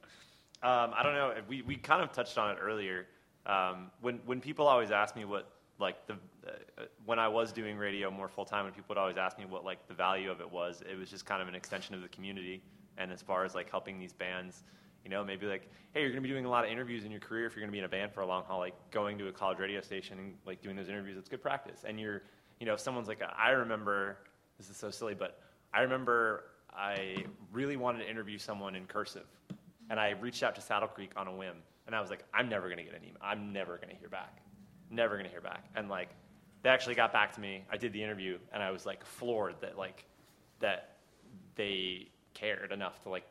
Um, 0.64 0.92
I 0.96 1.02
don't 1.02 1.16
know. 1.16 1.34
We, 1.48 1.64
we 1.64 1.76
kind 1.76 2.04
of 2.04 2.12
touched 2.12 2.38
on 2.38 2.52
it 2.52 2.60
earlier. 2.62 3.08
Um, 3.48 3.90
when 4.02 4.20
when 4.28 4.40
people 4.40 4.68
always 4.68 4.92
ask 4.92 5.16
me 5.16 5.26
what 5.26 5.52
like 5.80 6.06
the 6.06 6.14
uh, 6.48 6.84
when 7.06 7.18
I 7.18 7.28
was 7.28 7.52
doing 7.52 7.78
radio 7.78 8.12
more 8.12 8.30
full 8.30 8.46
time, 8.46 8.66
when 8.66 8.74
people 8.74 8.90
would 8.90 9.00
always 9.00 9.18
ask 9.18 9.40
me 9.40 9.46
what 9.46 9.66
like 9.66 9.88
the 9.88 9.96
value 9.96 10.30
of 10.30 10.40
it 10.40 10.52
was, 10.52 10.84
it 10.88 10.96
was 10.96 11.10
just 11.10 11.26
kind 11.26 11.42
of 11.42 11.48
an 11.48 11.56
extension 11.56 11.96
of 11.96 12.04
the 12.04 12.08
community. 12.10 12.62
And 13.00 13.12
as 13.12 13.24
far 13.24 13.44
as 13.44 13.56
like 13.56 13.72
helping 13.72 13.98
these 13.98 14.14
bands, 14.14 14.62
you 15.04 15.10
know, 15.10 15.24
maybe 15.24 15.48
like, 15.48 15.68
hey, 15.94 16.02
you're 16.02 16.12
going 16.12 16.22
to 16.22 16.28
be 16.28 16.30
doing 16.30 16.46
a 16.46 16.50
lot 16.50 16.64
of 16.64 16.70
interviews 16.70 17.06
in 17.06 17.12
your 17.12 17.20
career 17.20 17.48
if 17.48 17.56
you're 17.56 17.62
going 17.62 17.72
to 17.72 17.76
be 17.76 17.80
in 17.80 17.86
a 17.86 17.90
band 17.90 18.14
for 18.14 18.22
a 18.22 18.26
long 18.28 18.44
haul. 18.44 18.60
Like 18.60 18.76
going 18.92 19.18
to 19.18 19.30
a 19.30 19.32
college 19.32 19.58
radio 19.58 19.82
station 19.82 20.20
and 20.20 20.36
like 20.46 20.62
doing 20.62 20.76
those 20.76 20.90
interviews, 20.90 21.18
it's 21.18 21.28
good 21.30 21.42
practice. 21.42 21.84
And 21.88 22.00
you're, 22.00 22.22
you 22.60 22.68
know, 22.68 22.76
if 22.76 22.80
someone's 22.80 23.08
like, 23.08 23.22
I 23.36 23.50
remember, 23.50 24.18
this 24.60 24.70
is 24.70 24.78
so 24.78 24.92
silly, 24.92 25.16
but 25.16 25.42
I 25.74 25.82
remember 25.82 26.44
I 26.76 27.26
really 27.52 27.76
wanted 27.76 28.00
to 28.00 28.10
interview 28.10 28.38
someone 28.38 28.76
in 28.76 28.86
cursive 28.86 29.26
and 29.92 30.00
I 30.00 30.12
reached 30.12 30.42
out 30.42 30.56
to 30.56 30.62
Saddle 30.62 30.88
Creek 30.88 31.12
on 31.18 31.28
a 31.28 31.36
whim, 31.36 31.58
and 31.86 31.94
I 31.94 32.00
was 32.00 32.10
like, 32.10 32.24
I'm 32.34 32.48
never 32.48 32.70
gonna 32.70 32.84
get 32.84 32.94
an 32.94 33.04
email. 33.04 33.20
I'm 33.22 33.52
never 33.52 33.78
gonna 33.78 33.94
hear 33.94 34.08
back. 34.08 34.38
Never 34.90 35.18
gonna 35.18 35.30
hear 35.30 35.42
back. 35.42 35.66
And 35.76 35.90
like, 35.90 36.08
they 36.64 36.70
actually 36.70 36.96
got 36.96 37.12
back 37.12 37.34
to 37.34 37.42
me. 37.42 37.66
I 37.70 37.76
did 37.76 37.92
the 37.92 38.02
interview, 38.02 38.40
and 38.54 38.64
I 38.64 38.72
was 38.72 38.86
like 38.86 39.06
floored 39.06 39.56
that 39.60 39.78
like 39.78 40.06
that 40.62 40.96
they 41.56 42.08
cared 42.34 42.72
enough 42.72 43.04
to 43.04 43.10
like. 43.10 43.26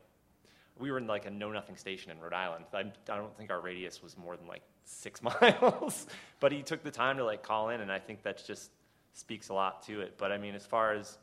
We 0.79 0.91
were 0.91 0.99
in 0.99 1.07
like 1.07 1.25
a 1.25 1.31
know 1.31 1.51
nothing 1.51 1.77
station 1.77 2.11
in 2.11 2.21
Rhode 2.21 2.35
Island. 2.35 2.67
I, 2.75 2.81
I 2.81 3.17
don't 3.17 3.35
think 3.39 3.51
our 3.51 3.61
radius 3.61 4.03
was 4.03 4.19
more 4.19 4.37
than 4.37 4.47
like 4.47 4.63
six 4.85 5.23
miles, 5.41 6.07
but 6.41 6.53
he 6.53 6.63
took 6.63 6.83
the 6.83 6.91
time 6.91 7.17
to 7.17 7.25
like 7.25 7.43
call 7.43 7.71
in, 7.71 7.81
and 7.81 7.91
I 7.91 8.01
think 8.01 8.23
that 8.25 8.45
just 8.47 8.71
speaks 9.15 9.49
a 9.49 9.55
lot 9.55 9.83
to 9.85 10.03
it. 10.03 10.19
But 10.19 10.31
I 10.31 10.37
mean, 10.37 10.55
as 10.55 10.67
far 10.67 10.93
as 10.93 11.17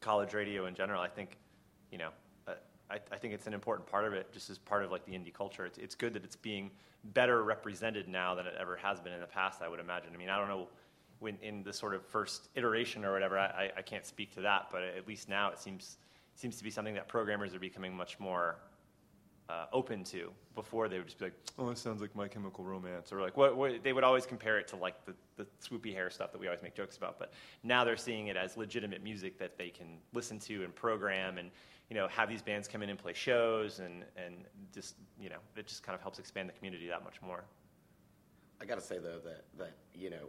college 0.00 0.34
radio 0.34 0.66
in 0.66 0.74
general, 0.74 1.00
I 1.00 1.08
think, 1.08 1.36
you 1.90 1.98
know, 1.98 2.10
uh, 2.48 2.54
I, 2.90 2.98
I 3.12 3.16
think 3.16 3.34
it's 3.34 3.46
an 3.46 3.54
important 3.54 3.86
part 3.88 4.04
of 4.04 4.12
it, 4.12 4.32
just 4.32 4.50
as 4.50 4.58
part 4.58 4.84
of 4.84 4.90
like 4.90 5.04
the 5.04 5.12
indie 5.12 5.32
culture. 5.32 5.66
It's, 5.66 5.78
it's 5.78 5.94
good 5.94 6.14
that 6.14 6.24
it's 6.24 6.36
being 6.36 6.70
better 7.12 7.42
represented 7.44 8.08
now 8.08 8.34
than 8.34 8.46
it 8.46 8.54
ever 8.58 8.76
has 8.76 9.00
been 9.00 9.12
in 9.12 9.20
the 9.20 9.26
past. 9.26 9.62
I 9.62 9.68
would 9.68 9.80
imagine. 9.80 10.10
I 10.14 10.16
mean, 10.16 10.30
I 10.30 10.38
don't 10.38 10.48
know 10.48 10.68
when 11.18 11.36
in 11.42 11.62
the 11.62 11.72
sort 11.72 11.94
of 11.94 12.04
first 12.04 12.48
iteration 12.54 13.04
or 13.04 13.12
whatever. 13.12 13.38
I, 13.38 13.46
I, 13.46 13.70
I 13.78 13.82
can't 13.82 14.06
speak 14.06 14.34
to 14.34 14.40
that, 14.42 14.68
but 14.72 14.82
at 14.82 15.06
least 15.06 15.28
now 15.28 15.50
it 15.50 15.58
seems 15.58 15.98
seems 16.34 16.56
to 16.56 16.64
be 16.64 16.70
something 16.70 16.94
that 16.94 17.06
programmers 17.06 17.54
are 17.54 17.58
becoming 17.58 17.94
much 17.94 18.18
more 18.18 18.56
uh, 19.50 19.66
open 19.72 20.04
to. 20.04 20.30
Before 20.54 20.88
they 20.88 20.98
would 20.98 21.06
just 21.06 21.18
be 21.18 21.26
like, 21.26 21.34
"Oh, 21.58 21.70
it 21.70 21.78
sounds 21.78 22.00
like 22.00 22.14
My 22.14 22.28
Chemical 22.28 22.64
Romance," 22.64 23.12
or 23.12 23.20
like 23.20 23.36
what, 23.36 23.56
what 23.56 23.82
they 23.82 23.92
would 23.92 24.04
always 24.04 24.26
compare 24.26 24.58
it 24.58 24.68
to 24.68 24.76
like 24.76 25.04
the, 25.06 25.14
the 25.36 25.46
swoopy 25.62 25.94
hair 25.94 26.10
stuff 26.10 26.32
that 26.32 26.38
we 26.38 26.46
always 26.48 26.62
make 26.62 26.74
jokes 26.74 26.96
about. 26.96 27.18
But 27.18 27.32
now 27.62 27.84
they're 27.84 27.96
seeing 27.96 28.26
it 28.26 28.36
as 28.36 28.56
legitimate 28.56 29.02
music 29.02 29.38
that 29.38 29.56
they 29.56 29.70
can 29.70 29.98
listen 30.12 30.38
to 30.40 30.64
and 30.64 30.74
program, 30.74 31.38
and 31.38 31.50
you 31.88 31.96
know 31.96 32.08
have 32.08 32.28
these 32.28 32.42
bands 32.42 32.68
come 32.68 32.82
in 32.82 32.90
and 32.90 32.98
play 32.98 33.14
shows, 33.14 33.78
and 33.78 34.04
and 34.16 34.44
just 34.72 34.96
you 35.18 35.30
know 35.30 35.38
it 35.56 35.66
just 35.66 35.82
kind 35.82 35.94
of 35.94 36.02
helps 36.02 36.18
expand 36.18 36.48
the 36.48 36.52
community 36.52 36.86
that 36.88 37.02
much 37.02 37.22
more. 37.22 37.44
I 38.60 38.66
gotta 38.66 38.82
say 38.82 38.98
though 38.98 39.20
that 39.24 39.44
that 39.56 39.72
you 39.94 40.10
know, 40.10 40.28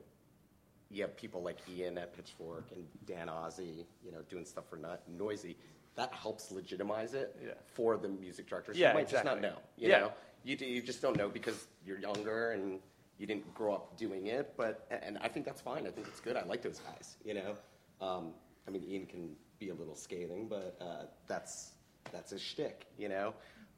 you 0.90 1.02
have 1.02 1.16
people 1.18 1.42
like 1.42 1.58
Ian 1.70 1.98
at 1.98 2.16
Pitchfork 2.16 2.66
and 2.76 2.86
Dan 3.06 3.28
Ozzi, 3.28 3.86
you 4.04 4.12
know, 4.12 4.22
doing 4.30 4.46
stuff 4.46 4.66
for 4.70 4.78
not 4.78 5.02
Noisey. 5.10 5.56
That 5.96 6.14
helps 6.14 6.52
legitimize 6.52 7.14
it 7.14 7.36
Yeah. 7.44 7.54
for 7.66 7.98
the 7.98 8.08
music 8.08 8.48
directors. 8.48 8.78
Yeah, 8.78 8.90
you 8.90 8.94
might 8.96 9.10
just 9.10 9.26
not 9.26 9.38
exactly. 9.38 9.50
know. 9.62 9.68
You 9.78 9.90
Yeah. 9.90 10.00
know, 10.00 10.14
you 10.44 10.56
d- 10.56 10.70
you 10.70 10.82
just 10.82 11.02
don't 11.02 11.18
know 11.18 11.30
because 11.30 11.68
you're 11.86 12.00
younger 12.00 12.52
and 12.52 12.82
you 13.18 13.28
didn't 13.28 13.54
grow 13.54 13.74
up 13.76 13.98
doing 13.98 14.28
it. 14.28 14.54
But 14.56 14.88
and 14.90 15.18
I 15.20 15.28
think 15.28 15.46
that's 15.46 15.62
fine. 15.62 15.86
I 15.86 15.92
think 15.92 16.08
it's 16.08 16.20
good. 16.22 16.36
I 16.38 16.44
like 16.46 16.62
those 16.62 16.80
guys. 16.80 17.18
You 17.24 17.34
know, 17.36 17.56
um, 18.00 18.34
I 18.68 18.72
mean, 18.72 18.84
Ian 18.84 19.06
can 19.06 19.36
be 19.60 19.70
a 19.70 19.74
little 19.74 19.96
scathing, 19.96 20.48
but 20.48 20.78
uh, 20.82 21.06
that's 21.28 21.74
that's 22.12 22.32
his 22.32 22.42
shtick. 22.42 22.88
You 22.98 23.10
know. 23.10 23.34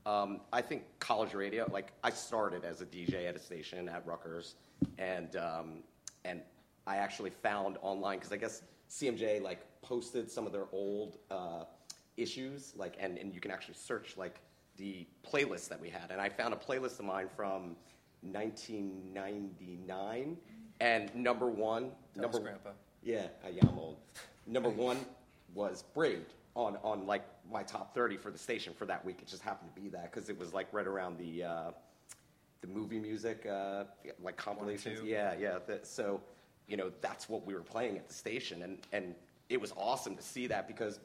Um, 0.06 0.42
I 0.52 0.62
think 0.62 0.84
college 1.00 1.34
radio, 1.34 1.66
like 1.72 1.94
I 2.04 2.10
started 2.10 2.66
as 2.66 2.82
a 2.82 2.86
DJ 2.86 3.26
at 3.28 3.36
a 3.38 3.40
station 3.40 3.88
at 3.88 4.06
Rutgers, 4.06 4.56
and 4.98 5.36
um, 5.38 5.84
and 6.26 6.42
I 6.86 6.98
actually 6.98 7.30
found 7.32 7.78
online 7.82 8.18
because 8.20 8.34
I 8.34 8.38
guess 8.38 8.62
CMJ 8.90 9.42
like 9.42 9.62
posted 9.82 10.30
some 10.30 10.46
of 10.46 10.52
their 10.52 10.68
old 10.74 11.18
uh, 11.32 11.64
issues, 12.18 12.74
like 12.76 12.96
and, 13.00 13.18
and 13.18 13.34
you 13.34 13.40
can 13.42 13.52
actually 13.52 13.76
search 13.76 14.16
like 14.18 14.40
the 14.78 15.06
playlist 15.30 15.70
that 15.70 15.80
we 15.80 15.90
had, 15.90 16.12
and 16.12 16.20
I 16.20 16.30
found 16.30 16.54
a 16.54 16.58
playlist 16.58 17.00
of 17.00 17.06
mine 17.06 17.28
from 17.36 17.76
1999, 18.22 20.38
and 20.80 21.16
number 21.16 21.48
one, 21.48 21.92
Tell 22.14 22.24
number 22.24 22.38
us, 22.38 22.44
Grandpa. 22.44 22.70
yeah, 23.04 23.28
uh, 23.44 23.50
yeah, 23.54 23.64
I'm 23.68 23.78
old. 23.78 23.98
Number 24.48 24.70
one 24.70 24.98
was 25.54 25.84
Braid 25.94 26.26
on, 26.56 26.78
on 26.84 27.06
like 27.06 27.24
my 27.52 27.64
top 27.64 27.94
30 27.94 28.18
for 28.18 28.32
the 28.32 28.38
station 28.38 28.74
for 28.74 28.86
that 28.86 29.04
week. 29.06 29.20
It 29.22 29.28
just 29.28 29.44
happened 29.44 29.74
to 29.76 29.82
be 29.82 29.90
that 29.90 30.12
because 30.12 30.30
it 30.30 30.38
was 30.38 30.54
like 30.54 30.68
right 30.72 30.88
around 30.88 31.18
the 31.18 31.44
uh, 31.44 31.72
the 32.62 32.68
movie 32.68 33.00
music 33.00 33.46
uh, 33.46 33.84
like 34.22 34.38
compilations. 34.38 35.02
Yeah, 35.04 35.34
yeah. 35.40 35.60
that- 35.68 35.88
so 35.88 36.22
you 36.68 36.78
know 36.78 36.92
that's 37.02 37.28
what 37.30 37.46
we 37.46 37.54
were 37.54 37.62
playing 37.62 37.98
at 37.98 38.08
the 38.08 38.14
station, 38.14 38.62
and 38.64 38.80
and 38.92 39.16
it 39.50 39.60
was 39.60 39.74
awesome 39.78 40.16
to 40.16 40.24
see 40.24 40.48
that 40.48 40.68
because 40.68 41.00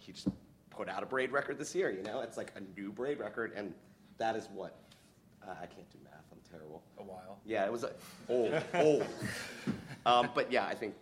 he 0.00 0.12
just 0.12 0.28
put 0.70 0.88
out 0.88 1.02
a 1.02 1.06
Braid 1.06 1.30
record 1.30 1.58
this 1.58 1.74
year. 1.74 1.90
You 1.90 2.02
know, 2.02 2.20
it's 2.20 2.36
like 2.36 2.52
a 2.56 2.80
new 2.80 2.90
Braid 2.90 3.18
record, 3.18 3.52
and 3.54 3.72
that 4.18 4.34
is 4.36 4.48
what 4.52 4.76
uh, 5.46 5.52
I 5.52 5.66
can't 5.66 5.88
do 5.90 5.98
math. 6.04 6.24
I'm 6.32 6.38
terrible. 6.50 6.82
A 6.98 7.02
while. 7.02 7.38
Yeah, 7.44 7.64
it 7.64 7.72
was 7.72 7.84
uh, 7.84 7.92
old, 8.28 8.54
old. 8.74 9.06
Um, 10.06 10.30
but 10.34 10.50
yeah, 10.50 10.66
I 10.66 10.74
think 10.74 10.94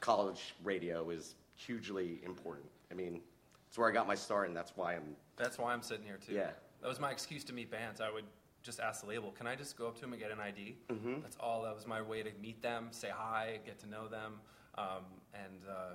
college 0.00 0.54
radio 0.64 1.10
is 1.10 1.34
hugely 1.54 2.20
important. 2.24 2.66
I 2.90 2.94
mean, 2.94 3.20
it's 3.68 3.78
where 3.78 3.88
I 3.88 3.92
got 3.92 4.06
my 4.06 4.14
start, 4.16 4.48
and 4.48 4.56
that's 4.56 4.72
why 4.76 4.94
I'm. 4.94 5.16
That's 5.36 5.58
why 5.58 5.72
I'm 5.72 5.82
sitting 5.82 6.04
here 6.04 6.18
too. 6.24 6.34
Yeah. 6.34 6.50
That 6.82 6.88
was 6.88 6.98
my 7.00 7.10
excuse 7.12 7.44
to 7.44 7.52
meet 7.52 7.70
bands. 7.70 8.00
I 8.00 8.10
would 8.10 8.24
just 8.62 8.80
ask 8.80 9.02
the 9.02 9.08
label, 9.08 9.30
"Can 9.32 9.46
I 9.46 9.54
just 9.54 9.78
go 9.78 9.86
up 9.86 9.94
to 9.96 10.00
them 10.00 10.12
and 10.12 10.20
get 10.20 10.30
an 10.32 10.40
ID?" 10.40 10.76
Mhm. 10.88 11.22
That's 11.22 11.36
all. 11.38 11.62
That 11.62 11.74
was 11.74 11.86
my 11.86 12.02
way 12.02 12.22
to 12.22 12.30
meet 12.40 12.60
them, 12.60 12.88
say 12.90 13.08
hi, 13.14 13.60
get 13.64 13.78
to 13.80 13.88
know 13.88 14.08
them, 14.08 14.40
um, 14.76 15.04
and 15.32 15.62
uh, 15.70 15.94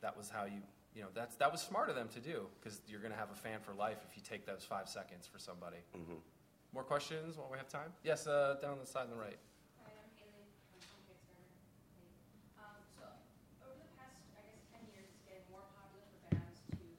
that 0.00 0.16
was 0.16 0.30
how 0.30 0.44
you. 0.44 0.62
You 0.94 1.02
know, 1.06 1.08
that's 1.14 1.36
that 1.38 1.52
was 1.52 1.62
smart 1.62 1.88
of 1.88 1.94
them 1.94 2.08
to 2.18 2.20
do 2.20 2.50
because 2.58 2.82
you're 2.90 2.98
going 3.00 3.14
to 3.14 3.18
have 3.18 3.30
a 3.30 3.38
fan 3.38 3.62
for 3.62 3.70
life 3.74 4.02
if 4.10 4.16
you 4.18 4.22
take 4.26 4.42
those 4.42 4.66
five 4.66 4.88
seconds 4.88 5.22
for 5.22 5.38
somebody. 5.38 5.78
Mm-hmm. 5.94 6.18
More 6.74 6.82
questions 6.82 7.38
while 7.38 7.46
we 7.46 7.58
have 7.58 7.70
time? 7.70 7.94
Yes, 8.02 8.26
uh, 8.26 8.58
down 8.58 8.78
the 8.82 8.86
side 8.86 9.06
on 9.06 9.14
the 9.14 9.18
right. 9.18 9.38
Hi, 9.86 9.90
I'm 9.94 10.10
Haley. 10.18 10.50
I'm 10.74 10.82
from 10.82 11.02
Kickstarter. 11.06 11.46
Um, 12.58 12.78
so 12.98 13.06
over 13.62 13.78
the 13.78 13.90
past, 14.02 14.18
I 14.34 14.42
guess, 14.50 14.58
ten 14.74 14.82
years, 14.90 15.06
it's 15.14 15.22
getting 15.30 15.46
more 15.54 15.62
popular 15.78 16.02
for 16.10 16.18
bands 16.34 16.58
to 16.58 16.74
do 16.74 16.90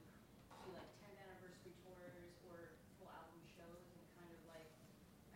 like 0.72 0.88
10th 1.04 1.20
anniversary 1.28 1.76
tours 1.84 2.32
or 2.48 2.72
full 2.96 3.12
album 3.12 3.44
shows 3.52 3.80
and 3.92 4.00
kind 4.16 4.32
of 4.32 4.40
like, 4.48 4.72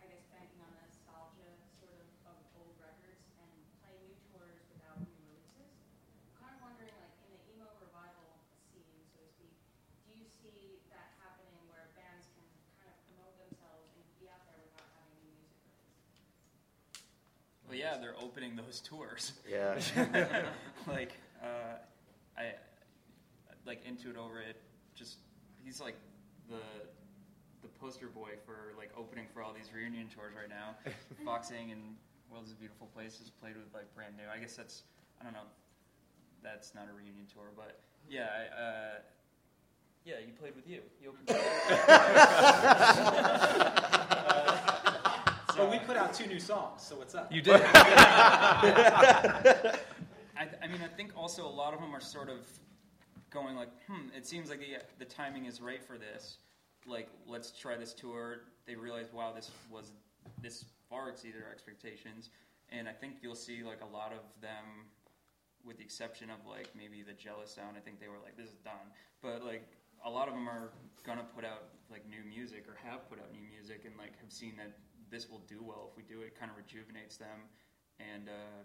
I 0.01 0.09
guess, 0.09 0.25
banking 0.33 0.65
on 0.65 0.73
the 0.73 0.81
nostalgia 0.81 1.49
sort 1.77 1.93
of 1.93 2.09
of 2.25 2.41
old 2.57 2.73
records 2.81 3.21
and 3.37 3.53
playing 3.85 4.17
see 10.37 10.79
that 10.93 11.11
happening 11.19 11.57
where 11.67 11.89
bands 11.97 12.29
can 12.31 12.45
kind 12.77 12.93
of 12.93 12.97
promote 13.09 13.35
themselves 13.41 13.89
and 13.97 14.05
be 14.21 14.29
out 14.29 14.45
there 14.47 14.61
without 14.61 14.87
having 14.95 15.17
new 15.25 15.33
music 15.33 15.59
released? 15.75 16.21
Yeah, 17.97 18.01
they're 18.01 18.15
opening 18.23 18.55
those 18.55 18.79
tours. 18.81 19.33
Yeah. 19.49 19.79
like, 20.87 21.13
uh, 21.41 21.77
I 22.37 22.53
like 23.65 23.85
Into 23.85 24.09
It 24.09 24.17
Over 24.17 24.39
It. 24.39 24.57
Just 24.95 25.17
he's 25.63 25.81
like 25.81 25.95
the 26.49 26.61
the 27.61 27.67
poster 27.79 28.07
boy 28.07 28.31
for 28.45 28.73
like 28.77 28.91
opening 28.97 29.25
for 29.33 29.41
all 29.41 29.53
these 29.53 29.69
reunion 29.73 30.07
tours 30.07 30.33
right 30.35 30.49
now. 30.49 30.75
Boxing 31.25 31.71
and 31.71 31.95
World 32.31 32.45
is 32.45 32.51
a 32.51 32.55
Beautiful 32.55 32.87
Place 32.87 33.19
is 33.21 33.29
played 33.29 33.55
with 33.55 33.73
like 33.73 33.93
brand 33.95 34.15
new. 34.17 34.23
I 34.33 34.39
guess 34.39 34.55
that's 34.55 34.83
I 35.19 35.23
don't 35.23 35.33
know. 35.33 35.47
That's 36.43 36.75
not 36.75 36.87
a 36.91 36.93
reunion 36.93 37.25
tour, 37.33 37.51
but 37.55 37.79
yeah, 38.09 38.27
I, 38.31 38.61
uh, 38.61 38.99
yeah, 40.05 40.15
you 40.25 40.33
played 40.33 40.55
with 40.55 40.67
you. 40.67 40.81
You 41.01 41.09
opened. 41.09 41.37
But 45.57 45.71
we 45.71 45.79
put 45.79 45.97
out 45.97 46.13
two 46.13 46.27
new 46.27 46.39
songs, 46.39 46.83
so 46.83 46.97
what's 46.97 47.15
up? 47.15 47.33
You 47.33 47.41
did. 47.41 47.59
I, 47.65 49.09
I 50.37 50.67
mean, 50.67 50.81
I 50.83 50.87
think 50.95 51.13
also 51.17 51.47
a 51.47 51.49
lot 51.49 51.73
of 51.73 51.81
them 51.81 51.95
are 51.95 51.99
sort 51.99 52.29
of 52.29 52.45
going 53.31 53.55
like, 53.55 53.69
hmm, 53.87 54.09
it 54.15 54.27
seems 54.27 54.51
like 54.51 54.59
the, 54.59 54.77
the 54.99 55.05
timing 55.05 55.45
is 55.45 55.59
right 55.59 55.83
for 55.83 55.97
this. 55.97 56.37
Like, 56.85 57.09
let's 57.25 57.49
try 57.51 57.75
this 57.75 57.93
tour. 57.93 58.41
They 58.67 58.75
realized, 58.75 59.11
wow, 59.13 59.33
this 59.33 59.49
was 59.71 59.93
this 60.43 60.65
far 60.91 61.09
exceeded 61.09 61.41
our 61.43 61.51
expectations, 61.51 62.29
and 62.69 62.87
I 62.87 62.91
think 62.91 63.15
you'll 63.23 63.33
see 63.33 63.63
like 63.63 63.81
a 63.81 63.87
lot 63.91 64.11
of 64.11 64.19
them, 64.41 64.85
with 65.65 65.77
the 65.77 65.83
exception 65.83 66.29
of 66.29 66.37
like 66.47 66.69
maybe 66.77 67.01
the 67.01 67.13
Jealous 67.13 67.49
Sound. 67.49 67.77
I 67.77 67.79
think 67.79 67.99
they 67.99 68.09
were 68.09 68.19
like, 68.23 68.37
this 68.37 68.49
is 68.49 68.59
done. 68.63 68.91
But 69.23 69.43
like 69.43 69.65
a 70.05 70.09
lot 70.09 70.27
of 70.27 70.35
them 70.35 70.47
are 70.47 70.69
gonna 71.03 71.25
put 71.35 71.43
out 71.43 71.63
like 71.89 72.07
new 72.07 72.21
music 72.29 72.67
or 72.67 72.77
have 72.87 73.09
put 73.09 73.17
out 73.17 73.31
new 73.33 73.41
music, 73.49 73.85
and 73.85 73.97
like 73.97 74.13
have 74.21 74.31
seen 74.31 74.53
that 74.57 74.77
this 75.11 75.29
will 75.29 75.43
do 75.47 75.59
well 75.61 75.89
if 75.91 75.97
we 75.97 76.03
do 76.03 76.21
it. 76.21 76.37
Kind 76.39 76.51
of 76.51 76.57
rejuvenates 76.57 77.17
them, 77.17 77.49
and. 77.99 78.29
Uh, 78.29 78.63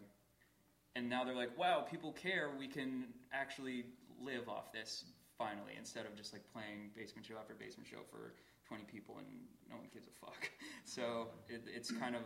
and 0.95 1.09
now 1.09 1.24
they're 1.24 1.34
like, 1.34 1.57
wow, 1.57 1.80
people 1.80 2.12
care. 2.12 2.51
We 2.59 2.68
can 2.68 3.05
actually 3.32 3.86
live 4.20 4.47
off 4.47 4.72
this 4.72 5.05
finally, 5.38 5.72
instead 5.78 6.05
of 6.05 6.14
just 6.14 6.32
like 6.32 6.43
playing 6.53 6.90
basement 6.95 7.26
show 7.26 7.34
after 7.40 7.55
basement 7.55 7.88
show 7.88 8.05
for 8.11 8.34
20 8.68 8.84
people 8.84 9.16
and 9.18 9.26
no 9.68 9.76
one 9.76 9.88
gives 9.93 10.07
a 10.07 10.16
fuck. 10.20 10.51
So 10.84 11.30
it, 11.49 11.62
it's 11.70 11.93
kind 11.95 12.16
of 12.16 12.22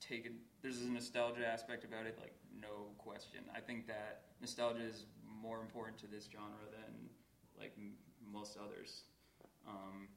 taken. 0.00 0.42
There's 0.60 0.82
a 0.82 0.90
nostalgia 0.90 1.46
aspect 1.46 1.84
about 1.84 2.04
it, 2.04 2.18
like 2.20 2.34
no 2.50 2.90
question. 2.98 3.46
I 3.54 3.60
think 3.60 3.86
that 3.86 4.34
nostalgia 4.40 4.82
is 4.82 5.06
more 5.30 5.62
important 5.62 5.98
to 6.02 6.08
this 6.10 6.26
genre 6.26 6.66
than 6.74 7.08
like 7.54 7.72
m- 7.78 7.94
most 8.26 8.58
others. 8.58 9.06
Um, 9.68 10.10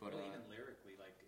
but 0.00 0.16
well, 0.16 0.24
uh, 0.24 0.32
even 0.32 0.48
lyrically, 0.48 0.96
like 0.96 1.20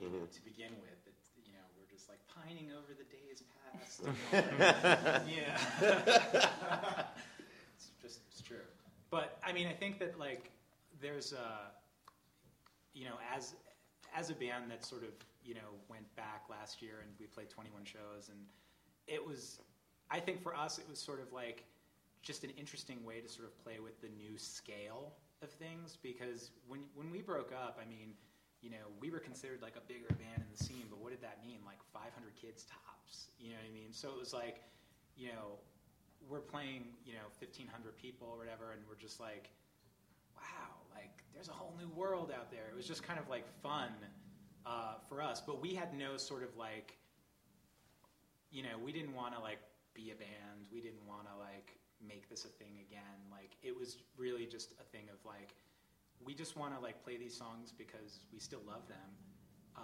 Mhm. 0.00 0.30
to 0.30 0.44
begin 0.44 0.72
with. 0.80 1.06
It's, 1.06 1.30
you 1.44 1.52
know, 1.52 1.64
we're 1.76 1.90
just 1.90 2.08
like 2.08 2.20
pining 2.28 2.70
over 2.72 2.94
the 2.94 3.04
days 3.04 3.42
past. 3.72 4.02
yeah, 5.28 5.58
it's 7.76 7.90
just 8.00 8.20
it's 8.28 8.40
true. 8.42 8.64
But 9.10 9.38
I 9.44 9.52
mean, 9.52 9.66
I 9.66 9.72
think 9.72 9.98
that 9.98 10.18
like 10.18 10.50
there's 11.00 11.32
a, 11.32 11.72
you 12.94 13.04
know, 13.06 13.18
as 13.34 13.54
as 14.14 14.30
a 14.30 14.34
band 14.34 14.70
that 14.70 14.84
sort 14.84 15.02
of 15.02 15.10
you 15.44 15.54
know 15.54 15.74
went 15.88 16.14
back 16.16 16.44
last 16.50 16.80
year 16.82 17.00
and 17.02 17.10
we 17.18 17.26
played 17.26 17.48
21 17.50 17.84
shows 17.84 18.28
and 18.30 18.38
it 19.06 19.24
was, 19.24 19.60
I 20.10 20.20
think 20.20 20.42
for 20.42 20.54
us 20.54 20.78
it 20.78 20.86
was 20.88 20.98
sort 20.98 21.20
of 21.20 21.32
like 21.32 21.64
just 22.22 22.44
an 22.44 22.50
interesting 22.58 23.04
way 23.04 23.20
to 23.20 23.28
sort 23.28 23.46
of 23.48 23.56
play 23.64 23.78
with 23.80 24.00
the 24.02 24.08
new 24.08 24.36
scale 24.36 25.14
of 25.42 25.50
things 25.50 25.96
because 26.02 26.50
when 26.68 26.80
when 26.94 27.10
we 27.10 27.20
broke 27.22 27.52
up, 27.52 27.78
I 27.82 27.88
mean, 27.88 28.12
you 28.60 28.70
know, 28.70 28.90
we 29.00 29.10
were 29.10 29.20
considered 29.20 29.62
like 29.62 29.76
a 29.76 29.84
bigger 29.86 30.10
band 30.18 30.42
in 30.42 30.50
the 30.50 30.58
scene, 30.58 30.86
but 30.90 30.98
what 30.98 31.10
did 31.10 31.22
that 31.22 31.38
mean? 31.42 31.60
Like 31.64 31.78
500 31.92 32.10
kids 32.34 32.66
tops, 32.66 33.28
you 33.38 33.50
know 33.50 33.60
what 33.62 33.70
I 33.70 33.74
mean? 33.74 33.92
So 33.92 34.10
it 34.10 34.18
was 34.18 34.34
like, 34.34 34.62
you 35.16 35.28
know, 35.28 35.58
we're 36.26 36.42
playing, 36.42 36.84
you 37.06 37.14
know, 37.14 37.30
1,500 37.38 37.70
people 37.96 38.26
or 38.26 38.38
whatever, 38.38 38.72
and 38.72 38.82
we're 38.88 38.98
just 38.98 39.20
like, 39.20 39.50
wow, 40.34 40.74
like 40.94 41.22
there's 41.32 41.48
a 41.48 41.54
whole 41.54 41.74
new 41.78 41.88
world 41.94 42.32
out 42.34 42.50
there. 42.50 42.66
It 42.70 42.76
was 42.76 42.86
just 42.86 43.02
kind 43.02 43.18
of 43.18 43.28
like 43.28 43.46
fun 43.62 43.94
uh, 44.66 44.98
for 45.08 45.22
us, 45.22 45.40
but 45.40 45.62
we 45.62 45.74
had 45.74 45.94
no 45.94 46.16
sort 46.16 46.42
of 46.42 46.56
like, 46.56 46.98
you 48.50 48.62
know, 48.62 48.76
we 48.82 48.92
didn't 48.92 49.14
want 49.14 49.34
to 49.34 49.40
like 49.40 49.58
be 49.94 50.10
a 50.10 50.18
band. 50.18 50.66
We 50.72 50.80
didn't 50.80 51.06
want 51.06 51.26
to 51.30 51.38
like 51.38 51.78
make 52.06 52.28
this 52.28 52.44
a 52.44 52.48
thing 52.48 52.78
again. 52.86 53.18
Like 53.30 53.56
it 53.62 53.76
was 53.76 53.98
really 54.16 54.46
just 54.46 54.72
a 54.80 54.84
we 56.24 56.34
just 56.34 56.56
want 56.56 56.74
to 56.74 56.80
like 56.80 57.02
play 57.04 57.16
these 57.16 57.34
songs 57.36 57.72
because 57.76 58.20
we 58.32 58.38
still 58.38 58.60
love 58.66 58.86
them. 58.88 58.98
Uh, 59.76 59.80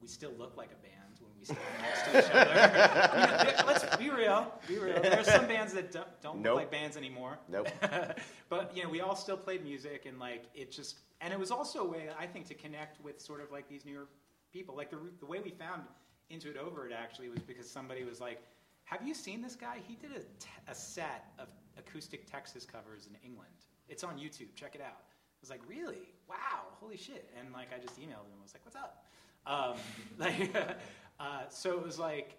we 0.00 0.08
still 0.08 0.32
look 0.38 0.56
like 0.56 0.70
a 0.72 0.82
band 0.82 1.20
when 1.20 1.30
we 1.38 1.44
stand 1.44 1.60
next 1.80 2.02
to 2.04 2.18
each 2.18 2.34
other. 2.34 3.64
Let's 3.66 3.96
be 3.96 4.10
real. 4.10 4.52
Be 4.66 4.78
real. 4.78 5.00
There 5.00 5.20
are 5.20 5.24
some 5.24 5.46
bands 5.46 5.72
that 5.74 5.92
don't, 5.92 6.08
don't 6.20 6.40
Nope. 6.40 6.54
look 6.54 6.62
like 6.62 6.70
bands 6.72 6.96
anymore. 6.96 7.38
Nope. 7.48 7.68
but 8.48 8.76
you 8.76 8.82
know, 8.82 8.88
we 8.88 9.00
all 9.00 9.14
still 9.14 9.36
played 9.36 9.62
music, 9.64 10.06
and 10.06 10.18
like 10.18 10.44
it 10.54 10.70
just, 10.72 10.96
and 11.20 11.32
it 11.32 11.38
was 11.38 11.50
also 11.50 11.80
a 11.84 11.88
way 11.88 12.08
I 12.18 12.26
think 12.26 12.46
to 12.48 12.54
connect 12.54 13.02
with 13.04 13.20
sort 13.20 13.40
of 13.40 13.52
like 13.52 13.68
these 13.68 13.84
newer 13.84 14.06
people. 14.52 14.74
Like 14.76 14.90
the 14.90 14.98
the 15.20 15.26
way 15.26 15.38
we 15.40 15.50
found 15.50 15.82
Into 16.30 16.50
It 16.50 16.56
Over 16.56 16.86
It 16.86 16.92
actually 16.92 17.28
was 17.28 17.40
because 17.40 17.70
somebody 17.70 18.02
was 18.04 18.20
like, 18.20 18.40
"Have 18.84 19.06
you 19.06 19.14
seen 19.14 19.40
this 19.42 19.54
guy? 19.54 19.76
He 19.86 19.94
did 19.94 20.10
a, 20.12 20.20
t- 20.20 20.48
a 20.68 20.74
set 20.74 21.26
of 21.38 21.46
acoustic 21.78 22.28
Texas 22.30 22.64
covers 22.64 23.06
in 23.06 23.16
England. 23.24 23.52
It's 23.88 24.02
on 24.02 24.16
YouTube. 24.18 24.54
Check 24.56 24.74
it 24.74 24.80
out." 24.80 25.02
I 25.42 25.44
was 25.44 25.50
like, 25.50 25.62
"Really? 25.68 26.08
Wow! 26.28 26.70
Holy 26.80 26.96
shit!" 26.96 27.28
And 27.38 27.52
like 27.52 27.68
I 27.74 27.78
just 27.78 27.98
emailed 27.98 28.30
him. 28.30 28.38
I 28.38 28.42
was 28.42 28.54
like, 28.54 28.64
"What's 28.64 28.76
up?" 28.76 29.04
Um, 29.44 29.76
like, 30.18 30.54
uh, 31.20 31.48
so 31.48 31.72
it 31.72 31.82
was 31.84 31.98
like 31.98 32.38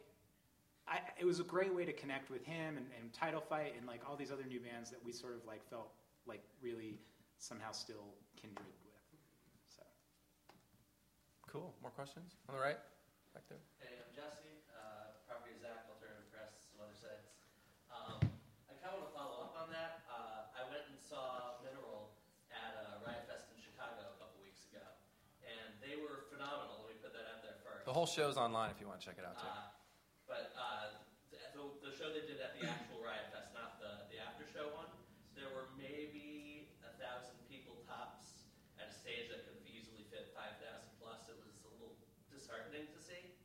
I, 0.88 1.00
it 1.20 1.26
was 1.26 1.40
a 1.40 1.48
great 1.48 1.74
way 1.74 1.86
to 1.86 1.94
connect 1.94 2.30
with 2.30 2.44
him 2.44 2.76
and, 2.76 2.88
and 3.00 3.12
Title 3.14 3.40
Fight 3.40 3.76
and 3.78 3.88
like 3.88 4.04
all 4.08 4.16
these 4.16 4.32
other 4.32 4.44
new 4.44 4.60
bands 4.60 4.92
that 4.92 5.00
we 5.04 5.12
sort 5.12 5.36
of 5.36 5.44
like 5.48 5.64
felt 5.70 5.92
like 6.28 6.44
really 6.62 7.00
somehow 7.40 7.72
still 7.72 8.16
kindred 8.36 8.76
with. 8.84 9.00
So 9.68 9.84
Cool. 11.48 11.72
More 11.82 11.92
questions 11.92 12.36
on 12.48 12.56
the 12.56 12.62
right? 12.62 12.80
Back 13.32 13.48
there. 13.48 13.64
Hey, 13.80 13.96
I'm 14.00 14.12
Jesse, 14.12 14.64
uh, 14.76 15.18
Property 15.26 15.56
Zack, 15.60 15.88
Alternative 15.88 16.28
Press, 16.30 16.70
some 16.70 16.84
other 16.84 16.96
sites. 16.96 17.32
Um, 17.90 18.20
I 18.68 18.76
kind 18.78 18.94
of 18.94 19.08
want 19.08 19.10
to 19.10 19.16
follow 19.16 19.38
up 19.50 19.56
on 19.58 19.68
that. 19.72 20.04
Uh, 20.06 20.54
I 20.54 20.68
went 20.68 20.86
and 20.92 21.00
saw 21.00 21.58
Mineral 21.64 22.14
at 22.52 22.76
uh, 22.78 23.02
Riot 23.08 23.26
Fest 23.26 23.50
in 23.50 23.58
Chicago 23.58 24.14
a 24.14 24.18
couple 24.22 24.38
weeks 24.44 24.68
ago, 24.70 24.84
and 25.42 25.74
they 25.82 25.98
were 25.98 26.30
phenomenal. 26.30 26.86
Let 26.86 26.94
me 26.94 26.98
put 27.02 27.16
that 27.18 27.26
out 27.26 27.42
there 27.42 27.58
first. 27.66 27.83
The 27.94 28.02
whole 28.02 28.10
show's 28.10 28.42
online 28.42 28.74
if 28.74 28.82
you 28.82 28.90
want 28.90 28.98
to 28.98 29.06
check 29.06 29.22
it 29.22 29.26
out 29.30 29.38
too. 29.38 29.46
Uh, 29.46 29.70
but 30.26 30.50
uh, 30.58 30.98
the, 31.30 31.38
the 31.86 31.94
show 31.94 32.10
they 32.10 32.26
did 32.26 32.42
at 32.42 32.58
the 32.58 32.66
actual 32.66 32.98
Riot 33.06 33.30
Fest, 33.30 33.54
not 33.54 33.78
the, 33.78 34.10
the 34.10 34.18
after 34.18 34.50
show 34.50 34.74
one, 34.74 34.90
there 35.38 35.54
were 35.54 35.70
maybe 35.78 36.74
a 36.82 36.90
thousand 36.98 37.38
people 37.46 37.78
tops 37.86 38.50
at 38.82 38.90
a 38.90 38.96
stage 38.98 39.30
that 39.30 39.46
could 39.46 39.62
easily 39.70 40.10
fit 40.10 40.34
5,000 40.34 40.58
plus. 40.98 41.30
It 41.30 41.38
was 41.38 41.54
a 41.54 41.70
little 41.70 41.94
disheartening 42.34 42.90
to 42.90 42.98
see. 42.98 43.38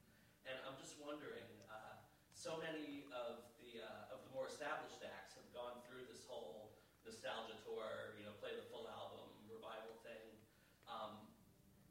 And 0.49 0.57
I'm 0.65 0.81
just 0.81 0.97
wondering, 0.97 1.45
uh, 1.69 2.01
so 2.33 2.57
many 2.57 3.05
of 3.13 3.45
the, 3.61 3.85
uh, 3.85 4.17
of 4.17 4.25
the 4.25 4.33
more 4.33 4.49
established 4.49 5.05
acts 5.05 5.37
have 5.37 5.53
gone 5.53 5.85
through 5.85 6.09
this 6.09 6.25
whole 6.25 6.73
nostalgia 7.05 7.61
tour, 7.69 8.17
you 8.17 8.25
know, 8.25 8.33
play 8.41 8.57
the 8.57 8.65
full 8.73 8.89
album, 8.89 9.29
revival 9.45 9.93
thing. 10.01 10.41
Um, 10.89 11.29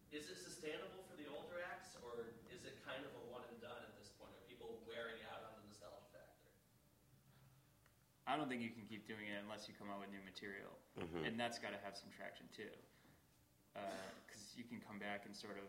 is 0.09 0.25
it 0.31 0.41
sustainable 0.41 1.05
for 1.05 1.13
the 1.19 1.27
older 1.27 1.59
acts, 1.61 1.99
or 1.99 2.31
is 2.47 2.63
it 2.63 2.79
kind 2.87 3.03
of 3.03 3.11
a 3.11 3.23
one 3.27 3.43
and 3.51 3.59
done 3.59 3.81
at 3.83 3.91
this 3.99 4.07
point? 4.15 4.31
Are 4.31 4.45
people 4.47 4.79
wearing 4.87 5.19
out 5.27 5.43
on 5.43 5.51
the 5.59 5.63
nostalgia 5.67 6.07
factor? 6.15 6.49
I 8.27 8.35
don't 8.35 8.49
think 8.51 8.61
you 8.61 8.69
can 8.75 8.83
keep 8.83 9.07
doing 9.07 9.23
it 9.31 9.39
unless 9.41 9.67
you 9.71 9.73
come 9.79 9.87
out 9.89 10.03
with 10.03 10.11
new 10.11 10.19
material, 10.21 10.75
Mhm. 10.99 11.25
and 11.25 11.39
that's 11.39 11.57
got 11.57 11.71
to 11.71 11.79
have 11.79 11.95
some 11.95 12.11
traction 12.11 12.47
too. 12.49 12.69
Because 14.27 14.53
you 14.57 14.63
can 14.65 14.81
come 14.81 14.99
back 14.99 15.25
and 15.25 15.35
sort 15.35 15.57
of, 15.57 15.63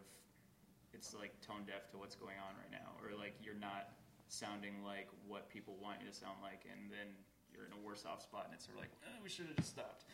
it's 0.92 1.14
like 1.14 1.38
tone 1.40 1.64
deaf 1.66 1.88
to 1.90 1.98
what's 1.98 2.16
going 2.16 2.38
on 2.38 2.56
right 2.56 2.70
now, 2.70 2.96
or 3.02 3.14
like 3.14 3.34
you're 3.40 3.54
not 3.54 3.92
sounding 4.28 4.82
like 4.82 5.08
what 5.26 5.48
people 5.48 5.76
want 5.76 6.00
you 6.00 6.06
to 6.08 6.12
sound 6.12 6.42
like, 6.42 6.64
and 6.64 6.90
then 6.90 7.14
you're 7.52 7.66
in 7.66 7.72
a 7.72 7.78
worse 7.78 8.04
off 8.04 8.22
spot, 8.22 8.46
and 8.46 8.54
it's 8.54 8.64
sort 8.64 8.76
of 8.78 8.82
like 8.82 8.90
eh, 9.04 9.18
we 9.22 9.28
should 9.28 9.46
have 9.46 9.56
just 9.56 9.70
stopped. 9.70 10.04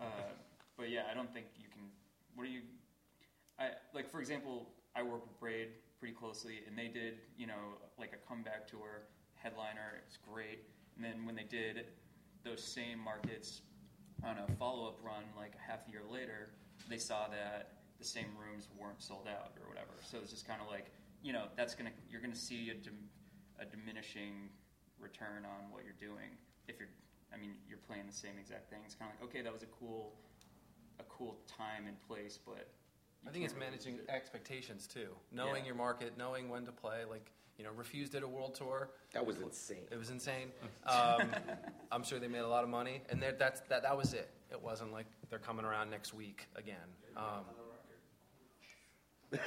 Uh, 0.00 0.32
but 0.76 0.88
yeah, 0.88 1.06
I 1.10 1.14
don't 1.14 1.32
think 1.32 1.46
you 1.60 1.68
can. 1.68 1.92
What 2.34 2.44
are 2.44 2.50
you? 2.50 2.62
I 3.58 3.76
like 3.92 4.08
for 4.08 4.18
example, 4.20 4.74
I 4.96 5.02
work 5.02 5.22
with 5.22 5.38
Braid 5.38 5.68
pretty 6.00 6.14
closely, 6.14 6.64
and 6.66 6.76
they 6.76 6.88
did 6.88 7.20
you 7.36 7.46
know 7.46 7.78
like 7.98 8.12
a 8.12 8.18
comeback 8.26 8.66
tour 8.66 9.06
headliner. 9.34 10.00
It's 10.06 10.16
great, 10.16 10.64
and 10.96 11.04
then 11.04 11.24
when 11.26 11.34
they 11.34 11.44
did 11.44 11.86
those 12.44 12.62
same 12.62 12.98
markets 12.98 13.62
on 14.24 14.36
a 14.38 14.52
follow 14.56 14.88
up 14.88 14.98
run 15.02 15.24
like 15.36 15.52
a 15.56 15.70
half 15.70 15.80
a 15.88 15.90
year 15.90 16.02
later, 16.10 16.50
they 16.88 16.98
saw 16.98 17.28
that 17.28 17.72
the 17.98 18.04
same 18.04 18.26
rooms 18.38 18.68
weren't 18.78 19.00
sold 19.02 19.26
out 19.28 19.52
or 19.60 19.68
whatever. 19.68 19.92
So 20.04 20.18
it's 20.18 20.30
just 20.30 20.46
kind 20.46 20.60
of 20.60 20.68
like 20.68 20.86
you 21.22 21.32
know 21.32 21.44
that's 21.56 21.74
gonna 21.74 21.92
you're 22.10 22.20
gonna 22.20 22.34
see 22.34 22.70
a, 22.70 22.74
dim, 22.74 22.98
a 23.60 23.64
diminishing 23.64 24.50
return 24.98 25.44
on 25.44 25.70
what 25.70 25.82
you're 25.84 25.98
doing 26.00 26.30
if 26.68 26.78
you're 26.78 26.88
I 27.34 27.38
mean, 27.38 27.54
you're 27.66 27.78
playing 27.78 28.04
the 28.06 28.12
same 28.12 28.36
exact 28.38 28.68
thing. 28.68 28.80
It's 28.84 28.94
kind 28.94 29.10
of 29.10 29.18
like, 29.20 29.30
okay, 29.30 29.42
that 29.42 29.50
was 29.52 29.62
a 29.62 29.66
cool, 29.80 30.12
a 31.00 31.02
cool 31.04 31.38
time 31.48 31.86
and 31.86 31.96
place, 32.06 32.38
but 32.44 32.68
I 33.26 33.30
think 33.30 33.44
it's 33.46 33.54
managing 33.56 33.94
it. 33.94 34.06
expectations 34.10 34.86
too, 34.86 35.08
knowing 35.30 35.62
Yeah. 35.62 35.68
your 35.68 35.74
market, 35.74 36.18
knowing 36.18 36.50
when 36.50 36.66
to 36.66 36.72
play. 36.72 37.04
Like 37.08 37.32
you 37.58 37.64
know, 37.64 37.70
Refused 37.76 38.12
did 38.12 38.22
a 38.22 38.28
world 38.28 38.54
tour. 38.54 38.90
That 39.12 39.24
was 39.24 39.38
insane. 39.38 39.84
It 39.90 39.98
was 39.98 40.10
insane. 40.10 40.48
Um, 40.86 41.22
I'm 41.92 42.02
sure 42.02 42.18
they 42.18 42.28
made 42.28 42.40
a 42.40 42.48
lot 42.48 42.64
of 42.64 42.70
money, 42.70 43.02
and 43.10 43.22
that's 43.38 43.60
that. 43.68 43.82
That 43.82 43.96
was 43.96 44.14
it. 44.14 44.30
It 44.50 44.60
wasn't 44.62 44.92
like 44.92 45.06
they're 45.30 45.38
coming 45.38 45.64
around 45.64 45.90
next 45.90 46.12
week 46.14 46.46
again. 46.56 46.76
Um, 47.16 47.44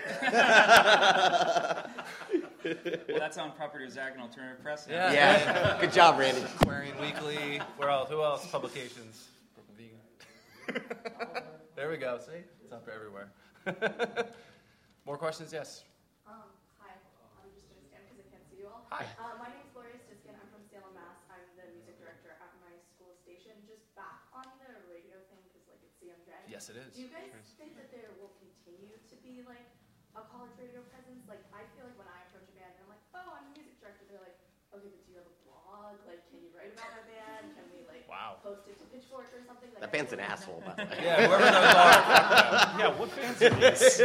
well, 2.65 3.19
that's 3.19 3.37
on 3.37 3.51
Property 3.51 3.85
of 3.85 3.91
Zack 3.91 4.13
and 4.13 4.21
Alternative 4.21 4.61
Press. 4.63 4.87
now. 4.87 5.11
yeah, 5.11 5.11
Yeah. 5.11 5.77
Good 5.81 5.93
job, 5.93 6.17
Randy. 6.17 6.41
Aquarian 6.61 6.99
Weekly. 6.99 7.61
Where 7.77 7.89
else? 7.89 8.09
Who 8.09 8.21
else? 8.23 8.45
Publications. 8.47 9.27
There 11.75 11.89
we 11.91 11.97
go. 11.97 12.17
See, 12.17 12.31
it's 12.63 12.71
up 12.71 12.87
everywhere. 12.93 13.29
More 15.05 15.17
questions? 15.17 15.51
Yes. 15.51 15.83
Um, 16.25 16.35
hi, 16.79 16.87
I'm 16.89 17.51
just 17.53 17.67
gonna 17.67 17.83
stand 17.85 18.03
because 18.09 18.25
I 18.25 18.31
can't 18.31 18.43
see 18.49 18.57
you 18.61 18.67
all. 18.67 18.84
Hi. 18.95 19.03
Uh, 19.19 19.35
my 19.43 19.51
name's 19.51 19.67
Gloria 19.75 19.99
Stiskin. 20.07 20.31
I'm 20.39 20.47
from 20.47 20.63
Salem, 20.71 20.95
Mass. 20.95 21.19
I'm 21.27 21.43
the 21.59 21.67
music 21.75 21.99
director 21.99 22.39
at 22.39 22.51
my 22.63 22.71
school 22.95 23.11
station. 23.19 23.51
Just 23.67 23.83
back 23.91 24.23
on 24.31 24.47
the 24.63 24.71
radio 24.87 25.19
thing 25.27 25.43
because 25.51 25.67
like 25.67 25.83
it's 25.83 25.99
CMJ. 25.99 26.31
Yes, 26.47 26.71
it 26.71 26.79
is. 26.79 26.95
Do 26.95 27.03
you 27.03 27.11
guys 27.11 27.27
Yes. 27.35 27.51
think 27.59 27.75
that 27.75 27.91
there 27.91 28.15
will 28.23 28.31
continue 28.39 28.95
to 28.95 29.15
be 29.19 29.43
like 29.43 29.67
a 30.15 30.23
college 30.31 30.55
radio 30.55 30.79
presence? 30.95 31.27
Like 31.27 31.43
I 31.51 31.67
feel 31.75 31.91
like 31.91 31.99
when 31.99 32.07
I 32.07 32.23
approach 32.31 32.47
a 32.47 32.55
band 32.55 32.71
and 32.79 32.87
I'm 32.87 32.91
like, 32.95 33.03
oh, 33.19 33.35
I'm 33.35 33.51
the 33.51 33.59
music 33.59 33.75
director. 33.83 34.07
They're 34.07 34.23
like, 34.23 34.39
okay, 34.71 34.87
but 34.87 35.03
do 35.03 35.07
you 35.11 35.19
have 35.19 35.27
a 35.27 35.37
blog? 35.43 35.99
Like, 36.07 36.23
can 36.31 36.39
you 36.39 36.47
write 36.55 36.71
about 36.71 36.87
my 36.95 37.03
band? 37.03 37.51
Can 37.51 37.67
we 37.75 37.83
like 37.91 38.07
Wow. 38.07 38.39
post 38.47 38.63
it 38.71 38.79
to 38.79 38.87
Pitchfork 38.87 39.27
or 39.35 39.43
something? 39.43 39.75
Like, 39.75 39.83
That 39.83 39.91
I 39.91 39.95
band's 39.95 40.15
an 40.15 40.23
asshole, 40.23 40.63
by 40.63 40.71
the 40.79 40.87
way. 40.87 41.03
Yeah, 41.03 41.27
whoever 41.27 41.43
those 41.51 41.75
are. 41.83 42.79
Yeah, 42.79 42.95
what 42.95 43.11
fans 43.11 43.43
are 43.43 43.51
these? 43.59 43.99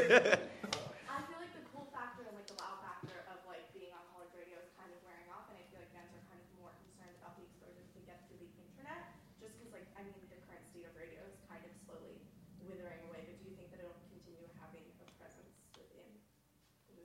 I 1.07 1.23
feel 1.31 1.39
like 1.39 1.55
the 1.55 1.62
cool 1.71 1.87
factor 1.95 2.27
and 2.27 2.35
like 2.35 2.51
the 2.51 2.59
wow 2.59 2.75
factor 2.83 3.23
of 3.31 3.39
like 3.47 3.67
being 3.77 3.93
on 3.95 4.03
college 4.15 4.31
radio 4.35 4.59
is 4.62 4.71
kind 4.79 4.89
of 4.91 4.99
wearing 5.07 5.27
off, 5.31 5.47
and 5.53 5.59
I 5.59 5.65
feel 5.71 5.79
like 5.83 5.91
bands 5.95 6.11
are 6.17 6.23
kind 6.31 6.39
of 6.43 6.49
more 6.59 6.73
concerned 6.81 7.15
about 7.23 7.35
the 7.39 7.45
exposure 7.47 7.83
they 7.95 8.03
get 8.09 8.25
through 8.27 8.41
the 8.43 8.51
internet, 8.62 9.11
just 9.43 9.55
because 9.59 9.71
like 9.75 9.87
I 9.99 10.03
mean 10.07 10.17
the 10.33 10.39
current 10.49 10.62
state 10.71 10.87
of 10.89 10.95
radio 10.97 11.21
is 11.29 11.37
kind 11.51 11.61
of 11.67 11.73
slowly 11.85 12.23
withering 12.62 13.03
away. 13.11 13.27
But 13.27 13.37
do 13.43 13.45
you 13.51 13.55
think 13.59 13.69
that 13.75 13.83
it'll 13.85 13.99
continue 14.09 14.47
having 14.62 14.87
a 15.03 15.07
presence 15.19 15.55
within? 15.77 16.09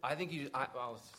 I 0.05 0.15
think 0.15 0.31
you. 0.31 0.49
I, 0.53 0.67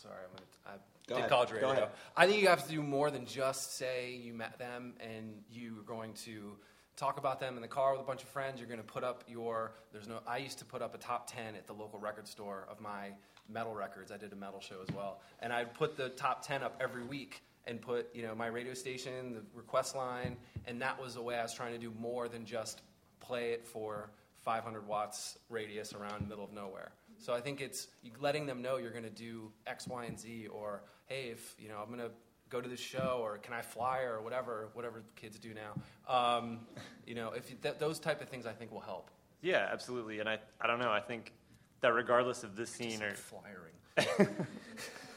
sorry, 0.02 0.14
I'm 0.24 0.32
gonna. 0.34 0.46
I 0.66 0.72
Go 1.08 1.14
did 1.14 1.18
ahead. 1.18 1.30
college 1.30 1.48
Go 1.50 1.54
radio. 1.56 1.70
ahead. 1.70 1.88
I 2.16 2.26
think 2.26 2.40
you 2.42 2.48
have 2.48 2.64
to 2.64 2.70
do 2.70 2.82
more 2.82 3.10
than 3.10 3.26
just 3.26 3.76
say 3.76 4.14
you 4.14 4.32
met 4.34 4.58
them 4.58 4.94
and 5.00 5.42
you're 5.50 5.82
going 5.84 6.14
to 6.24 6.56
talk 6.96 7.18
about 7.18 7.38
them 7.38 7.56
in 7.56 7.62
the 7.62 7.68
car 7.68 7.92
with 7.92 8.00
a 8.00 8.04
bunch 8.04 8.22
of 8.22 8.28
friends. 8.28 8.58
You're 8.58 8.68
going 8.68 8.80
to 8.80 8.86
put 8.86 9.04
up 9.04 9.24
your. 9.28 9.72
There's 9.92 10.08
no. 10.08 10.20
I 10.26 10.38
used 10.38 10.58
to 10.58 10.64
put 10.64 10.82
up 10.82 10.94
a 10.94 10.98
top 10.98 11.30
ten 11.30 11.54
at 11.54 11.66
the 11.66 11.72
local 11.72 11.98
record 11.98 12.26
store 12.26 12.66
of 12.70 12.80
my 12.80 13.10
metal 13.48 13.74
records. 13.74 14.10
I 14.10 14.16
did 14.16 14.32
a 14.32 14.36
metal 14.36 14.60
show 14.60 14.76
as 14.88 14.94
well, 14.94 15.20
and 15.40 15.52
I'd 15.52 15.74
put 15.74 15.96
the 15.96 16.08
top 16.10 16.44
ten 16.46 16.62
up 16.62 16.76
every 16.80 17.04
week 17.04 17.42
and 17.68 17.80
put 17.80 18.08
you 18.14 18.22
know 18.22 18.34
my 18.34 18.46
radio 18.46 18.74
station, 18.74 19.34
the 19.34 19.42
request 19.54 19.94
line, 19.96 20.36
and 20.66 20.80
that 20.82 21.00
was 21.00 21.14
the 21.14 21.22
way 21.22 21.36
I 21.36 21.42
was 21.42 21.54
trying 21.54 21.72
to 21.72 21.78
do 21.78 21.92
more 21.98 22.28
than 22.28 22.44
just 22.44 22.82
play 23.20 23.50
it 23.50 23.66
for 23.66 24.10
500 24.44 24.86
watts 24.86 25.38
radius 25.50 25.92
around 25.92 26.22
the 26.22 26.28
middle 26.28 26.44
of 26.44 26.52
nowhere. 26.52 26.92
So 27.18 27.34
I 27.34 27.40
think 27.40 27.60
it's 27.60 27.88
letting 28.20 28.46
them 28.46 28.62
know 28.62 28.76
you're 28.76 28.90
going 28.90 29.04
to 29.04 29.10
do 29.10 29.50
X, 29.66 29.86
Y, 29.86 30.04
and 30.04 30.18
Z, 30.18 30.48
or 30.48 30.82
hey, 31.06 31.28
if 31.32 31.54
you 31.58 31.68
know 31.68 31.78
I'm 31.82 31.88
going 31.88 32.00
to 32.00 32.10
go 32.48 32.60
to 32.60 32.68
this 32.68 32.80
show, 32.80 33.20
or 33.22 33.38
can 33.38 33.54
I 33.54 33.62
fly, 33.62 34.00
or 34.00 34.20
whatever, 34.20 34.68
whatever 34.74 35.02
kids 35.16 35.38
do 35.38 35.50
now. 35.52 36.12
Um, 36.12 36.60
you 37.06 37.14
know, 37.14 37.30
if 37.30 37.50
you, 37.50 37.56
th- 37.60 37.76
those 37.78 37.98
type 37.98 38.20
of 38.20 38.28
things 38.28 38.46
I 38.46 38.52
think 38.52 38.70
will 38.70 38.80
help. 38.80 39.10
Yeah, 39.42 39.68
absolutely. 39.72 40.20
And 40.20 40.28
I, 40.28 40.38
I 40.60 40.66
don't 40.66 40.78
know. 40.78 40.92
I 40.92 41.00
think 41.00 41.32
that 41.80 41.92
regardless 41.92 42.44
of 42.44 42.56
this 42.56 42.70
scene 42.70 43.02
or 43.02 43.14
Flyering. 43.14 43.74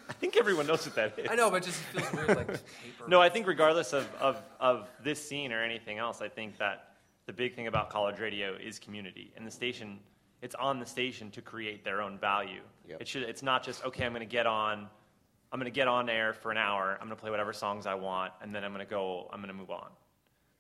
I 0.10 0.14
think 0.14 0.38
everyone 0.38 0.66
knows 0.66 0.86
what 0.86 0.96
that 0.96 1.20
is. 1.20 1.28
I 1.30 1.36
know, 1.36 1.52
but 1.52 1.64
just 1.64 1.78
feels 1.78 2.12
weird, 2.12 2.30
like 2.30 2.48
paper. 2.48 3.08
No, 3.08 3.22
I 3.22 3.30
think 3.30 3.46
regardless 3.46 3.94
of, 3.94 4.10
of, 4.20 4.42
of 4.60 4.88
this 5.04 5.24
scene 5.24 5.54
or 5.54 5.64
anything 5.64 6.00
else, 6.00 6.22
I 6.22 6.28
think 6.28 6.58
that 6.58 6.96
the 7.28 7.34
big 7.34 7.54
thing 7.56 7.68
about 7.68 7.92
college 7.92 8.20
radio 8.20 8.56
is 8.56 8.80
community. 8.80 9.32
And 9.38 9.46
the 9.46 9.52
station, 9.52 10.00
it's 10.41 10.56
on 10.56 10.80
the 10.80 10.86
station 10.86 11.32
to 11.32 11.41
create 11.41 11.84
their 11.84 12.02
own 12.02 12.18
value. 12.18 12.61
Yep. 12.88 13.02
It 13.02 13.07
should, 13.07 13.24
it's 13.24 13.44
not 13.44 13.64
just, 13.64 13.84
okay, 13.86 14.06
I'm 14.06 14.14
going 14.14 14.28
to 14.28 14.32
get 14.32 14.45
on, 14.45 14.88
I'm 15.52 15.60
going 15.60 15.72
to 15.72 15.76
get 15.76 15.88
on 15.88 16.10
air 16.10 16.34
for 16.34 16.52
an 16.52 16.57
hour, 16.57 16.98
I'm 16.99 17.07
going 17.07 17.18
to 17.18 17.22
play 17.22 17.32
whatever 17.32 17.53
songs 17.53 17.86
I 17.86 17.95
want, 17.95 18.34
and 18.41 18.53
then 18.53 18.64
I'm 18.64 18.74
going 18.74 18.86
to 18.86 18.90
go, 18.90 19.30
I'm 19.32 19.40
going 19.40 19.53
to 19.53 19.53
move 19.53 19.72
on. 19.72 19.90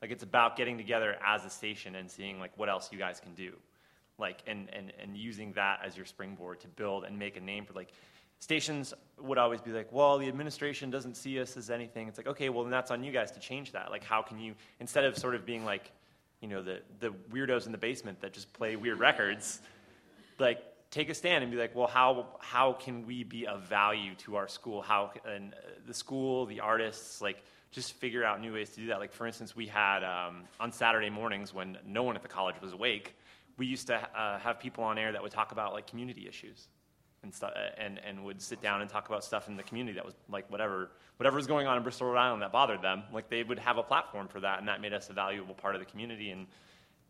Like 0.01 0.11
it's 0.11 0.23
about 0.23 0.55
getting 0.55 0.77
together 0.77 1.17
as 1.25 1.45
a 1.45 1.49
station 1.49 1.95
and 1.95 2.09
seeing 2.09 2.39
like 2.39 2.51
what 2.57 2.69
else 2.69 2.89
you 2.91 2.97
guys 2.97 3.19
can 3.19 3.33
do. 3.33 3.53
Like 4.17 4.41
and, 4.47 4.69
and, 4.73 4.93
and 5.01 5.15
using 5.15 5.53
that 5.53 5.79
as 5.85 5.95
your 5.97 6.05
springboard 6.05 6.59
to 6.61 6.67
build 6.67 7.03
and 7.03 7.17
make 7.17 7.37
a 7.37 7.41
name 7.41 7.65
for 7.65 7.73
like 7.73 7.91
stations 8.39 8.93
would 9.19 9.37
always 9.37 9.61
be 9.61 9.71
like, 9.71 9.91
well, 9.91 10.17
the 10.17 10.27
administration 10.27 10.89
doesn't 10.89 11.15
see 11.15 11.39
us 11.39 11.57
as 11.57 11.69
anything. 11.69 12.07
It's 12.07 12.17
like, 12.17 12.27
okay, 12.27 12.49
well 12.49 12.63
then 12.63 12.71
that's 12.71 12.91
on 12.91 13.03
you 13.03 13.11
guys 13.11 13.31
to 13.31 13.39
change 13.39 13.73
that. 13.73 13.91
Like 13.91 14.03
how 14.03 14.21
can 14.21 14.39
you 14.39 14.55
instead 14.79 15.03
of 15.03 15.17
sort 15.17 15.35
of 15.35 15.45
being 15.45 15.65
like, 15.65 15.91
you 16.41 16.47
know, 16.47 16.61
the, 16.61 16.81
the 16.99 17.09
weirdos 17.31 17.65
in 17.65 17.71
the 17.71 17.77
basement 17.77 18.21
that 18.21 18.33
just 18.33 18.51
play 18.53 18.75
weird 18.75 18.99
records, 18.99 19.59
like 20.39 20.63
take 20.89 21.09
a 21.09 21.13
stand 21.13 21.43
and 21.43 21.51
be 21.51 21.57
like, 21.57 21.75
well, 21.75 21.87
how 21.87 22.27
how 22.39 22.73
can 22.73 23.05
we 23.05 23.23
be 23.23 23.45
of 23.45 23.63
value 23.63 24.15
to 24.15 24.35
our 24.35 24.47
school? 24.47 24.81
How 24.81 25.11
and 25.27 25.53
uh, 25.53 25.57
the 25.85 25.93
school, 25.93 26.45
the 26.45 26.59
artists, 26.59 27.21
like 27.21 27.43
just 27.71 27.93
figure 27.93 28.23
out 28.23 28.41
new 28.41 28.53
ways 28.53 28.69
to 28.71 28.77
do 28.77 28.87
that. 28.87 28.99
Like 28.99 29.11
for 29.11 29.27
instance, 29.27 29.55
we 29.55 29.67
had 29.67 30.03
um, 30.03 30.43
on 30.59 30.71
Saturday 30.71 31.09
mornings 31.09 31.53
when 31.53 31.77
no 31.85 32.03
one 32.03 32.15
at 32.15 32.21
the 32.21 32.29
college 32.29 32.55
was 32.61 32.73
awake, 32.73 33.15
we 33.57 33.65
used 33.65 33.87
to 33.87 33.95
uh, 33.95 34.39
have 34.39 34.59
people 34.59 34.83
on 34.83 34.97
air 34.97 35.11
that 35.11 35.21
would 35.21 35.31
talk 35.31 35.51
about 35.51 35.73
like 35.73 35.87
community 35.87 36.27
issues 36.27 36.67
and 37.23 37.33
stuff, 37.33 37.53
uh, 37.55 37.69
and 37.77 37.99
and 38.07 38.23
would 38.23 38.41
sit 38.41 38.61
down 38.61 38.81
and 38.81 38.89
talk 38.89 39.07
about 39.09 39.23
stuff 39.23 39.47
in 39.47 39.57
the 39.57 39.63
community 39.63 39.95
that 39.95 40.05
was 40.05 40.15
like 40.29 40.49
whatever 40.49 40.91
whatever 41.17 41.35
was 41.35 41.47
going 41.47 41.67
on 41.67 41.77
in 41.77 41.83
Bristol, 41.83 42.07
Rhode 42.07 42.17
Island 42.17 42.41
that 42.41 42.51
bothered 42.51 42.81
them. 42.81 43.03
Like 43.11 43.29
they 43.29 43.43
would 43.43 43.59
have 43.59 43.77
a 43.77 43.83
platform 43.83 44.27
for 44.27 44.39
that, 44.39 44.59
and 44.59 44.67
that 44.67 44.81
made 44.81 44.93
us 44.93 45.09
a 45.09 45.13
valuable 45.13 45.53
part 45.53 45.75
of 45.75 45.81
the 45.81 45.85
community. 45.85 46.31
And 46.31 46.47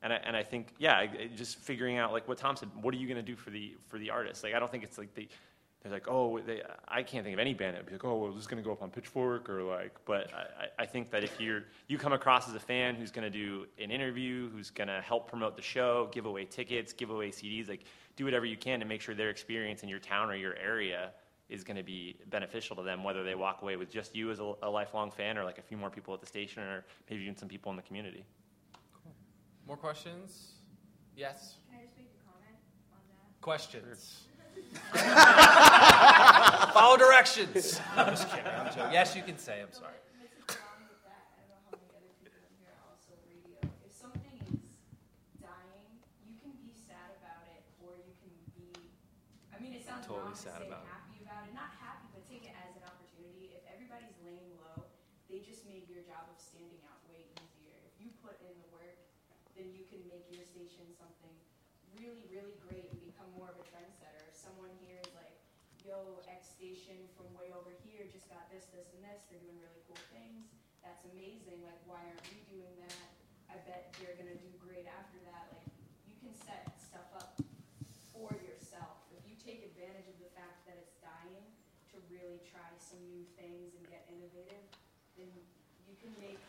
and 0.01 0.13
I, 0.13 0.15
and 0.17 0.35
I 0.35 0.43
think 0.43 0.73
yeah, 0.77 1.05
just 1.35 1.59
figuring 1.59 1.97
out 1.97 2.11
like 2.11 2.27
what 2.27 2.37
Tom 2.37 2.55
said. 2.55 2.69
What 2.81 2.93
are 2.93 2.97
you 2.97 3.07
going 3.07 3.23
to 3.23 3.23
do 3.23 3.35
for 3.35 3.49
the 3.49 3.75
for 3.87 3.99
the 3.99 4.09
artists? 4.09 4.43
Like 4.43 4.53
I 4.53 4.59
don't 4.59 4.71
think 4.71 4.83
it's 4.83 4.97
like 4.97 5.13
they. 5.13 5.27
They're 5.81 5.91
like, 5.91 6.09
oh, 6.09 6.39
they, 6.39 6.61
I 6.89 7.03
can't 7.03 7.23
think 7.23 7.33
of 7.33 7.39
any 7.39 7.53
band 7.53 7.75
that 7.75 7.83
would 7.83 7.85
be 7.85 7.93
like, 7.93 8.03
oh, 8.03 8.17
well, 8.17 8.31
this 8.31 8.41
is 8.41 8.47
going 8.47 8.61
to 8.61 8.67
go 8.67 8.73
up 8.73 8.81
on 8.81 8.89
Pitchfork 8.89 9.49
or 9.49 9.63
like. 9.63 9.95
But 10.05 10.33
I, 10.33 10.39
I 10.39 10.83
I 10.83 10.85
think 10.85 11.09
that 11.11 11.23
if 11.23 11.39
you're 11.39 11.63
you 11.87 11.97
come 11.97 12.11
across 12.11 12.49
as 12.49 12.55
a 12.55 12.59
fan 12.59 12.95
who's 12.95 13.11
going 13.11 13.23
to 13.23 13.29
do 13.29 13.65
an 13.81 13.89
interview, 13.89 14.49
who's 14.49 14.69
going 14.69 14.89
to 14.89 14.99
help 15.01 15.29
promote 15.29 15.55
the 15.55 15.61
show, 15.61 16.09
give 16.11 16.25
away 16.25 16.43
tickets, 16.43 16.91
give 16.91 17.11
away 17.11 17.29
CDs, 17.29 17.69
like 17.69 17.85
do 18.17 18.25
whatever 18.25 18.45
you 18.45 18.57
can 18.57 18.81
to 18.81 18.85
make 18.85 18.99
sure 18.99 19.15
their 19.15 19.29
experience 19.29 19.81
in 19.81 19.87
your 19.87 19.99
town 19.99 20.29
or 20.29 20.35
your 20.35 20.55
area 20.57 21.11
is 21.47 21.63
going 21.63 21.77
to 21.77 21.83
be 21.83 22.17
beneficial 22.29 22.75
to 22.75 22.83
them, 22.83 23.03
whether 23.03 23.23
they 23.23 23.33
walk 23.33 23.61
away 23.61 23.77
with 23.77 23.89
just 23.89 24.15
you 24.15 24.29
as 24.31 24.39
a, 24.39 24.53
a 24.63 24.69
lifelong 24.69 25.09
fan 25.09 25.37
or 25.37 25.45
like 25.45 25.57
a 25.57 25.61
few 25.61 25.77
more 25.77 25.89
people 25.89 26.13
at 26.13 26.19
the 26.19 26.27
station 26.27 26.61
or 26.61 26.83
maybe 27.09 27.23
even 27.23 27.37
some 27.37 27.47
people 27.47 27.71
in 27.71 27.77
the 27.77 27.81
community. 27.81 28.25
Cool. 29.03 29.13
More 29.65 29.77
questions? 29.77 30.51
Yes. 31.15 31.55
Can 31.69 31.79
I 31.79 31.85
just 31.85 31.97
make 31.97 32.07
a 32.07 32.23
comment 32.25 32.57
on 32.91 32.99
that? 33.07 33.41
Questions. 33.41 34.27
Follow 36.73 36.97
directions. 36.97 37.79
I'm 37.97 38.09
just 38.13 38.29
kidding. 38.29 38.45
I'm 38.47 38.71
joking. 38.73 38.93
Yes, 38.93 39.15
you 39.15 39.23
can 39.23 39.37
say. 39.37 39.61
I'm 39.61 39.73
sorry. 39.73 39.97
Mrs. 40.21 40.45
Brown 40.47 40.85
with 40.87 41.01
that, 41.05 41.25
I 41.35 41.41
don't 41.49 41.49
know 41.49 41.59
how 41.65 41.73
many 41.75 41.89
other 41.97 42.13
people 42.21 42.39
in 42.45 42.53
here 42.61 42.75
also 42.87 43.11
radio. 43.25 43.57
If 43.83 43.91
something 43.93 44.37
is 44.53 44.77
dying, 45.41 45.91
you 46.23 46.33
can 46.41 46.53
be 46.61 46.71
sad 46.73 47.09
about 47.19 47.43
it, 47.49 47.63
or 47.83 47.97
you 48.05 48.13
can 48.21 48.31
be. 48.53 48.69
I 49.53 49.57
mean, 49.59 49.73
it 49.75 49.83
sounds 49.85 50.05
Totally 50.05 50.29
wrong 50.31 50.37
to 50.37 50.39
sad 50.39 50.61
say 50.61 50.67
about 50.69 50.85
it. 50.85 50.89
happy 50.93 51.19
about 51.25 51.43
it. 51.49 51.53
Not 51.57 51.71
happy, 51.81 52.05
but 52.13 52.21
take 52.29 52.45
it 52.45 52.53
as 52.55 52.77
an 52.77 52.85
opportunity. 52.85 53.51
If 53.57 53.65
everybody's 53.69 54.15
laying 54.23 54.53
low, 54.61 54.85
they 55.27 55.41
just 55.43 55.65
made 55.65 55.89
your 55.89 56.05
job 56.05 56.29
of 56.29 56.37
standing 56.39 56.79
out 56.89 57.01
way 57.09 57.25
easier. 57.41 57.75
If 57.89 57.97
you 57.99 58.13
put 58.23 58.37
in 58.45 58.53
the 58.61 58.69
work, 58.71 58.97
then 59.57 59.73
you 59.75 59.83
can 59.89 59.99
make 60.07 60.29
your 60.31 60.45
station 60.47 60.85
something 60.95 61.33
really, 61.99 62.23
really 62.31 62.55
great 62.63 62.87
and 62.93 63.01
become 63.03 63.27
more 63.35 63.49
of 63.51 63.57
a 63.59 63.65
trendsetter. 63.67 64.23
If 64.31 64.37
someone 64.49 64.73
here 64.81 64.97
is 64.97 65.13
like, 65.13 65.37
yo, 65.85 66.25
X 66.25 66.49
station 66.57 66.97
from 67.13 67.29
way 67.37 67.53
over 67.53 67.69
here 67.85 68.09
just 68.09 68.25
got 68.25 68.49
this, 68.49 68.65
this, 68.73 68.89
and 68.97 69.05
this, 69.05 69.21
they're 69.29 69.37
doing 69.45 69.61
really 69.61 69.77
cool 69.85 70.01
things. 70.09 70.49
That's 70.81 71.05
amazing. 71.13 71.61
Like, 71.61 71.77
why 71.85 72.01
aren't 72.01 72.25
we 72.33 72.41
doing 72.49 72.73
that? 72.81 73.09
I 73.45 73.61
bet 73.69 73.93
they're 74.01 74.17
gonna 74.17 74.41
do 74.41 74.49
great 74.57 74.89
after 74.89 75.21
that. 75.29 75.53
Like, 75.53 75.69
you 76.09 76.17
can 76.17 76.33
set 76.33 76.65
stuff 76.81 77.05
up 77.13 77.37
for 78.09 78.33
yourself. 78.41 79.05
If 79.13 79.21
you 79.29 79.37
take 79.37 79.61
advantage 79.69 80.09
of 80.09 80.17
the 80.17 80.33
fact 80.33 80.65
that 80.65 80.81
it's 80.81 80.97
dying 80.97 81.45
to 81.93 82.01
really 82.09 82.41
try 82.49 82.73
some 82.81 83.05
new 83.05 83.25
things 83.37 83.77
and 83.77 83.85
get 83.85 84.09
innovative, 84.09 84.65
then 85.13 85.29
you 85.85 85.93
can 86.01 86.09
make 86.17 86.41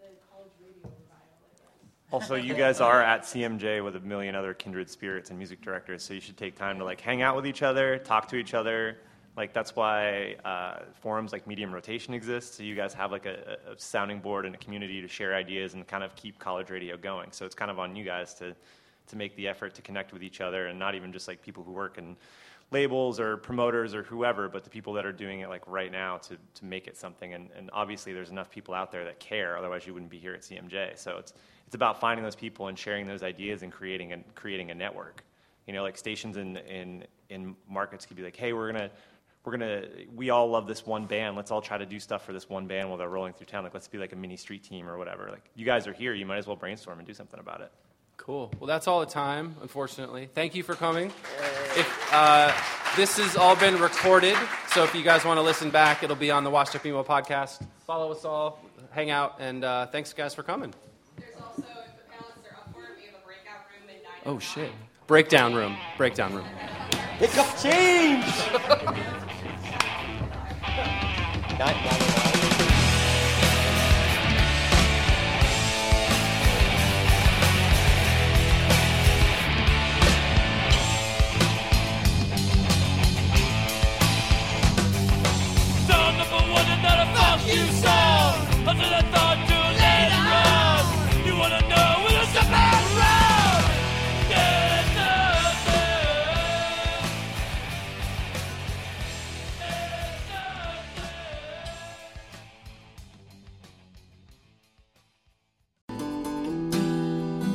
the 0.00 0.16
college 0.32 0.56
radio. 0.64 1.03
Also, 2.14 2.36
you 2.36 2.54
guys 2.54 2.80
are 2.80 3.02
at 3.02 3.22
CMJ 3.22 3.82
with 3.82 3.96
a 3.96 4.00
million 4.00 4.36
other 4.36 4.54
kindred 4.54 4.88
spirits 4.88 5.30
and 5.30 5.36
music 5.36 5.60
directors, 5.60 6.00
so 6.00 6.14
you 6.14 6.20
should 6.20 6.36
take 6.36 6.54
time 6.54 6.78
to 6.78 6.84
like 6.84 7.00
hang 7.00 7.22
out 7.22 7.34
with 7.34 7.44
each 7.44 7.60
other, 7.60 7.98
talk 7.98 8.28
to 8.28 8.36
each 8.36 8.54
other, 8.54 8.98
Like 9.36 9.52
that's 9.52 9.74
why 9.74 10.36
uh, 10.44 10.84
forums 11.00 11.32
like 11.32 11.44
Medium 11.48 11.74
Rotation 11.74 12.14
exist. 12.14 12.54
So 12.54 12.62
you 12.62 12.76
guys 12.76 12.94
have 12.94 13.10
like 13.10 13.26
a, 13.26 13.58
a 13.68 13.76
sounding 13.78 14.20
board 14.20 14.46
and 14.46 14.54
a 14.54 14.58
community 14.58 15.02
to 15.02 15.08
share 15.08 15.34
ideas 15.34 15.74
and 15.74 15.84
kind 15.88 16.04
of 16.04 16.14
keep 16.14 16.38
college 16.38 16.70
radio 16.70 16.96
going. 16.96 17.32
So 17.32 17.46
it's 17.46 17.54
kind 17.56 17.68
of 17.68 17.80
on 17.80 17.96
you 17.96 18.04
guys 18.04 18.32
to 18.34 18.54
to 19.08 19.16
make 19.16 19.34
the 19.34 19.48
effort 19.48 19.74
to 19.74 19.82
connect 19.82 20.12
with 20.12 20.22
each 20.22 20.40
other 20.40 20.68
and 20.68 20.78
not 20.78 20.94
even 20.94 21.12
just 21.12 21.26
like 21.26 21.42
people 21.42 21.64
who 21.64 21.72
work 21.72 21.98
in 21.98 22.16
labels 22.70 23.18
or 23.18 23.38
promoters 23.38 23.92
or 23.92 24.04
whoever, 24.04 24.48
but 24.48 24.62
the 24.62 24.70
people 24.70 24.92
that 24.92 25.04
are 25.04 25.12
doing 25.12 25.40
it 25.40 25.48
like 25.48 25.66
right 25.66 25.90
now 25.90 26.18
to, 26.18 26.36
to 26.54 26.64
make 26.64 26.86
it 26.86 26.96
something. 26.96 27.34
And, 27.34 27.50
and 27.58 27.70
obviously 27.72 28.12
there's 28.12 28.30
enough 28.30 28.50
people 28.50 28.72
out 28.72 28.92
there 28.92 29.04
that 29.04 29.18
care, 29.18 29.58
otherwise 29.58 29.84
you 29.84 29.92
wouldn't 29.92 30.12
be 30.12 30.18
here 30.18 30.32
at 30.32 30.42
CMJ. 30.42 30.96
So 30.96 31.16
it's, 31.18 31.34
it's 31.74 31.76
about 31.76 31.98
finding 31.98 32.22
those 32.22 32.36
people 32.36 32.68
and 32.68 32.78
sharing 32.78 33.08
those 33.08 33.24
ideas 33.24 33.64
and 33.64 33.72
creating 33.72 34.12
a, 34.12 34.18
creating 34.36 34.70
a 34.70 34.74
network. 34.76 35.24
You 35.66 35.72
know, 35.72 35.82
like 35.82 35.98
stations 35.98 36.36
in, 36.36 36.56
in, 36.56 37.02
in 37.30 37.56
markets 37.68 38.06
could 38.06 38.16
be 38.16 38.22
like, 38.22 38.36
hey, 38.36 38.52
we're 38.52 38.70
gonna, 38.70 38.90
we're 39.44 39.50
gonna, 39.50 39.82
we 40.14 40.30
all 40.30 40.48
love 40.48 40.68
this 40.68 40.86
one 40.86 41.06
band. 41.06 41.34
Let's 41.34 41.50
all 41.50 41.60
try 41.60 41.76
to 41.76 41.84
do 41.84 41.98
stuff 41.98 42.24
for 42.24 42.32
this 42.32 42.48
one 42.48 42.68
band 42.68 42.90
while 42.90 42.96
they're 42.96 43.08
rolling 43.08 43.32
through 43.32 43.46
town. 43.46 43.64
Like, 43.64 43.74
let's 43.74 43.88
be 43.88 43.98
like 43.98 44.12
a 44.12 44.16
mini 44.16 44.36
street 44.36 44.62
team 44.62 44.88
or 44.88 44.96
whatever. 44.98 45.28
Like, 45.32 45.50
you 45.56 45.66
guys 45.66 45.88
are 45.88 45.92
here. 45.92 46.14
You 46.14 46.26
might 46.26 46.36
as 46.36 46.46
well 46.46 46.54
brainstorm 46.54 47.00
and 47.00 47.08
do 47.08 47.12
something 47.12 47.40
about 47.40 47.60
it. 47.60 47.72
Cool. 48.18 48.52
Well, 48.60 48.68
that's 48.68 48.86
all 48.86 49.00
the 49.00 49.06
time, 49.06 49.56
unfortunately. 49.60 50.28
Thank 50.32 50.54
you 50.54 50.62
for 50.62 50.76
coming. 50.76 51.08
If, 51.76 52.12
uh, 52.12 52.52
this 52.96 53.18
has 53.18 53.36
all 53.36 53.56
been 53.56 53.80
recorded, 53.80 54.36
so 54.68 54.84
if 54.84 54.94
you 54.94 55.02
guys 55.02 55.24
want 55.24 55.38
to 55.38 55.42
listen 55.42 55.70
back, 55.70 56.04
it'll 56.04 56.14
be 56.14 56.30
on 56.30 56.44
the 56.44 56.50
Washed 56.50 56.76
Up 56.76 56.86
Emo 56.86 57.02
podcast. 57.02 57.66
Follow 57.84 58.12
us 58.12 58.24
all, 58.24 58.60
hang 58.92 59.10
out, 59.10 59.34
and 59.40 59.64
uh, 59.64 59.86
thanks, 59.86 60.12
guys, 60.12 60.32
for 60.36 60.44
coming. 60.44 60.72
There's 61.16 61.36
also, 61.36 61.62
if 61.62 61.94
the 61.94 62.10
panelists 62.10 62.50
are 62.50 62.56
up 62.58 62.72
for 62.72 62.82
it, 62.84 62.98
we 62.98 63.06
have 63.06 63.14
a 63.14 63.24
breakout 63.24 63.62
room 63.70 63.88
in 63.88 64.02
9 64.02 64.13
Oh, 64.26 64.38
shit. 64.38 64.72
Breakdown 65.06 65.54
room. 65.54 65.76
Breakdown 65.98 66.34
room. 66.34 66.46
Pick 67.18 67.36
up 67.36 67.46
change! 67.58 68.24
Nine, 71.58 71.76
nine, 71.84 72.33